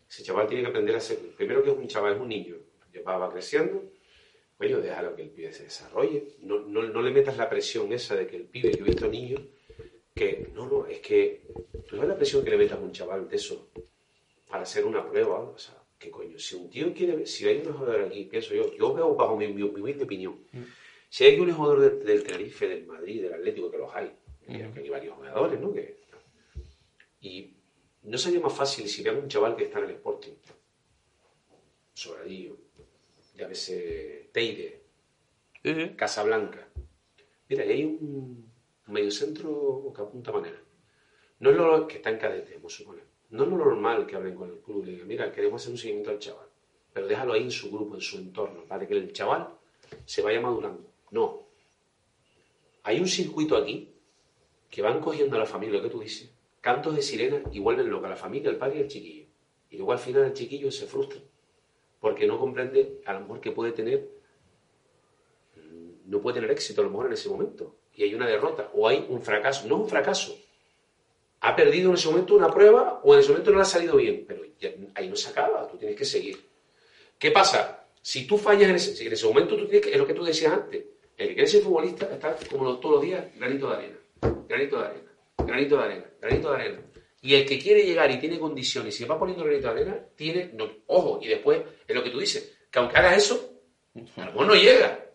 Ese 0.09 0.23
chaval 0.23 0.47
tiene 0.47 0.63
que 0.63 0.69
aprender 0.69 0.95
a 0.95 0.99
ser... 0.99 1.17
Primero 1.35 1.63
que 1.63 1.71
es 1.71 1.77
un 1.77 1.87
chaval, 1.87 2.13
es 2.15 2.19
un 2.19 2.29
niño. 2.29 2.55
Va, 3.07 3.17
va 3.17 3.31
creciendo. 3.31 3.83
Oye, 4.59 4.75
déjalo 4.75 5.15
que 5.15 5.21
el 5.23 5.29
pibe 5.29 5.53
se 5.53 5.63
desarrolle. 5.63 6.35
No, 6.41 6.59
no, 6.59 6.83
no 6.83 7.01
le 7.01 7.11
metas 7.11 7.37
la 7.37 7.49
presión 7.49 7.91
esa 7.93 8.15
de 8.15 8.27
que 8.27 8.35
el 8.35 8.43
pibe, 8.43 8.71
yo 8.77 8.83
he 8.85 8.89
visto 8.89 9.07
niños 9.07 9.41
que... 10.15 10.49
No, 10.53 10.67
no, 10.67 10.85
es 10.85 10.99
que... 10.99 11.43
Tú 11.87 11.95
sabes 11.95 12.09
la 12.09 12.15
presión 12.17 12.43
que 12.43 12.49
le 12.51 12.57
metas 12.57 12.77
a 12.77 12.81
un 12.81 12.91
chaval 12.91 13.27
de 13.27 13.35
eso 13.35 13.69
para 14.49 14.63
hacer 14.63 14.85
una 14.85 15.07
prueba, 15.07 15.39
o 15.39 15.57
sea, 15.57 15.75
¿qué 15.97 16.09
coño? 16.09 16.37
Si 16.39 16.55
un 16.55 16.69
tío 16.69 16.93
quiere, 16.93 17.25
si 17.25 17.47
hay 17.47 17.57
un 17.65 17.73
jugador 17.73 18.01
aquí, 18.01 18.25
pienso 18.25 18.53
yo, 18.53 18.73
yo 18.75 18.93
veo 18.93 19.15
bajo 19.15 19.37
mi, 19.37 19.47
mi, 19.47 19.63
mi 19.63 20.01
opinión, 20.01 20.39
si 21.09 21.25
hay 21.25 21.39
un 21.39 21.51
jugador 21.51 21.79
del, 21.81 22.03
del 22.05 22.23
Tenerife, 22.23 22.67
del 22.67 22.85
Madrid, 22.87 23.21
del 23.23 23.33
Atlético, 23.33 23.69
que 23.71 23.77
los 23.77 23.93
hay, 23.95 24.11
que 24.47 24.79
hay 24.79 24.89
varios 24.89 25.15
jugadores, 25.15 25.59
¿no? 25.59 25.71
Que, 25.73 25.97
y 27.21 27.53
no 28.03 28.17
sería 28.17 28.39
más 28.39 28.53
fácil 28.53 28.87
si 28.87 29.03
vean 29.03 29.17
un 29.17 29.27
chaval 29.27 29.55
que 29.55 29.65
está 29.65 29.79
en 29.79 29.85
el 29.85 29.91
Sporting, 29.91 30.33
Sobradillo, 31.93 32.55
llámese 33.35 34.29
Teide, 34.31 34.79
Sí, 35.61 35.75
sí. 35.75 35.89
Casablanca. 35.95 36.69
Mira, 37.49 37.65
y 37.65 37.71
hay 37.71 37.83
un 37.83 38.48
mediocentro 38.89 39.91
que 39.95 40.01
apunta 40.01 40.31
manera. 40.31 40.59
No 41.39 41.51
es 41.51 41.57
lo 41.57 41.87
que 41.87 41.97
está 41.97 42.09
en 42.09 42.17
cadete, 42.17 42.55
vamos 42.55 42.73
a 42.73 42.77
suponer. 42.77 43.03
No 43.29 43.43
es 43.43 43.49
lo 43.49 43.57
normal 43.57 44.05
que 44.05 44.15
hablen 44.15 44.35
con 44.35 44.49
el 44.49 44.57
club 44.59 44.83
y 44.85 44.91
digan, 44.91 45.07
mira, 45.07 45.31
queremos 45.31 45.61
hacer 45.61 45.71
un 45.71 45.77
seguimiento 45.77 46.09
al 46.09 46.19
chaval. 46.19 46.47
Pero 46.93 47.07
déjalo 47.07 47.33
ahí 47.33 47.43
en 47.43 47.51
su 47.51 47.71
grupo, 47.71 47.95
en 47.95 48.01
su 48.01 48.17
entorno, 48.17 48.65
para 48.65 48.87
que 48.87 48.93
el 48.95 49.13
chaval 49.13 49.49
se 50.05 50.21
vaya 50.21 50.41
madurando. 50.41 50.91
No. 51.11 51.43
Hay 52.83 52.99
un 52.99 53.07
circuito 53.07 53.55
aquí 53.55 53.93
que 54.69 54.81
van 54.81 54.99
cogiendo 54.99 55.35
a 55.35 55.39
la 55.39 55.45
familia, 55.45 55.77
lo 55.77 55.83
que 55.83 55.89
tú 55.89 55.99
dices, 55.99 56.31
cantos 56.61 56.95
de 56.95 57.01
sirena 57.01 57.41
y 57.51 57.59
vuelven 57.59 57.89
loca 57.89 58.07
a 58.07 58.11
la 58.11 58.15
familia, 58.15 58.49
el 58.49 58.57
padre 58.57 58.79
y 58.79 58.81
el 58.81 58.87
chiquillo. 58.87 59.25
Y 59.69 59.77
luego 59.77 59.91
al 59.91 59.99
final 59.99 60.23
el 60.23 60.33
chiquillo 60.33 60.71
se 60.71 60.87
frustra 60.87 61.19
porque 61.99 62.25
no 62.25 62.39
comprende 62.39 63.01
a 63.05 63.13
lo 63.13 63.21
mejor 63.21 63.41
que 63.41 63.51
puede 63.51 63.71
tener 63.71 64.09
no 66.05 66.21
puede 66.21 66.35
tener 66.35 66.49
éxito 66.49 66.81
a 66.81 66.85
lo 66.85 66.89
mejor 66.89 67.05
en 67.05 67.13
ese 67.13 67.29
momento. 67.29 67.75
Y 67.99 68.03
hay 68.03 68.15
una 68.15 68.27
derrota 68.27 68.71
o 68.73 68.87
hay 68.87 69.05
un 69.09 69.21
fracaso. 69.21 69.67
No 69.67 69.75
un 69.75 69.89
fracaso. 69.89 70.33
Ha 71.41 71.53
perdido 71.53 71.89
en 71.89 71.95
ese 71.95 72.07
momento 72.07 72.33
una 72.33 72.49
prueba 72.49 73.01
o 73.03 73.13
en 73.13 73.19
ese 73.19 73.31
momento 73.31 73.51
no 73.51 73.57
le 73.57 73.63
ha 73.63 73.65
salido 73.65 73.97
bien. 73.97 74.23
Pero 74.25 74.43
ahí 74.95 75.09
no 75.09 75.17
se 75.17 75.29
acaba. 75.29 75.67
Tú 75.67 75.77
tienes 75.77 75.97
que 75.97 76.05
seguir. 76.05 76.39
¿Qué 77.17 77.29
pasa? 77.31 77.87
Si 78.01 78.25
tú 78.25 78.37
fallas 78.37 78.69
en 78.69 78.75
ese, 78.77 79.05
en 79.05 79.11
ese 79.11 79.27
momento, 79.27 79.57
tú 79.57 79.65
tienes 79.65 79.81
que, 79.81 79.91
es 79.91 79.97
lo 79.97 80.07
que 80.07 80.13
tú 80.13 80.23
decías 80.23 80.53
antes. 80.53 80.81
El 81.17 81.27
que 81.27 81.33
quiere 81.33 81.49
ser 81.49 81.61
futbolista 81.61 82.09
está 82.09 82.37
como 82.49 82.77
todos 82.77 82.95
los 82.95 83.03
días, 83.03 83.25
granito 83.35 83.69
de 83.69 83.75
arena, 83.75 83.97
granito 84.47 84.77
de 84.77 84.85
arena, 84.85 85.11
granito 85.37 85.77
de 85.77 85.83
arena, 85.83 86.05
granito 86.21 86.49
de 86.51 86.55
arena. 86.55 86.81
Y 87.21 87.35
el 87.35 87.45
que 87.45 87.59
quiere 87.59 87.83
llegar 87.83 88.09
y 88.09 88.17
tiene 88.17 88.39
condiciones 88.39 88.95
y 88.95 88.99
se 88.99 89.05
va 89.05 89.19
poniendo 89.19 89.43
granito 89.43 89.67
de 89.67 89.81
arena, 89.81 89.99
tiene, 90.15 90.51
no, 90.53 90.71
ojo, 90.87 91.19
y 91.21 91.27
después 91.27 91.61
es 91.85 91.93
lo 91.93 92.01
que 92.01 92.11
tú 92.11 92.19
dices, 92.21 92.55
que 92.71 92.79
aunque 92.79 92.95
hagas 92.95 93.17
eso, 93.17 93.51
a 94.15 94.21
lo 94.21 94.31
mejor 94.31 94.47
no 94.47 94.55
llega. 94.55 95.05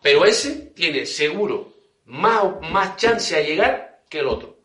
Pero 0.00 0.24
ese 0.24 0.70
tiene 0.76 1.04
seguro 1.04 1.71
más, 2.06 2.60
más 2.70 2.96
chance 2.96 3.36
a 3.36 3.40
llegar 3.42 4.02
que 4.08 4.20
el 4.20 4.26
otro. 4.26 4.56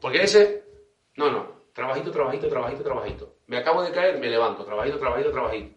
Porque 0.00 0.22
ese, 0.22 0.64
no, 1.16 1.30
no, 1.30 1.62
trabajito, 1.72 2.10
trabajito, 2.10 2.48
trabajito, 2.48 2.82
trabajito. 2.82 3.36
Me 3.46 3.58
acabo 3.58 3.82
de 3.82 3.90
caer, 3.92 4.18
me 4.18 4.28
levanto, 4.28 4.64
trabajito, 4.64 4.98
trabajito, 4.98 5.30
trabajito. 5.30 5.76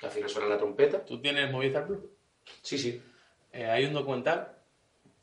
Que 0.00 0.06
al 0.06 0.12
final 0.12 0.28
suena 0.30 0.48
la 0.48 0.58
trompeta. 0.58 1.04
¿Tú 1.04 1.20
tienes 1.20 1.50
Movistar 1.50 1.86
Plus? 1.86 1.98
Sí, 2.62 2.76
sí, 2.78 3.00
Eh, 3.52 3.66
hay 3.66 3.84
un 3.84 3.92
documental, 3.94 4.52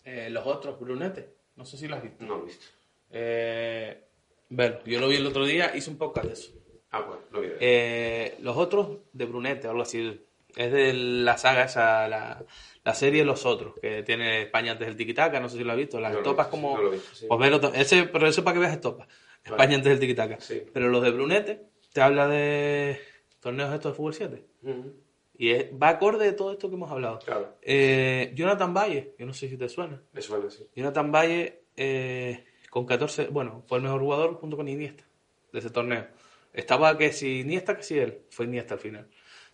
eh, 0.05 0.29
Los 0.29 0.47
Otros 0.47 0.79
Brunetes. 0.79 1.25
No 1.55 1.65
sé 1.65 1.77
si 1.77 1.87
lo 1.87 1.95
has 1.97 2.03
visto. 2.03 2.23
no 2.23 2.37
lo 2.37 2.43
he 2.43 2.45
visto. 2.45 2.65
Eh, 3.11 4.03
bueno, 4.49 4.77
yo 4.85 4.99
lo 4.99 5.09
vi 5.09 5.17
el 5.17 5.27
otro 5.27 5.45
día, 5.45 5.75
hice 5.75 5.89
un 5.89 5.97
podcast 5.97 6.27
de 6.27 6.33
eso. 6.33 6.51
Ah, 6.91 7.01
bueno, 7.01 7.21
lo 7.31 7.41
vi. 7.41 7.49
Eh, 7.59 8.37
los 8.39 8.55
otros 8.57 8.99
de 9.13 9.25
Brunete, 9.25 9.67
algo 9.67 9.81
así. 9.81 10.25
Es 10.55 10.71
de 10.71 10.93
la 10.93 11.37
saga 11.37 11.63
esa, 11.65 12.07
la, 12.07 12.43
la 12.83 12.93
serie 12.93 13.23
Los 13.25 13.45
Otros, 13.45 13.75
que 13.81 14.03
tiene 14.03 14.41
España 14.43 14.73
antes 14.73 14.87
del 14.87 14.95
Tiquitaca, 14.97 15.39
no 15.39 15.47
sé 15.49 15.57
si 15.57 15.63
lo 15.63 15.71
has 15.71 15.77
visto. 15.77 15.99
Las 15.99 16.11
No 16.13 16.19
estopas 16.19 16.47
visto, 16.47 16.51
como... 16.51 16.77
sí, 16.77 16.83
no 16.83 16.89
visto, 16.91 17.15
sí. 17.15 17.25
Pues 17.29 17.75
ese, 17.75 18.03
pero 18.03 18.27
eso 18.27 18.43
para 18.43 18.53
que 18.55 18.59
veas 18.59 18.73
estopas. 18.73 19.07
España 19.43 19.75
antes 19.75 19.89
del 19.91 19.99
Tiquitaca. 19.99 20.39
Sí. 20.39 20.63
Pero 20.73 20.89
los 20.89 21.01
de 21.03 21.11
Brunete 21.11 21.61
te 21.93 22.01
habla 22.01 22.27
de 22.27 22.99
torneos 23.39 23.73
estos 23.73 23.93
de 23.93 23.95
fútbol 23.97 24.13
7. 24.13 24.45
Ujú. 24.63 24.93
Y 25.37 25.49
es- 25.51 25.67
va 25.71 25.89
acorde 25.89 26.25
de 26.25 26.33
todo 26.33 26.51
esto 26.51 26.69
que 26.69 26.75
hemos 26.75 26.91
hablado. 26.91 27.19
Claro, 27.19 27.55
Eh, 27.61 28.31
Jonathan 28.35 28.73
Valle, 28.73 29.15
yo 29.17 29.25
no 29.25 29.33
sé 29.33 29.49
si 29.49 29.57
te 29.57 29.67
suena. 29.69 30.01
me 30.13 30.21
suena 30.21 30.47
así. 30.47 30.67
Jonathan 30.75 31.11
Valle, 31.11 31.63
eh, 31.75 32.45
con 32.69 32.85
14, 32.85 33.27
bueno, 33.27 33.63
fue 33.67 33.77
el 33.79 33.83
mejor 33.83 34.01
jugador 34.01 34.35
junto 34.35 34.55
con 34.57 34.67
Iniesta 34.67 35.03
de 35.51 35.59
ese 35.59 35.69
torneo. 35.71 36.07
Estaba 36.53 36.97
que 36.97 37.11
si 37.13 37.39
Iniesta, 37.39 37.75
que 37.75 37.83
si 37.83 37.97
él. 37.97 38.19
Fue 38.29 38.45
Iniesta 38.45 38.75
al 38.75 38.79
final. 38.79 39.07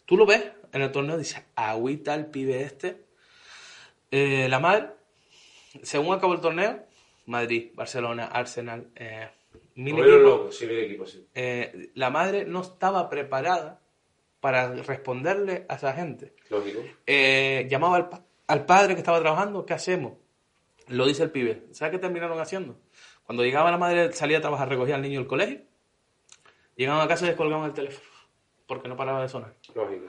Tú 0.05 0.17
lo 0.17 0.25
ves 0.25 0.43
en 0.71 0.81
el 0.81 0.91
torneo, 0.91 1.17
dice, 1.17 1.45
agüita 1.55 2.13
el 2.15 2.27
pibe 2.27 2.61
este. 2.63 3.05
Eh, 4.11 4.47
la 4.49 4.59
madre, 4.59 4.89
según 5.83 6.15
acabó 6.15 6.33
el 6.33 6.41
torneo, 6.41 6.83
Madrid, 7.25 7.71
Barcelona, 7.75 8.25
Arsenal, 8.25 8.87
eh, 8.95 9.29
mil 9.75 9.95
equipos, 9.99 10.21
loco, 10.21 10.51
sí, 10.51 10.65
mil 10.65 10.79
equipos, 10.79 11.11
sí. 11.11 11.27
eh, 11.35 11.89
la 11.95 12.09
madre 12.09 12.45
no 12.45 12.61
estaba 12.61 13.09
preparada 13.09 13.81
para 14.39 14.73
responderle 14.73 15.65
a 15.67 15.75
esa 15.75 15.93
gente. 15.93 16.33
Lógico. 16.49 16.81
Eh, 17.05 17.67
llamaba 17.69 17.97
al, 17.97 18.09
pa- 18.09 18.23
al 18.47 18.65
padre 18.65 18.93
que 18.93 18.99
estaba 19.01 19.19
trabajando, 19.19 19.65
¿qué 19.65 19.73
hacemos? 19.73 20.13
Lo 20.87 21.05
dice 21.05 21.23
el 21.23 21.31
pibe. 21.31 21.63
¿Sabes 21.71 21.91
qué 21.91 21.99
terminaron 21.99 22.39
haciendo? 22.39 22.79
Cuando 23.25 23.43
llegaba 23.43 23.71
la 23.71 23.77
madre, 23.77 24.13
salía 24.13 24.37
a 24.37 24.41
trabajar, 24.41 24.69
recogía 24.69 24.95
al 24.95 25.01
niño 25.01 25.19
del 25.19 25.27
colegio, 25.27 25.59
llegaban 26.77 27.01
a 27.03 27.09
casa 27.09 27.25
y 27.25 27.29
descolgaban 27.29 27.65
el 27.65 27.73
teléfono, 27.73 28.07
porque 28.67 28.87
no 28.87 28.95
paraba 28.95 29.21
de 29.21 29.27
sonar. 29.27 29.53
Lógico. 29.75 30.05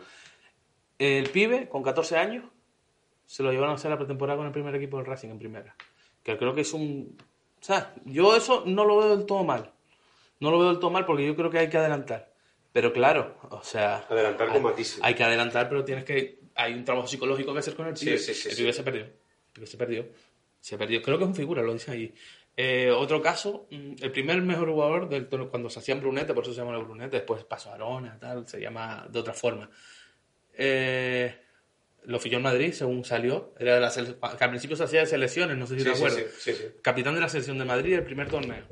El 0.99 1.31
pibe, 1.31 1.69
con 1.69 1.83
14 1.83 2.17
años, 2.17 2.45
se 3.27 3.43
lo 3.43 3.53
llevaron 3.53 3.73
a 3.73 3.75
hacer 3.77 3.91
la 3.91 3.99
pretemporada 3.99 4.39
con 4.39 4.47
el 4.47 4.53
primer 4.53 4.75
equipo 4.75 4.97
del 4.97 5.07
Racing 5.07 5.29
en 5.29 5.39
primera. 5.39 5.77
Que 6.23 6.37
creo 6.37 6.55
que 6.55 6.63
es 6.63 6.73
un... 6.73 7.17
O 7.61 7.65
sea, 7.65 7.95
yo 8.05 8.35
eso 8.35 8.65
no 8.67 8.85
lo 8.85 8.99
veo 8.99 9.17
del 9.17 9.27
todo 9.27 9.45
mal. 9.45 9.71
No 10.41 10.51
lo 10.51 10.59
veo 10.59 10.69
del 10.69 10.79
todo 10.79 10.91
mal 10.91 11.05
porque 11.05 11.27
yo 11.27 11.37
creo 11.37 11.51
que 11.51 11.59
hay 11.59 11.69
que 11.69 11.77
adelantar. 11.77 12.33
Pero 12.73 12.93
claro, 12.93 13.37
o 13.51 13.63
sea... 13.63 14.07
Adelantar 14.09 14.49
con 14.49 14.63
matices. 14.63 15.01
Hay 15.03 15.15
que 15.15 15.25
adelantar, 15.25 15.69
pero 15.69 15.85
tienes 15.85 16.05
que... 16.05 16.41
Hay 16.55 16.75
un 16.75 16.85
trabajo 16.85 17.07
psicológico 17.07 17.53
que 17.53 17.61
hacer 17.61 17.75
con 17.75 17.87
el 17.87 17.95
pibe. 17.95 18.19
sí, 18.19 18.35
sí, 18.35 18.49
el 18.49 18.55
sí. 18.55 18.63
pibe 18.63 18.73
se 18.73 18.83
perdió. 18.83 19.03
El 19.05 19.53
pibe 19.53 19.67
se 19.67 19.77
perdió. 19.77 20.07
Se 20.61 20.77
perdió. 20.77 21.03
Creo 21.03 21.19
que 21.19 21.25
es 21.25 21.29
un 21.29 21.37
figura, 21.37 21.63
lo 21.63 21.73
dice 21.73 21.93
ahí. 21.93 22.15
Eh, 22.57 22.91
otro 22.91 23.23
caso, 23.23 23.69
mm, 23.71 23.95
el 24.01 24.11
primer 24.11 24.43
mejor 24.43 24.69
jugador 24.69 25.09
del 25.09 25.29
cuando 25.29 25.71
se 25.71 25.79
hacían 25.79 26.01
brunete, 26.01 26.35
por 26.35 26.43
eso 26.43 26.53
se 26.53 26.61
llama 26.61 26.77
el 26.77 26.85
brunete, 26.85 27.19
después 27.19 27.45
pasó 27.45 27.71
a 27.71 27.75
Arona, 27.75 28.19
tal, 28.19 28.49
se 28.49 28.61
llama 28.61 29.07
de 29.09 29.21
otra 29.21 29.33
forma. 29.33 29.71
Eh, 30.59 31.35
lo 32.05 32.19
fichó 32.19 32.37
en 32.37 32.43
Madrid, 32.43 32.73
según 32.73 33.05
salió. 33.05 33.55
Era 33.59 33.75
de 33.77 33.81
la 33.81 34.37
que 34.37 34.45
al 34.45 34.51
principio 34.51 34.77
se 34.77 34.85
hacía 34.85 35.01
de 35.01 35.07
selecciones, 35.07 35.57
no 35.57 35.67
sé 35.67 35.75
si 35.75 35.81
Sí, 35.81 35.87
te 35.87 35.95
sí, 35.95 35.97
acuerdas. 36.05 36.33
sí, 36.39 36.53
sí, 36.53 36.59
sí. 36.59 36.65
Capitán 36.83 37.15
de 37.15 37.21
la 37.21 37.29
selección 37.29 37.59
de 37.59 37.65
Madrid, 37.65 37.95
el 37.95 38.05
primer 38.05 38.29
torneo. 38.29 38.65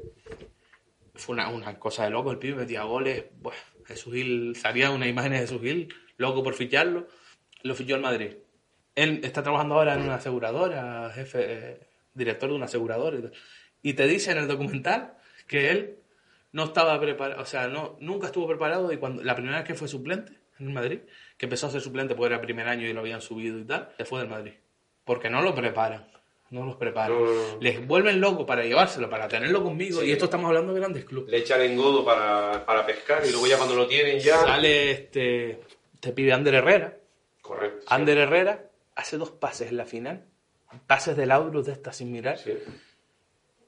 Fue 1.15 1.35
una, 1.35 1.49
una 1.49 1.79
cosa 1.79 2.05
de 2.05 2.11
loco, 2.11 2.31
el 2.31 2.39
pibe 2.39 2.57
metía 2.57 2.83
goles. 2.83 3.25
Buah, 3.41 3.55
Jesús 3.87 4.13
Gil, 4.13 4.57
salía 4.57 4.91
una 4.91 5.07
imagen 5.07 5.33
de 5.33 5.39
Jesús 5.39 5.61
Gil, 5.63 5.89
loco 6.19 6.43
por 6.43 6.55
ficharlo. 6.55 7.07
Lo 7.63 7.75
fichó 7.75 7.95
en 7.97 8.03
Madrid. 8.03 8.33
Él 8.95 9.21
está 9.23 9.43
trabajando 9.43 9.75
ahora 9.77 9.95
en 9.95 10.03
una 10.03 10.15
aseguradora, 10.17 11.11
jefe, 11.15 11.39
eh, 11.47 11.81
director 12.15 12.49
de 12.51 12.55
una 12.57 12.65
aseguradora. 12.67 13.19
Y 13.83 13.95
te 13.95 14.07
dice 14.07 14.33
en 14.33 14.39
el 14.39 14.49
documental 14.49 15.15
que 15.47 15.71
él 15.71 15.99
no 16.53 16.65
estaba 16.65 16.99
preparado, 16.99 17.43
o 17.43 17.45
sea, 17.45 17.69
no, 17.69 17.97
nunca 18.01 18.27
estuvo 18.29 18.47
preparado 18.49 18.91
y 18.93 18.97
cuando 18.97 19.23
la 19.23 19.35
primera 19.35 19.59
vez 19.59 19.67
que 19.67 19.75
fue 19.75 19.89
suplente 19.89 20.33
en 20.59 20.73
Madrid, 20.73 21.01
que 21.37 21.47
empezó 21.47 21.67
a 21.67 21.71
ser 21.71 21.81
suplente 21.81 22.15
porque 22.15 22.27
era 22.29 22.37
el 22.37 22.43
primer 22.43 22.67
año 22.69 22.87
y 22.87 22.93
lo 22.93 23.01
habían 23.01 23.21
subido 23.21 23.59
y 23.59 23.65
tal, 23.65 23.93
se 23.97 24.05
fue 24.05 24.21
del 24.21 24.29
Madrid. 24.29 24.53
Porque 25.05 25.29
no 25.31 25.43
lo 25.43 25.55
preparan, 25.55 26.09
no 26.51 26.65
los 26.65 26.77
preparan. 26.77 27.17
No, 27.19 27.25
no, 27.27 27.33
no. 27.55 27.61
Les 27.61 27.87
vuelven 27.87 28.21
loco 28.21 28.47
para 28.47 28.65
llevárselo, 28.65 29.09
para 29.11 29.29
tenerlo 29.29 29.63
conmigo. 29.63 30.01
Sí. 30.01 30.07
Y 30.07 30.13
esto 30.13 30.25
estamos 30.27 30.47
hablando 30.49 30.73
de 30.73 30.81
grandes 30.81 31.05
clubes. 31.05 31.31
Le 31.31 31.39
echan 31.39 31.61
engodo 31.61 32.05
para, 32.05 32.65
para 32.65 32.85
pescar 32.87 33.25
y 33.27 33.31
luego 33.31 33.47
ya 33.47 33.57
cuando 33.57 33.75
lo 33.77 33.87
tienen 33.87 34.19
ya... 34.19 34.39
Sale 34.39 34.91
este, 34.91 35.61
te 36.01 36.13
pide 36.13 36.33
Ander 36.33 36.55
Herrera. 36.55 36.97
Correcto. 37.43 37.81
sí. 37.83 37.87
Ander 37.91 38.19
Herrera 38.19 38.65
hace 38.97 39.17
dos 39.19 39.31
pases 39.31 39.69
en 39.71 39.77
la 39.77 39.85
final, 39.87 40.25
pases 40.87 41.17
del 41.17 41.31
Aurus 41.31 41.67
de 41.67 41.73
esta 41.73 41.93
sin 41.93 42.11
mirar, 42.11 42.39
Sí. 42.39 42.55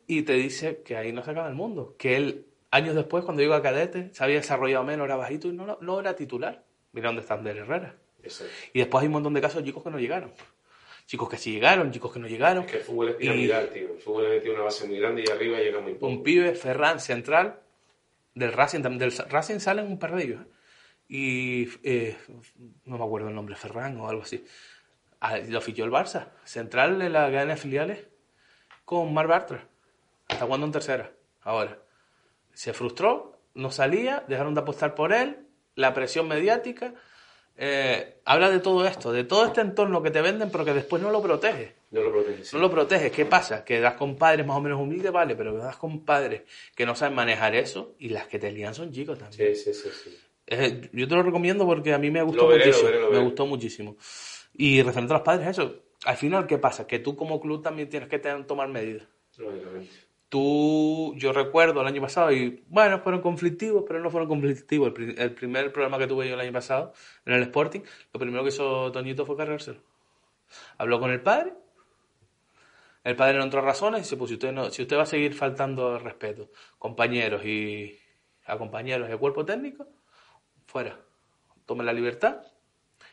y 0.07 0.23
te 0.23 0.33
dice 0.33 0.83
que 0.83 0.97
ahí 0.97 1.13
no 1.13 1.23
se 1.23 1.31
acaba 1.31 1.49
el 1.49 1.55
mundo. 1.55 1.95
Que 1.99 2.17
él, 2.17 2.47
años 2.71 2.95
después, 2.97 3.25
cuando 3.25 3.43
llegó 3.43 3.55
a 3.55 3.63
cadete, 3.63 4.09
se 4.13 4.25
había 4.25 4.37
desarrollado 4.37 4.85
menos, 4.85 5.05
era 5.05 5.17
bajito 5.17 5.49
y 5.49 5.53
no, 5.53 5.79
no 5.81 6.01
era 6.01 6.17
titular. 6.17 6.65
Mira 6.99 7.11
dónde 7.11 7.23
está 7.23 7.35
Ander 7.35 7.57
Herrera. 7.57 7.95
Exacto. 8.25 8.53
Y 8.73 8.81
después 8.81 9.03
hay 9.03 9.07
un 9.07 9.13
montón 9.13 9.33
de 9.35 9.41
casos 9.41 9.63
de 9.63 9.69
chicos 9.69 9.85
que 9.85 9.91
no 9.91 10.01
llegaron. 10.01 10.33
Chicos 11.07 11.29
que 11.29 11.37
sí 11.39 11.53
llegaron, 11.53 11.93
chicos 11.93 12.13
que 12.13 12.19
no 12.19 12.27
llegaron. 12.27 12.65
Es 12.65 12.71
que 12.73 12.79
el 12.79 12.83
fútbol 12.83 13.11
es 13.11 13.15
Y- 13.15 13.19
piramidal, 13.19 13.69
tío. 13.71 13.93
El 13.95 14.01
fútbol 14.01 14.27
tiene 14.41 14.57
una 14.57 14.65
base 14.65 14.85
muy 14.89 14.99
grande 14.99 15.23
y 15.25 15.31
arriba 15.31 15.59
llega 15.59 15.81
muy 15.81 15.95
poco. 15.95 16.09
un 16.09 16.25
pibe, 16.25 16.57
Ferran, 16.57 16.99
central, 16.99 17.61
del 18.35 18.53
Racing, 18.53 18.81
del 18.83 19.13
Racing 19.13 19.61
salen 19.61 19.87
un 19.87 19.99
par 20.01 20.17
de 20.17 20.25
ellos. 20.25 20.41
¿eh? 20.43 20.49
Y 21.09 21.69
eh, 21.85 22.17
no 22.85 22.99
me 22.99 23.05
acuerdo 23.05 23.29
el 23.29 23.35
nombre, 23.37 23.55
Ferran 23.55 23.97
o 24.01 24.09
algo 24.09 24.23
así. 24.23 24.45
Ah, 25.21 25.39
Lo 25.39 25.61
fichó 25.61 25.85
el 25.85 25.93
Barça, 25.93 26.31
central 26.43 26.99
de 26.99 27.11
la 27.11 27.27
cadena 27.31 27.55
de 27.55 27.57
filiales 27.61 28.09
con 28.85 29.15
Mar 29.15 29.29
Bartra. 29.29 29.69
Está 30.29 30.47
jugando 30.47 30.67
en 30.67 30.73
tercera, 30.73 31.13
ahora. 31.43 31.79
Se 32.53 32.73
frustró, 32.73 33.41
no 33.55 33.71
salía, 33.71 34.25
dejaron 34.29 34.55
de 34.55 34.61
apostar 34.63 34.95
por 34.97 35.13
él, 35.13 35.47
la 35.79 35.95
presión 35.95 36.27
mediática. 36.29 36.93
eh, 37.57 38.21
habla 38.25 38.51
de 38.51 38.61
todo 38.61 38.87
esto, 38.87 39.11
de 39.13 39.25
todo 39.25 39.47
este 39.47 39.61
entorno 39.63 40.01
que 40.03 40.11
te 40.13 40.21
venden, 40.21 40.51
pero 40.51 40.65
que 40.65 40.73
después 40.75 41.03
no 41.03 41.11
lo 41.11 41.21
protege. 41.23 41.75
No 41.91 42.03
lo 42.03 42.13
protege. 42.13 42.45
sí. 42.45 42.55
No 42.55 42.63
lo 42.63 42.71
proteges. 42.71 43.11
¿Qué 43.13 43.25
pasa? 43.27 43.65
Que 43.65 43.81
das 43.81 43.95
con 43.95 44.17
padres 44.17 44.47
más 44.47 44.57
o 44.57 44.61
menos 44.61 44.81
humildes, 44.81 45.11
vale, 45.11 45.35
pero 45.35 45.53
que 45.53 45.59
das 45.59 45.77
con 45.77 46.05
padres 46.05 46.43
que 46.77 46.87
no 46.87 46.95
saben 46.95 47.15
manejar 47.17 47.55
eso 47.57 47.95
y 47.99 48.11
las 48.11 48.27
que 48.29 48.39
te 48.39 48.53
lían 48.53 48.75
son 48.75 48.93
chicos 48.93 49.19
también. 49.19 49.57
Sí, 49.57 49.73
sí, 49.73 49.75
sí. 49.75 49.89
sí. 50.05 50.19
Eh, 50.47 50.89
yo 50.93 51.09
te 51.09 51.15
lo 51.15 51.23
recomiendo 51.23 51.67
porque 51.67 51.93
a 51.93 51.99
mí 51.99 52.11
me 52.11 52.23
gustó 52.23 52.43
Lo 52.43 52.49
veré, 52.49 52.67
lo 52.67 52.71
muchísimo. 52.73 52.91
veré, 52.91 53.01
lo 53.03 53.11
Me 53.11 53.19
gustó 53.19 53.47
muchísimo. 53.47 53.97
Y 54.55 54.83
referente 54.83 55.13
a 55.13 55.17
los 55.17 55.25
padres, 55.25 55.49
eso. 55.49 55.83
Al 56.05 56.17
final, 56.17 56.47
¿qué 56.47 56.59
pasa? 56.59 56.87
Que 56.87 57.01
tú 57.01 57.17
como 57.17 57.41
club 57.41 57.63
también 57.63 57.89
tienes 57.89 58.09
que 58.09 58.19
tomar 58.19 58.69
medidas. 58.69 59.07
Lógicamente. 59.37 60.08
Tú, 60.29 61.15
yo 61.17 61.33
recuerdo 61.33 61.81
el 61.81 61.87
año 61.87 62.03
pasado, 62.03 62.31
y 62.33 62.63
bueno, 62.69 63.01
fueron 63.01 63.23
conflictivos, 63.23 63.85
pero 63.87 63.99
no 64.01 64.11
fueron 64.11 64.29
conflictivos. 64.29 64.89
El, 64.89 64.93
pri- 64.93 65.15
el 65.17 65.33
primer 65.33 65.73
problema 65.73 65.99
que 65.99 66.07
tuve 66.07 66.29
yo 66.29 66.35
el 66.35 66.41
año 66.41 66.53
pasado 66.53 66.93
en 67.25 67.33
el 67.35 67.43
Sporting, 67.45 67.81
lo 68.13 68.21
primero 68.21 68.43
que 68.43 68.51
hizo 68.51 68.93
Toñito 68.93 69.25
fue 69.25 69.37
cargárselo. 69.37 69.79
Habló 70.77 71.01
con 71.01 71.11
el 71.11 71.21
padre, 71.23 71.55
el 73.05 73.17
padre 73.17 73.39
no 73.39 73.45
entró 73.45 73.61
a 73.61 73.63
razones 73.65 74.01
y 74.01 74.03
dice, 74.03 74.17
pues 74.19 74.29
si 74.29 74.35
usted, 74.35 74.53
no, 74.53 74.71
si 74.71 74.83
usted 74.83 74.99
va 74.99 75.05
a 75.05 75.07
seguir 75.07 75.33
faltando 75.33 75.95
al 75.95 76.01
respeto, 76.03 76.51
compañeros 76.79 77.43
y 77.47 77.99
a 78.45 78.59
compañeros 78.59 79.09
al 79.09 79.19
cuerpo 79.19 79.47
técnico, 79.47 79.87
fuera. 80.67 80.99
Tome 81.65 81.85
la 81.85 81.93
libertad 81.93 82.43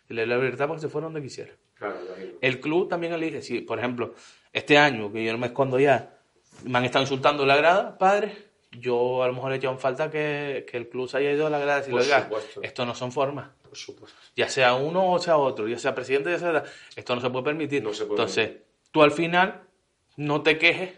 y 0.09 0.13
le 0.13 0.25
la 0.25 0.35
libertad 0.35 0.67
para 0.67 0.75
que 0.75 0.81
se 0.81 0.89
fuera 0.89 1.05
donde 1.05 1.21
quisiera. 1.21 1.53
Claro. 1.75 1.97
El 2.41 2.59
club 2.59 2.89
también 2.89 3.13
elige, 3.13 3.41
si 3.41 3.61
por 3.61 3.79
ejemplo, 3.79 4.15
este 4.51 4.77
año, 4.77 5.11
que 5.11 5.23
yo 5.23 5.31
no 5.31 5.37
me 5.37 5.47
escondo 5.47 5.79
ya, 5.79 6.14
me 6.63 6.77
han 6.77 6.85
estado 6.85 7.03
insultando 7.03 7.43
en 7.43 7.49
la 7.49 7.57
grada, 7.57 7.97
padre, 7.97 8.35
yo 8.71 9.23
a 9.23 9.27
lo 9.27 9.33
mejor 9.33 9.53
he 9.53 9.55
echado 9.55 9.73
en 9.73 9.79
falta 9.79 10.09
que, 10.09 10.65
que 10.69 10.77
el 10.77 10.89
club 10.89 11.09
se 11.09 11.17
haya 11.17 11.31
ido 11.31 11.47
a 11.47 11.49
la 11.49 11.59
grada 11.59 11.79
y 11.79 11.81
decirle, 11.81 12.01
oiga, 12.01 12.29
esto 12.61 12.85
no 12.85 12.95
son 12.95 13.11
formas. 13.11 13.49
Por 13.63 13.77
supuesto. 13.77 14.17
Ya 14.35 14.49
sea 14.49 14.75
uno 14.75 15.11
o 15.11 15.19
sea 15.19 15.37
otro, 15.37 15.67
ya 15.67 15.77
sea 15.77 15.93
presidente, 15.93 16.31
ya 16.31 16.39
sea... 16.39 16.63
Esto 16.95 17.15
no 17.15 17.21
se 17.21 17.29
puede 17.29 17.45
permitir. 17.45 17.83
No 17.83 17.93
se 17.93 18.05
puede 18.05 18.21
Entonces, 18.21 18.51
tú 18.91 19.03
al 19.03 19.11
final 19.11 19.63
no 20.17 20.41
te 20.43 20.57
quejes 20.57 20.93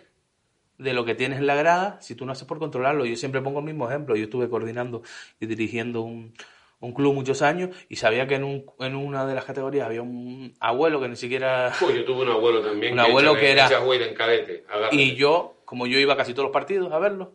de 0.78 0.94
lo 0.94 1.06
que 1.06 1.16
tienes 1.16 1.40
en 1.40 1.48
la 1.48 1.56
grada 1.56 1.98
si 2.02 2.16
tú 2.16 2.26
no 2.26 2.32
haces 2.32 2.48
por 2.48 2.60
controlarlo. 2.60 3.06
Yo 3.06 3.16
siempre 3.16 3.42
pongo 3.42 3.60
el 3.60 3.66
mismo 3.66 3.90
ejemplo. 3.90 4.16
Yo 4.16 4.26
estuve 4.26 4.50
coordinando 4.50 5.02
y 5.40 5.48
dirigiendo 5.48 6.02
un, 6.02 6.34
un 6.80 6.94
club 6.94 7.14
muchos 7.14 7.42
años 7.42 7.76
y 7.90 7.96
sabía 7.96 8.28
que 8.28 8.36
en, 8.36 8.44
un, 8.44 8.66
en 8.80 8.96
una 8.96 9.26
de 9.26 9.34
las 9.34 9.46
categorías 9.46 9.88
había 9.88 10.02
un 10.04 10.56
abuelo 10.60 11.00
que 11.02 11.08
ni 11.08 11.16
siquiera... 11.16 11.74
Pues 11.80 11.96
yo 11.96 12.06
tuve 12.06 12.22
un 12.24 12.30
abuelo 12.30 12.62
también. 12.62 12.94
Un 12.94 13.00
abuelo 13.00 13.34
que 13.36 13.52
era- 13.52 13.68
en 13.68 14.14
cadete. 14.14 14.64
Y 14.92 15.16
yo, 15.16 15.58
como 15.66 15.88
yo 15.88 15.98
iba 16.00 16.16
casi 16.16 16.34
todos 16.34 16.46
los 16.46 16.54
partidos 16.54 16.92
a 16.94 17.00
verlo, 17.00 17.34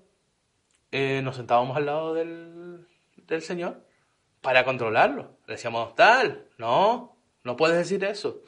eh, 0.92 1.20
nos 1.24 1.36
sentábamos 1.36 1.76
al 1.76 1.86
lado 1.86 2.14
del, 2.14 2.86
del 3.16 3.42
señor 3.42 3.80
para 4.40 4.64
controlarlo. 4.64 5.36
Le 5.46 5.54
decíamos, 5.54 5.94
tal, 5.96 6.46
no, 6.58 7.16
no 7.42 7.56
puedes 7.56 7.76
decir 7.76 8.04
eso. 8.04 8.42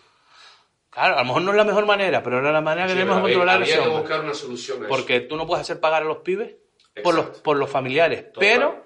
Claro, 0.91 1.16
a 1.16 1.21
lo 1.23 1.25
mejor 1.25 1.43
no 1.43 1.51
es 1.51 1.57
la 1.57 1.65
mejor 1.65 1.87
manera, 1.87 2.23
pero 2.23 2.39
era 2.39 2.53
la 2.53 2.61
manera 2.61 2.87
que 2.87 2.93
Sí, 2.93 2.99
tenemos 2.99 3.16
de 3.16 3.23
pero 3.23 3.35
controlar 3.41 3.62
había 3.62 3.75
ese 3.75 3.83
que 3.83 3.89
buscar 3.89 4.21
una 4.21 4.35
solución 4.35 4.79
a 4.79 4.81
eso. 4.87 4.89
Porque 4.89 5.21
tú 5.21 5.37
no 5.37 5.45
puedes 5.45 5.62
hacer 5.62 5.81
pagar 5.81 6.03
a 6.03 6.07
los 6.07 6.19
pibes 6.19 6.55
por 7.03 7.15
los, 7.16 7.27
por 7.41 7.57
los 7.57 7.69
familiares. 7.69 8.33
Total. 8.33 8.39
Pero 8.49 8.84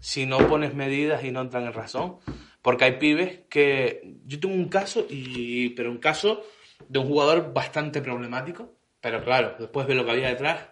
si 0.00 0.26
no 0.26 0.38
pones 0.48 0.74
medidas 0.74 1.24
y 1.24 1.30
no 1.30 1.40
entran 1.40 1.64
en 1.64 1.72
razón. 1.72 2.18
Porque 2.62 2.84
hay 2.84 2.92
pibes 2.98 3.40
que. 3.48 4.16
Yo 4.26 4.40
tengo 4.40 4.54
un 4.54 4.68
caso, 4.68 5.06
y 5.08 5.70
pero 5.70 5.90
un 5.90 5.98
caso 5.98 6.44
de 6.88 6.98
un 6.98 7.06
jugador 7.06 7.52
bastante 7.52 8.00
problemático. 8.02 8.74
Pero 9.00 9.22
claro, 9.24 9.54
después 9.58 9.86
ve 9.86 9.94
lo 9.94 10.04
que 10.04 10.12
había 10.12 10.28
detrás 10.28 10.68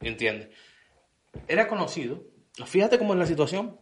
entiende. 0.00 0.50
Era 1.48 1.68
conocido. 1.68 2.22
Fíjate 2.64 2.98
cómo 2.98 3.14
es 3.14 3.18
la 3.18 3.26
situación. 3.26 3.78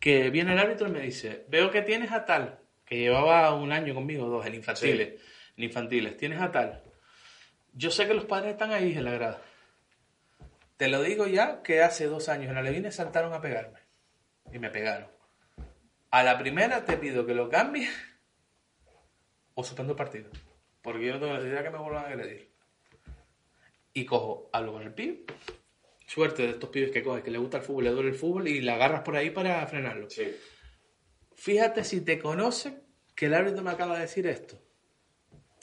Que 0.00 0.30
viene 0.30 0.52
el 0.52 0.58
árbitro 0.58 0.88
y 0.88 0.90
me 0.90 1.00
dice: 1.00 1.44
Veo 1.48 1.70
que 1.70 1.82
tienes 1.82 2.12
a 2.12 2.24
tal, 2.24 2.58
que 2.84 2.98
llevaba 2.98 3.54
un 3.54 3.72
año 3.72 3.94
conmigo, 3.94 4.28
dos, 4.28 4.44
en 4.44 4.54
infantiles. 4.54 5.20
En 5.56 5.64
infantiles, 5.64 6.16
tienes 6.16 6.40
a 6.40 6.50
tal. 6.50 6.82
Yo 7.72 7.90
sé 7.90 8.06
que 8.06 8.14
los 8.14 8.24
padres 8.24 8.52
están 8.52 8.72
ahí 8.72 8.92
en 8.92 9.04
la 9.04 9.12
grada. 9.12 9.42
Te 10.76 10.88
lo 10.88 11.02
digo 11.02 11.26
ya 11.26 11.62
que 11.62 11.82
hace 11.82 12.06
dos 12.06 12.28
años 12.28 12.50
en 12.50 12.56
Alevines 12.56 12.96
saltaron 12.96 13.32
a 13.32 13.40
pegarme. 13.40 13.83
Y 14.52 14.58
me 14.58 14.70
pegaron. 14.70 15.08
A 16.10 16.22
la 16.22 16.38
primera 16.38 16.84
te 16.84 16.96
pido 16.96 17.26
que 17.26 17.34
lo 17.34 17.48
cambies 17.48 17.90
o 19.54 19.64
suspendo 19.64 19.92
el 19.92 19.96
partido. 19.96 20.30
Porque 20.82 21.06
yo 21.06 21.14
no 21.14 21.20
tengo 21.20 21.34
necesidad 21.34 21.62
que 21.62 21.70
me 21.70 21.78
vuelvan 21.78 22.04
a 22.04 22.08
agredir. 22.08 22.52
Y 23.92 24.04
cojo, 24.04 24.50
hablo 24.52 24.72
con 24.72 24.82
el 24.82 24.92
pibe. 24.92 25.24
Suerte 26.06 26.42
de 26.42 26.50
estos 26.50 26.68
pibes 26.68 26.90
que 26.90 27.02
coges, 27.02 27.24
que 27.24 27.30
le 27.30 27.38
gusta 27.38 27.58
el 27.58 27.62
fútbol, 27.62 27.84
le 27.84 27.90
duele 27.90 28.10
el 28.10 28.14
fútbol 28.14 28.46
y 28.48 28.60
la 28.60 28.74
agarras 28.74 29.02
por 29.02 29.16
ahí 29.16 29.30
para 29.30 29.66
frenarlo. 29.66 30.10
Sí. 30.10 30.36
Fíjate 31.34 31.84
si 31.84 32.02
te 32.02 32.18
conocen 32.18 32.82
que 33.14 33.26
el 33.26 33.34
árbitro 33.34 33.62
me 33.62 33.70
acaba 33.70 33.94
de 33.94 34.02
decir 34.02 34.26
esto. 34.26 34.58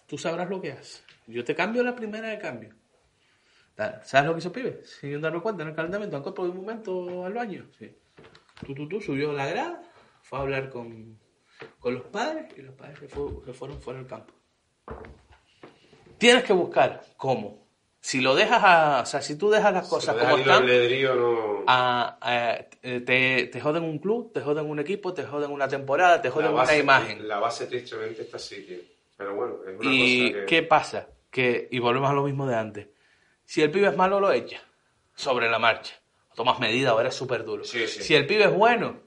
Tú 0.08 0.18
sabrás 0.18 0.50
lo 0.50 0.60
que 0.60 0.72
haces. 0.72 1.04
Yo 1.28 1.44
te 1.46 1.56
cambio 1.56 1.84
la 1.84 1.96
primera 1.96 2.30
de 2.30 2.40
cambio. 2.40 2.76
¿Sabes 4.04 4.28
lo 4.28 4.34
que 4.34 4.40
hizo 4.40 4.52
pibe? 4.52 4.82
Sin 4.86 5.22
darme 5.22 5.42
cuenta 5.42 5.64
en 5.64 5.70
el 5.70 5.76
calentamiento, 5.76 6.34
por 6.34 6.50
un 6.50 6.58
momento 6.58 7.26
al 7.26 7.34
baño. 7.34 7.70
Sí. 7.78 7.96
Tú, 8.66 8.74
tú, 8.76 8.88
tú, 8.88 9.02
subió 9.02 9.32
a 9.32 9.34
la 9.34 9.48
grada, 9.48 9.84
fue 10.22 10.40
a 10.40 10.42
hablar 10.44 10.70
con, 10.70 11.20
con 11.80 11.94
los 11.94 12.04
padres 12.04 12.46
y 12.58 12.62
los 12.62 12.76
padres 12.76 13.00
se, 13.00 13.08
fueron 13.54 13.82
fuera 13.82 14.00
del 14.00 14.08
campo. 14.08 14.34
Tienes 16.18 16.44
que 16.44 16.54
buscar 16.54 17.02
cómo. 17.18 17.62
Si 18.00 18.20
lo 18.20 18.34
dejas 18.34 18.64
a, 18.64 19.02
o 19.02 19.06
sea, 19.06 19.22
si 19.22 19.38
tú 19.38 19.52
dejas 19.52 19.74
las 19.74 19.88
cosas 19.88 20.16
como 20.16 20.38
están, 20.38 20.66
no... 20.66 20.72
te, 23.06 23.48
te 23.48 23.62
joden 23.62 23.84
un 23.84 24.00
club, 24.00 24.34
te 24.34 24.42
joden 24.42 24.68
un 24.68 24.80
equipo, 24.80 25.14
te 25.14 25.24
joden 25.24 25.52
una 25.52 25.68
temporada, 25.68 26.20
te 26.20 26.32
joden 26.32 26.54
una 26.54 26.76
imagen. 26.76 27.28
La 27.28 27.40
base 27.40 27.68
tristemente 27.68 28.24
está 28.24 28.38
así, 28.38 28.90
Pero 29.16 29.36
bueno, 29.36 29.58
es 29.68 29.80
una 29.80 29.94
¿Y 29.94 30.32
cosa 30.32 30.40
que... 30.40 30.46
qué 30.46 30.64
pasa? 30.64 31.08
Que, 31.30 31.68
y 31.70 31.78
volvemos 31.78 32.10
a 32.10 32.14
lo 32.14 32.24
mismo 32.24 32.48
de 32.48 32.56
antes. 32.56 32.88
Si 33.46 33.62
el 33.62 33.70
pibe 33.70 33.90
es 33.90 33.96
malo, 33.96 34.20
lo 34.20 34.32
echa 34.32 34.62
sobre 35.14 35.50
la 35.50 35.60
marcha. 35.60 36.01
Tomas 36.42 36.60
medidas, 36.60 36.92
ahora 36.92 37.10
es 37.10 37.16
súper 37.16 37.46
duro. 37.46 37.64
Si 37.64 38.16
el 38.16 38.26
pibe 38.26 38.46
es 38.46 38.52
bueno, 38.52 39.00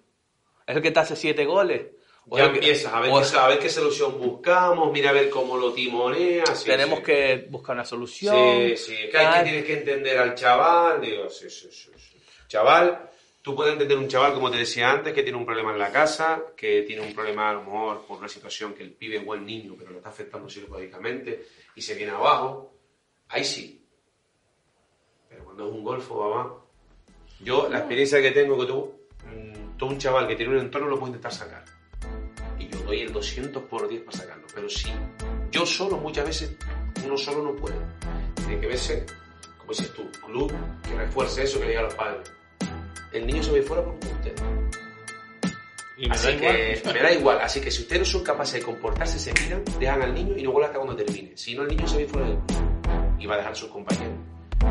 es 0.65 0.77
el 0.77 0.81
que 0.81 0.93
te 0.93 1.01
hace 1.01 1.17
siete 1.17 1.45
goles, 1.45 1.83
ya 2.31 2.45
empiezas 2.45 2.95
a 2.95 3.01
ver, 3.01 3.11
qué, 3.11 3.37
a 3.37 3.49
ver 3.49 3.59
qué 3.59 3.69
solución 3.69 4.21
buscamos, 4.21 4.93
mira 4.93 5.11
a 5.11 5.13
ver 5.13 5.29
cómo 5.31 5.57
lo 5.57 5.73
timonea. 5.73 6.45
tenemos 6.65 7.01
que 7.01 7.49
buscar 7.51 7.75
una 7.75 7.85
solución. 7.85 8.37
Sí, 8.37 8.77
sí, 8.77 8.97
que 9.11 9.19
hay 9.19 9.39
que 9.39 9.51
tienes 9.51 9.65
que 9.65 9.79
entender 9.79 10.17
al 10.19 10.37
chaval. 10.37 11.01
Digo, 11.01 11.29
sí, 11.29 11.51
sí, 11.51 11.69
sí, 11.73 11.91
Chaval, 12.47 13.11
tú 13.43 13.57
puedes 13.57 13.73
entender 13.73 13.99
un 13.99 14.07
chaval, 14.07 14.33
como 14.33 14.49
te 14.49 14.59
decía 14.59 14.93
antes, 14.93 15.13
que 15.13 15.25
tiene 15.25 15.37
un 15.37 15.45
problema 15.45 15.73
en 15.73 15.79
la 15.81 15.91
casa, 15.91 16.41
que 16.57 16.83
tiene 16.83 17.03
un 17.03 17.13
problema 17.13 17.51
a 17.51 17.55
lo 17.55 17.65
mejor 17.65 18.07
por 18.07 18.19
una 18.19 18.29
situación 18.29 18.75
que 18.75 18.85
el 18.85 18.93
pibe 18.93 19.17
es 19.17 19.25
buen 19.25 19.45
niño, 19.45 19.75
pero 19.77 19.91
lo 19.91 19.97
está 19.97 20.11
afectando 20.11 20.49
psicológicamente 20.49 21.47
y 21.75 21.83
se 21.83 21.97
viene 21.97 22.13
abajo. 22.13 22.75
Ahí 23.27 23.43
sí. 23.43 23.85
Pero 25.29 25.47
cuando 25.47 25.67
es 25.69 25.75
un 25.75 25.83
golfo, 25.83 26.31
mamá. 26.31 26.64
Yo, 27.45 27.69
la 27.69 27.79
experiencia 27.79 28.21
que 28.21 28.31
tengo 28.33 28.59
que 28.59 28.67
tú, 28.67 28.93
mm, 29.27 29.77
tú 29.77 29.87
un 29.87 29.99
chaval 29.99 30.27
que 30.27 30.37
tiene 30.37 30.55
un 30.55 30.61
entorno 30.61 30.89
lo 30.89 30.99
puede 30.99 31.11
intentar 31.11 31.33
sacar 31.33 31.65
doy 32.85 33.01
el 33.01 33.13
200 33.13 33.63
por 33.65 33.89
10 33.89 34.03
para 34.03 34.17
sacarlo. 34.17 34.47
Pero 34.55 34.69
si 34.69 34.91
yo 35.51 35.67
solo, 35.67 35.97
muchas 35.97 36.27
veces, 36.27 36.57
uno 37.05 37.17
solo 37.17 37.43
no 37.43 37.57
puede. 37.57 37.77
Tiene 38.37 38.61
que 38.61 38.67
verse, 38.67 39.05
como 39.59 39.71
dices 39.71 39.93
tú, 39.93 40.09
club 40.27 40.53
que 40.83 40.95
refuerce 40.95 41.45
eso 41.45 41.59
que 41.59 41.65
le 41.65 41.71
diga 41.71 41.81
a 41.81 41.85
los 41.85 41.95
padres. 41.95 42.33
El 43.13 43.27
niño 43.27 43.43
se 43.43 43.53
ve 43.53 43.63
fuera 43.63 43.85
por 43.85 43.95
usted. 43.95 44.35
Y 45.97 46.09
me 46.09 46.15
Así 46.15 46.33
da 46.33 46.41
que 46.41 46.79
igual. 46.79 46.95
me 46.95 47.03
da 47.03 47.13
igual. 47.13 47.41
Así 47.41 47.61
que 47.61 47.71
si 47.71 47.83
ustedes 47.83 48.01
no 48.01 48.07
son 48.07 48.25
capaces 48.25 48.55
de 48.55 48.63
comportarse, 48.63 49.19
se 49.19 49.33
miran, 49.43 49.63
dejan 49.79 50.03
al 50.03 50.15
niño 50.15 50.37
y 50.37 50.43
no 50.43 50.51
vuelven 50.51 50.71
hasta 50.71 50.81
cuando 50.85 50.97
termine. 50.97 51.37
Si 51.37 51.55
no, 51.55 51.63
el 51.63 51.69
niño 51.69 51.87
se 51.87 51.99
ve 51.99 52.07
fuera 52.07 52.27
del 52.29 52.39
y 53.19 53.27
va 53.27 53.35
a 53.35 53.39
dejar 53.39 53.53
a 53.53 53.55
sus 53.55 53.71
compañeros. 53.71 54.19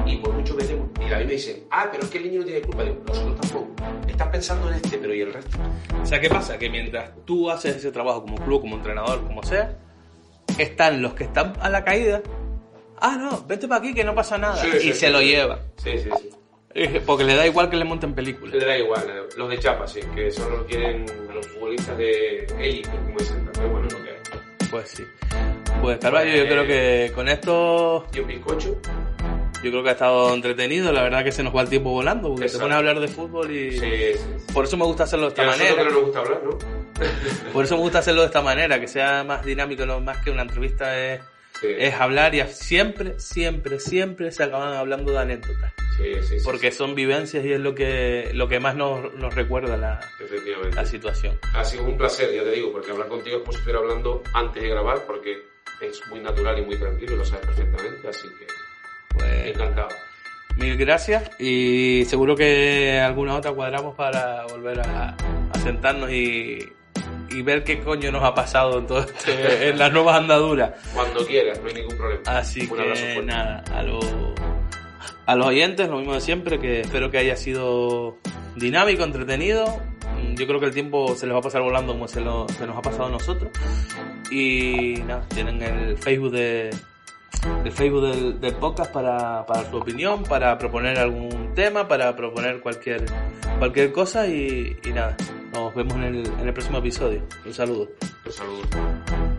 Y 0.06 0.18
por 0.18 0.34
mucho 0.34 0.58
que 0.58 0.66
tengo. 0.66 0.90
Y 1.00 1.14
a 1.14 1.18
mí 1.20 1.26
me 1.26 1.32
dicen, 1.34 1.64
ah, 1.72 1.88
pero 1.92 2.04
es 2.04 2.10
que 2.10 2.18
el 2.18 2.26
niño 2.26 2.40
no 2.40 2.46
tiene 2.46 2.62
culpa. 2.62 2.84
Digo, 2.84 3.02
nosotros 3.08 3.42
tampoco. 3.42 3.76
Estás 4.08 4.28
pensando 4.28 4.70
en 4.70 4.76
este, 4.76 4.98
pero 4.98 5.14
¿y 5.14 5.22
el 5.22 5.34
resto? 5.34 5.58
O 6.02 6.06
sea, 6.06 6.20
¿qué 6.20 6.30
pasa? 6.30 6.58
Que 6.58 6.70
mientras 6.70 7.12
tú 7.26 7.50
haces 7.50 7.78
ese 7.78 7.92
trabajo 7.92 8.24
como 8.24 8.36
club, 8.38 8.62
como 8.62 8.76
entrenador, 8.76 9.24
como 9.26 9.44
sea, 9.44 9.78
están 10.58 11.02
los 11.02 11.14
que 11.14 11.26
están 11.26 11.54
a 11.60 11.70
la 11.70 11.84
caída. 11.84 12.22
Ah, 13.00 13.18
no, 13.18 13.44
vete 13.48 13.68
para 13.68 13.80
aquí 13.80 13.94
que 13.94 14.04
no 14.04 14.14
pasa 14.16 14.38
nada. 14.38 14.66
y 14.78 14.94
se 14.94 15.10
lo 15.10 15.22
lleva. 15.22 15.60
Sí, 15.78 15.98
sí, 15.98 16.10
sí. 16.20 16.30
Porque 17.06 17.24
le 17.24 17.36
da 17.36 17.46
igual 17.46 17.70
que 17.70 17.78
le 17.78 17.86
monten 17.86 18.14
películas. 18.14 18.56
Le 18.56 18.66
da 18.66 18.78
igual, 18.78 19.28
los 19.38 19.50
de 19.50 19.60
Chapa, 19.60 19.88
sí, 19.88 20.00
que 20.16 20.32
solo 20.32 20.66
quieren 20.66 21.06
a 21.30 21.34
los 21.34 21.48
futbolistas 21.48 21.98
de 21.98 22.46
élite, 22.60 22.90
como 22.90 23.20
dicen, 23.20 23.50
pero 23.54 23.70
bueno, 23.70 23.88
lo 23.92 24.04
que 24.04 24.10
hay. 24.10 24.70
Pues 24.72 24.90
sí. 24.90 25.04
Pues 25.82 26.00
Carvalho, 26.00 26.36
yo 26.36 26.46
creo 26.46 26.66
que 26.66 27.12
con 27.14 27.28
esto. 27.28 28.08
Y 28.14 28.20
un 28.20 28.28
bizcocho. 28.28 28.80
Yo 29.64 29.72
creo 29.72 29.82
que 29.82 29.90
ha 29.90 29.94
estado 29.94 30.34
entretenido, 30.34 30.92
la 30.92 31.04
verdad 31.04 31.24
que 31.24 31.32
se 31.32 31.42
nos 31.42 31.56
va 31.56 31.62
el 31.62 31.70
tiempo 31.70 31.92
volando, 31.92 32.30
porque 32.36 32.50
te 32.50 32.58
pones 32.60 32.76
a 32.76 32.78
hablar 32.80 33.00
de 33.00 33.08
fútbol 33.08 33.50
y... 33.50 33.72
Sí, 33.72 33.92
sí, 34.14 34.54
Por 34.54 34.66
eso 34.66 34.76
me 34.76 34.84
gusta 34.84 35.04
hacerlo 35.06 35.28
de 35.28 35.30
esta 35.30 35.46
manera. 35.46 35.76
Que 35.76 35.84
no 35.86 35.92
nos 35.92 36.04
gusta 36.04 36.20
hablar, 36.20 36.42
¿no? 36.44 36.58
Por 37.54 37.64
eso 37.64 37.76
me 37.78 37.82
gusta 37.82 38.00
hacerlo 38.00 38.22
de 38.22 38.28
esta 38.28 38.42
manera, 38.42 38.78
que 38.80 38.90
sea 38.90 39.24
más 39.24 39.46
dinámico, 39.46 39.86
no 39.86 40.02
más 40.02 40.18
que 40.18 40.32
una 40.32 40.42
entrevista 40.42 41.00
es, 41.00 41.22
es 41.62 41.94
hablar 41.94 42.36
y 42.36 42.42
siempre, 42.48 43.18
siempre, 43.20 43.80
siempre 43.80 44.32
se 44.32 44.44
acaban 44.44 44.74
hablando 44.74 45.14
de 45.14 45.20
anécdotas. 45.20 45.72
Sí, 45.96 46.14
sí, 46.24 46.38
porque 46.44 46.72
son 46.72 46.94
vivencias 46.94 47.46
y 47.46 47.54
es 47.54 47.60
lo 47.60 47.74
que, 47.74 48.32
lo 48.34 48.50
que 48.50 48.60
más 48.60 48.76
nos, 48.76 49.14
nos 49.14 49.34
recuerda 49.34 49.78
la, 49.78 50.02
la 50.76 50.86
situación. 50.86 51.40
Ha 51.54 51.64
sido 51.64 51.86
un 51.86 51.98
placer, 51.98 52.34
ya 52.34 52.44
te 52.44 52.52
digo, 52.52 52.72
porque 52.72 52.92
hablar 52.92 53.08
contigo 53.08 53.38
es 53.38 53.42
como 53.44 53.54
si 53.54 53.60
estuviera 53.60 53.80
hablando 53.80 54.24
antes 54.34 54.62
de 54.62 54.70
grabar, 54.70 55.06
porque 55.06 55.44
es 55.82 56.02
muy 56.10 56.20
natural 56.20 56.60
y 56.60 56.64
muy 56.64 56.78
tranquilo, 56.78 57.16
lo 57.16 57.24
sabes 57.24 57.46
perfectamente, 57.46 58.08
así 58.08 58.28
que 58.40 58.63
pues. 59.14 59.54
Mil 60.58 60.78
gracias 60.78 61.32
y 61.40 62.06
seguro 62.06 62.36
que 62.36 63.00
alguna 63.00 63.36
otra 63.36 63.52
cuadramos 63.52 63.96
para 63.96 64.46
volver 64.46 64.82
a, 64.82 65.16
sentarnos 65.64 66.12
y, 66.12 66.60
ver 67.44 67.64
qué 67.64 67.80
coño 67.80 68.12
nos 68.12 68.24
ha 68.24 68.36
pasado 68.36 68.78
en, 68.78 68.86
todo 68.86 69.00
este, 69.00 69.70
en 69.70 69.80
las 69.80 69.92
nuevas 69.92 70.18
andaduras. 70.18 70.74
Cuando 70.94 71.26
quieras, 71.26 71.60
no 71.62 71.68
hay 71.68 71.74
ningún 71.74 71.98
problema. 71.98 72.22
Así 72.28 72.68
que 72.68 73.22
nada, 73.24 73.64
a, 73.72 73.80
a 75.26 75.36
los 75.36 75.48
oyentes 75.48 75.90
lo 75.90 75.98
mismo 75.98 76.14
de 76.14 76.22
siempre, 76.22 76.60
que 76.60 76.82
espero 76.82 77.10
que 77.10 77.18
haya 77.18 77.36
sido 77.36 78.18
dinámico, 78.56 79.04
entretenido. 79.04 79.66
Yo 80.36 80.48
creo 80.48 80.60
que 80.60 80.68
el 80.68 80.74
tiempo 80.74 81.16
se 81.16 81.26
les 81.26 81.34
va 81.34 81.40
a 81.40 81.44
pasar 81.44 81.64
volando 81.64 81.94
como 81.94 82.08
se, 82.08 82.22
lo, 82.22 82.48
se 82.50 82.68
nos 82.68 82.78
ha 82.78 82.82
pasado 82.82 83.06
a 83.06 83.10
nosotros. 83.10 83.52
Y 84.30 85.02
nada, 85.08 85.26
tienen 85.30 85.62
el 85.62 85.98
Facebook 85.98 86.32
de 86.32 86.70
el 87.64 87.72
Facebook 87.72 88.40
del, 88.40 88.56
podcast 88.56 88.92
para, 88.92 89.46
para, 89.46 89.70
su 89.70 89.78
opinión, 89.78 90.24
para 90.24 90.58
proponer 90.58 90.98
algún 91.00 91.54
tema, 91.54 91.88
para 91.88 92.16
proponer 92.16 92.60
cualquier, 92.62 93.06
cualquier 93.60 93.92
cosa 93.92 94.28
y, 94.28 94.78
y 94.84 94.90
nada, 94.90 95.16
nos 95.54 95.74
vemos 95.76 95.96
en 95.96 96.04
el, 96.04 96.28
en 96.28 96.48
el 96.48 96.54
próximo 96.54 96.80
episodio. 96.80 97.22
Un 97.46 97.54
saludo. 97.54 97.90
Un 98.26 98.32
saludo. 98.32 99.33